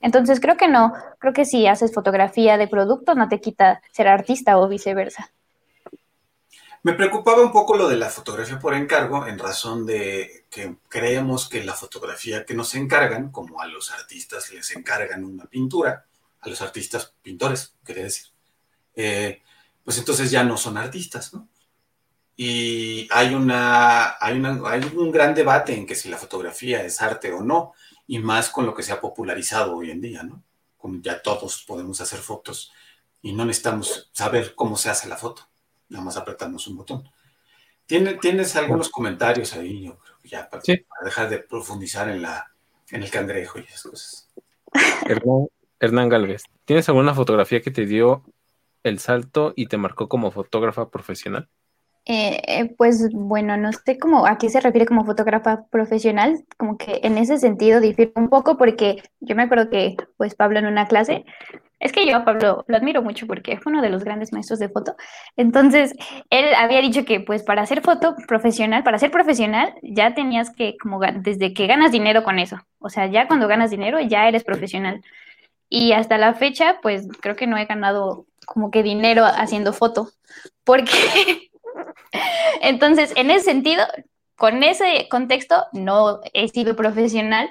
Entonces 0.00 0.38
creo 0.38 0.56
que 0.56 0.68
no, 0.68 0.92
creo 1.18 1.32
que 1.32 1.44
si 1.44 1.66
haces 1.66 1.92
fotografía 1.92 2.56
de 2.56 2.68
producto 2.68 3.16
no 3.16 3.28
te 3.28 3.40
quita 3.40 3.82
ser 3.90 4.06
artista 4.06 4.56
o 4.58 4.68
viceversa. 4.68 5.32
Me 6.84 6.92
preocupaba 6.92 7.42
un 7.42 7.50
poco 7.50 7.76
lo 7.76 7.88
de 7.88 7.96
la 7.96 8.10
fotografía 8.10 8.60
por 8.60 8.74
encargo 8.74 9.26
en 9.26 9.40
razón 9.40 9.86
de 9.86 10.44
que 10.48 10.76
creemos 10.88 11.48
que 11.48 11.64
la 11.64 11.74
fotografía 11.74 12.44
que 12.44 12.54
nos 12.54 12.76
encargan, 12.76 13.32
como 13.32 13.60
a 13.60 13.66
los 13.66 13.90
artistas 13.90 14.52
les 14.52 14.70
encargan 14.76 15.24
una 15.24 15.46
pintura, 15.46 16.06
a 16.42 16.48
los 16.48 16.60
artistas 16.60 17.14
pintores, 17.22 17.76
quería 17.84 18.04
decir, 18.04 18.26
eh, 18.94 19.40
pues 19.84 19.98
entonces 19.98 20.30
ya 20.30 20.44
no 20.44 20.56
son 20.56 20.76
artistas, 20.76 21.32
¿no? 21.32 21.48
Y 22.36 23.08
hay, 23.12 23.34
una, 23.34 24.16
hay, 24.18 24.36
una, 24.36 24.60
hay 24.68 24.82
un 24.96 25.10
gran 25.10 25.34
debate 25.34 25.74
en 25.74 25.86
que 25.86 25.94
si 25.94 26.08
la 26.08 26.16
fotografía 26.16 26.82
es 26.84 27.00
arte 27.00 27.32
o 27.32 27.42
no, 27.42 27.72
y 28.06 28.18
más 28.18 28.50
con 28.50 28.66
lo 28.66 28.74
que 28.74 28.82
se 28.82 28.92
ha 28.92 29.00
popularizado 29.00 29.76
hoy 29.76 29.90
en 29.90 30.00
día, 30.00 30.22
¿no? 30.22 30.42
Como 30.76 31.00
ya 31.00 31.22
todos 31.22 31.62
podemos 31.62 32.00
hacer 32.00 32.18
fotos 32.18 32.72
y 33.20 33.32
no 33.32 33.44
necesitamos 33.44 34.10
saber 34.12 34.54
cómo 34.54 34.76
se 34.76 34.90
hace 34.90 35.08
la 35.08 35.16
foto, 35.16 35.48
nada 35.88 36.04
más 36.04 36.16
apretamos 36.16 36.66
un 36.66 36.76
botón. 36.76 37.08
¿Tienes, 37.86 38.18
¿tienes 38.20 38.56
algunos 38.56 38.88
comentarios 38.88 39.52
ahí, 39.52 39.84
yo 39.84 39.98
creo 39.98 40.18
que 40.20 40.28
ya 40.28 40.50
para, 40.50 40.62
dejar 41.04 41.28
de 41.28 41.38
profundizar 41.38 42.08
en, 42.08 42.22
la, 42.22 42.50
en 42.90 43.02
el 43.02 43.10
cangrejo 43.10 43.60
y 43.60 43.62
esas 43.62 43.82
cosas? 43.82 44.28
Hernán, 45.06 45.46
Hernán 45.82 46.08
Galvez, 46.08 46.44
¿tienes 46.64 46.88
alguna 46.88 47.12
fotografía 47.12 47.60
que 47.60 47.72
te 47.72 47.86
dio 47.86 48.22
el 48.84 49.00
salto 49.00 49.52
y 49.56 49.66
te 49.66 49.78
marcó 49.78 50.08
como 50.08 50.30
fotógrafa 50.30 50.90
profesional? 50.90 51.48
Eh, 52.04 52.40
eh, 52.46 52.74
pues 52.78 53.08
bueno, 53.12 53.56
no 53.56 53.72
sé 53.72 53.98
cómo 53.98 54.26
a 54.26 54.38
qué 54.38 54.48
se 54.48 54.60
refiere 54.60 54.86
como 54.86 55.04
fotógrafa 55.04 55.64
profesional, 55.70 56.44
como 56.56 56.78
que 56.78 57.00
en 57.02 57.18
ese 57.18 57.38
sentido 57.38 57.80
difiere 57.80 58.12
un 58.14 58.28
poco 58.28 58.56
porque 58.56 59.02
yo 59.18 59.34
me 59.34 59.42
acuerdo 59.42 59.70
que 59.70 59.96
pues 60.16 60.36
Pablo 60.36 60.60
en 60.60 60.66
una 60.66 60.86
clase, 60.86 61.24
es 61.80 61.90
que 61.90 62.06
yo 62.06 62.16
a 62.16 62.24
Pablo 62.24 62.64
lo 62.68 62.76
admiro 62.76 63.02
mucho 63.02 63.26
porque 63.26 63.56
fue 63.56 63.72
uno 63.72 63.82
de 63.82 63.90
los 63.90 64.04
grandes 64.04 64.32
maestros 64.32 64.60
de 64.60 64.68
foto, 64.68 64.94
entonces 65.36 65.94
él 66.30 66.54
había 66.56 66.80
dicho 66.80 67.04
que 67.04 67.18
pues 67.18 67.42
para 67.42 67.62
hacer 67.62 67.82
foto 67.82 68.14
profesional, 68.28 68.84
para 68.84 68.98
ser 68.98 69.10
profesional 69.10 69.74
ya 69.82 70.14
tenías 70.14 70.50
que 70.54 70.76
como 70.80 71.00
desde 71.00 71.54
que 71.54 71.66
ganas 71.66 71.90
dinero 71.90 72.22
con 72.22 72.38
eso, 72.38 72.58
o 72.78 72.88
sea, 72.88 73.06
ya 73.06 73.26
cuando 73.26 73.48
ganas 73.48 73.72
dinero 73.72 73.98
ya 74.00 74.28
eres 74.28 74.44
profesional. 74.44 75.02
Y 75.74 75.94
hasta 75.94 76.18
la 76.18 76.34
fecha, 76.34 76.80
pues 76.82 77.08
creo 77.22 77.34
que 77.34 77.46
no 77.46 77.56
he 77.56 77.64
ganado 77.64 78.26
como 78.44 78.70
que 78.70 78.82
dinero 78.82 79.24
haciendo 79.24 79.72
foto, 79.72 80.10
porque 80.64 80.92
entonces 82.60 83.14
en 83.16 83.30
ese 83.30 83.46
sentido, 83.46 83.82
con 84.36 84.62
ese 84.64 85.08
contexto, 85.08 85.64
no 85.72 86.20
he 86.34 86.48
sido 86.48 86.76
profesional, 86.76 87.48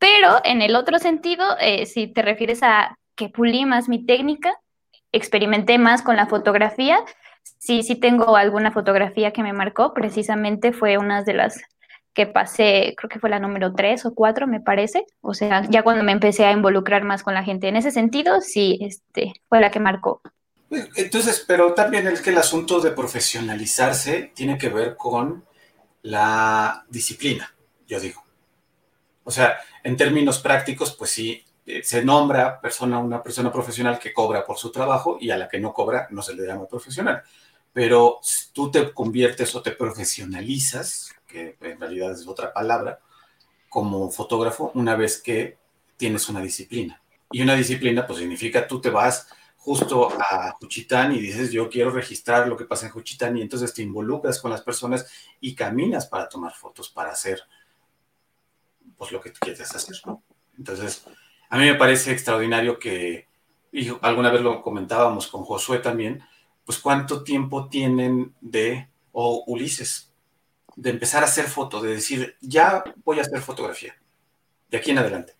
pero 0.00 0.40
en 0.42 0.62
el 0.62 0.74
otro 0.74 0.98
sentido, 0.98 1.44
eh, 1.60 1.86
si 1.86 2.08
te 2.08 2.22
refieres 2.22 2.60
a 2.64 2.98
que 3.14 3.28
pulí 3.28 3.66
más 3.66 3.88
mi 3.88 4.04
técnica, 4.04 4.58
experimenté 5.12 5.78
más 5.78 6.02
con 6.02 6.16
la 6.16 6.26
fotografía, 6.26 6.98
sí, 7.60 7.84
sí 7.84 7.94
tengo 7.94 8.36
alguna 8.36 8.72
fotografía 8.72 9.32
que 9.32 9.44
me 9.44 9.52
marcó, 9.52 9.94
precisamente 9.94 10.72
fue 10.72 10.98
una 10.98 11.22
de 11.22 11.34
las 11.34 11.62
que 12.14 12.26
pasé, 12.26 12.94
creo 12.96 13.08
que 13.08 13.18
fue 13.18 13.28
la 13.28 13.40
número 13.40 13.74
tres 13.74 14.06
o 14.06 14.14
cuatro, 14.14 14.46
me 14.46 14.60
parece. 14.60 15.04
O 15.20 15.34
sea, 15.34 15.68
ya 15.68 15.82
cuando 15.82 16.04
me 16.04 16.12
empecé 16.12 16.46
a 16.46 16.52
involucrar 16.52 17.04
más 17.04 17.22
con 17.22 17.34
la 17.34 17.42
gente 17.42 17.68
en 17.68 17.76
ese 17.76 17.90
sentido, 17.90 18.40
sí, 18.40 18.78
este, 18.80 19.34
fue 19.48 19.60
la 19.60 19.70
que 19.70 19.80
marcó. 19.80 20.22
Entonces, 20.96 21.44
pero 21.46 21.74
también 21.74 22.06
es 22.06 22.20
que 22.20 22.30
el 22.30 22.38
asunto 22.38 22.80
de 22.80 22.92
profesionalizarse 22.92 24.32
tiene 24.34 24.56
que 24.56 24.68
ver 24.68 24.96
con 24.96 25.44
la 26.02 26.84
disciplina, 26.88 27.54
yo 27.86 28.00
digo. 28.00 28.22
O 29.24 29.30
sea, 29.30 29.58
en 29.82 29.96
términos 29.96 30.38
prácticos, 30.38 30.94
pues 30.96 31.10
sí, 31.10 31.44
eh, 31.66 31.82
se 31.82 32.04
nombra 32.04 32.60
persona, 32.60 32.98
una 32.98 33.22
persona 33.22 33.50
profesional 33.50 33.98
que 33.98 34.12
cobra 34.12 34.44
por 34.44 34.58
su 34.58 34.70
trabajo 34.70 35.16
y 35.20 35.30
a 35.30 35.36
la 35.36 35.48
que 35.48 35.58
no 35.58 35.72
cobra 35.72 36.08
no 36.10 36.22
se 36.22 36.34
le 36.34 36.46
llama 36.46 36.66
profesional. 36.66 37.22
Pero 37.72 38.20
tú 38.52 38.70
te 38.70 38.92
conviertes 38.92 39.54
o 39.54 39.62
te 39.62 39.72
profesionalizas, 39.72 41.14
que 41.34 41.56
en 41.60 41.80
realidad 41.80 42.12
es 42.12 42.28
otra 42.28 42.52
palabra, 42.52 43.00
como 43.68 44.08
fotógrafo 44.10 44.70
una 44.74 44.94
vez 44.94 45.20
que 45.20 45.58
tienes 45.96 46.28
una 46.28 46.40
disciplina. 46.40 47.02
Y 47.32 47.42
una 47.42 47.56
disciplina, 47.56 48.06
pues 48.06 48.20
significa 48.20 48.68
tú 48.68 48.80
te 48.80 48.90
vas 48.90 49.28
justo 49.56 50.10
a 50.20 50.52
Juchitán 50.60 51.12
y 51.12 51.20
dices, 51.20 51.50
yo 51.50 51.68
quiero 51.68 51.90
registrar 51.90 52.46
lo 52.46 52.56
que 52.56 52.66
pasa 52.66 52.86
en 52.86 52.92
Juchitán 52.92 53.36
y 53.36 53.42
entonces 53.42 53.74
te 53.74 53.82
involucras 53.82 54.40
con 54.40 54.52
las 54.52 54.62
personas 54.62 55.10
y 55.40 55.54
caminas 55.54 56.06
para 56.06 56.28
tomar 56.28 56.52
fotos, 56.52 56.88
para 56.90 57.10
hacer 57.10 57.40
pues 58.96 59.10
lo 59.10 59.20
que 59.20 59.30
tú 59.30 59.40
quieres 59.40 59.74
hacer. 59.74 59.96
Entonces, 60.56 61.04
a 61.50 61.58
mí 61.58 61.64
me 61.64 61.74
parece 61.74 62.12
extraordinario 62.12 62.78
que, 62.78 63.26
y 63.72 63.88
alguna 64.02 64.30
vez 64.30 64.42
lo 64.42 64.62
comentábamos 64.62 65.26
con 65.26 65.42
Josué 65.42 65.78
también, 65.78 66.22
pues 66.64 66.78
cuánto 66.78 67.24
tiempo 67.24 67.68
tienen 67.68 68.34
de, 68.40 68.88
o 69.10 69.42
Ulises, 69.46 70.13
de 70.76 70.90
empezar 70.90 71.22
a 71.22 71.26
hacer 71.26 71.46
fotos, 71.46 71.82
de 71.82 71.90
decir, 71.90 72.36
ya 72.40 72.84
voy 73.04 73.18
a 73.18 73.22
hacer 73.22 73.40
fotografía, 73.40 73.94
de 74.70 74.78
aquí 74.78 74.90
en 74.90 74.98
adelante. 74.98 75.34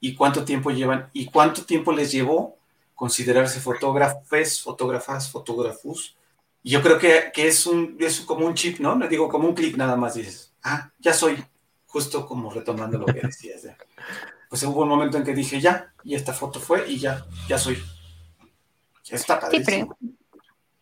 ¿Y 0.00 0.14
cuánto 0.14 0.44
tiempo 0.44 0.70
llevan? 0.70 1.10
¿Y 1.12 1.26
cuánto 1.26 1.64
tiempo 1.64 1.92
les 1.92 2.12
llevó 2.12 2.56
considerarse 2.96 3.60
fotógrafes, 3.60 4.60
fotógrafas, 4.60 5.30
fotógrafos. 5.30 6.16
Y 6.64 6.70
yo 6.70 6.82
creo 6.82 6.98
que, 6.98 7.30
que, 7.32 7.46
es, 7.46 7.66
un, 7.66 7.96
es 8.00 8.22
como 8.22 8.44
un 8.44 8.54
chip, 8.54 8.80
¿no? 8.80 8.96
Le 8.98 9.06
digo, 9.06 9.28
como 9.28 9.46
un 9.46 9.54
clic 9.54 9.76
nada 9.76 9.94
más 9.94 10.14
dices, 10.14 10.52
ah, 10.64 10.90
ya 10.98 11.12
soy, 11.12 11.44
justo 11.86 12.26
como 12.26 12.50
retomando 12.50 12.98
lo 12.98 13.06
que 13.06 13.20
decías. 13.20 13.68
Pues 14.48 14.62
hubo 14.64 14.82
un 14.82 14.88
momento 14.88 15.18
en 15.18 15.24
que 15.24 15.34
dije, 15.34 15.60
ya, 15.60 15.92
y 16.02 16.14
esta 16.14 16.32
foto 16.32 16.58
fue, 16.58 16.90
y 16.90 16.98
ya, 16.98 17.24
ya 17.46 17.58
soy. 17.58 17.78
Ya 19.04 19.16
está 19.16 19.38
padrísimo. 19.38 19.96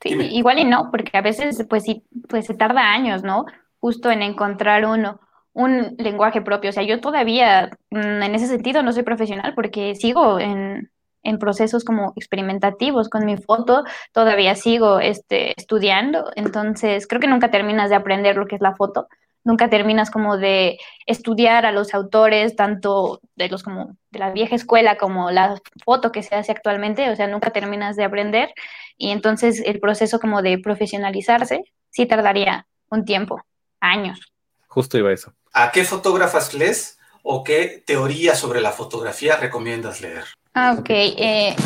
Sí, 0.01 0.10
sí 0.10 0.14
igual 0.14 0.60
y 0.60 0.64
no, 0.64 0.90
porque 0.90 1.18
a 1.18 1.20
veces, 1.20 1.66
pues 1.68 1.82
sí, 1.82 2.05
pues 2.28 2.46
se 2.46 2.55
tarda 2.55 2.92
años, 2.92 3.22
¿no? 3.22 3.44
Justo 3.85 4.11
en 4.11 4.23
encontrar 4.23 4.86
uno 4.86 5.20
un 5.52 5.94
lenguaje 5.98 6.40
propio. 6.40 6.70
O 6.70 6.73
sea, 6.73 6.85
yo 6.85 7.02
todavía 7.02 7.69
mm, 7.90 8.23
en 8.23 8.35
ese 8.35 8.47
sentido 8.47 8.82
no 8.82 8.94
soy 8.94 9.02
profesional 9.02 9.52
porque 9.55 9.94
sigo 9.94 10.40
en, 10.40 10.90
en 11.23 11.39
procesos 11.39 11.85
como 11.85 12.15
experimentativos 12.16 13.11
con 13.11 13.27
mi 13.27 13.36
foto, 13.36 13.85
todavía 14.12 14.55
sigo 14.55 15.01
este, 15.01 15.52
estudiando, 15.61 16.31
entonces 16.35 17.06
creo 17.06 17.20
que 17.20 17.27
nunca 17.27 17.51
terminas 17.51 17.90
de 17.90 17.97
aprender 17.97 18.36
lo 18.36 18.47
que 18.47 18.55
es 18.55 18.62
la 18.62 18.74
foto, 18.74 19.06
nunca 19.44 19.69
terminas 19.69 20.11
como 20.11 20.39
de 20.39 20.78
estudiar 21.05 21.66
a 21.66 21.73
los 21.73 21.93
autores, 21.93 22.56
tanto 22.56 23.20
de 23.36 23.51
los 23.51 23.62
como 23.62 23.98
de 24.11 24.19
la 24.19 24.31
vieja 24.31 24.55
escuela 24.55 24.97
como 24.97 25.31
la 25.31 25.61
foto 25.85 26.11
que 26.11 26.23
se 26.23 26.36
hace 26.36 26.52
actualmente, 26.52 27.11
o 27.11 27.16
sea, 27.16 27.27
nunca 27.27 27.51
terminas 27.51 27.97
de 27.97 28.05
aprender. 28.05 28.48
Y 28.97 29.11
entonces 29.11 29.62
el 29.66 29.78
proceso 29.78 30.19
como 30.20 30.40
de 30.40 30.59
profesionalizarse 30.59 31.65
sí 31.90 32.06
tardaría 32.06 32.66
un 32.89 33.05
tiempo, 33.05 33.43
años. 33.85 34.32
Justo 34.66 34.98
iba 34.98 35.12
eso. 35.12 35.32
¿A 35.52 35.70
qué 35.70 35.85
fotógrafas 35.85 36.55
lees 36.55 36.98
o 37.23 37.44
qué 37.44 37.82
teoría 37.86 38.35
sobre 38.35 38.61
la 38.61 38.73
fotografía 38.73 39.36
recomiendas 39.36 40.01
leer? 40.01 40.24
Ah, 40.55 40.77
ok. 40.78 40.90
Eh, 40.90 41.56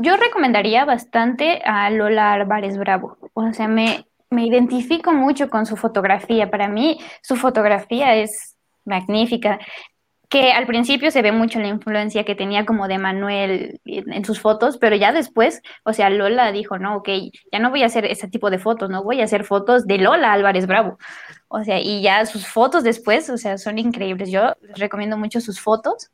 yo 0.00 0.16
recomendaría 0.16 0.84
bastante 0.84 1.62
a 1.64 1.90
Lola 1.90 2.32
Álvarez 2.32 2.76
Bravo. 2.78 3.16
O 3.34 3.52
sea, 3.52 3.68
me, 3.68 4.06
me 4.30 4.46
identifico 4.46 5.12
mucho 5.12 5.48
con 5.48 5.66
su 5.66 5.76
fotografía. 5.76 6.50
Para 6.50 6.68
mí, 6.68 6.98
su 7.22 7.36
fotografía 7.36 8.14
es 8.16 8.56
magnífica 8.84 9.58
que 10.32 10.50
al 10.50 10.66
principio 10.66 11.10
se 11.10 11.20
ve 11.20 11.30
mucho 11.30 11.60
la 11.60 11.68
influencia 11.68 12.24
que 12.24 12.34
tenía 12.34 12.64
como 12.64 12.88
de 12.88 12.96
Manuel 12.96 13.80
en 13.84 14.24
sus 14.24 14.40
fotos, 14.40 14.78
pero 14.78 14.96
ya 14.96 15.12
después, 15.12 15.60
o 15.84 15.92
sea, 15.92 16.08
Lola 16.08 16.52
dijo, 16.52 16.78
no, 16.78 16.96
ok, 16.96 17.08
ya 17.52 17.58
no 17.58 17.68
voy 17.68 17.82
a 17.82 17.86
hacer 17.86 18.06
ese 18.06 18.28
tipo 18.28 18.48
de 18.48 18.58
fotos, 18.58 18.88
no 18.88 19.04
voy 19.04 19.20
a 19.20 19.24
hacer 19.24 19.44
fotos 19.44 19.86
de 19.86 19.98
Lola 19.98 20.32
Álvarez 20.32 20.66
Bravo. 20.66 20.96
O 21.54 21.64
sea, 21.64 21.80
y 21.80 22.02
ya 22.02 22.24
sus 22.26 22.46
fotos 22.46 22.82
después, 22.82 23.28
o 23.30 23.36
sea, 23.36 23.58
son 23.58 23.78
increíbles. 23.78 24.30
Yo 24.30 24.54
les 24.62 24.78
recomiendo 24.78 25.18
mucho 25.18 25.40
sus 25.40 25.60
fotos 25.60 26.10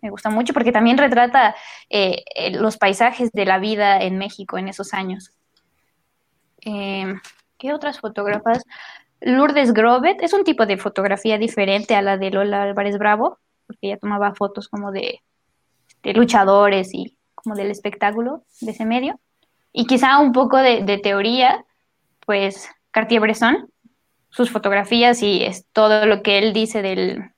me 0.00 0.10
gusta 0.10 0.30
mucho 0.30 0.52
porque 0.52 0.72
también 0.72 0.98
retrata 0.98 1.54
eh, 1.90 2.22
eh, 2.34 2.50
los 2.52 2.76
paisajes 2.76 3.32
de 3.32 3.44
la 3.44 3.58
vida 3.58 4.00
en 4.00 4.18
México 4.18 4.58
en 4.58 4.68
esos 4.68 4.94
años. 4.94 5.32
Em, 6.60 7.20
¿Qué 7.58 7.72
otras 7.72 8.00
fotógrafas? 8.00 8.62
Lourdes 9.20 9.72
Grobet 9.72 10.22
es 10.22 10.32
un 10.32 10.44
tipo 10.44 10.66
de 10.66 10.76
fotografía 10.76 11.38
diferente 11.38 11.96
a 11.96 12.02
la 12.02 12.16
de 12.16 12.30
Lola 12.30 12.62
Álvarez 12.62 12.98
Bravo, 12.98 13.38
porque 13.66 13.88
ella 13.88 13.98
tomaba 13.98 14.34
fotos 14.34 14.68
como 14.68 14.92
de, 14.92 15.20
luchadores 16.04 16.94
y 16.94 17.18
como 17.34 17.54
del 17.56 17.70
espectáculo 17.70 18.44
de 18.60 18.70
ese 18.70 18.84
medio. 18.84 19.20
Y 19.72 19.86
quizá 19.86 20.18
un 20.18 20.32
poco 20.32 20.56
de, 20.58 20.84
de 20.84 20.98
teoría, 20.98 21.64
pues 22.24 22.70
Cartier-Bresson, 22.92 23.68
sus 24.30 24.50
fotografías 24.50 25.22
y 25.22 25.44
es 25.44 25.66
todo 25.72 26.06
lo 26.06 26.22
que 26.22 26.38
él 26.38 26.52
dice 26.52 26.82
del, 26.82 27.32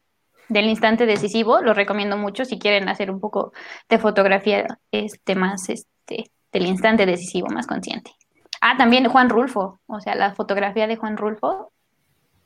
del 0.49 0.67
instante 0.67 1.07
decisivo, 1.07 1.61
lo 1.61 1.75
recomiendo 1.75 2.17
mucho 2.17 2.45
si 2.45 2.59
quieren 2.59 2.89
hacer 2.89 3.11
un 3.11 3.21
poco 3.21 3.53
de 3.89 3.99
fotografía 3.99 4.67
este, 4.91 5.35
más 5.35 5.69
este, 5.69 6.31
del 6.53 6.67
instante 6.67 7.07
decisivo, 7.07 7.49
más 7.49 7.67
consciente. 7.67 8.13
Ah, 8.61 8.77
también 8.77 9.09
Juan 9.09 9.31
Rulfo, 9.31 9.81
o 9.87 10.01
sea, 10.01 10.15
la 10.15 10.35
fotografía 10.35 10.87
de 10.87 10.97
Juan 10.97 11.17
Rulfo 11.17 11.73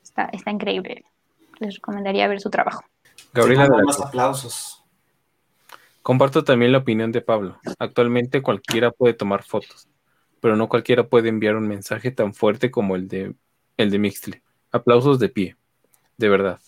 está, 0.01 0.29
está 0.31 0.51
increíble. 0.51 1.05
Les 1.59 1.75
recomendaría 1.75 2.27
ver 2.27 2.39
su 2.39 2.49
trabajo. 2.49 2.83
Gabriela, 3.33 3.67
más 3.67 3.99
aplausos. 3.99 4.83
Comparto 6.01 6.43
también 6.43 6.71
la 6.71 6.77
opinión 6.77 7.11
de 7.11 7.21
Pablo. 7.21 7.57
Actualmente 7.79 8.41
cualquiera 8.41 8.91
puede 8.91 9.13
tomar 9.13 9.43
fotos. 9.43 9.87
pero 10.39 10.55
no 10.55 10.69
cualquiera 10.69 11.07
puede 11.07 11.29
enviar 11.29 11.55
un 11.55 11.67
mensaje 11.67 12.11
tan 12.11 12.35
fuerte 12.35 12.69
como 12.69 12.95
el 12.95 13.07
de, 13.07 13.33
el 13.77 13.91
de 13.91 13.99
Mixly. 13.99 14.41
Aplausos 14.71 15.19
de 15.19 15.29
pie, 15.29 15.55
de 16.17 16.29
verdad. 16.29 16.59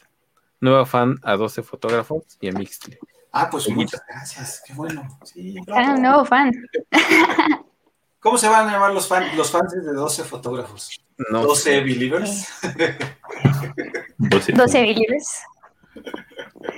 Nueva 0.59 0.85
fan 0.85 1.17
a 1.23 1.35
12 1.35 1.63
fotógrafos 1.63 2.23
y 2.39 2.49
a 2.49 2.51
Mixly. 2.51 2.97
Ah, 3.31 3.49
pues 3.49 3.69
muchas 3.69 4.01
gracias, 4.07 4.63
qué 4.65 4.73
bueno. 4.73 5.07
Sí, 5.23 5.55
Ah, 5.73 5.93
un 5.95 6.01
nuevo 6.01 6.25
fan. 6.25 6.51
¿Cómo 8.19 8.37
se 8.37 8.47
van 8.47 8.67
a 8.67 8.71
llamar 8.71 8.93
los, 8.93 9.07
fan, 9.07 9.35
los 9.37 9.51
fans 9.51 9.73
de 9.73 9.93
12 9.93 10.23
fotógrafos? 10.23 10.89
No, 11.29 11.43
12 11.43 11.81
believers. 11.81 12.47
12. 14.17 14.53
12 14.53 14.81
believers. 14.81 15.41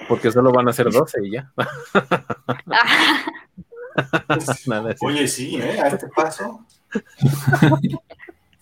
porque 0.08 0.32
solo 0.32 0.52
van 0.52 0.68
a 0.70 0.74
ser 0.74 0.92
12 0.92 1.20
y 1.26 1.32
ya. 1.32 1.52
Nada. 4.68 4.96
Oye, 5.02 5.28
sí, 5.28 5.58
¿eh? 5.58 5.80
A 5.80 5.88
este 5.88 6.08
paso. 6.10 6.66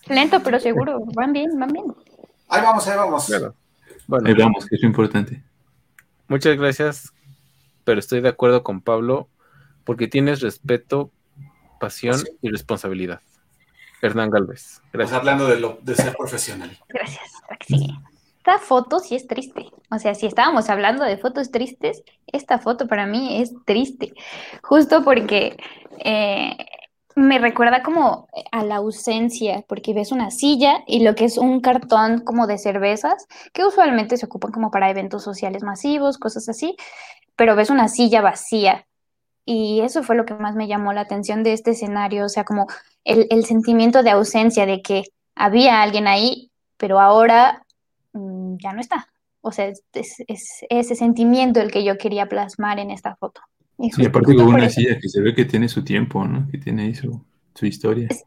Lento 0.09 0.41
pero 0.43 0.59
seguro. 0.59 0.99
Van 1.13 1.33
bien, 1.33 1.57
van 1.59 1.69
bien. 1.71 1.85
Ahí 2.49 2.61
vamos, 2.61 2.87
ahí 2.87 2.97
vamos. 2.97 3.25
Claro. 3.25 3.53
Bueno, 4.07 4.27
Ahí 4.29 4.33
vamos, 4.35 4.65
que 4.65 4.75
es 4.75 4.81
lo 4.81 4.87
importante. 4.87 5.43
muchas 6.27 6.57
gracias, 6.57 7.13
pero 7.83 7.99
estoy 7.99 8.21
de 8.21 8.29
acuerdo 8.29 8.63
con 8.63 8.81
Pablo 8.81 9.27
porque 9.83 10.07
tienes 10.07 10.41
respeto, 10.41 11.11
pasión 11.79 12.17
Sí. 12.17 12.27
y 12.41 12.49
responsabilidad. 12.49 13.21
Hernán 14.01 14.29
Galvez. 14.29 14.79
Pues 14.79 14.93
Gracias. 14.93 15.17
hablando 15.19 15.47
de, 15.47 15.59
lo, 15.59 15.79
de 15.81 15.95
ser 15.95 16.15
profesional. 16.15 16.77
Gracias. 16.89 17.31
sí. 17.65 17.89
Esta 18.37 18.59
foto 18.59 18.99
sí 19.01 19.13
es 19.15 19.27
triste. 19.27 19.65
O 19.91 19.99
sea, 19.99 20.15
si 20.15 20.25
estábamos 20.25 20.69
hablando 20.69 21.03
de 21.03 21.17
fotos 21.17 21.51
tristes, 21.51 22.01
esta 22.27 22.59
foto 22.59 22.87
para 22.87 23.05
mí 23.05 23.41
es 23.41 23.51
triste. 23.65 24.13
Justo 24.63 25.03
porque 25.03 25.57
eh, 25.99 26.55
me 27.17 27.39
recuerda 27.39 27.81
como 27.81 28.27
a 28.51 28.63
la 28.63 28.75
ausencia, 28.75 29.65
porque 29.67 29.95
ves 29.95 30.11
una 30.11 30.29
silla 30.29 30.83
y 30.85 30.99
lo 30.99 31.15
que 31.15 31.25
es 31.25 31.39
un 31.39 31.61
cartón 31.61 32.19
como 32.19 32.45
de 32.45 32.59
cervezas, 32.59 33.25
que 33.53 33.65
usualmente 33.65 34.17
se 34.17 34.27
ocupan 34.27 34.51
como 34.51 34.69
para 34.69 34.91
eventos 34.91 35.23
sociales 35.23 35.63
masivos, 35.63 36.19
cosas 36.19 36.47
así, 36.47 36.77
pero 37.35 37.55
ves 37.55 37.71
una 37.71 37.87
silla 37.87 38.21
vacía. 38.21 38.85
Y 39.45 39.81
eso 39.81 40.03
fue 40.03 40.15
lo 40.15 40.25
que 40.25 40.35
más 40.35 40.55
me 40.55 40.67
llamó 40.67 40.93
la 40.93 41.01
atención 41.01 41.41
de 41.41 41.53
este 41.53 41.71
escenario, 41.71 42.25
o 42.25 42.29
sea, 42.29 42.43
como 42.43 42.67
el, 43.03 43.45
sentimiento 43.45 44.03
de 44.03 44.11
ausencia, 44.11 44.67
de 44.67 44.83
que 44.83 45.05
había 45.33 45.81
alguien 45.81 46.07
ahí, 46.07 46.51
pero 46.77 46.99
ahora 46.99 47.63
mm, 48.13 48.57
ya 48.61 48.73
no 48.73 48.79
está. 48.79 49.07
O 49.41 49.51
sea, 49.51 49.65
es 49.93 50.23
ese 50.69 50.95
sentimiento 50.95 51.61
el 51.61 51.71
que 51.71 51.83
yo 51.83 51.97
quería 51.97 52.27
plasmar 52.27 52.77
en 52.77 52.91
esta 52.91 53.15
foto. 53.15 53.41
Y 53.77 53.91
Sí, 53.91 54.05
aparte 54.05 54.35
con 54.35 54.47
una 54.47 54.69
silla 54.69 54.99
que 54.99 55.09
se 55.09 55.21
ve 55.21 55.35
que 55.35 55.45
tiene 55.45 55.69
su 55.69 55.83
tiempo, 55.83 56.25
¿no? 56.25 56.47
Que 56.49 56.57
tiene 56.57 56.83
ahí 56.83 56.95
su, 56.95 57.21
su 57.53 57.65
historia. 57.65 58.09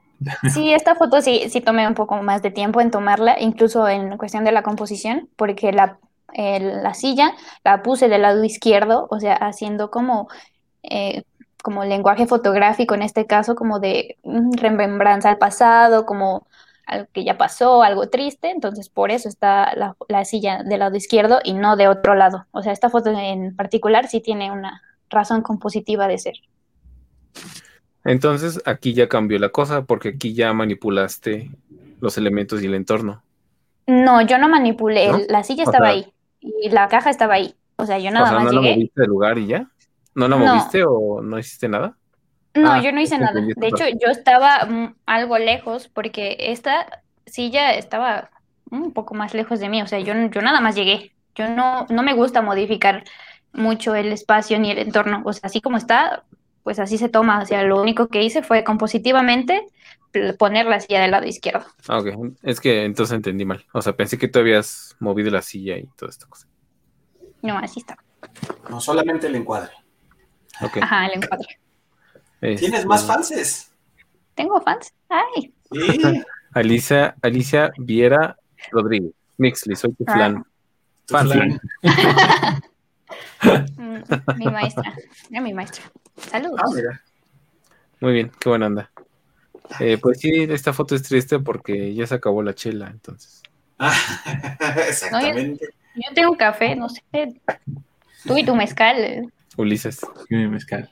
Sí, 0.53 0.73
esta 0.75 0.97
foto 0.97 1.23
sí, 1.23 1.47
sí 1.49 1.63
tomé 1.63 1.89
un 1.89 1.95
poco 1.95 2.23
más 2.23 2.43
de 2.43 2.51
tiempo 2.51 2.83
en 2.83 2.91
tomarla, 2.91 3.41
incluso 3.41 3.89
en 3.89 4.19
cuestión 4.19 4.45
de 4.45 4.53
la 4.53 4.63
composición, 4.63 5.31
porque 5.35 5.73
la, 5.73 5.99
la 6.37 6.93
silla 6.93 7.33
la 7.65 7.83
puse 7.83 8.11
del 8.11 8.21
lado 8.21 8.45
izquierdo, 8.45 9.09
o 9.11 9.19
sea, 9.19 9.35
haciendo 9.35 9.91
como, 9.91 10.29
eh, 10.83 11.23
como 11.63 11.85
lenguaje 11.85 12.27
fotográfico, 12.27 12.95
en 12.95 13.01
este 13.01 13.27
caso, 13.27 13.55
como 13.55 13.81
de 13.81 14.19
mm, 14.23 14.53
remembranza 14.59 15.31
al 15.31 15.39
pasado, 15.39 16.05
como 16.05 16.47
algo 16.87 17.09
que 17.13 17.25
ya 17.25 17.39
pasó, 17.39 17.83
algo 17.83 18.09
triste, 18.09 18.51
entonces 18.51 18.89
por 18.89 19.11
eso 19.11 19.29
está 19.29 19.75
la, 19.77 19.97
la 20.09 20.25
silla 20.25 20.63
del 20.65 20.81
lado 20.81 20.97
izquierdo 20.97 21.39
y 21.45 21.55
no 21.55 21.77
de 21.77 21.89
otro 21.89 22.15
lado. 22.15 22.47
O 22.51 22.63
sea, 22.63 22.73
esta 22.73 22.91
foto 22.91 23.11
en 23.11 23.57
particular 23.57 24.09
sí 24.09 24.21
tiene 24.21 24.51
una 24.53 24.83
razón 25.11 25.43
compositiva 25.43 26.09
de 26.09 26.19
ser. 26.19 26.35
Entonces 28.05 28.63
aquí 28.65 28.95
ya 28.95 29.09
cambió 29.09 29.39
la 29.39 29.51
cosa 29.51 29.83
porque 29.85 30.11
aquí 30.11 30.33
ya 30.35 30.53
manipulaste 30.53 31.51
los 32.01 32.17
elementos 32.17 32.63
y 32.63 32.67
el 32.67 32.75
entorno. 32.75 33.23
No, 33.87 34.23
yo 34.23 34.39
no 34.39 34.49
manipulé, 34.49 35.27
la 35.29 35.43
silla 35.45 35.65
O 35.65 35.67
estaba 35.71 35.87
sea- 35.87 35.95
ahí 35.95 36.13
y 36.41 36.71
la 36.71 36.89
caja 36.89 37.11
estaba 37.11 37.35
ahí. 37.35 37.55
O 37.77 37.85
sea, 37.87 37.99
yo 37.99 38.11
nada 38.11 38.25
o 38.27 38.29
sea, 38.29 38.39
más 38.39 38.45
¿no 38.45 38.53
la 38.53 38.61
llegué. 38.63 38.75
moviste 38.77 39.01
del 39.01 39.11
lugar 39.11 39.39
y 39.39 39.47
ya? 39.47 39.67
¿No 40.15 40.29
la 40.29 40.37
No. 40.37 40.47
moviste 40.47 40.85
o 40.87 41.21
no 41.23 41.39
hiciste 41.39 41.69
nada? 41.69 41.97
No, 42.55 42.73
Ah, 42.73 42.83
yo 42.83 42.91
no 42.93 43.01
hice 43.01 43.19
nada. 43.19 43.41
De 43.41 43.67
hecho, 43.69 43.85
yo 43.89 44.11
estaba 44.11 44.65
mm, 44.67 44.95
algo 45.07 45.39
lejos 45.39 45.89
porque 45.89 46.37
esta 46.41 47.03
silla 47.27 47.75
estaba 47.75 48.31
un 48.71 48.93
poco 48.93 49.15
más 49.15 49.35
lejos 49.35 49.61
de 49.61 49.69
mí. 49.69 49.83
O 49.83 49.87
sea, 49.87 50.01
yo, 50.01 50.13
yo 50.15 50.43
nada 50.43 50.61
más 50.61 50.75
llegué. 50.75 51.13
Yo 51.37 51.49
no, 51.49 51.87
no 51.91 52.03
me 52.03 52.13
gusta 52.15 52.43
modificar 52.43 53.05
mucho 53.53 53.95
el 53.95 54.13
espacio 54.13 54.59
ni 54.59 54.71
el 54.71 54.79
entorno. 54.79 55.23
O 55.25 55.33
sea, 55.33 55.43
así 55.45 55.61
como 55.61 55.77
está, 55.77 56.25
pues 56.63 56.79
así 56.79 56.99
se 56.99 57.09
toma. 57.09 57.43
O 57.43 57.47
sea, 57.47 57.63
lo 57.63 57.81
único 57.81 58.09
que 58.09 58.23
hice 58.23 58.43
fue 58.43 58.65
compositivamente 58.65 59.67
poner 60.39 60.67
la 60.67 60.81
silla 60.81 61.01
del 61.03 61.13
lado 61.13 61.27
izquierdo. 61.27 61.65
Ah, 61.89 61.99
ok. 61.99 62.09
Es 62.43 62.61
que 62.61 62.85
entonces 62.85 63.15
entendí 63.15 63.45
mal. 63.45 63.65
O 63.73 63.81
sea, 63.83 63.95
pensé 63.97 64.19
que 64.19 64.29
tú 64.29 64.41
habías 64.41 64.97
movido 64.99 65.31
la 65.31 65.43
silla 65.43 65.77
y 65.77 65.87
toda 65.97 66.11
esta 66.11 66.27
cosa. 66.27 66.47
No, 67.43 67.57
así 67.59 67.81
está. 67.81 67.97
No 68.69 68.81
solamente 68.81 69.29
el 69.29 69.37
encuadre. 69.37 69.71
Ok. 70.61 70.79
Ajá, 70.83 71.07
el 71.07 71.23
encuadre. 71.23 71.59
¿Tienes 72.41 72.63
Este, 72.63 72.87
más 72.87 73.07
fanses? 73.07 73.73
¿Tengo 74.35 74.61
fans? 74.63 74.93
Ay, 75.09 75.53
Sí. 75.73 76.01
Alicia, 76.53 77.15
Alicia 77.23 77.71
Viera 77.79 78.37
Rodríguez. 78.73 79.13
Mixly, 79.39 79.77
soy 79.77 79.93
tu 79.93 80.05
Ah. 80.09 80.13
flan. 80.15 80.45
Tu 81.07 81.17
flan. 81.17 81.61
mm, 83.77 84.37
mi 84.39 84.47
maestra. 84.47 84.95
Era 85.31 85.41
mi 85.41 85.53
maestra. 85.55 85.85
Saludos. 86.17 86.61
Ah, 86.63 86.71
mira. 86.75 87.03
Muy 88.01 88.13
bien, 88.15 88.33
qué 88.41 88.49
buena 88.49 88.67
onda. 88.67 88.91
Eh, 89.79 89.99
pues 89.99 90.19
sí, 90.21 90.31
esta 90.51 90.73
foto 90.73 90.95
es 90.95 91.03
triste 91.03 91.39
porque 91.39 91.95
ya 91.95 92.07
se 92.07 92.15
acabó 92.17 92.43
la 92.43 92.55
chela, 92.55 92.89
entonces. 92.89 93.43
Ah, 93.79 93.95
exactamente. 94.89 95.67
Yo 95.95 96.15
tengo 96.15 96.37
café, 96.37 96.75
no 96.77 96.89
sé. 96.89 97.03
Tú 98.25 98.37
y 98.37 98.45
tu 98.45 98.55
mezcal. 98.55 98.97
eh. 98.99 99.29
Ulises. 99.57 99.97
Sí, 99.99 100.35
mi 100.35 100.49
mezcal. 100.49 100.91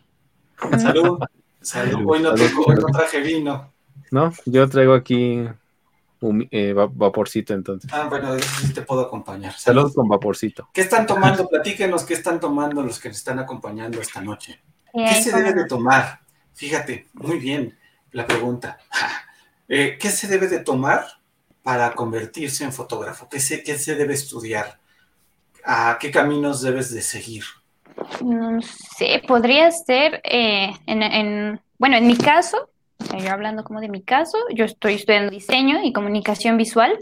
Salud. 0.78 1.18
Salud. 1.60 2.02
Hoy 2.06 2.20
no, 2.22 2.34
tengo- 2.34 2.64
hoy 2.66 2.76
no 2.76 2.86
traje 2.86 3.20
vino. 3.20 3.72
¿No? 4.10 4.32
Yo 4.46 4.68
traigo 4.68 4.94
aquí 4.94 5.46
eh, 6.50 6.72
va- 6.72 6.88
vaporcito, 6.92 7.54
entonces. 7.54 7.90
Ah, 7.92 8.06
bueno, 8.08 8.34
eso 8.34 8.48
sí 8.66 8.72
te 8.72 8.82
puedo 8.82 9.02
acompañar. 9.02 9.52
Salud 9.54 9.82
Salud. 9.82 9.94
con 9.94 10.08
vaporcito. 10.08 10.68
¿Qué 10.72 10.80
están 10.82 11.06
tomando? 11.06 11.48
Platíquenos 11.48 12.04
qué 12.04 12.14
están 12.14 12.40
tomando 12.40 12.82
los 12.82 12.98
que 12.98 13.08
nos 13.08 13.18
están 13.18 13.38
acompañando 13.38 14.00
esta 14.00 14.20
noche. 14.20 14.60
Y 14.94 15.04
¿Qué 15.04 15.14
se 15.22 15.32
debe 15.36 15.52
de 15.52 15.66
tomar? 15.66 16.20
Fíjate, 16.54 17.08
muy 17.14 17.38
bien 17.38 17.78
la 18.12 18.26
pregunta. 18.26 18.78
Eh, 19.70 19.98
¿Qué 20.00 20.08
se 20.08 20.26
debe 20.28 20.46
de 20.48 20.60
tomar 20.60 21.04
para 21.62 21.92
convertirse 21.92 22.64
en 22.64 22.72
fotógrafo? 22.72 23.28
¿Qué 23.28 23.38
se, 23.38 23.62
qué 23.62 23.76
se 23.76 23.96
debe 23.96 24.14
estudiar? 24.14 24.78
¿A 25.62 25.98
qué 26.00 26.10
caminos 26.10 26.62
debes 26.62 26.90
de 26.94 27.02
seguir? 27.02 27.44
No 28.24 28.60
sé, 28.62 29.20
podría 29.28 29.70
ser 29.70 30.22
eh, 30.24 30.70
en, 30.86 31.02
en- 31.02 31.60
bueno, 31.78 31.98
en 31.98 32.06
mi 32.06 32.16
caso, 32.16 32.70
yo 32.98 33.32
hablando 33.32 33.64
como 33.64 33.80
de 33.80 33.88
mi 33.88 34.02
caso, 34.02 34.38
yo 34.54 34.64
estoy 34.64 34.94
estudiando 34.94 35.30
diseño 35.30 35.82
y 35.82 35.92
comunicación 35.92 36.56
visual 36.56 36.98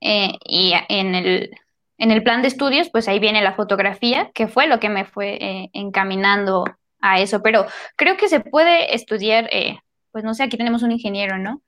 eh, 0.00 0.32
y 0.44 0.72
en 0.88 1.14
el, 1.14 1.50
en 1.98 2.10
el 2.10 2.22
plan 2.22 2.42
de 2.42 2.48
estudios, 2.48 2.90
pues 2.90 3.08
ahí 3.08 3.18
viene 3.18 3.42
la 3.42 3.54
fotografía, 3.54 4.30
que 4.34 4.48
fue 4.48 4.66
lo 4.66 4.80
que 4.80 4.88
me 4.88 5.04
fue 5.04 5.38
eh, 5.40 5.70
encaminando 5.72 6.64
a 7.00 7.20
eso, 7.20 7.42
pero 7.42 7.66
creo 7.96 8.16
que 8.16 8.28
se 8.28 8.40
puede 8.40 8.94
estudiar, 8.94 9.48
eh, 9.52 9.78
pues 10.12 10.24
no 10.24 10.34
sé, 10.34 10.44
aquí 10.44 10.56
tenemos 10.56 10.82
un 10.82 10.92
ingeniero, 10.92 11.38
¿no? 11.38 11.62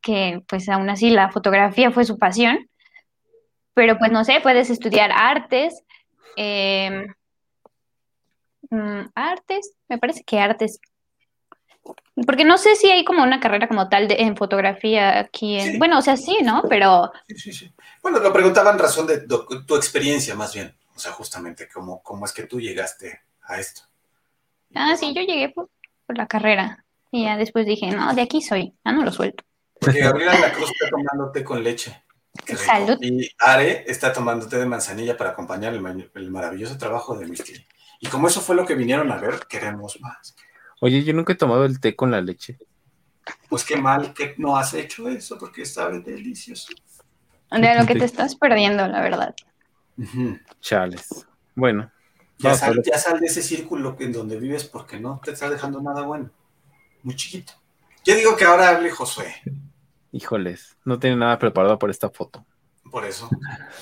Que 0.00 0.42
pues 0.48 0.68
aún 0.68 0.88
así 0.90 1.10
la 1.10 1.30
fotografía 1.30 1.90
fue 1.90 2.04
su 2.04 2.18
pasión, 2.18 2.68
pero 3.74 3.98
pues 3.98 4.10
no 4.10 4.24
sé, 4.24 4.40
puedes 4.40 4.70
estudiar 4.70 5.12
artes. 5.12 5.84
Mm, 8.70 9.06
artes, 9.14 9.74
me 9.88 9.98
parece 9.98 10.24
que 10.24 10.38
artes. 10.38 10.80
Porque 12.26 12.44
no 12.44 12.58
sé 12.58 12.74
si 12.76 12.90
hay 12.90 13.04
como 13.04 13.22
una 13.22 13.40
carrera 13.40 13.68
como 13.68 13.88
tal 13.88 14.08
de, 14.08 14.16
en 14.20 14.36
fotografía 14.36 15.20
aquí 15.20 15.58
en... 15.58 15.72
Sí. 15.72 15.78
Bueno, 15.78 15.98
o 15.98 16.02
sea, 16.02 16.16
sí, 16.16 16.38
¿no? 16.42 16.62
Pero 16.68 17.12
Sí, 17.28 17.38
sí, 17.38 17.52
sí. 17.52 17.72
Bueno, 18.02 18.18
lo 18.18 18.32
preguntaba 18.32 18.70
en 18.72 18.78
razón 18.78 19.06
de 19.06 19.26
tu, 19.26 19.46
tu 19.64 19.76
experiencia 19.76 20.34
más 20.34 20.54
bien. 20.54 20.74
O 20.94 20.98
sea, 20.98 21.12
justamente, 21.12 21.68
cómo, 21.72 22.02
cómo 22.02 22.24
es 22.24 22.32
que 22.32 22.42
tú 22.44 22.60
llegaste 22.60 23.20
a 23.42 23.60
esto. 23.60 23.82
Ah, 24.74 24.96
sí, 24.96 25.14
yo 25.14 25.22
llegué 25.22 25.48
por, 25.50 25.70
por 26.06 26.18
la 26.18 26.26
carrera. 26.26 26.84
Y 27.10 27.24
ya 27.24 27.36
después 27.36 27.66
dije, 27.66 27.90
no, 27.90 28.12
de 28.14 28.22
aquí 28.22 28.42
soy. 28.42 28.74
Ya 28.84 28.92
no 28.92 29.04
lo 29.04 29.12
suelto. 29.12 29.44
Porque 29.80 30.00
Gabriela 30.00 30.38
La 30.38 30.52
Cruz 30.52 30.70
está 30.70 30.88
tomando 30.90 31.30
té 31.30 31.44
con 31.44 31.62
leche. 31.62 32.02
Salud. 32.56 32.98
Y 33.00 33.30
Are 33.38 33.84
está 33.86 34.12
tomando 34.12 34.48
té 34.48 34.58
de 34.58 34.66
manzanilla 34.66 35.16
para 35.16 35.30
acompañar 35.30 35.72
el, 35.74 36.10
el 36.14 36.30
maravilloso 36.30 36.76
trabajo 36.76 37.16
de 37.16 37.26
Misty. 37.26 37.54
Y 38.00 38.08
como 38.08 38.28
eso 38.28 38.40
fue 38.40 38.56
lo 38.56 38.66
que 38.66 38.74
vinieron 38.74 39.10
a 39.10 39.16
ver, 39.16 39.46
queremos 39.48 40.00
más. 40.00 40.36
Oye, 40.80 41.02
yo 41.04 41.12
nunca 41.12 41.32
he 41.32 41.36
tomado 41.36 41.64
el 41.64 41.80
té 41.80 41.94
con 41.96 42.10
la 42.10 42.20
leche. 42.20 42.58
Pues 43.48 43.64
qué 43.64 43.76
mal 43.76 44.14
que 44.14 44.34
no 44.38 44.56
has 44.56 44.74
hecho 44.74 45.08
eso, 45.08 45.38
porque 45.38 45.64
sabe 45.66 46.00
delicioso. 46.00 46.72
De 47.50 47.74
lo 47.74 47.86
que 47.86 47.94
te 47.94 48.04
estás 48.04 48.34
perdiendo, 48.36 48.86
la 48.86 49.00
verdad. 49.00 49.34
Ujú. 49.96 50.38
Chales. 50.60 51.26
Bueno, 51.54 51.90
Ya, 52.38 52.54
sal, 52.54 52.76
ver. 52.76 52.84
ya 52.84 52.98
sal 52.98 53.18
de 53.18 53.26
ese 53.26 53.42
círculo 53.42 53.96
en 53.98 54.12
donde 54.12 54.38
vives 54.38 54.64
porque 54.64 55.00
no 55.00 55.20
te 55.24 55.32
está 55.32 55.50
dejando 55.50 55.80
nada 55.82 56.02
bueno. 56.02 56.30
Muy 57.02 57.16
chiquito. 57.16 57.52
Yo 58.04 58.14
digo 58.14 58.36
que 58.36 58.44
ahora 58.44 58.68
hable 58.70 58.90
Josué. 58.90 59.34
Híjoles, 60.12 60.76
no 60.84 60.98
tiene 60.98 61.16
nada 61.16 61.38
preparado 61.38 61.78
para 61.78 61.90
esta 61.90 62.08
foto. 62.10 62.46
Por 62.90 63.04
eso. 63.04 63.28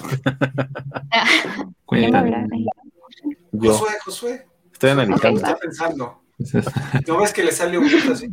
Cuéntame. 1.85 2.47
Yo 3.53 3.73
Josué, 3.73 3.91
Josué. 4.05 4.47
estoy 4.73 4.89
¿Qué 4.89 4.93
analizando. 4.93 5.37
está 5.41 5.57
pensando? 5.57 6.23
¿No 7.07 7.19
ves 7.19 7.33
que 7.33 7.43
le 7.45 7.53
sale 7.53 7.79
un 7.79 7.85
poquito 7.91 8.13
así? 8.13 8.31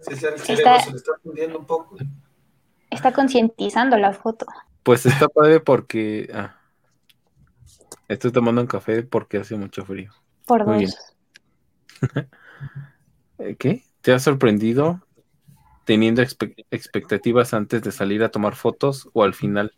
Se, 0.00 0.16
se- 0.16 0.28
Está- 0.52 0.80
se 0.80 0.90
le 0.90 0.96
está 0.96 1.12
fundiendo 1.22 1.58
un 1.58 1.66
poco. 1.66 1.96
Está 2.90 3.12
concientizando 3.12 3.96
la 3.96 4.12
foto. 4.12 4.46
Pues 4.82 5.06
está 5.06 5.28
padre 5.28 5.60
porque 5.60 6.28
ah, 6.34 6.56
estoy 8.08 8.32
tomando 8.32 8.60
un 8.60 8.66
café 8.66 9.02
porque 9.02 9.38
hace 9.38 9.56
mucho 9.56 9.84
frío. 9.84 10.12
Por 10.46 10.66
Muy 10.66 10.86
dos. 10.86 10.96
Eh, 13.38 13.56
¿Qué? 13.58 13.82
¿Te 14.02 14.12
has 14.12 14.22
sorprendido 14.22 15.00
teniendo 15.84 16.22
expe- 16.22 16.64
expectativas 16.70 17.54
antes 17.54 17.82
de 17.82 17.90
salir 17.90 18.22
a 18.22 18.28
tomar 18.30 18.54
fotos 18.54 19.08
o 19.14 19.24
al 19.24 19.34
final? 19.34 19.72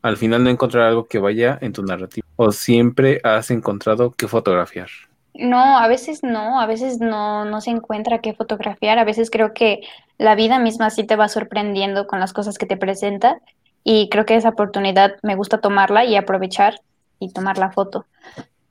Al 0.00 0.16
final 0.16 0.42
no 0.42 0.50
encontrar 0.50 0.88
algo 0.88 1.06
que 1.06 1.18
vaya 1.20 1.58
en 1.60 1.72
tu 1.72 1.84
narrativa. 1.84 2.26
¿O 2.36 2.50
siempre 2.50 3.20
has 3.22 3.50
encontrado 3.52 4.10
qué 4.12 4.26
fotografiar? 4.26 4.88
No, 5.34 5.78
a 5.78 5.88
veces 5.88 6.22
no, 6.22 6.60
a 6.60 6.66
veces 6.66 7.00
no, 7.00 7.46
no 7.46 7.60
se 7.62 7.70
encuentra 7.70 8.20
qué 8.20 8.34
fotografiar, 8.34 8.98
a 8.98 9.04
veces 9.04 9.30
creo 9.30 9.54
que 9.54 9.80
la 10.18 10.34
vida 10.34 10.58
misma 10.58 10.90
sí 10.90 11.04
te 11.04 11.16
va 11.16 11.28
sorprendiendo 11.28 12.06
con 12.06 12.20
las 12.20 12.34
cosas 12.34 12.58
que 12.58 12.66
te 12.66 12.76
presenta 12.76 13.38
y 13.82 14.10
creo 14.10 14.26
que 14.26 14.36
esa 14.36 14.50
oportunidad 14.50 15.16
me 15.22 15.34
gusta 15.34 15.60
tomarla 15.60 16.04
y 16.04 16.16
aprovechar 16.16 16.80
y 17.18 17.32
tomar 17.32 17.56
la 17.56 17.70
foto. 17.70 18.04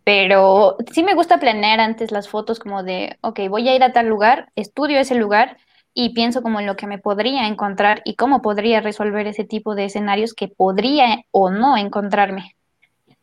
Pero 0.03 0.77
sí 0.91 1.03
me 1.03 1.15
gusta 1.15 1.39
planear 1.39 1.79
antes 1.79 2.11
las 2.11 2.29
fotos 2.29 2.59
como 2.59 2.83
de, 2.83 3.17
ok, 3.21 3.41
voy 3.49 3.67
a 3.69 3.75
ir 3.75 3.83
a 3.83 3.93
tal 3.93 4.07
lugar, 4.07 4.51
estudio 4.55 4.99
ese 4.99 5.15
lugar 5.15 5.57
y 5.93 6.13
pienso 6.13 6.41
como 6.41 6.59
en 6.59 6.67
lo 6.67 6.75
que 6.75 6.87
me 6.87 6.99
podría 6.99 7.47
encontrar 7.47 8.01
y 8.05 8.15
cómo 8.15 8.41
podría 8.41 8.81
resolver 8.81 9.27
ese 9.27 9.45
tipo 9.45 9.75
de 9.75 9.85
escenarios 9.85 10.33
que 10.33 10.47
podría 10.47 11.23
o 11.31 11.49
no 11.49 11.75
encontrarme. 11.77 12.55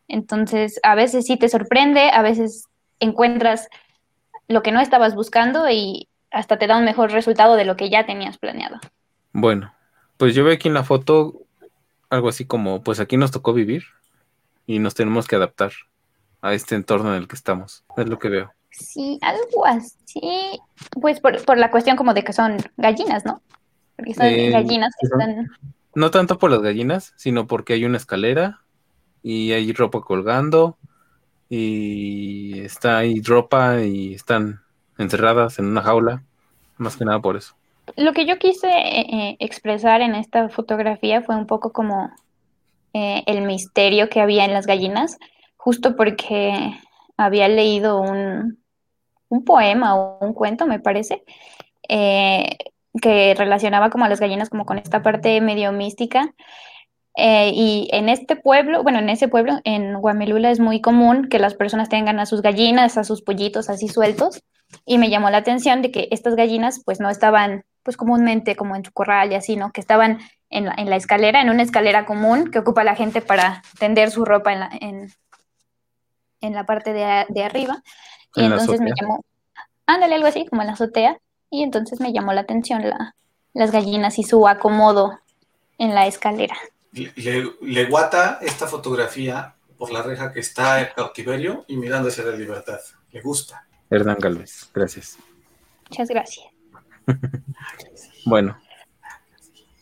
Entonces, 0.07 0.79
a 0.83 0.95
veces 0.95 1.25
sí 1.25 1.37
te 1.37 1.49
sorprende, 1.49 2.09
a 2.11 2.21
veces 2.21 2.65
encuentras 2.99 3.67
lo 4.47 4.61
que 4.63 4.71
no 4.71 4.81
estabas 4.81 5.15
buscando 5.15 5.69
y 5.69 6.07
hasta 6.31 6.57
te 6.57 6.67
da 6.67 6.77
un 6.77 6.85
mejor 6.85 7.11
resultado 7.11 7.55
de 7.55 7.65
lo 7.65 7.75
que 7.75 7.89
ya 7.89 8.05
tenías 8.05 8.37
planeado. 8.37 8.79
Bueno, 9.33 9.73
pues 10.17 10.35
yo 10.35 10.43
veo 10.43 10.53
aquí 10.53 10.67
en 10.67 10.73
la 10.73 10.83
foto 10.83 11.41
algo 12.09 12.29
así 12.29 12.45
como, 12.45 12.83
pues 12.83 12.99
aquí 12.99 13.17
nos 13.17 13.31
tocó 13.31 13.53
vivir 13.53 13.83
y 14.65 14.79
nos 14.79 14.95
tenemos 14.95 15.27
que 15.27 15.35
adaptar 15.35 15.71
a 16.41 16.53
este 16.53 16.75
entorno 16.75 17.13
en 17.13 17.21
el 17.21 17.27
que 17.27 17.35
estamos. 17.35 17.83
Es 17.97 18.07
lo 18.07 18.17
que 18.19 18.29
veo. 18.29 18.51
Sí, 18.71 19.19
algo 19.21 19.65
así, 19.65 20.59
pues 21.01 21.19
por, 21.19 21.43
por 21.43 21.57
la 21.57 21.71
cuestión 21.71 21.97
como 21.97 22.13
de 22.13 22.23
que 22.23 22.33
son 22.33 22.57
gallinas, 22.77 23.25
¿no? 23.25 23.41
Porque 23.95 24.13
son 24.13 24.25
Eh, 24.25 24.51
gallinas 24.51 24.93
que 24.99 25.07
están... 25.07 25.49
No 25.95 26.11
tanto 26.11 26.37
por 26.37 26.51
las 26.51 26.61
gallinas, 26.61 27.13
sino 27.17 27.47
porque 27.47 27.73
hay 27.73 27.85
una 27.85 27.97
escalera 27.97 28.61
y 29.23 29.51
hay 29.51 29.73
ropa 29.73 30.01
colgando 30.01 30.77
y 31.49 32.59
está 32.59 32.99
ahí 32.99 33.21
ropa 33.21 33.81
y 33.81 34.13
están 34.13 34.61
encerradas 34.97 35.59
en 35.59 35.65
una 35.65 35.81
jaula. 35.81 36.23
Más 36.77 36.95
que 36.95 37.05
nada 37.05 37.19
por 37.19 37.35
eso. 37.35 37.55
Lo 37.97 38.13
que 38.13 38.25
yo 38.25 38.37
quise 38.37 38.69
eh, 38.69 39.05
eh, 39.11 39.37
expresar 39.39 40.01
en 40.01 40.15
esta 40.15 40.47
fotografía 40.49 41.21
fue 41.21 41.35
un 41.35 41.47
poco 41.47 41.73
como 41.73 42.11
eh, 42.93 43.23
el 43.25 43.41
misterio 43.41 44.09
que 44.09 44.21
había 44.21 44.45
en 44.45 44.53
las 44.53 44.65
gallinas, 44.65 45.17
justo 45.57 45.95
porque 45.95 46.73
había 47.17 47.47
leído 47.47 47.99
un, 47.99 48.59
un 49.29 49.45
poema 49.45 49.95
o 49.95 50.17
un 50.25 50.33
cuento, 50.33 50.65
me 50.65 50.79
parece, 50.79 51.23
eh, 51.87 52.57
que 53.01 53.35
relacionaba 53.35 53.89
como 53.89 54.05
a 54.05 54.09
las 54.09 54.19
gallinas 54.19 54.49
como 54.49 54.65
con 54.65 54.77
esta 54.77 55.01
parte 55.01 55.39
medio 55.41 55.71
mística. 55.71 56.33
Eh, 57.21 57.51
y 57.53 57.89
en 57.91 58.07
este 58.07 58.37
pueblo, 58.37 58.81
bueno, 58.81 58.99
en 58.99 59.09
ese 59.09 59.27
pueblo, 59.27 59.59
en 59.65 59.99
Guamelula, 59.99 60.51
es 60.51 60.61
muy 60.61 60.79
común 60.79 61.27
que 61.27 61.37
las 61.37 61.53
personas 61.53 61.89
tengan 61.89 62.17
a 62.17 62.25
sus 62.25 62.41
gallinas, 62.41 62.97
a 62.97 63.03
sus 63.03 63.21
pollitos 63.21 63.69
así 63.69 63.89
sueltos. 63.89 64.41
Y 64.85 64.97
me 64.99 65.09
llamó 65.09 65.29
la 65.29 65.39
atención 65.39 65.81
de 65.81 65.91
que 65.91 66.07
estas 66.11 66.35
gallinas 66.35 66.81
pues 66.85 67.01
no 67.01 67.09
estaban 67.09 67.65
pues 67.83 67.97
comúnmente 67.97 68.55
como 68.55 68.77
en 68.77 68.85
su 68.85 68.93
corral 68.93 69.33
y 69.33 69.35
así, 69.35 69.57
¿no? 69.57 69.73
Que 69.73 69.81
estaban 69.81 70.19
en 70.49 70.65
la, 70.67 70.75
en 70.77 70.89
la 70.89 70.95
escalera, 70.95 71.41
en 71.41 71.49
una 71.49 71.63
escalera 71.63 72.05
común 72.05 72.51
que 72.51 72.59
ocupa 72.59 72.85
la 72.85 72.95
gente 72.95 73.21
para 73.21 73.63
tender 73.79 74.11
su 74.11 74.23
ropa 74.23 74.53
en 74.53 74.59
la, 74.61 74.69
en, 74.79 75.11
en 76.39 76.53
la 76.53 76.65
parte 76.65 76.93
de, 76.93 77.43
arriba. 77.43 77.83
Y 78.35 78.45
En 78.45 78.53
entonces 78.53 78.79
me 78.79 78.91
llamó, 78.97 79.25
ándale, 79.85 80.15
algo 80.15 80.27
así, 80.27 80.45
como 80.45 80.61
en 80.61 80.67
la 80.67 80.73
azotea. 80.73 81.17
Y 81.49 81.63
entonces 81.63 81.99
me 81.99 82.13
llamó 82.13 82.31
la 82.31 82.41
atención 82.41 82.87
la, 82.87 83.15
las 83.53 83.71
gallinas 83.71 84.19
y 84.19 84.23
su 84.23 84.47
acomodo 84.47 85.19
en 85.77 85.95
la 85.95 86.07
escalera. 86.07 86.55
Le, 86.91 87.85
guata 87.85 88.39
esta 88.41 88.67
fotografía 88.67 89.55
por 89.77 89.91
la 89.91 90.01
reja 90.01 90.31
que 90.33 90.39
está 90.39 90.81
en 90.81 90.87
cautiverio 90.95 91.65
y 91.67 91.77
mirando 91.77 92.09
hacia 92.09 92.23
la 92.25 92.35
libertad. 92.35 92.79
Le 93.11 93.21
gusta. 93.21 93.65
Hernán 93.89 94.17
Galvez, 94.19 94.69
gracias. 94.73 95.17
Muchas 95.89 96.09
gracias. 96.09 96.45
Bueno, 98.25 98.57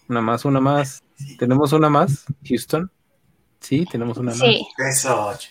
una 0.07 0.21
más, 0.21 0.45
una 0.45 0.59
más. 0.61 1.03
¿Tenemos 1.39 1.73
una 1.73 1.89
más, 1.89 2.25
Houston? 2.47 2.89
Sí, 3.59 3.85
tenemos 3.91 4.17
una 4.19 4.31
Sí, 4.31 4.65
Eso. 4.77 5.31
ch- 5.33 5.49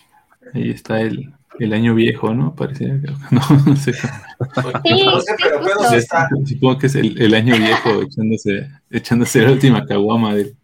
Ahí 0.53 0.71
está 0.71 1.01
el, 1.01 1.33
el 1.59 1.73
año 1.73 1.93
viejo, 1.93 2.33
¿no? 2.33 2.55
Que 2.55 2.85
no, 3.29 3.41
no 3.65 3.75
sé. 3.75 3.93
Sí, 3.93 5.03
no 5.05 5.19
sé, 5.19 5.35
pero 5.37 5.89
sí 5.89 5.95
está. 5.97 6.29
Supongo 6.45 6.79
que 6.79 6.87
es 6.87 6.95
el, 6.95 7.21
el 7.21 7.33
año 7.35 7.55
viejo 7.57 8.01
echándose, 8.01 8.71
echándose 8.89 9.41
la 9.41 9.51
última 9.51 9.85
caguama 9.85 10.33
del, 10.33 10.55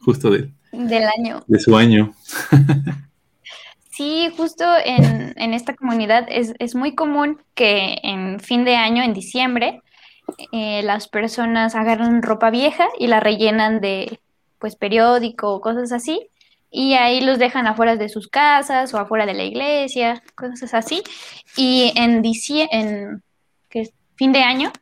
justo 0.00 0.30
de, 0.30 0.50
del 0.72 1.04
año. 1.18 1.44
de 1.46 1.58
su 1.58 1.76
año. 1.76 2.14
Sí, 3.90 4.30
justo 4.34 4.64
en, 4.82 5.34
en 5.36 5.52
esta 5.52 5.74
comunidad 5.74 6.26
es, 6.30 6.54
es 6.58 6.74
muy 6.74 6.94
común 6.94 7.42
que 7.54 7.98
en 8.02 8.40
fin 8.40 8.64
de 8.64 8.76
año, 8.76 9.02
en 9.02 9.12
diciembre, 9.12 9.82
eh, 10.52 10.82
las 10.82 11.08
personas 11.08 11.74
agarran 11.74 12.22
ropa 12.22 12.48
vieja 12.50 12.88
y 12.98 13.08
la 13.08 13.20
rellenan 13.20 13.80
de 13.80 14.18
pues 14.58 14.76
periódico 14.76 15.52
o 15.52 15.60
cosas 15.60 15.92
así, 15.92 16.28
y 16.70 16.94
ahí 16.94 17.20
los 17.20 17.38
dejan 17.38 17.66
afuera 17.66 17.96
de 17.96 18.08
sus 18.08 18.28
casas 18.28 18.94
o 18.94 18.98
afuera 18.98 19.26
de 19.26 19.34
la 19.34 19.44
iglesia, 19.44 20.22
cosas 20.34 20.72
así. 20.72 21.02
Y 21.56 21.92
en, 21.96 22.22
en 22.24 23.22
que 23.68 23.80
es 23.80 23.92
fin 24.16 24.32
de 24.32 24.42
año 24.42 24.72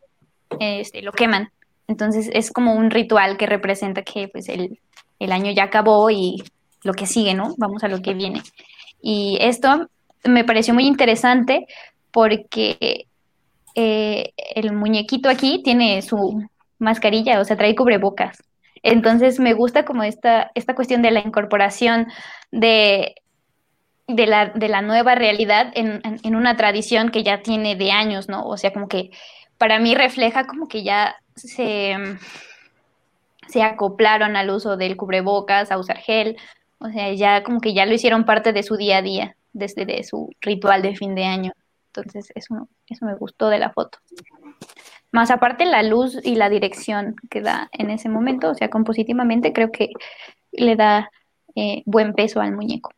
este, 0.61 1.03
lo 1.03 1.13
queman. 1.13 1.51
Entonces 1.87 2.29
es 2.33 2.51
como 2.51 2.75
un 2.75 2.91
ritual 2.91 3.39
que 3.39 3.47
representa 3.47 4.03
que 4.03 4.29
pues 4.29 4.49
el, 4.51 4.79
el 5.19 5.33
año 5.33 5.51
ya 5.53 5.65
acabó 5.65 6.11
y 6.11 6.43
lo 6.83 6.95
que 6.95 7.07
sigue, 7.07 7.35
¿no? 7.35 7.55
Vamos 7.59 7.85
a 7.85 7.89
lo 7.89 8.01
que 8.01 8.15
viene. 8.15 8.43
Y 9.01 9.39
esto 9.41 9.89
me 10.25 10.45
pareció 10.45 10.75
muy 10.75 10.87
interesante 10.87 11.67
porque 12.13 13.07
eh, 13.75 14.33
el 14.55 14.73
muñequito 14.73 15.29
aquí 15.29 15.63
tiene 15.63 16.03
su 16.03 16.45
mascarilla, 16.79 17.41
o 17.41 17.45
sea, 17.45 17.57
trae 17.57 17.75
cubrebocas. 17.75 18.43
Entonces 18.83 19.41
me 19.41 19.55
gusta 19.55 19.85
como 19.85 20.05
esta, 20.05 20.51
esta 20.55 20.75
cuestión 20.75 21.03
de 21.03 21.11
la 21.11 21.21
incorporación 21.21 22.07
de, 22.53 23.17
de, 24.07 24.27
la, 24.27 24.47
de 24.47 24.69
la 24.69 24.83
nueva 24.83 25.15
realidad 25.15 25.73
en, 25.75 26.01
en, 26.05 26.21
en 26.23 26.37
una 26.37 26.57
tradición 26.57 27.11
que 27.11 27.25
ya 27.25 27.43
tiene 27.43 27.77
de 27.77 27.91
años, 27.91 28.29
¿no? 28.29 28.47
O 28.47 28.57
sea, 28.57 28.73
como 28.73 28.89
que 28.89 29.11
para 29.59 29.81
mí 29.81 29.95
refleja 29.95 30.47
como 30.47 30.69
que 30.69 30.85
ya 30.85 31.17
se, 31.35 31.97
se 33.49 33.63
acoplaron 33.63 34.37
al 34.37 34.51
uso 34.51 34.77
del 34.77 34.97
cubrebocas, 34.97 35.73
a 35.73 35.79
usar 35.79 35.99
gel, 35.99 36.37
o 36.79 36.91
sea, 36.91 37.13
ya 37.13 37.43
como 37.43 37.61
que 37.61 37.75
ya 37.75 37.87
lo 37.87 37.95
hicieron 37.95 38.25
parte 38.25 38.53
de 38.53 38.63
su 38.63 38.77
día 38.77 38.99
a 38.99 39.03
día, 39.03 39.37
desde 39.53 39.85
de 39.85 40.05
su 40.05 40.31
ritual 40.41 40.83
de 40.83 40.95
fin 40.95 41.15
de 41.15 41.25
año. 41.25 41.53
Entonces, 41.93 42.31
eso, 42.35 42.69
eso 42.87 43.07
me 43.07 43.15
gustó 43.17 43.49
de 43.49 43.59
la 43.59 43.71
foto. 43.71 43.99
Más 45.11 45.31
aparte 45.31 45.65
la 45.65 45.83
luz 45.83 46.19
y 46.23 46.37
la 46.37 46.51
dirección 46.51 47.17
que 47.31 47.41
da 47.41 47.69
en 47.73 47.91
ese 47.91 48.09
momento, 48.09 48.51
o 48.51 48.55
sea, 48.55 48.69
compositivamente 48.69 49.53
creo 49.53 49.73
que 49.73 49.91
le 50.53 50.77
da 50.77 51.11
eh, 51.57 51.83
buen 51.87 52.13
peso 52.13 52.41
al 52.41 52.53
muñeco. 52.53 52.93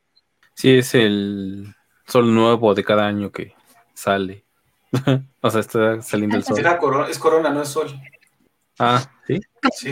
Sí, 0.55 0.77
es 0.77 0.95
el 0.95 1.75
sol 2.07 2.35
nuevo 2.35 2.75
de 2.75 2.85
cada 2.85 3.07
año 3.07 3.31
que 3.31 3.55
sale. 3.95 4.45
o 5.41 5.51
sea, 5.51 5.61
está 5.61 6.03
saliendo 6.03 6.37
el 6.37 6.45
sol. 6.45 6.59
Corona, 6.79 7.09
es 7.09 7.19
corona, 7.19 7.51
no 7.51 7.63
es 7.63 7.69
sol. 7.69 7.89
Ah, 8.79 9.03
¿sí? 9.27 9.41
Sí. 9.73 9.91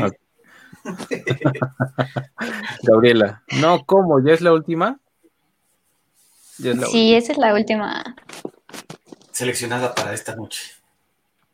Gabriela. 2.83 3.43
No, 3.61 3.85
¿cómo? 3.85 4.25
¿Ya 4.25 4.33
es 4.33 4.41
la 4.41 4.53
última? 4.53 4.99
Ya 6.59 6.73
es 6.73 6.79
la 6.79 6.87
Sí, 6.87 7.15
esa 7.15 7.33
es 7.33 7.39
la 7.39 7.55
última. 7.55 8.17
Seleccionada 9.33 9.95
para 9.95 10.15
esta 10.15 10.35
noche. 10.35 10.73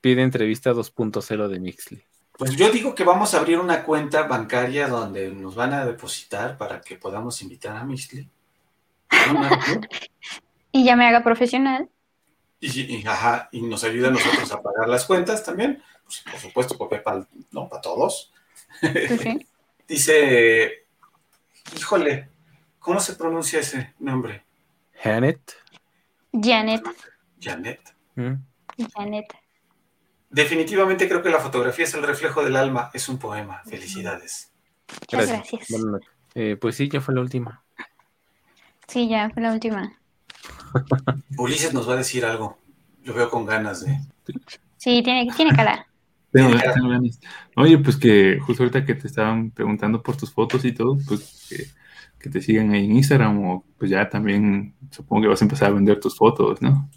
Pide 0.00 0.22
entrevista 0.22 0.72
2.0 0.72 1.48
de 1.48 1.60
Mixly. 1.60 2.04
Pues 2.36 2.56
yo 2.56 2.70
digo 2.70 2.94
que 2.94 3.04
vamos 3.04 3.34
a 3.34 3.38
abrir 3.38 3.58
una 3.58 3.84
cuenta 3.84 4.24
bancaria 4.24 4.88
donde 4.88 5.30
nos 5.30 5.54
van 5.54 5.72
a 5.72 5.86
depositar 5.86 6.58
para 6.58 6.80
que 6.80 6.96
podamos 6.96 7.40
invitar 7.42 7.76
a 7.76 7.84
Mixley. 7.84 8.28
Y 10.76 10.84
ya 10.84 10.96
me 10.96 11.06
haga 11.06 11.22
profesional. 11.22 11.88
Y, 12.58 12.96
y, 12.96 13.06
ajá, 13.06 13.48
y 13.52 13.62
nos 13.62 13.84
ayuda 13.84 14.08
a 14.08 14.10
nosotros 14.10 14.50
a 14.50 14.60
pagar 14.60 14.88
las 14.88 15.04
cuentas 15.04 15.44
también. 15.44 15.80
Pues, 16.04 16.24
por 16.28 16.40
supuesto, 16.40 16.76
por 16.76 16.88
PayPal, 16.88 17.28
¿no? 17.52 17.68
Para 17.68 17.80
todos. 17.80 18.32
Sí. 18.80 19.46
Dice, 19.88 20.86
híjole, 21.76 22.30
¿cómo 22.78 23.00
se 23.00 23.14
pronuncia 23.14 23.60
ese 23.60 23.94
nombre? 23.98 24.44
Janet. 25.02 25.40
Janet. 26.32 26.82
Janet. 27.40 27.80
¿Mm? 28.14 28.34
Janet. 28.94 29.26
Definitivamente 30.30 31.06
creo 31.06 31.22
que 31.22 31.28
la 31.28 31.38
fotografía 31.38 31.84
es 31.84 31.94
el 31.94 32.02
reflejo 32.02 32.42
del 32.42 32.56
alma, 32.56 32.90
es 32.92 33.08
un 33.08 33.18
poema. 33.18 33.62
Felicidades. 33.66 34.50
Muchas 35.00 35.28
gracias. 35.28 35.68
Eh, 36.34 36.56
pues 36.60 36.76
sí, 36.76 36.88
ya 36.88 37.00
fue 37.00 37.14
la 37.14 37.20
última. 37.20 37.62
Sí, 38.88 39.08
ya 39.08 39.30
fue 39.30 39.42
la 39.42 39.52
última. 39.52 39.96
Ulises 41.38 41.72
nos 41.72 41.88
va 41.88 41.94
a 41.94 41.98
decir 41.98 42.24
algo. 42.24 42.58
Lo 43.04 43.14
veo 43.14 43.30
con 43.30 43.46
ganas 43.46 43.84
de. 43.84 43.98
Sí, 44.76 45.02
tiene, 45.02 45.30
tiene 45.36 45.54
cara. 45.54 45.86
Tengo- 46.34 46.58
tengo 46.74 46.88
ganas. 46.88 47.20
Oye, 47.56 47.78
pues 47.78 47.96
que 47.96 48.38
justo 48.44 48.62
ahorita 48.64 48.84
que 48.84 48.94
te 48.94 49.06
estaban 49.06 49.50
preguntando 49.52 50.02
por 50.02 50.16
tus 50.16 50.32
fotos 50.32 50.64
y 50.64 50.72
todo, 50.72 50.98
pues 51.06 51.46
que, 51.48 51.64
que 52.18 52.28
te 52.30 52.42
sigan 52.42 52.72
ahí 52.72 52.84
en 52.86 52.96
Instagram 52.96 53.44
o 53.44 53.64
pues 53.78 53.90
ya 53.90 54.08
también 54.10 54.74
supongo 54.90 55.22
que 55.22 55.28
vas 55.28 55.40
a 55.40 55.44
empezar 55.44 55.70
a 55.70 55.74
vender 55.74 56.00
tus 56.00 56.16
fotos, 56.16 56.60
¿no? 56.60 56.90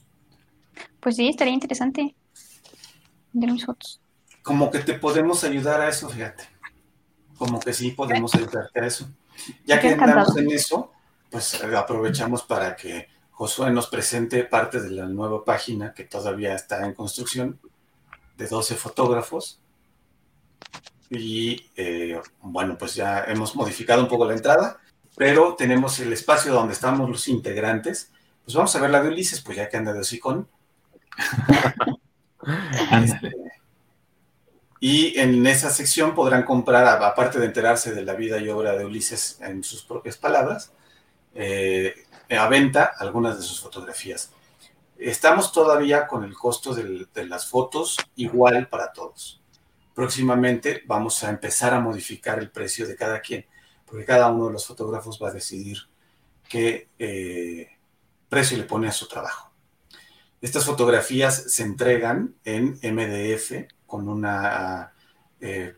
Pues 1.00 1.16
sí, 1.16 1.28
estaría 1.30 1.54
interesante. 1.54 2.16
Vender 3.32 3.52
mis 3.52 3.66
fotos. 3.66 4.02
Como 4.42 4.72
que 4.72 4.80
te 4.80 4.94
podemos 4.96 5.44
ayudar 5.44 5.82
a 5.82 5.90
eso, 5.90 6.10
fíjate. 6.10 6.44
Como 7.38 7.60
que 7.60 7.74
sí 7.74 7.92
podemos 7.92 8.34
ayudarte 8.34 8.80
a 8.80 8.88
eso. 8.88 9.08
Ya 9.66 9.80
que 9.80 9.90
andamos 9.90 10.36
en 10.38 10.50
eso, 10.50 10.92
pues 11.30 11.62
eh, 11.62 11.76
aprovechamos 11.76 12.42
para 12.42 12.76
que 12.76 13.08
Josué 13.32 13.70
nos 13.70 13.86
presente 13.88 14.44
parte 14.46 14.82
de 14.82 14.90
la 14.90 15.06
nueva 15.06 15.46
página 15.46 15.94
que 15.94 16.06
todavía 16.06 16.56
está 16.56 16.84
en 16.88 16.96
construcción, 16.96 17.60
de 18.38 18.48
12 18.48 18.76
fotógrafos. 18.76 19.60
Y 21.10 21.70
eh, 21.76 22.22
bueno, 22.42 22.78
pues 22.78 22.96
ya 22.96 23.24
hemos 23.26 23.56
modificado 23.56 24.02
un 24.02 24.08
poco 24.08 24.26
la 24.26 24.34
entrada, 24.34 24.80
pero 25.16 25.56
tenemos 25.56 26.00
el 26.00 26.14
espacio 26.14 26.54
donde 26.54 26.74
estamos 26.74 27.10
los 27.10 27.28
integrantes. 27.28 28.12
Pues 28.44 28.56
vamos 28.56 28.76
a 28.76 28.82
ver 28.82 28.90
la 28.90 29.02
de 29.02 29.10
Ulises, 29.10 29.42
pues 29.42 29.58
ya 29.58 29.70
que 29.70 29.78
anda 29.78 29.94
de 29.94 30.00
hocicón. 30.00 30.48
Ándale. 32.92 33.34
Y 34.80 35.20
en 35.20 35.46
esa 35.48 35.70
sección 35.70 36.14
podrán 36.14 36.44
comprar, 36.44 36.86
aparte 37.04 37.40
de 37.40 37.48
enterarse 37.48 37.96
de 37.96 38.04
la 38.04 38.14
vida 38.14 38.38
y 38.38 38.50
obra 38.50 38.76
de 38.76 38.86
Ulises 38.86 39.40
en 39.42 39.64
sus 39.64 39.84
propias 39.84 40.18
palabras, 40.18 40.72
eh, 41.34 41.96
a 42.30 42.48
venta 42.48 42.92
algunas 43.00 43.38
de 43.38 43.44
sus 43.44 43.60
fotografías. 43.60 44.32
Estamos 45.00 45.52
todavía 45.52 46.08
con 46.08 46.24
el 46.24 46.34
costo 46.34 46.74
del- 46.74 47.08
de 47.14 47.26
las 47.26 47.48
fotos 47.48 47.98
igual 48.16 48.68
para 48.68 48.92
todos. 48.94 49.42
Próximamente 49.94 50.84
vamos 50.86 51.24
a 51.24 51.30
empezar 51.30 51.74
a 51.74 51.80
modificar 51.80 52.40
el 52.40 52.50
precio 52.52 52.88
de 52.88 52.96
cada 52.96 53.20
quien, 53.22 53.46
porque 53.86 54.06
cada 54.06 54.30
uno 54.32 54.48
de 54.48 54.54
los 54.54 54.66
fotógrafos 54.66 55.20
va 55.22 55.30
a 55.30 55.34
decidir 55.34 55.78
qué 56.50 56.88
eh, 57.00 57.70
precio 58.30 58.58
le 58.58 58.64
pone 58.64 58.88
a 58.88 58.92
su 58.92 59.08
trabajo. 59.08 59.52
Estas 60.42 60.66
fotografías 60.66 61.52
se 61.52 61.64
entregan 61.64 62.36
en 62.44 62.80
MDF 62.82 63.68
con 63.86 64.08
una 64.08 64.94
eh, 65.42 65.76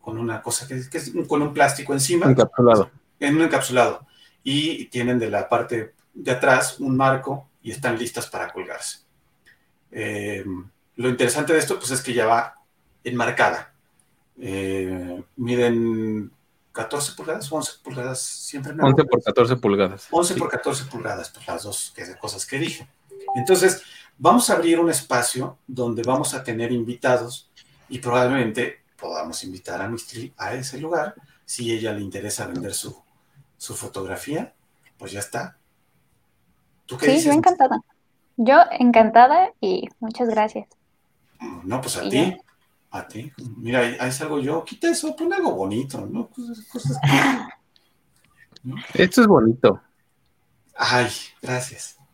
con 0.00 0.18
una 0.18 0.42
cosa 0.42 0.68
que, 0.68 0.88
que 0.90 0.98
es 0.98 1.12
con 1.26 1.40
un 1.40 1.54
plástico 1.54 1.92
encima, 1.94 2.26
Encapsulado. 2.26 2.90
en 3.20 3.36
un 3.36 3.42
encapsulado, 3.42 4.06
y 4.42 4.86
tienen 4.86 5.18
de 5.18 5.30
la 5.30 5.48
parte 5.48 5.94
de 6.12 6.30
atrás 6.30 6.78
un 6.78 6.94
marco 6.96 7.48
y 7.64 7.72
están 7.72 7.98
listas 7.98 8.28
para 8.28 8.52
colgarse. 8.52 8.98
Eh, 9.90 10.44
lo 10.96 11.08
interesante 11.08 11.52
de 11.52 11.58
esto 11.58 11.78
pues 11.78 11.90
es 11.90 12.00
que 12.02 12.12
ya 12.14 12.26
va 12.26 12.54
enmarcada. 13.02 13.74
Eh, 14.38 15.22
miden 15.36 16.30
14 16.72 17.12
pulgadas, 17.16 17.50
11 17.50 17.72
pulgadas, 17.82 18.20
siempre 18.20 18.72
me 18.72 18.82
11 18.82 18.92
acuerdo. 18.92 19.10
por 19.10 19.22
14 19.24 19.56
pulgadas. 19.56 20.06
11 20.10 20.34
por 20.36 20.48
14 20.50 20.84
pulgadas, 20.86 21.30
pues 21.30 21.46
las 21.46 21.62
dos 21.64 21.92
que- 21.94 22.16
cosas 22.16 22.44
que 22.46 22.58
dije. 22.58 22.88
Entonces, 23.36 23.82
vamos 24.18 24.50
a 24.50 24.54
abrir 24.54 24.78
un 24.78 24.90
espacio 24.90 25.58
donde 25.66 26.02
vamos 26.02 26.34
a 26.34 26.42
tener 26.44 26.70
invitados 26.72 27.50
y 27.88 27.98
probablemente 27.98 28.82
podamos 28.96 29.42
invitar 29.44 29.80
a 29.82 29.88
Mistri 29.88 30.32
a 30.36 30.54
ese 30.54 30.78
lugar. 30.78 31.14
Si 31.44 31.72
ella 31.72 31.92
le 31.92 32.00
interesa 32.00 32.46
vender 32.46 32.74
su, 32.74 32.96
su 33.56 33.74
fotografía, 33.74 34.52
pues 34.98 35.12
ya 35.12 35.20
está. 35.20 35.58
¿Tú 36.86 36.96
qué 36.98 37.06
Sí, 37.06 37.12
dices? 37.12 37.26
yo 37.26 37.32
encantada. 37.32 37.80
Yo 38.36 38.58
encantada 38.78 39.50
y 39.60 39.88
muchas 40.00 40.28
gracias. 40.28 40.68
No, 41.64 41.80
pues 41.80 41.96
a 41.98 42.04
Y 42.04 42.10
ti. 42.10 42.16
ya. 42.16 42.36
A 42.90 43.08
ti. 43.08 43.32
Mira, 43.58 43.80
ahí, 43.80 43.96
ahí 44.00 44.12
salgo 44.12 44.38
yo. 44.40 44.64
Quita 44.64 44.88
eso, 44.90 45.14
pon 45.16 45.32
algo 45.32 45.52
bonito, 45.52 46.06
¿no? 46.10 46.28
Cosas, 46.28 46.60
cosas 46.70 46.98
Esto 48.94 49.20
es 49.22 49.26
bonito. 49.26 49.80
Ay, 50.76 51.08
gracias. 51.42 51.96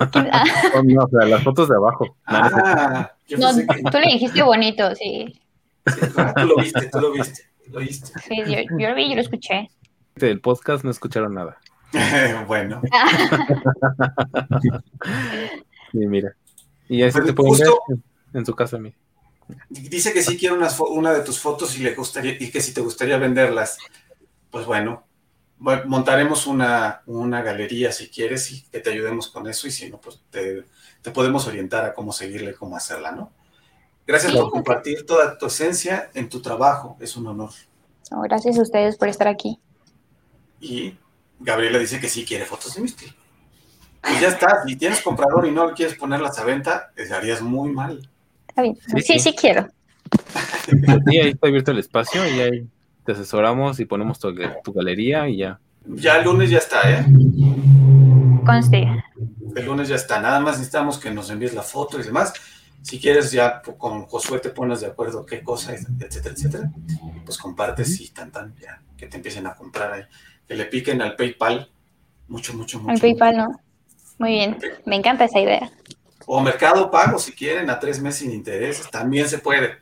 Oh, 0.00 0.82
no, 0.84 1.04
o 1.04 1.08
sea, 1.08 1.26
las 1.26 1.42
fotos 1.42 1.68
de 1.68 1.76
abajo. 1.76 2.16
Ah, 2.26 3.10
no, 3.30 3.48
que- 3.56 3.90
tú 3.90 3.98
le 3.98 4.12
dijiste 4.12 4.42
bonito, 4.42 4.94
sí. 4.94 5.40
sí, 5.86 6.00
ah, 6.16 6.34
tú 6.36 6.46
lo 6.46 6.56
viste, 6.56 6.88
tú 6.90 7.00
lo 7.00 7.12
viste, 7.12 7.42
lo 7.70 7.80
viste. 7.80 8.12
Sí, 8.20 8.36
yo, 8.46 8.58
yo 8.78 8.88
lo 8.88 8.94
vi, 8.94 9.08
yo 9.08 9.14
lo 9.16 9.20
escuché. 9.22 9.70
del 10.16 10.40
podcast 10.40 10.84
no 10.84 10.90
escucharon 10.90 11.34
nada. 11.34 11.58
bueno, 12.46 12.80
Y 15.92 16.06
mira. 16.06 16.34
Y 16.88 17.02
así 17.02 17.18
Pues 17.18 17.26
te 17.26 17.32
pueden 17.32 17.58
ver 17.58 17.68
justo- 17.68 17.82
en, 17.88 18.02
en 18.38 18.46
su 18.46 18.54
casa, 18.54 18.78
mira. 18.78 18.96
dice 19.68 20.12
que 20.12 20.22
sí 20.22 20.36
quiere 20.38 20.56
una 20.56 21.12
de 21.12 21.20
tus 21.22 21.38
fotos 21.40 21.76
y 21.78 21.82
le 21.82 21.94
gustaría 21.94 22.36
y 22.38 22.50
que 22.50 22.60
si 22.60 22.72
te 22.72 22.80
gustaría 22.80 23.18
venderlas, 23.18 23.78
pues 24.50 24.66
bueno, 24.66 25.04
montaremos 25.58 26.46
una, 26.46 27.02
una 27.06 27.42
galería 27.42 27.92
si 27.92 28.08
quieres 28.08 28.50
y 28.52 28.62
que 28.62 28.80
te 28.80 28.90
ayudemos 28.90 29.28
con 29.28 29.46
eso 29.48 29.66
y 29.66 29.70
si 29.70 29.90
no, 29.90 30.00
pues 30.00 30.20
te, 30.30 30.64
te 31.02 31.10
podemos 31.10 31.46
orientar 31.46 31.84
a 31.84 31.92
cómo 31.94 32.12
seguirle, 32.12 32.54
cómo 32.54 32.76
hacerla, 32.76 33.12
¿no? 33.12 33.32
Gracias 34.06 34.32
Sí, 34.32 34.38
por 34.38 34.50
compartir 34.50 35.04
toda 35.06 35.36
tu 35.38 35.46
esencia 35.46 36.10
en 36.14 36.28
tu 36.28 36.40
trabajo, 36.40 36.96
es 37.00 37.16
un 37.16 37.26
honor. 37.28 37.50
No, 38.10 38.20
gracias 38.22 38.58
a 38.58 38.62
ustedes 38.62 38.96
por 38.96 39.08
estar 39.08 39.28
aquí. 39.28 39.60
Y 40.60 40.96
Gabriela 41.40 41.78
dice 41.78 42.00
que 42.00 42.08
sí 42.08 42.24
quiere 42.24 42.44
fotos 42.44 42.74
de 42.74 42.82
Misty. 42.82 43.06
Y 43.06 44.20
ya 44.20 44.28
está, 44.34 44.62
si 44.66 44.76
tienes 44.76 45.00
comprador 45.00 45.46
y 45.46 45.50
no 45.50 45.72
quieres 45.74 45.96
ponerlas 45.96 46.38
a 46.38 46.44
venta, 46.44 46.90
te 46.94 47.12
harías 47.12 47.42
muy 47.42 47.70
mal. 47.72 48.08
Está 48.48 48.62
bien. 48.62 48.76
Sí, 48.76 49.00
Sí, 49.00 49.12
sí. 49.14 49.18
sí, 49.20 49.36
quiero. 49.38 49.68
Y 51.10 51.18
ahí 51.18 51.30
está 51.30 51.46
abierto 51.48 51.70
el 51.70 51.78
espacio 51.78 52.26
y 52.26 52.40
ahí 52.40 52.66
te 53.04 53.12
asesoramos 53.12 53.80
y 53.80 53.84
ponemos 53.84 54.18
tu, 54.18 54.34
tu 54.64 54.72
galería 54.72 55.28
y 55.28 55.38
ya. 55.38 55.58
Ya 55.86 56.16
el 56.18 56.24
lunes 56.24 56.50
ya 56.50 56.58
está, 56.58 56.90
¿eh? 56.90 57.06
Conste. 58.44 58.86
El 59.56 59.64
lunes 59.64 59.88
ya 59.88 59.96
está. 59.96 60.20
Nada 60.20 60.40
más 60.40 60.56
necesitamos 60.58 60.98
que 60.98 61.10
nos 61.10 61.30
envíes 61.30 61.54
la 61.54 61.62
foto 61.62 61.98
y 61.98 62.02
demás. 62.02 62.32
Si 62.82 62.98
quieres, 62.98 63.30
ya 63.30 63.60
con 63.62 64.06
Josué 64.06 64.38
te 64.38 64.50
pones 64.50 64.80
de 64.80 64.86
acuerdo 64.86 65.26
qué 65.26 65.42
cosa, 65.42 65.74
etcétera, 65.74 66.34
etcétera. 66.34 66.70
Pues 67.24 67.36
compartes 67.38 68.00
y 68.00 68.08
tan, 68.08 68.30
tan, 68.30 68.54
ya, 68.56 68.80
que 68.96 69.06
te 69.06 69.16
empiecen 69.16 69.46
a 69.46 69.54
comprar 69.54 69.92
ahí. 69.92 70.02
Que 70.50 70.56
le 70.56 70.64
piquen 70.66 71.00
al 71.00 71.14
PayPal. 71.14 71.70
Mucho, 72.26 72.54
mucho, 72.54 72.80
mucho. 72.80 72.92
El 72.92 73.00
PayPal, 73.00 73.36
¿no? 73.36 73.60
Muy 74.18 74.30
bien. 74.32 74.58
Me 74.84 74.96
encanta 74.96 75.26
esa 75.26 75.38
idea. 75.38 75.70
O 76.26 76.40
Mercado 76.40 76.90
Pago, 76.90 77.20
si 77.20 77.30
quieren, 77.30 77.70
a 77.70 77.78
tres 77.78 78.00
meses 78.00 78.22
sin 78.22 78.32
intereses. 78.32 78.90
También 78.90 79.28
se 79.28 79.38
puede. 79.38 79.78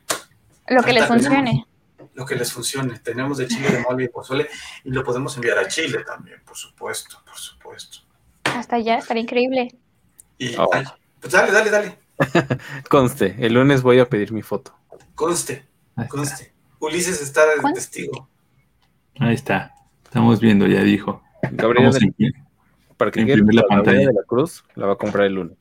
Lo 0.67 0.83
que 0.83 0.93
les 0.93 1.07
tenemos 1.07 1.25
funcione. 1.25 1.65
Lo 2.13 2.23
que 2.23 2.35
les 2.35 2.53
funcione. 2.53 2.99
Tenemos 2.99 3.39
de 3.39 3.47
chile 3.47 3.67
de 3.71 3.79
mole 3.81 4.03
y 4.03 4.07
pozole 4.09 4.47
y 4.83 4.91
lo 4.91 5.03
podemos 5.03 5.35
enviar 5.37 5.57
a 5.57 5.67
Chile 5.67 6.03
también, 6.05 6.39
por 6.45 6.55
supuesto, 6.55 7.19
por 7.25 7.35
supuesto. 7.35 8.01
Hasta 8.43 8.75
allá, 8.75 8.99
estaría 8.99 9.23
increíble. 9.23 9.75
Y, 10.37 10.55
Oh. 10.55 10.69
ay, 10.71 10.83
pues 11.19 11.33
dale, 11.33 11.51
dale, 11.51 11.71
dale. 11.71 11.97
Conste, 12.89 13.35
el 13.39 13.53
lunes 13.53 13.81
voy 13.81 13.97
a 13.99 14.07
pedir 14.07 14.31
mi 14.33 14.43
foto. 14.43 14.75
Conste, 15.15 15.65
conste. 16.09 16.53
Ulises 16.79 17.23
está 17.23 17.47
de 17.47 17.59
¿Cuál? 17.59 17.73
testigo. 17.73 18.29
Ahí 19.19 19.33
está. 19.33 19.73
Estamos 20.09 20.39
viendo, 20.39 20.65
ya 20.67 20.81
dijo. 20.81 21.21
Gabriela, 21.51 21.89
Vamos 21.89 22.01
a 22.01 22.05
imprimir. 22.05 22.33
para 22.97 23.11
que 23.11 23.21
imprimir 23.21 23.55
la 23.55 23.63
pantalla. 23.63 23.99
de 23.99 24.13
la 24.13 24.23
Cruz, 24.25 24.63
la 24.75 24.87
va 24.87 24.93
a 24.93 24.97
comprar 24.97 25.27
el 25.27 25.33
lunes. 25.35 25.57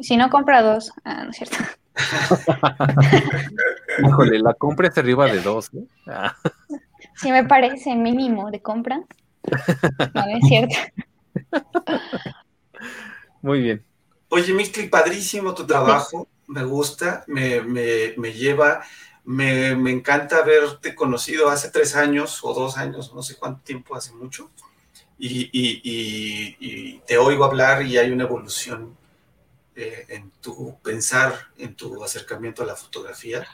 Si 0.00 0.16
no, 0.16 0.28
compra 0.30 0.62
dos. 0.62 0.92
Ah, 1.04 1.24
no 1.24 1.30
es 1.30 1.36
cierto. 1.36 1.56
Híjole, 4.06 4.38
la 4.38 4.54
compra 4.54 4.88
es 4.88 4.98
arriba 4.98 5.26
de 5.26 5.40
dos. 5.40 5.70
¿eh? 5.74 5.84
Ah, 6.06 6.34
Si 7.16 7.30
me 7.30 7.44
parece 7.44 7.94
mínimo 7.94 8.50
de 8.50 8.60
compra. 8.60 8.96
No, 8.96 9.06
no 10.26 10.36
es 10.38 10.48
cierto. 10.48 10.74
muy 13.42 13.60
bien. 13.62 13.84
Oye, 14.28 14.52
Mixtli, 14.52 14.88
padrísimo 14.88 15.54
tu 15.54 15.66
trabajo. 15.66 16.28
Me 16.48 16.64
gusta, 16.64 17.24
me, 17.28 17.60
me- 17.62 18.14
me 18.16 18.32
lleva, 18.32 18.80
me, 19.26 19.76
me 19.76 19.92
encanta 19.92 20.38
haberte 20.38 20.94
conocido 20.96 21.50
hace 21.50 21.70
tres 21.70 21.96
años 21.96 22.40
o 22.44 22.54
dos 22.54 22.78
años, 22.78 23.14
no 23.14 23.22
sé 23.22 23.36
cuánto 23.36 23.62
tiempo, 23.62 23.96
hace 23.96 24.12
mucho. 24.14 24.50
y, 25.18 25.50
y- 25.52 25.80
y- 25.84 26.56
y 26.60 27.00
te 27.06 27.18
oigo 27.18 27.44
hablar 27.44 27.82
y 27.86 27.98
hay 27.98 28.10
una 28.12 28.24
evolución 28.24 28.96
eh, 29.76 30.06
en 30.08 30.30
tu 30.42 30.78
pensar, 30.82 31.48
en 31.58 31.74
tu 31.76 32.02
acercamiento 32.04 32.62
a 32.62 32.66
la 32.66 32.76
fotografía, 32.76 33.46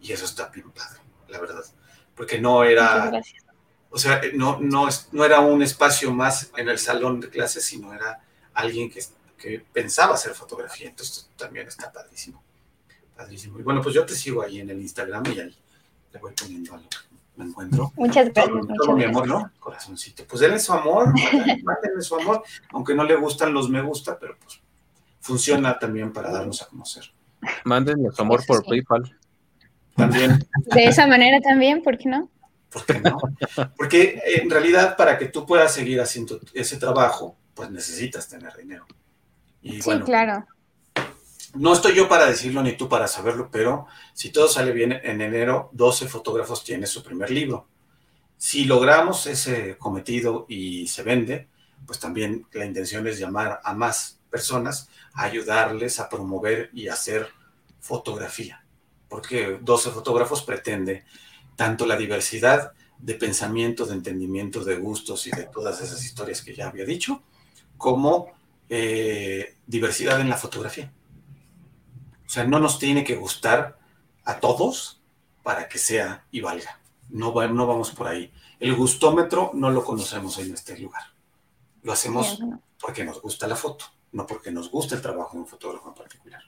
y 0.00 0.12
eso 0.12 0.24
está 0.26 0.48
bien 0.48 0.70
padre, 0.72 1.00
la 1.28 1.40
verdad. 1.40 1.64
Porque 2.14 2.40
no 2.40 2.64
era, 2.64 3.18
o 3.90 3.98
sea, 3.98 4.20
no, 4.34 4.58
no, 4.60 4.88
no 5.12 5.24
era 5.24 5.40
un 5.40 5.62
espacio 5.62 6.12
más 6.12 6.50
en 6.56 6.68
el 6.68 6.78
salón 6.78 7.20
de 7.20 7.30
clases, 7.30 7.64
sino 7.64 7.94
era 7.94 8.20
alguien 8.54 8.90
que, 8.90 9.02
que 9.38 9.60
pensaba 9.72 10.14
hacer 10.14 10.34
fotografía. 10.34 10.88
Entonces 10.88 11.28
también 11.36 11.68
está 11.68 11.92
padrísimo. 11.92 12.42
Padrísimo. 13.22 13.58
Y 13.60 13.62
bueno, 13.62 13.80
pues 13.80 13.94
yo 13.94 14.04
te 14.04 14.14
sigo 14.14 14.42
ahí 14.42 14.58
en 14.60 14.70
el 14.70 14.80
Instagram 14.80 15.22
y 15.26 15.38
ahí 15.38 15.56
le 16.12 16.18
voy 16.18 16.32
poniendo 16.32 16.74
algo 16.74 16.88
que 16.88 16.96
me 17.36 17.44
encuentro. 17.44 17.92
Muchas 17.94 18.24
gracias. 18.26 18.46
Todo, 18.46 18.56
muchas 18.56 18.76
todo 18.78 18.96
mi 18.96 19.04
amor, 19.04 19.28
¿no? 19.28 19.52
Corazoncito. 19.60 20.24
Pues 20.26 20.40
denle 20.40 20.58
su 20.58 20.72
amor, 20.72 21.06
mándenle 21.06 21.62
mándenle 21.64 22.02
su 22.02 22.16
amor, 22.16 22.42
aunque 22.72 22.94
no 22.94 23.04
le 23.04 23.14
gustan 23.14 23.54
los 23.54 23.70
me 23.70 23.80
gusta, 23.80 24.18
pero 24.18 24.36
pues 24.42 24.60
funciona 25.20 25.78
también 25.78 26.12
para 26.12 26.32
darnos 26.32 26.62
a 26.62 26.66
conocer. 26.66 27.04
Mándenme 27.64 28.10
su 28.10 28.22
amor 28.22 28.40
Eso 28.40 28.46
por 28.48 28.64
sí. 28.64 28.70
PayPal. 28.70 29.16
También, 29.94 30.44
De 30.74 30.84
esa 30.84 31.06
manera 31.06 31.38
también, 31.40 31.82
¿por 31.82 31.96
qué 31.98 32.08
no? 32.08 32.28
¿por 32.70 32.84
qué 32.86 32.98
no? 32.98 33.18
Porque 33.76 34.20
en 34.24 34.50
realidad 34.50 34.96
para 34.96 35.16
que 35.16 35.26
tú 35.26 35.46
puedas 35.46 35.72
seguir 35.72 36.00
haciendo 36.00 36.40
ese 36.54 36.76
trabajo, 36.76 37.36
pues 37.54 37.70
necesitas 37.70 38.28
tener 38.28 38.56
dinero. 38.56 38.84
Y 39.60 39.74
Sí, 39.74 39.82
bueno, 39.84 40.04
claro. 40.04 40.46
No 41.54 41.72
estoy 41.72 41.94
yo 41.94 42.08
para 42.08 42.26
decirlo 42.26 42.62
ni 42.62 42.72
tú 42.72 42.88
para 42.88 43.08
saberlo, 43.08 43.50
pero 43.50 43.86
si 44.14 44.30
todo 44.30 44.48
sale 44.48 44.72
bien 44.72 44.92
en 44.92 45.20
enero, 45.20 45.70
12 45.72 46.08
fotógrafos 46.08 46.64
tiene 46.64 46.86
su 46.86 47.02
primer 47.02 47.30
libro. 47.30 47.68
Si 48.38 48.64
logramos 48.64 49.26
ese 49.26 49.76
cometido 49.78 50.46
y 50.48 50.86
se 50.88 51.02
vende, 51.02 51.48
pues 51.86 51.98
también 51.98 52.46
la 52.52 52.64
intención 52.64 53.06
es 53.06 53.18
llamar 53.18 53.60
a 53.62 53.74
más 53.74 54.18
personas 54.30 54.88
ayudarles 55.14 56.00
a 56.00 56.08
promover 56.08 56.70
y 56.72 56.88
hacer 56.88 57.28
fotografía, 57.80 58.64
porque 59.08 59.58
12 59.60 59.90
fotógrafos 59.90 60.42
pretende 60.42 61.04
tanto 61.54 61.86
la 61.86 61.96
diversidad 61.96 62.72
de 62.98 63.14
pensamiento, 63.14 63.84
de 63.84 63.94
entendimiento, 63.94 64.64
de 64.64 64.76
gustos 64.76 65.26
y 65.26 65.30
de 65.32 65.44
todas 65.44 65.80
esas 65.80 66.02
historias 66.04 66.40
que 66.40 66.54
ya 66.54 66.68
había 66.68 66.84
dicho, 66.84 67.22
como 67.76 68.32
eh, 68.68 69.56
diversidad 69.66 70.20
en 70.20 70.30
la 70.30 70.36
fotografía. 70.36 70.92
O 72.32 72.34
sea, 72.34 72.44
no 72.44 72.58
nos 72.58 72.78
tiene 72.78 73.04
que 73.04 73.14
gustar 73.14 73.78
a 74.24 74.40
todos 74.40 75.02
para 75.42 75.68
que 75.68 75.76
sea 75.76 76.24
y 76.30 76.40
valga. 76.40 76.80
No, 77.10 77.34
va- 77.34 77.46
no 77.46 77.66
vamos 77.66 77.90
por 77.90 78.06
ahí. 78.08 78.32
El 78.58 78.74
gustómetro 78.74 79.50
no 79.52 79.68
lo 79.70 79.84
conocemos 79.84 80.38
en 80.38 80.54
este 80.54 80.78
lugar. 80.78 81.02
Lo 81.82 81.92
hacemos 81.92 82.38
Bien, 82.38 82.58
porque 82.80 83.04
nos 83.04 83.20
gusta 83.20 83.46
la 83.46 83.54
foto, 83.54 83.84
no 84.12 84.26
porque 84.26 84.50
nos 84.50 84.70
gusta 84.70 84.94
el 84.94 85.02
trabajo 85.02 85.32
de 85.34 85.40
un 85.40 85.46
fotógrafo 85.46 85.88
en 85.90 85.94
particular. 85.94 86.40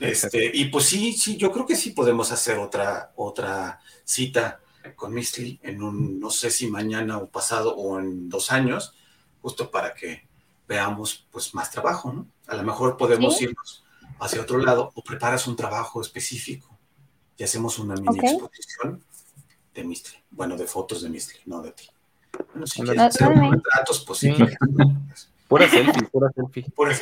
Este, 0.00 0.50
y 0.52 0.64
pues 0.64 0.86
sí, 0.86 1.12
sí, 1.12 1.36
yo 1.36 1.52
creo 1.52 1.64
que 1.64 1.76
sí 1.76 1.90
podemos 1.90 2.32
hacer 2.32 2.58
otra, 2.58 3.12
otra 3.14 3.78
cita 4.02 4.58
con 4.96 5.14
Misty 5.14 5.60
en 5.62 5.80
un, 5.80 6.18
no 6.18 6.28
sé 6.30 6.50
si 6.50 6.66
mañana 6.66 7.18
o 7.18 7.28
pasado 7.28 7.76
o 7.76 8.00
en 8.00 8.28
dos 8.28 8.50
años, 8.50 8.96
justo 9.42 9.70
para 9.70 9.94
que 9.94 10.26
veamos 10.66 11.28
pues 11.30 11.54
más 11.54 11.70
trabajo, 11.70 12.12
¿no? 12.12 12.26
A 12.48 12.56
lo 12.56 12.64
mejor 12.64 12.96
podemos 12.96 13.36
Sí. 13.38 13.44
irnos 13.44 13.81
hacia 14.20 14.40
otro 14.42 14.58
lado 14.58 14.90
o 14.94 15.02
preparas 15.02 15.46
un 15.46 15.56
trabajo 15.56 16.00
específico 16.00 16.78
y 17.36 17.44
hacemos 17.44 17.78
una 17.78 17.94
mini 17.94 18.18
exposición 18.18 19.02
de 19.74 19.84
Misty, 19.84 20.12
bueno, 20.30 20.56
de 20.56 20.66
fotos 20.66 21.02
de 21.02 21.08
Misty, 21.08 21.38
no 21.46 21.62
de 21.62 21.72
ti. 21.72 21.88
Bueno, 22.52 22.66
si 22.66 22.82
quieres 22.82 23.00
hacer 23.02 23.28
retratos, 23.28 24.04
sí. 24.18 24.34
Sí. 24.34 24.44
Pura 25.48 25.68
selfie, 25.68 26.02
pura 26.08 26.30
selfie. 26.32 26.70
Pura. 26.74 26.98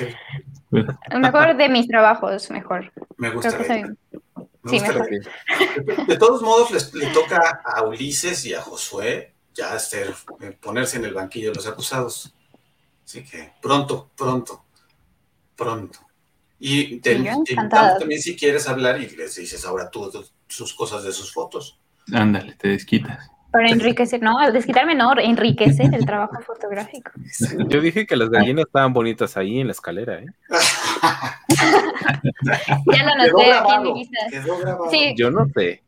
El 1.09 1.21
mejor 1.21 1.57
de 1.57 1.69
mis 1.69 1.87
trabajos, 1.87 2.51
mejor. 2.51 2.93
Me 3.17 3.31
gusta 3.31 3.53
soy. 3.53 3.83
Me 3.85 4.71
sí, 4.71 4.79
gusta 4.81 4.93
la 4.93 5.05
mejor. 5.05 5.85
De, 5.85 6.05
de 6.05 6.19
todos 6.19 6.43
modos, 6.43 6.73
les- 6.73 6.93
le 6.93 7.07
toca 7.13 7.63
a 7.65 7.85
Ulises 7.85 8.45
y 8.47 8.55
a 8.55 8.61
Josué 8.61 9.35
ya 9.55 9.79
ser, 9.79 10.13
eh, 10.41 10.51
ponerse 10.61 10.97
en 10.97 11.05
el 11.05 11.15
banquillo 11.15 11.51
de 11.51 11.55
los 11.57 11.67
acusados. 11.69 12.35
Así 13.05 13.23
que 13.25 13.53
pronto, 13.63 14.11
pronto, 14.17 14.65
pronto. 15.55 16.01
Y 16.63 16.99
te, 17.01 17.15
invitamos 17.15 17.99
también 17.99 18.21
si 18.21 18.37
quieres 18.37 18.69
hablar 18.69 19.01
y 19.01 19.09
les 19.17 19.35
dices 19.35 19.65
ahora 19.65 19.91
tú 19.91 20.11
tú- 20.11 20.25
sus 20.47 20.75
cosas 20.75 21.03
de 21.05 21.13
sus 21.13 21.33
fotos. 21.33 21.81
Ándale, 22.13 22.53
te 22.55 22.69
desquitas. 22.69 23.31
Para 23.51 23.69
enriquecer, 23.71 24.21
no, 24.23 24.39
al 24.39 24.53
desquitarme 24.53 24.95
no, 24.95 25.13
enriquecer 25.19 25.93
el 25.95 26.05
trabajo 26.07 26.39
fotográfico. 26.47 27.11
Yo 27.69 27.81
dije 27.81 28.07
que 28.07 28.15
las 28.15 28.29
gallinas 28.31 28.67
estaban 28.67 28.93
bonitas 28.93 29.37
ahí 29.37 29.59
en 29.61 29.67
la 29.69 29.73
escalera, 29.73 30.21
¿eh? 30.21 30.27
Ya 32.93 33.05
lo 33.05 33.25
Quedó 33.25 33.41
anoté 33.43 33.53
aquí 33.53 33.73
en 33.75 33.83
mi 33.83 33.95
lista. 33.95 34.19
Quedó. 34.31 34.91
Sí, 34.91 35.15
Yo 35.17 35.31
no 35.31 35.47
sé. 35.55 35.83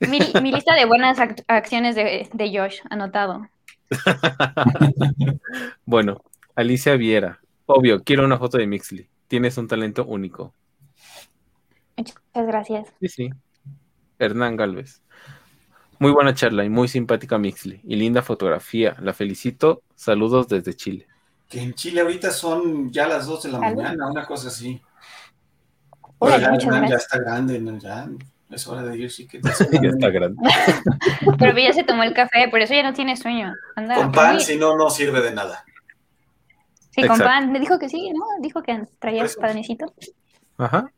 mi, 0.00 0.20
mi 0.40 0.52
lista 0.52 0.74
de 0.74 0.84
buenas 0.84 1.18
act- 1.18 1.44
acciones 1.48 1.94
de, 1.96 2.28
de 2.32 2.58
Josh, 2.58 2.78
anotado. 2.90 3.48
Bueno, 5.84 6.22
Alicia 6.54 6.94
Viera. 6.96 7.38
Obvio, 7.66 8.02
quiero 8.02 8.24
una 8.24 8.38
foto 8.38 8.58
de 8.58 8.66
Mixley. 8.66 9.08
Tienes 9.32 9.56
un 9.56 9.66
talento 9.66 10.04
único. 10.04 10.52
Muchas 11.96 12.14
gracias. 12.34 12.86
Sí, 13.00 13.08
sí. 13.08 13.30
Hernán 14.18 14.58
Galvez. 14.58 15.00
Muy 15.98 16.10
buena 16.12 16.34
charla 16.34 16.66
y 16.66 16.68
muy 16.68 16.86
simpática 16.86 17.38
Mixley. 17.38 17.80
Y 17.82 17.96
linda 17.96 18.20
fotografía. 18.20 18.94
La 19.00 19.14
felicito. 19.14 19.84
Saludos 19.94 20.48
desde 20.48 20.74
Chile. 20.76 21.06
Que 21.48 21.62
en 21.62 21.72
Chile 21.72 22.02
ahorita 22.02 22.30
son 22.30 22.92
ya 22.92 23.08
las 23.08 23.26
2 23.26 23.44
de 23.44 23.48
la 23.52 23.58
¿Algo? 23.60 23.80
mañana, 23.80 24.10
una 24.10 24.26
cosa 24.26 24.48
así. 24.48 24.82
Pero 26.20 26.38
ya, 26.38 26.50
muchas 26.50 26.90
ya- 26.90 26.96
está 26.96 27.18
grande, 27.18 27.58
¿no? 27.58 27.78
ya 27.78 28.06
es 28.50 28.66
hora 28.66 28.82
de 28.82 28.98
ir, 28.98 29.10
sí 29.10 29.26
que 29.26 29.40
Ya 29.82 29.88
está 29.88 30.10
grande. 30.10 30.36
Pero 31.38 31.58
ya 31.58 31.72
se 31.72 31.84
tomó 31.84 32.02
el 32.02 32.12
café, 32.12 32.48
por 32.50 32.60
eso 32.60 32.74
ya 32.74 32.82
no 32.82 32.92
tiene 32.92 33.16
sueño. 33.16 33.54
Anda, 33.76 33.94
Con 33.94 34.12
pan, 34.12 34.40
si 34.40 34.58
no, 34.58 34.76
no 34.76 34.90
sirve 34.90 35.22
de 35.22 35.32
nada. 35.32 35.64
Sí, 36.94 37.06
con 37.06 37.18
pan. 37.18 37.50
Me 37.52 37.58
dijo 37.60 37.78
que 37.78 37.88
sí, 37.88 38.10
¿no? 38.14 38.24
Dijo 38.40 38.62
que 38.62 38.82
traía 38.98 39.22
Pues- 39.22 39.36
panecito. 39.36 39.92
Ajá. 40.58 40.90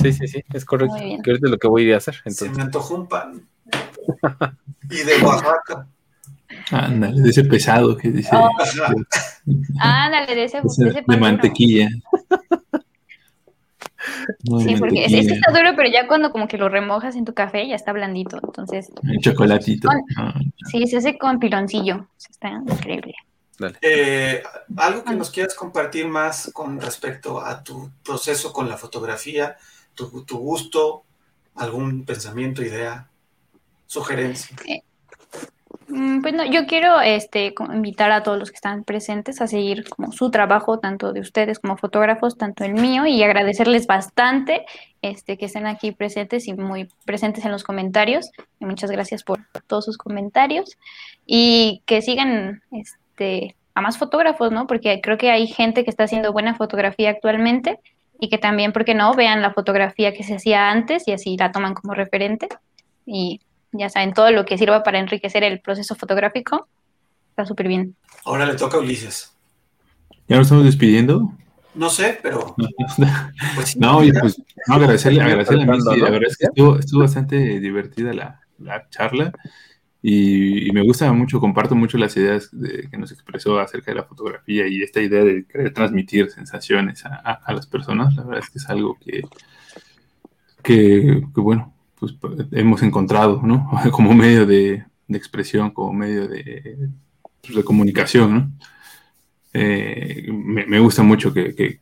Sí, 0.00 0.12
sí, 0.12 0.28
sí. 0.28 0.42
Es 0.52 0.64
correcto. 0.64 0.94
Muy 0.94 1.04
bien. 1.04 1.22
Que 1.22 1.32
es 1.32 1.40
de 1.40 1.48
lo 1.50 1.58
que 1.58 1.68
voy 1.68 1.82
a 1.82 1.88
ir 1.88 1.94
a 1.94 1.96
hacer. 1.98 2.14
Se 2.14 2.20
Entonces, 2.28 2.56
me 2.56 2.62
antojó 2.62 2.94
un 2.94 3.06
pan. 3.08 3.42
Y 4.90 5.04
de 5.04 5.24
Oaxaca. 5.24 5.86
Ándale, 6.72 7.20
de 7.20 7.30
ese 7.30 7.44
pesado 7.44 7.96
que 7.96 8.10
dice. 8.10 8.30
Oh. 8.34 8.48
Ándale, 9.80 10.34
de 10.34 10.44
ese, 10.44 10.58
ese 10.58 10.82
de 10.84 10.90
ese 10.90 10.98
de 10.98 11.02
pan 11.04 11.20
mantequilla. 11.20 11.88
No, 14.48 14.58
Sí, 14.60 14.74
porque 14.78 15.04
es, 15.04 15.12
es 15.12 15.26
que 15.28 15.34
está 15.34 15.52
duro, 15.52 15.74
pero 15.76 15.88
ya 15.90 16.08
cuando 16.08 16.30
como 16.32 16.48
que 16.48 16.56
lo 16.58 16.68
remojas 16.68 17.14
en 17.16 17.24
tu 17.24 17.34
café 17.34 17.68
ya 17.68 17.74
está 17.74 17.92
blandito. 17.92 18.40
Entonces, 18.42 18.90
el 19.04 19.18
chocolatito. 19.20 19.88
Con- 19.88 20.02
Ah, 20.16 20.40
sí, 20.70 20.86
se 20.86 20.96
hace 20.96 21.18
con 21.18 21.38
piloncillo. 21.38 22.08
Está 22.30 22.48
increíble. 22.50 23.14
Dale. 23.60 23.78
Eh, 23.82 24.42
algo 24.76 25.04
que 25.04 25.14
nos 25.14 25.30
quieras 25.30 25.54
compartir 25.54 26.08
más 26.08 26.50
con 26.52 26.80
respecto 26.80 27.40
a 27.40 27.62
tu 27.62 27.90
proceso 28.02 28.52
con 28.52 28.68
la 28.68 28.76
fotografía, 28.76 29.56
tu, 29.94 30.24
tu 30.24 30.38
gusto, 30.38 31.04
algún 31.54 32.04
pensamiento, 32.04 32.62
idea, 32.62 33.08
sugerencia. 33.86 34.56
Mm, 35.88 36.22
Pues 36.22 36.34
no, 36.34 36.44
yo 36.44 36.66
quiero 36.66 37.00
este, 37.00 37.52
invitar 37.72 38.12
a 38.12 38.22
todos 38.22 38.38
los 38.38 38.50
que 38.50 38.54
están 38.54 38.84
presentes 38.84 39.40
a 39.40 39.48
seguir 39.48 39.88
como 39.88 40.12
su 40.12 40.30
trabajo, 40.30 40.78
tanto 40.78 41.12
de 41.12 41.20
ustedes 41.20 41.58
como 41.58 41.76
fotógrafos, 41.76 42.38
tanto 42.38 42.64
el 42.64 42.74
mío, 42.74 43.06
y 43.06 43.22
agradecerles 43.22 43.86
bastante 43.86 44.64
este, 45.02 45.36
que 45.36 45.46
estén 45.46 45.66
aquí 45.66 45.90
presentes 45.90 46.46
y 46.46 46.54
muy 46.54 46.88
presentes 47.04 47.44
en 47.44 47.50
los 47.50 47.64
comentarios. 47.64 48.30
Y 48.60 48.66
muchas 48.66 48.90
gracias 48.90 49.24
por 49.24 49.40
todos 49.66 49.84
sus 49.84 49.98
comentarios 49.98 50.78
y 51.26 51.82
que 51.86 52.02
sigan 52.02 52.62
este, 52.70 52.99
a 53.74 53.80
más 53.80 53.98
fotógrafos, 53.98 54.52
¿no? 54.52 54.66
Porque 54.66 55.00
creo 55.02 55.18
que 55.18 55.30
hay 55.30 55.46
gente 55.46 55.84
que 55.84 55.90
está 55.90 56.04
haciendo 56.04 56.32
buena 56.32 56.54
fotografía 56.54 57.10
actualmente 57.10 57.78
y 58.20 58.28
que 58.28 58.38
también, 58.38 58.72
¿por 58.72 58.84
qué 58.84 58.94
no? 58.94 59.14
Vean 59.14 59.42
la 59.42 59.52
fotografía 59.52 60.12
que 60.12 60.24
se 60.24 60.36
hacía 60.36 60.70
antes 60.70 61.06
y 61.06 61.12
así 61.12 61.36
la 61.38 61.52
toman 61.52 61.74
como 61.74 61.94
referente. 61.94 62.48
Y 63.06 63.40
ya 63.72 63.88
saben, 63.88 64.12
todo 64.12 64.30
lo 64.30 64.44
que 64.44 64.58
sirva 64.58 64.82
para 64.82 64.98
enriquecer 64.98 65.44
el 65.44 65.60
proceso 65.60 65.94
fotográfico 65.94 66.68
está 67.30 67.46
súper 67.46 67.68
bien. 67.68 67.96
Ahora 68.24 68.44
le 68.46 68.54
toca 68.54 68.76
a 68.76 68.80
Ulises. 68.80 69.34
¿Ya 70.28 70.36
nos 70.36 70.46
estamos 70.46 70.64
despidiendo? 70.64 71.32
No 71.74 71.88
sé, 71.88 72.18
pero 72.22 72.54
pues 73.54 73.76
No, 73.76 73.98
oye, 73.98 74.12
ya. 74.12 74.20
pues 74.20 74.42
no, 74.66 74.74
agradecerle, 74.74 75.22
agradecerle 75.22 75.62
a 75.62 75.66
mí, 75.66 75.80
sí, 75.80 76.00
la 76.00 76.10
verdad 76.10 76.28
es 76.28 76.36
que 76.36 76.46
estuvo, 76.46 76.78
estuvo 76.78 77.00
bastante 77.00 77.36
divertida 77.60 78.12
la, 78.12 78.40
la 78.58 78.88
charla 78.90 79.32
y, 80.02 80.68
y 80.68 80.72
me 80.72 80.82
gusta 80.82 81.12
mucho, 81.12 81.40
comparto 81.40 81.74
mucho 81.74 81.98
las 81.98 82.16
ideas 82.16 82.48
de- 82.52 82.88
que 82.90 82.98
nos 82.98 83.12
expresó 83.12 83.58
acerca 83.58 83.90
de 83.90 83.96
la 83.96 84.04
fotografía 84.04 84.66
y 84.68 84.82
esta 84.82 85.00
idea 85.02 85.24
de 85.24 85.44
querer 85.46 85.72
transmitir 85.74 86.30
sensaciones 86.30 87.04
a, 87.06 87.14
a- 87.16 87.40
a 87.44 87.52
las 87.52 87.66
personas, 87.66 88.14
la 88.16 88.22
verdad 88.24 88.44
es 88.44 88.50
que 88.50 88.58
es 88.58 88.68
algo 88.70 88.98
que, 89.04 89.22
que, 90.62 91.22
que, 91.34 91.40
bueno, 91.40 91.74
pues 91.98 92.14
hemos 92.52 92.82
encontrado, 92.82 93.40
¿no? 93.42 93.70
Como 93.92 94.14
medio 94.14 94.46
de, 94.46 94.84
de 95.08 95.18
expresión, 95.18 95.70
como 95.70 95.92
medio 95.92 96.28
de, 96.28 96.88
pues, 97.42 97.54
de 97.56 97.64
comunicación, 97.64 98.34
¿no? 98.34 98.52
Eh, 99.52 100.28
me, 100.32 100.78
gusta 100.78 101.02
mucho 101.02 101.32
que, 101.32 101.80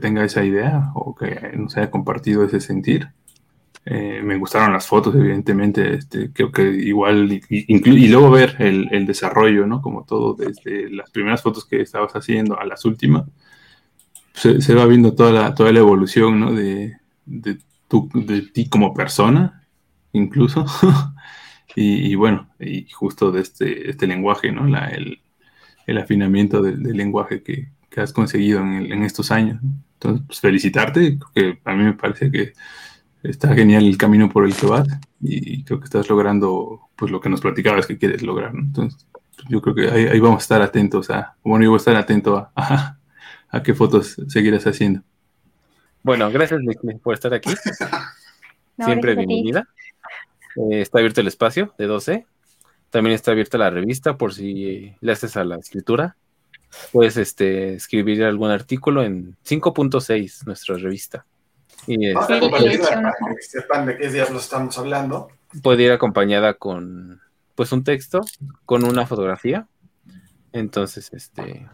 tenga 0.00 0.24
esa 0.24 0.44
idea 0.44 0.90
o 0.94 1.14
que 1.14 1.52
nos 1.56 1.76
haya 1.76 1.90
compartido 1.90 2.44
ese 2.44 2.60
sentir. 2.60 3.08
Eh, 3.86 4.22
me 4.22 4.38
gustaron 4.38 4.72
las 4.72 4.86
fotos, 4.86 5.14
evidentemente, 5.14 5.94
este, 5.94 6.32
creo 6.32 6.50
que 6.50 6.62
igual, 6.62 7.30
y, 7.50 8.08
luego 8.08 8.30
ver 8.30 8.56
el, 8.58 9.06
desarrollo, 9.06 9.66
¿no? 9.66 9.82
Como 9.82 10.04
todo, 10.04 10.34
desde 10.34 10.90
las 10.90 11.10
primeras 11.10 11.42
fotos 11.42 11.66
que 11.66 11.82
estabas 11.82 12.12
haciendo 12.14 12.58
a 12.58 12.64
las 12.64 12.84
últimas, 12.86 13.24
se, 14.32 14.74
va 14.74 14.86
viendo 14.86 15.14
toda 15.14 15.32
la, 15.32 15.54
toda 15.54 15.72
la 15.72 15.80
evolución, 15.80 16.40
¿no? 16.40 16.52
De, 16.52 16.96
de, 17.26 17.58
de 18.14 18.42
ti 18.42 18.68
como 18.68 18.94
persona, 18.94 19.66
incluso. 20.12 20.64
y, 21.76 22.14
bueno, 22.14 22.48
y 22.58 22.88
justo 22.90 23.30
de 23.32 23.42
este, 23.42 23.90
este 23.90 24.06
lenguaje, 24.06 24.50
¿no? 24.50 24.66
El, 24.88 25.20
el 25.86 25.98
afinamiento 25.98 26.62
del, 26.62 26.82
lenguaje 26.82 27.42
que, 27.42 27.68
has 27.96 28.12
conseguido 28.12 28.60
en, 28.60 29.04
estos 29.04 29.30
años. 29.30 29.60
Entonces, 29.94 30.26
pues, 30.26 30.40
felicitarte, 30.40 31.16
que 31.32 31.60
a 31.64 31.74
mí 31.74 31.84
me 31.84 31.92
parece 31.92 32.28
que 32.28 32.52
está 33.24 33.54
genial 33.54 33.84
el 33.86 33.96
camino 33.96 34.28
por 34.28 34.44
el 34.44 34.54
que 34.54 34.66
vas 34.66 34.86
y 35.20 35.64
creo 35.64 35.80
que 35.80 35.86
estás 35.86 36.08
logrando 36.08 36.88
pues 36.94 37.10
lo 37.10 37.20
que 37.20 37.30
nos 37.30 37.40
platicabas 37.40 37.86
que 37.86 37.98
quieres 37.98 38.22
lograr. 38.22 38.52
Entonces, 38.54 39.06
yo 39.48 39.60
creo 39.60 39.74
que 39.74 39.88
ahí, 39.90 40.20
vamos 40.20 40.42
a 40.42 40.44
estar 40.44 40.62
atentos 40.62 41.10
a, 41.10 41.34
bueno, 41.42 41.64
yo 41.64 41.70
voy 41.70 41.76
a 41.76 41.78
estar 41.78 41.96
atento 41.96 42.50
a, 42.54 42.98
a, 43.48 43.62
qué 43.62 43.74
fotos 43.74 44.16
seguirás 44.28 44.66
haciendo. 44.66 45.02
Bueno, 46.02 46.30
gracias 46.30 46.60
por 47.02 47.14
estar 47.14 47.32
aquí. 47.32 47.50
Siempre 48.78 49.14
bienvenida. 49.14 49.66
Eh, 50.56 50.82
está 50.82 50.98
abierto 50.98 51.22
el 51.22 51.28
espacio 51.28 51.74
de 51.78 51.86
12. 51.86 52.26
También 52.90 53.14
está 53.14 53.30
abierta 53.32 53.56
la 53.56 53.70
revista 53.70 54.18
por 54.18 54.34
si 54.34 54.94
le 55.00 55.12
haces 55.12 55.36
a 55.36 55.44
la 55.44 55.56
escritura. 55.56 56.16
Puedes 56.92 57.16
este, 57.16 57.74
escribir 57.74 58.24
algún 58.24 58.50
artículo 58.50 59.02
en 59.02 59.36
5.6, 59.44 60.44
nuestra 60.44 60.76
revista. 60.76 61.24
Y 61.86 62.12
para 62.14 62.40
que 62.40 63.42
sepan 63.42 63.86
de 63.86 63.96
qué 63.96 64.08
días 64.08 64.30
lo 64.30 64.38
estamos 64.38 64.76
hablando. 64.78 65.28
Puede 65.62 65.84
ir 65.84 65.92
acompañada 65.92 66.54
con 66.54 67.20
pues 67.54 67.72
un 67.72 67.84
texto, 67.84 68.20
con 68.64 68.84
una 68.84 69.06
fotografía. 69.06 69.68
Entonces, 70.52 71.12
este, 71.12 71.68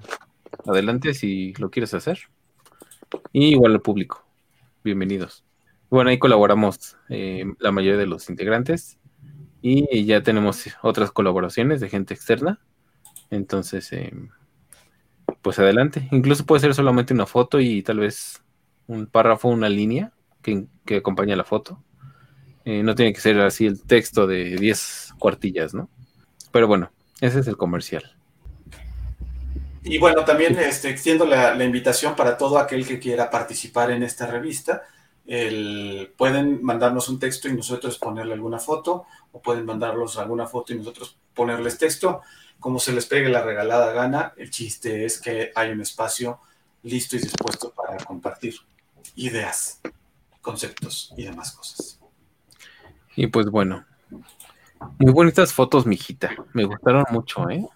adelante 0.67 1.15
si 1.15 1.55
lo 1.55 1.71
quieres 1.71 1.95
hacer. 1.95 2.19
Y 3.33 3.53
igual 3.53 3.73
al 3.73 3.81
público. 3.81 4.25
Bienvenidos. 4.85 5.45
Bueno, 5.91 6.11
ahí 6.11 6.19
colaboramos 6.19 6.97
eh, 7.09 7.45
la 7.59 7.73
mayoría 7.73 7.99
de 7.99 8.07
los 8.07 8.31
integrantes 8.31 8.99
y 9.63 10.05
ya 10.05 10.23
tenemos 10.23 10.65
otras 10.83 11.11
colaboraciones 11.11 11.81
de 11.81 11.89
gente 11.89 12.15
externa. 12.15 12.61
Entonces, 13.31 13.93
eh, 13.93 14.13
pues 15.43 15.59
adelante. 15.59 16.09
Incluso 16.11 16.47
puede 16.47 16.61
ser 16.61 16.75
solamente 16.75 17.15
una 17.15 17.27
foto 17.27 17.61
y 17.61 17.83
tal 17.83 17.99
vez 17.99 18.43
un 18.91 19.07
párrafo, 19.07 19.49
una 19.49 19.69
línea 19.69 20.13
que, 20.43 20.67
que 20.85 20.97
acompaña 20.97 21.37
la 21.37 21.45
foto. 21.45 21.83
Eh, 22.65 22.83
no 22.83 22.95
tiene 22.95 23.13
que 23.13 23.21
ser 23.21 23.41
así 23.41 23.67
el 23.67 23.83
texto 23.83 24.27
de 24.27 24.57
10 24.57 25.15
cuartillas, 25.19 25.75
¿no? 25.75 25.89
Pero 26.51 26.67
bueno, 26.67 26.91
ese 27.21 27.41
es 27.41 27.47
el 27.47 27.57
comercial. 27.57 28.17
Y 29.83 29.99
bueno, 29.99 30.25
también 30.25 30.59
este, 30.59 30.91
extiendo 30.91 31.25
la, 31.25 31.55
la 31.55 31.65
invitación 31.65 32.15
para 32.17 32.37
todo 32.37 32.59
aquel 32.59 32.87
que 32.87 32.99
quiera 32.99 33.31
participar 33.31 33.91
en 33.91 34.03
esta 34.03 34.27
revista 34.27 34.83
pueden 36.17 36.63
mandarnos 36.63 37.09
un 37.09 37.21
texto 37.21 37.49
y 37.49 37.53
nosotros 37.53 37.99
ponerle 37.99 38.35
alguna 38.35 38.59
foto, 38.59 39.07
o 39.31 39.41
pueden 39.41 39.65
mandarlos 39.65 40.19
alguna 40.19 40.47
foto 40.47 40.73
y 40.73 40.79
nosotros 40.79 41.17
ponerles 41.35 41.79
texto, 41.79 42.23
como 42.59 42.81
se 42.81 42.93
les 42.93 43.07
pegue 43.07 43.29
la 43.29 43.43
regalada 43.43 43.93
gana. 43.93 44.35
El 44.37 44.51
chiste 44.51 45.05
es 45.05 45.21
que 45.21 45.53
hay 45.55 45.71
un 45.71 45.83
espacio 45.83 46.41
listo 46.83 47.15
y 47.15 47.21
dispuesto 47.21 47.71
para 47.71 47.97
compartir 48.05 48.57
ideas, 49.17 49.81
conceptos 50.41 51.13
y 51.17 51.25
demás 51.25 51.53
cosas. 51.53 52.01
Y 53.17 53.27
pues 53.27 53.47
bueno, 53.47 53.85
muy 54.99 55.13
bonitas 55.13 55.53
fotos, 55.53 55.87
mijita. 55.87 56.31
Me 56.53 56.65
gustaron 56.65 57.05
mucho, 57.11 57.49
¿eh? 57.51 57.67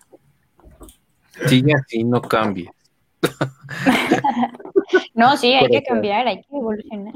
Sigue 1.47 1.75
así, 1.75 2.05
no 2.05 2.23
cambies. 2.23 2.71
no, 5.15 5.37
sí, 5.37 5.53
hay 5.53 5.69
que 5.69 5.83
cambiar, 5.83 6.27
hay 6.27 6.43
que 6.43 6.57
evolucionar. 6.57 7.15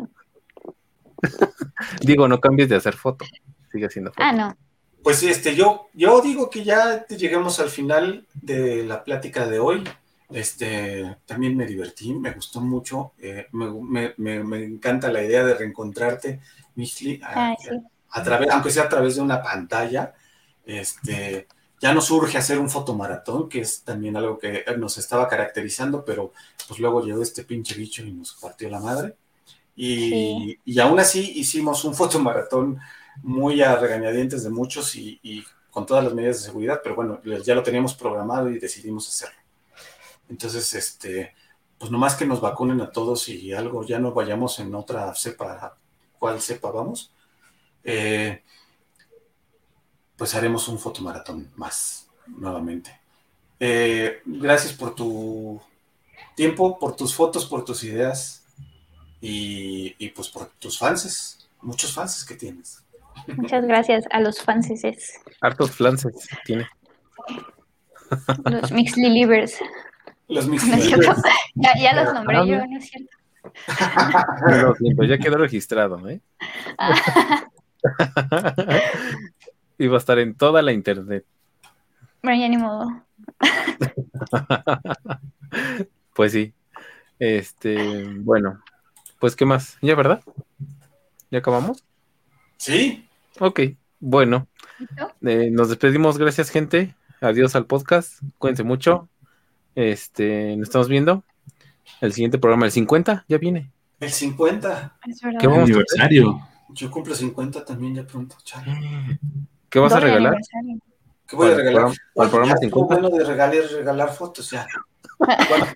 digo, 2.01 2.29
no 2.29 2.41
cambies 2.41 2.69
de 2.69 2.77
hacer 2.77 2.95
foto. 2.95 3.25
Sigue 3.73 3.89
siendo 3.91 4.11
foto. 4.11 4.23
Ah, 4.23 4.33
no. 4.33 4.57
Pues 5.03 5.23
este, 5.23 5.55
yo, 5.55 5.89
yo 5.95 6.21
digo 6.21 6.51
que 6.51 6.65
ya 6.65 7.07
lleguemos 7.07 7.61
al 7.61 7.71
final 7.71 8.27
de 8.35 8.85
la 8.85 9.05
plática 9.05 9.47
de 9.47 9.59
hoy. 9.59 9.85
Este, 10.31 11.17
también 11.25 11.57
me 11.57 11.67
divertí, 11.67 12.15
me 12.15 12.33
gustó 12.33 12.61
mucho. 12.61 13.13
Eh, 13.19 13.47
me, 13.53 14.65
encanta 14.65 15.11
la 15.11 15.23
idea 15.23 15.45
de 15.45 15.55
reencontrarte, 15.55 16.41
Misli, 16.75 17.21
a, 17.23 18.23
través, 18.23 18.51
aunque 18.51 18.71
sea 18.71 18.85
a 18.85 18.89
través 18.89 19.17
de 19.17 19.23
una 19.23 19.43
pantalla. 19.43 20.15
Este, 20.65 21.47
ya 21.81 21.95
nos 21.95 22.11
urge 22.11 22.37
hacer 22.39 22.59
un 22.59 22.69
fotomaratón, 22.69 23.49
que 23.49 23.61
es 23.61 23.83
también 23.83 24.17
algo 24.17 24.39
que 24.39 24.65
nos 24.77 24.99
estaba 24.99 25.29
caracterizando, 25.29 26.05
pero 26.05 26.33
pues 26.67 26.81
luego 26.81 27.05
llegó 27.05 27.23
este 27.23 27.45
pinche 27.45 27.75
bicho 27.75 28.03
y 28.03 28.13
nos 28.13 28.35
partió 28.35 28.69
la 28.69 28.81
madre. 28.81 29.17
Y, 29.77 30.59
aún 30.81 30.99
así 30.99 31.33
hicimos 31.37 31.85
un 31.85 31.95
fotomaratón 31.95 32.79
muy 33.23 33.63
a 33.63 33.77
regañadientes 33.77 34.43
de 34.43 34.51
muchos 34.51 34.95
y, 34.97 35.45
con 35.71 35.87
todas 35.87 36.03
las 36.03 36.13
medidas 36.13 36.39
de 36.39 36.47
seguridad, 36.47 36.81
pero 36.83 36.97
bueno, 36.97 37.21
ya 37.45 37.55
lo 37.55 37.63
teníamos 37.63 37.95
programado 37.95 38.51
y 38.51 38.59
decidimos 38.59 39.09
hacerlo. 39.09 39.38
Entonces, 40.29 40.75
este, 40.75 41.35
pues 41.79 41.91
nomás 41.91 42.17
que 42.17 42.27
nos 42.27 42.41
vacunen 42.41 42.81
a 42.81 42.91
todos 42.91 43.29
y 43.29 43.53
algo, 43.53 43.85
ya 43.85 43.99
no 43.99 44.13
vayamos 44.13 44.59
en 44.59 44.75
otra 44.75 45.15
cepa, 45.15 45.77
cuál 46.19 46.41
cepa 46.41 46.71
vamos, 46.71 47.13
eh, 47.85 48.43
pues 50.17 50.35
haremos 50.35 50.67
un 50.69 50.79
fotomaratón 50.79 51.51
más 51.57 52.09
nuevamente. 52.27 53.01
Eh, 53.61 54.21
gracias 54.25 54.73
por 54.73 54.95
tu 54.95 55.61
tiempo, 56.35 56.79
por 56.79 56.97
tus 56.97 57.15
fotos, 57.15 57.47
por 57.47 57.65
tus 57.65 57.85
ideas 57.85 58.45
y, 59.21 60.09
pues 60.11 60.29
por 60.29 60.47
tus 60.59 60.79
fans, 60.79 61.49
muchos 61.63 61.93
fans 61.95 62.25
que 62.25 62.35
tienes. 62.35 62.85
Muchas 63.37 63.65
gracias 63.65 64.05
a 64.11 64.21
los 64.21 64.41
fans. 64.41 64.69
Hartos 65.41 65.73
fans 65.73 66.07
tiene. 66.45 66.69
Los 68.45 68.71
Mixly 68.71 69.11
Livers. 69.11 69.59
Los 70.29 70.47
Mixly 70.49 70.91
ya, 71.55 71.73
ya, 71.79 72.05
los 72.05 72.15
nombré 72.15 72.47
yo, 72.47 72.67
no 72.67 72.79
es 72.79 72.89
cierto. 72.89 73.17
ya 75.09 75.19
quedó 75.19 75.39
registrado, 75.39 76.09
¿eh? 76.09 76.21
Iba 79.79 79.95
a 79.97 79.99
estar 79.99 80.19
en 80.19 80.35
toda 80.35 80.61
la 80.63 80.73
internet. 80.73 81.25
Bueno, 82.23 82.41
ya 82.41 82.49
ni 82.49 82.59
modo. 82.59 83.03
pues 86.15 86.33
sí. 86.33 86.53
Este, 87.19 88.05
bueno, 88.19 88.61
pues, 89.19 89.35
¿qué 89.35 89.45
más? 89.45 89.79
¿Ya, 89.81 89.95
verdad? 89.95 90.23
¿Ya 91.31 91.39
acabamos? 91.39 91.85
Sí. 92.57 93.09
Ok, 93.41 93.61
bueno. 94.01 94.49
Eh, 95.23 95.51
nos 95.51 95.69
despedimos, 95.69 96.19
gracias, 96.19 96.51
gente. 96.51 96.95
Adiós 97.21 97.57
al 97.57 97.67
podcast. 97.67 98.21
Cuídense 98.39 98.63
mucho. 98.63 99.09
Este, 99.79 100.57
nos 100.57 100.67
estamos 100.67 100.89
viendo. 100.89 101.23
El 102.01 102.13
siguiente 102.13 102.37
programa, 102.37 102.67
el 102.67 102.73
50, 102.73 103.27
ya 103.29 103.39
viene. 103.39 103.71
El 104.01 104.11
50. 104.11 104.99
¿Qué 105.39 105.47
aniversario? 105.47 106.41
Yo 106.71 106.91
cumplo 106.91 107.15
50 107.15 107.65
también 107.65 107.95
ya 107.95 108.05
pronto. 108.05 108.35
¿Qué 109.71 109.79
vas 109.79 109.93
a 109.93 110.01
regalar? 110.01 110.37
¿Qué 111.29 111.37
voy 111.37 111.53
a 111.53 111.55
regalar? 111.55 111.93
Al 112.17 112.29
programa, 112.29 112.57
50. 112.57 112.77
bueno 112.93 113.09
de 113.17 113.25
regalar, 113.25 113.63
regalar 113.71 114.13
fotos 114.13 114.51
ya. 114.51 114.67
Bueno, 115.17 115.67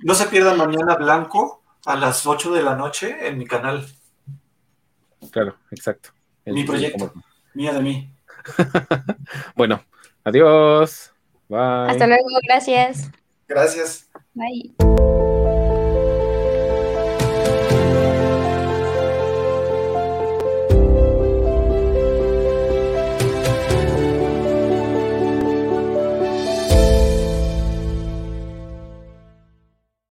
no 0.00 0.14
se 0.14 0.26
pierdan 0.26 0.58
mañana 0.58 0.96
blanco 0.96 1.62
a 1.86 1.94
las 1.94 2.26
8 2.26 2.54
de 2.54 2.64
la 2.64 2.74
noche 2.74 3.28
en 3.28 3.38
mi 3.38 3.46
canal. 3.46 3.86
Claro, 5.30 5.54
exacto. 5.70 6.10
mi 6.46 6.64
proyecto, 6.64 7.12
mía 7.54 7.72
de 7.72 7.80
mí. 7.80 8.12
bueno, 9.54 9.84
adiós. 10.24 11.12
Bye. 11.48 11.60
Hasta 11.60 12.08
luego, 12.08 12.26
gracias. 12.48 13.08
Gracias. 13.52 14.08
Bye. 14.34 14.72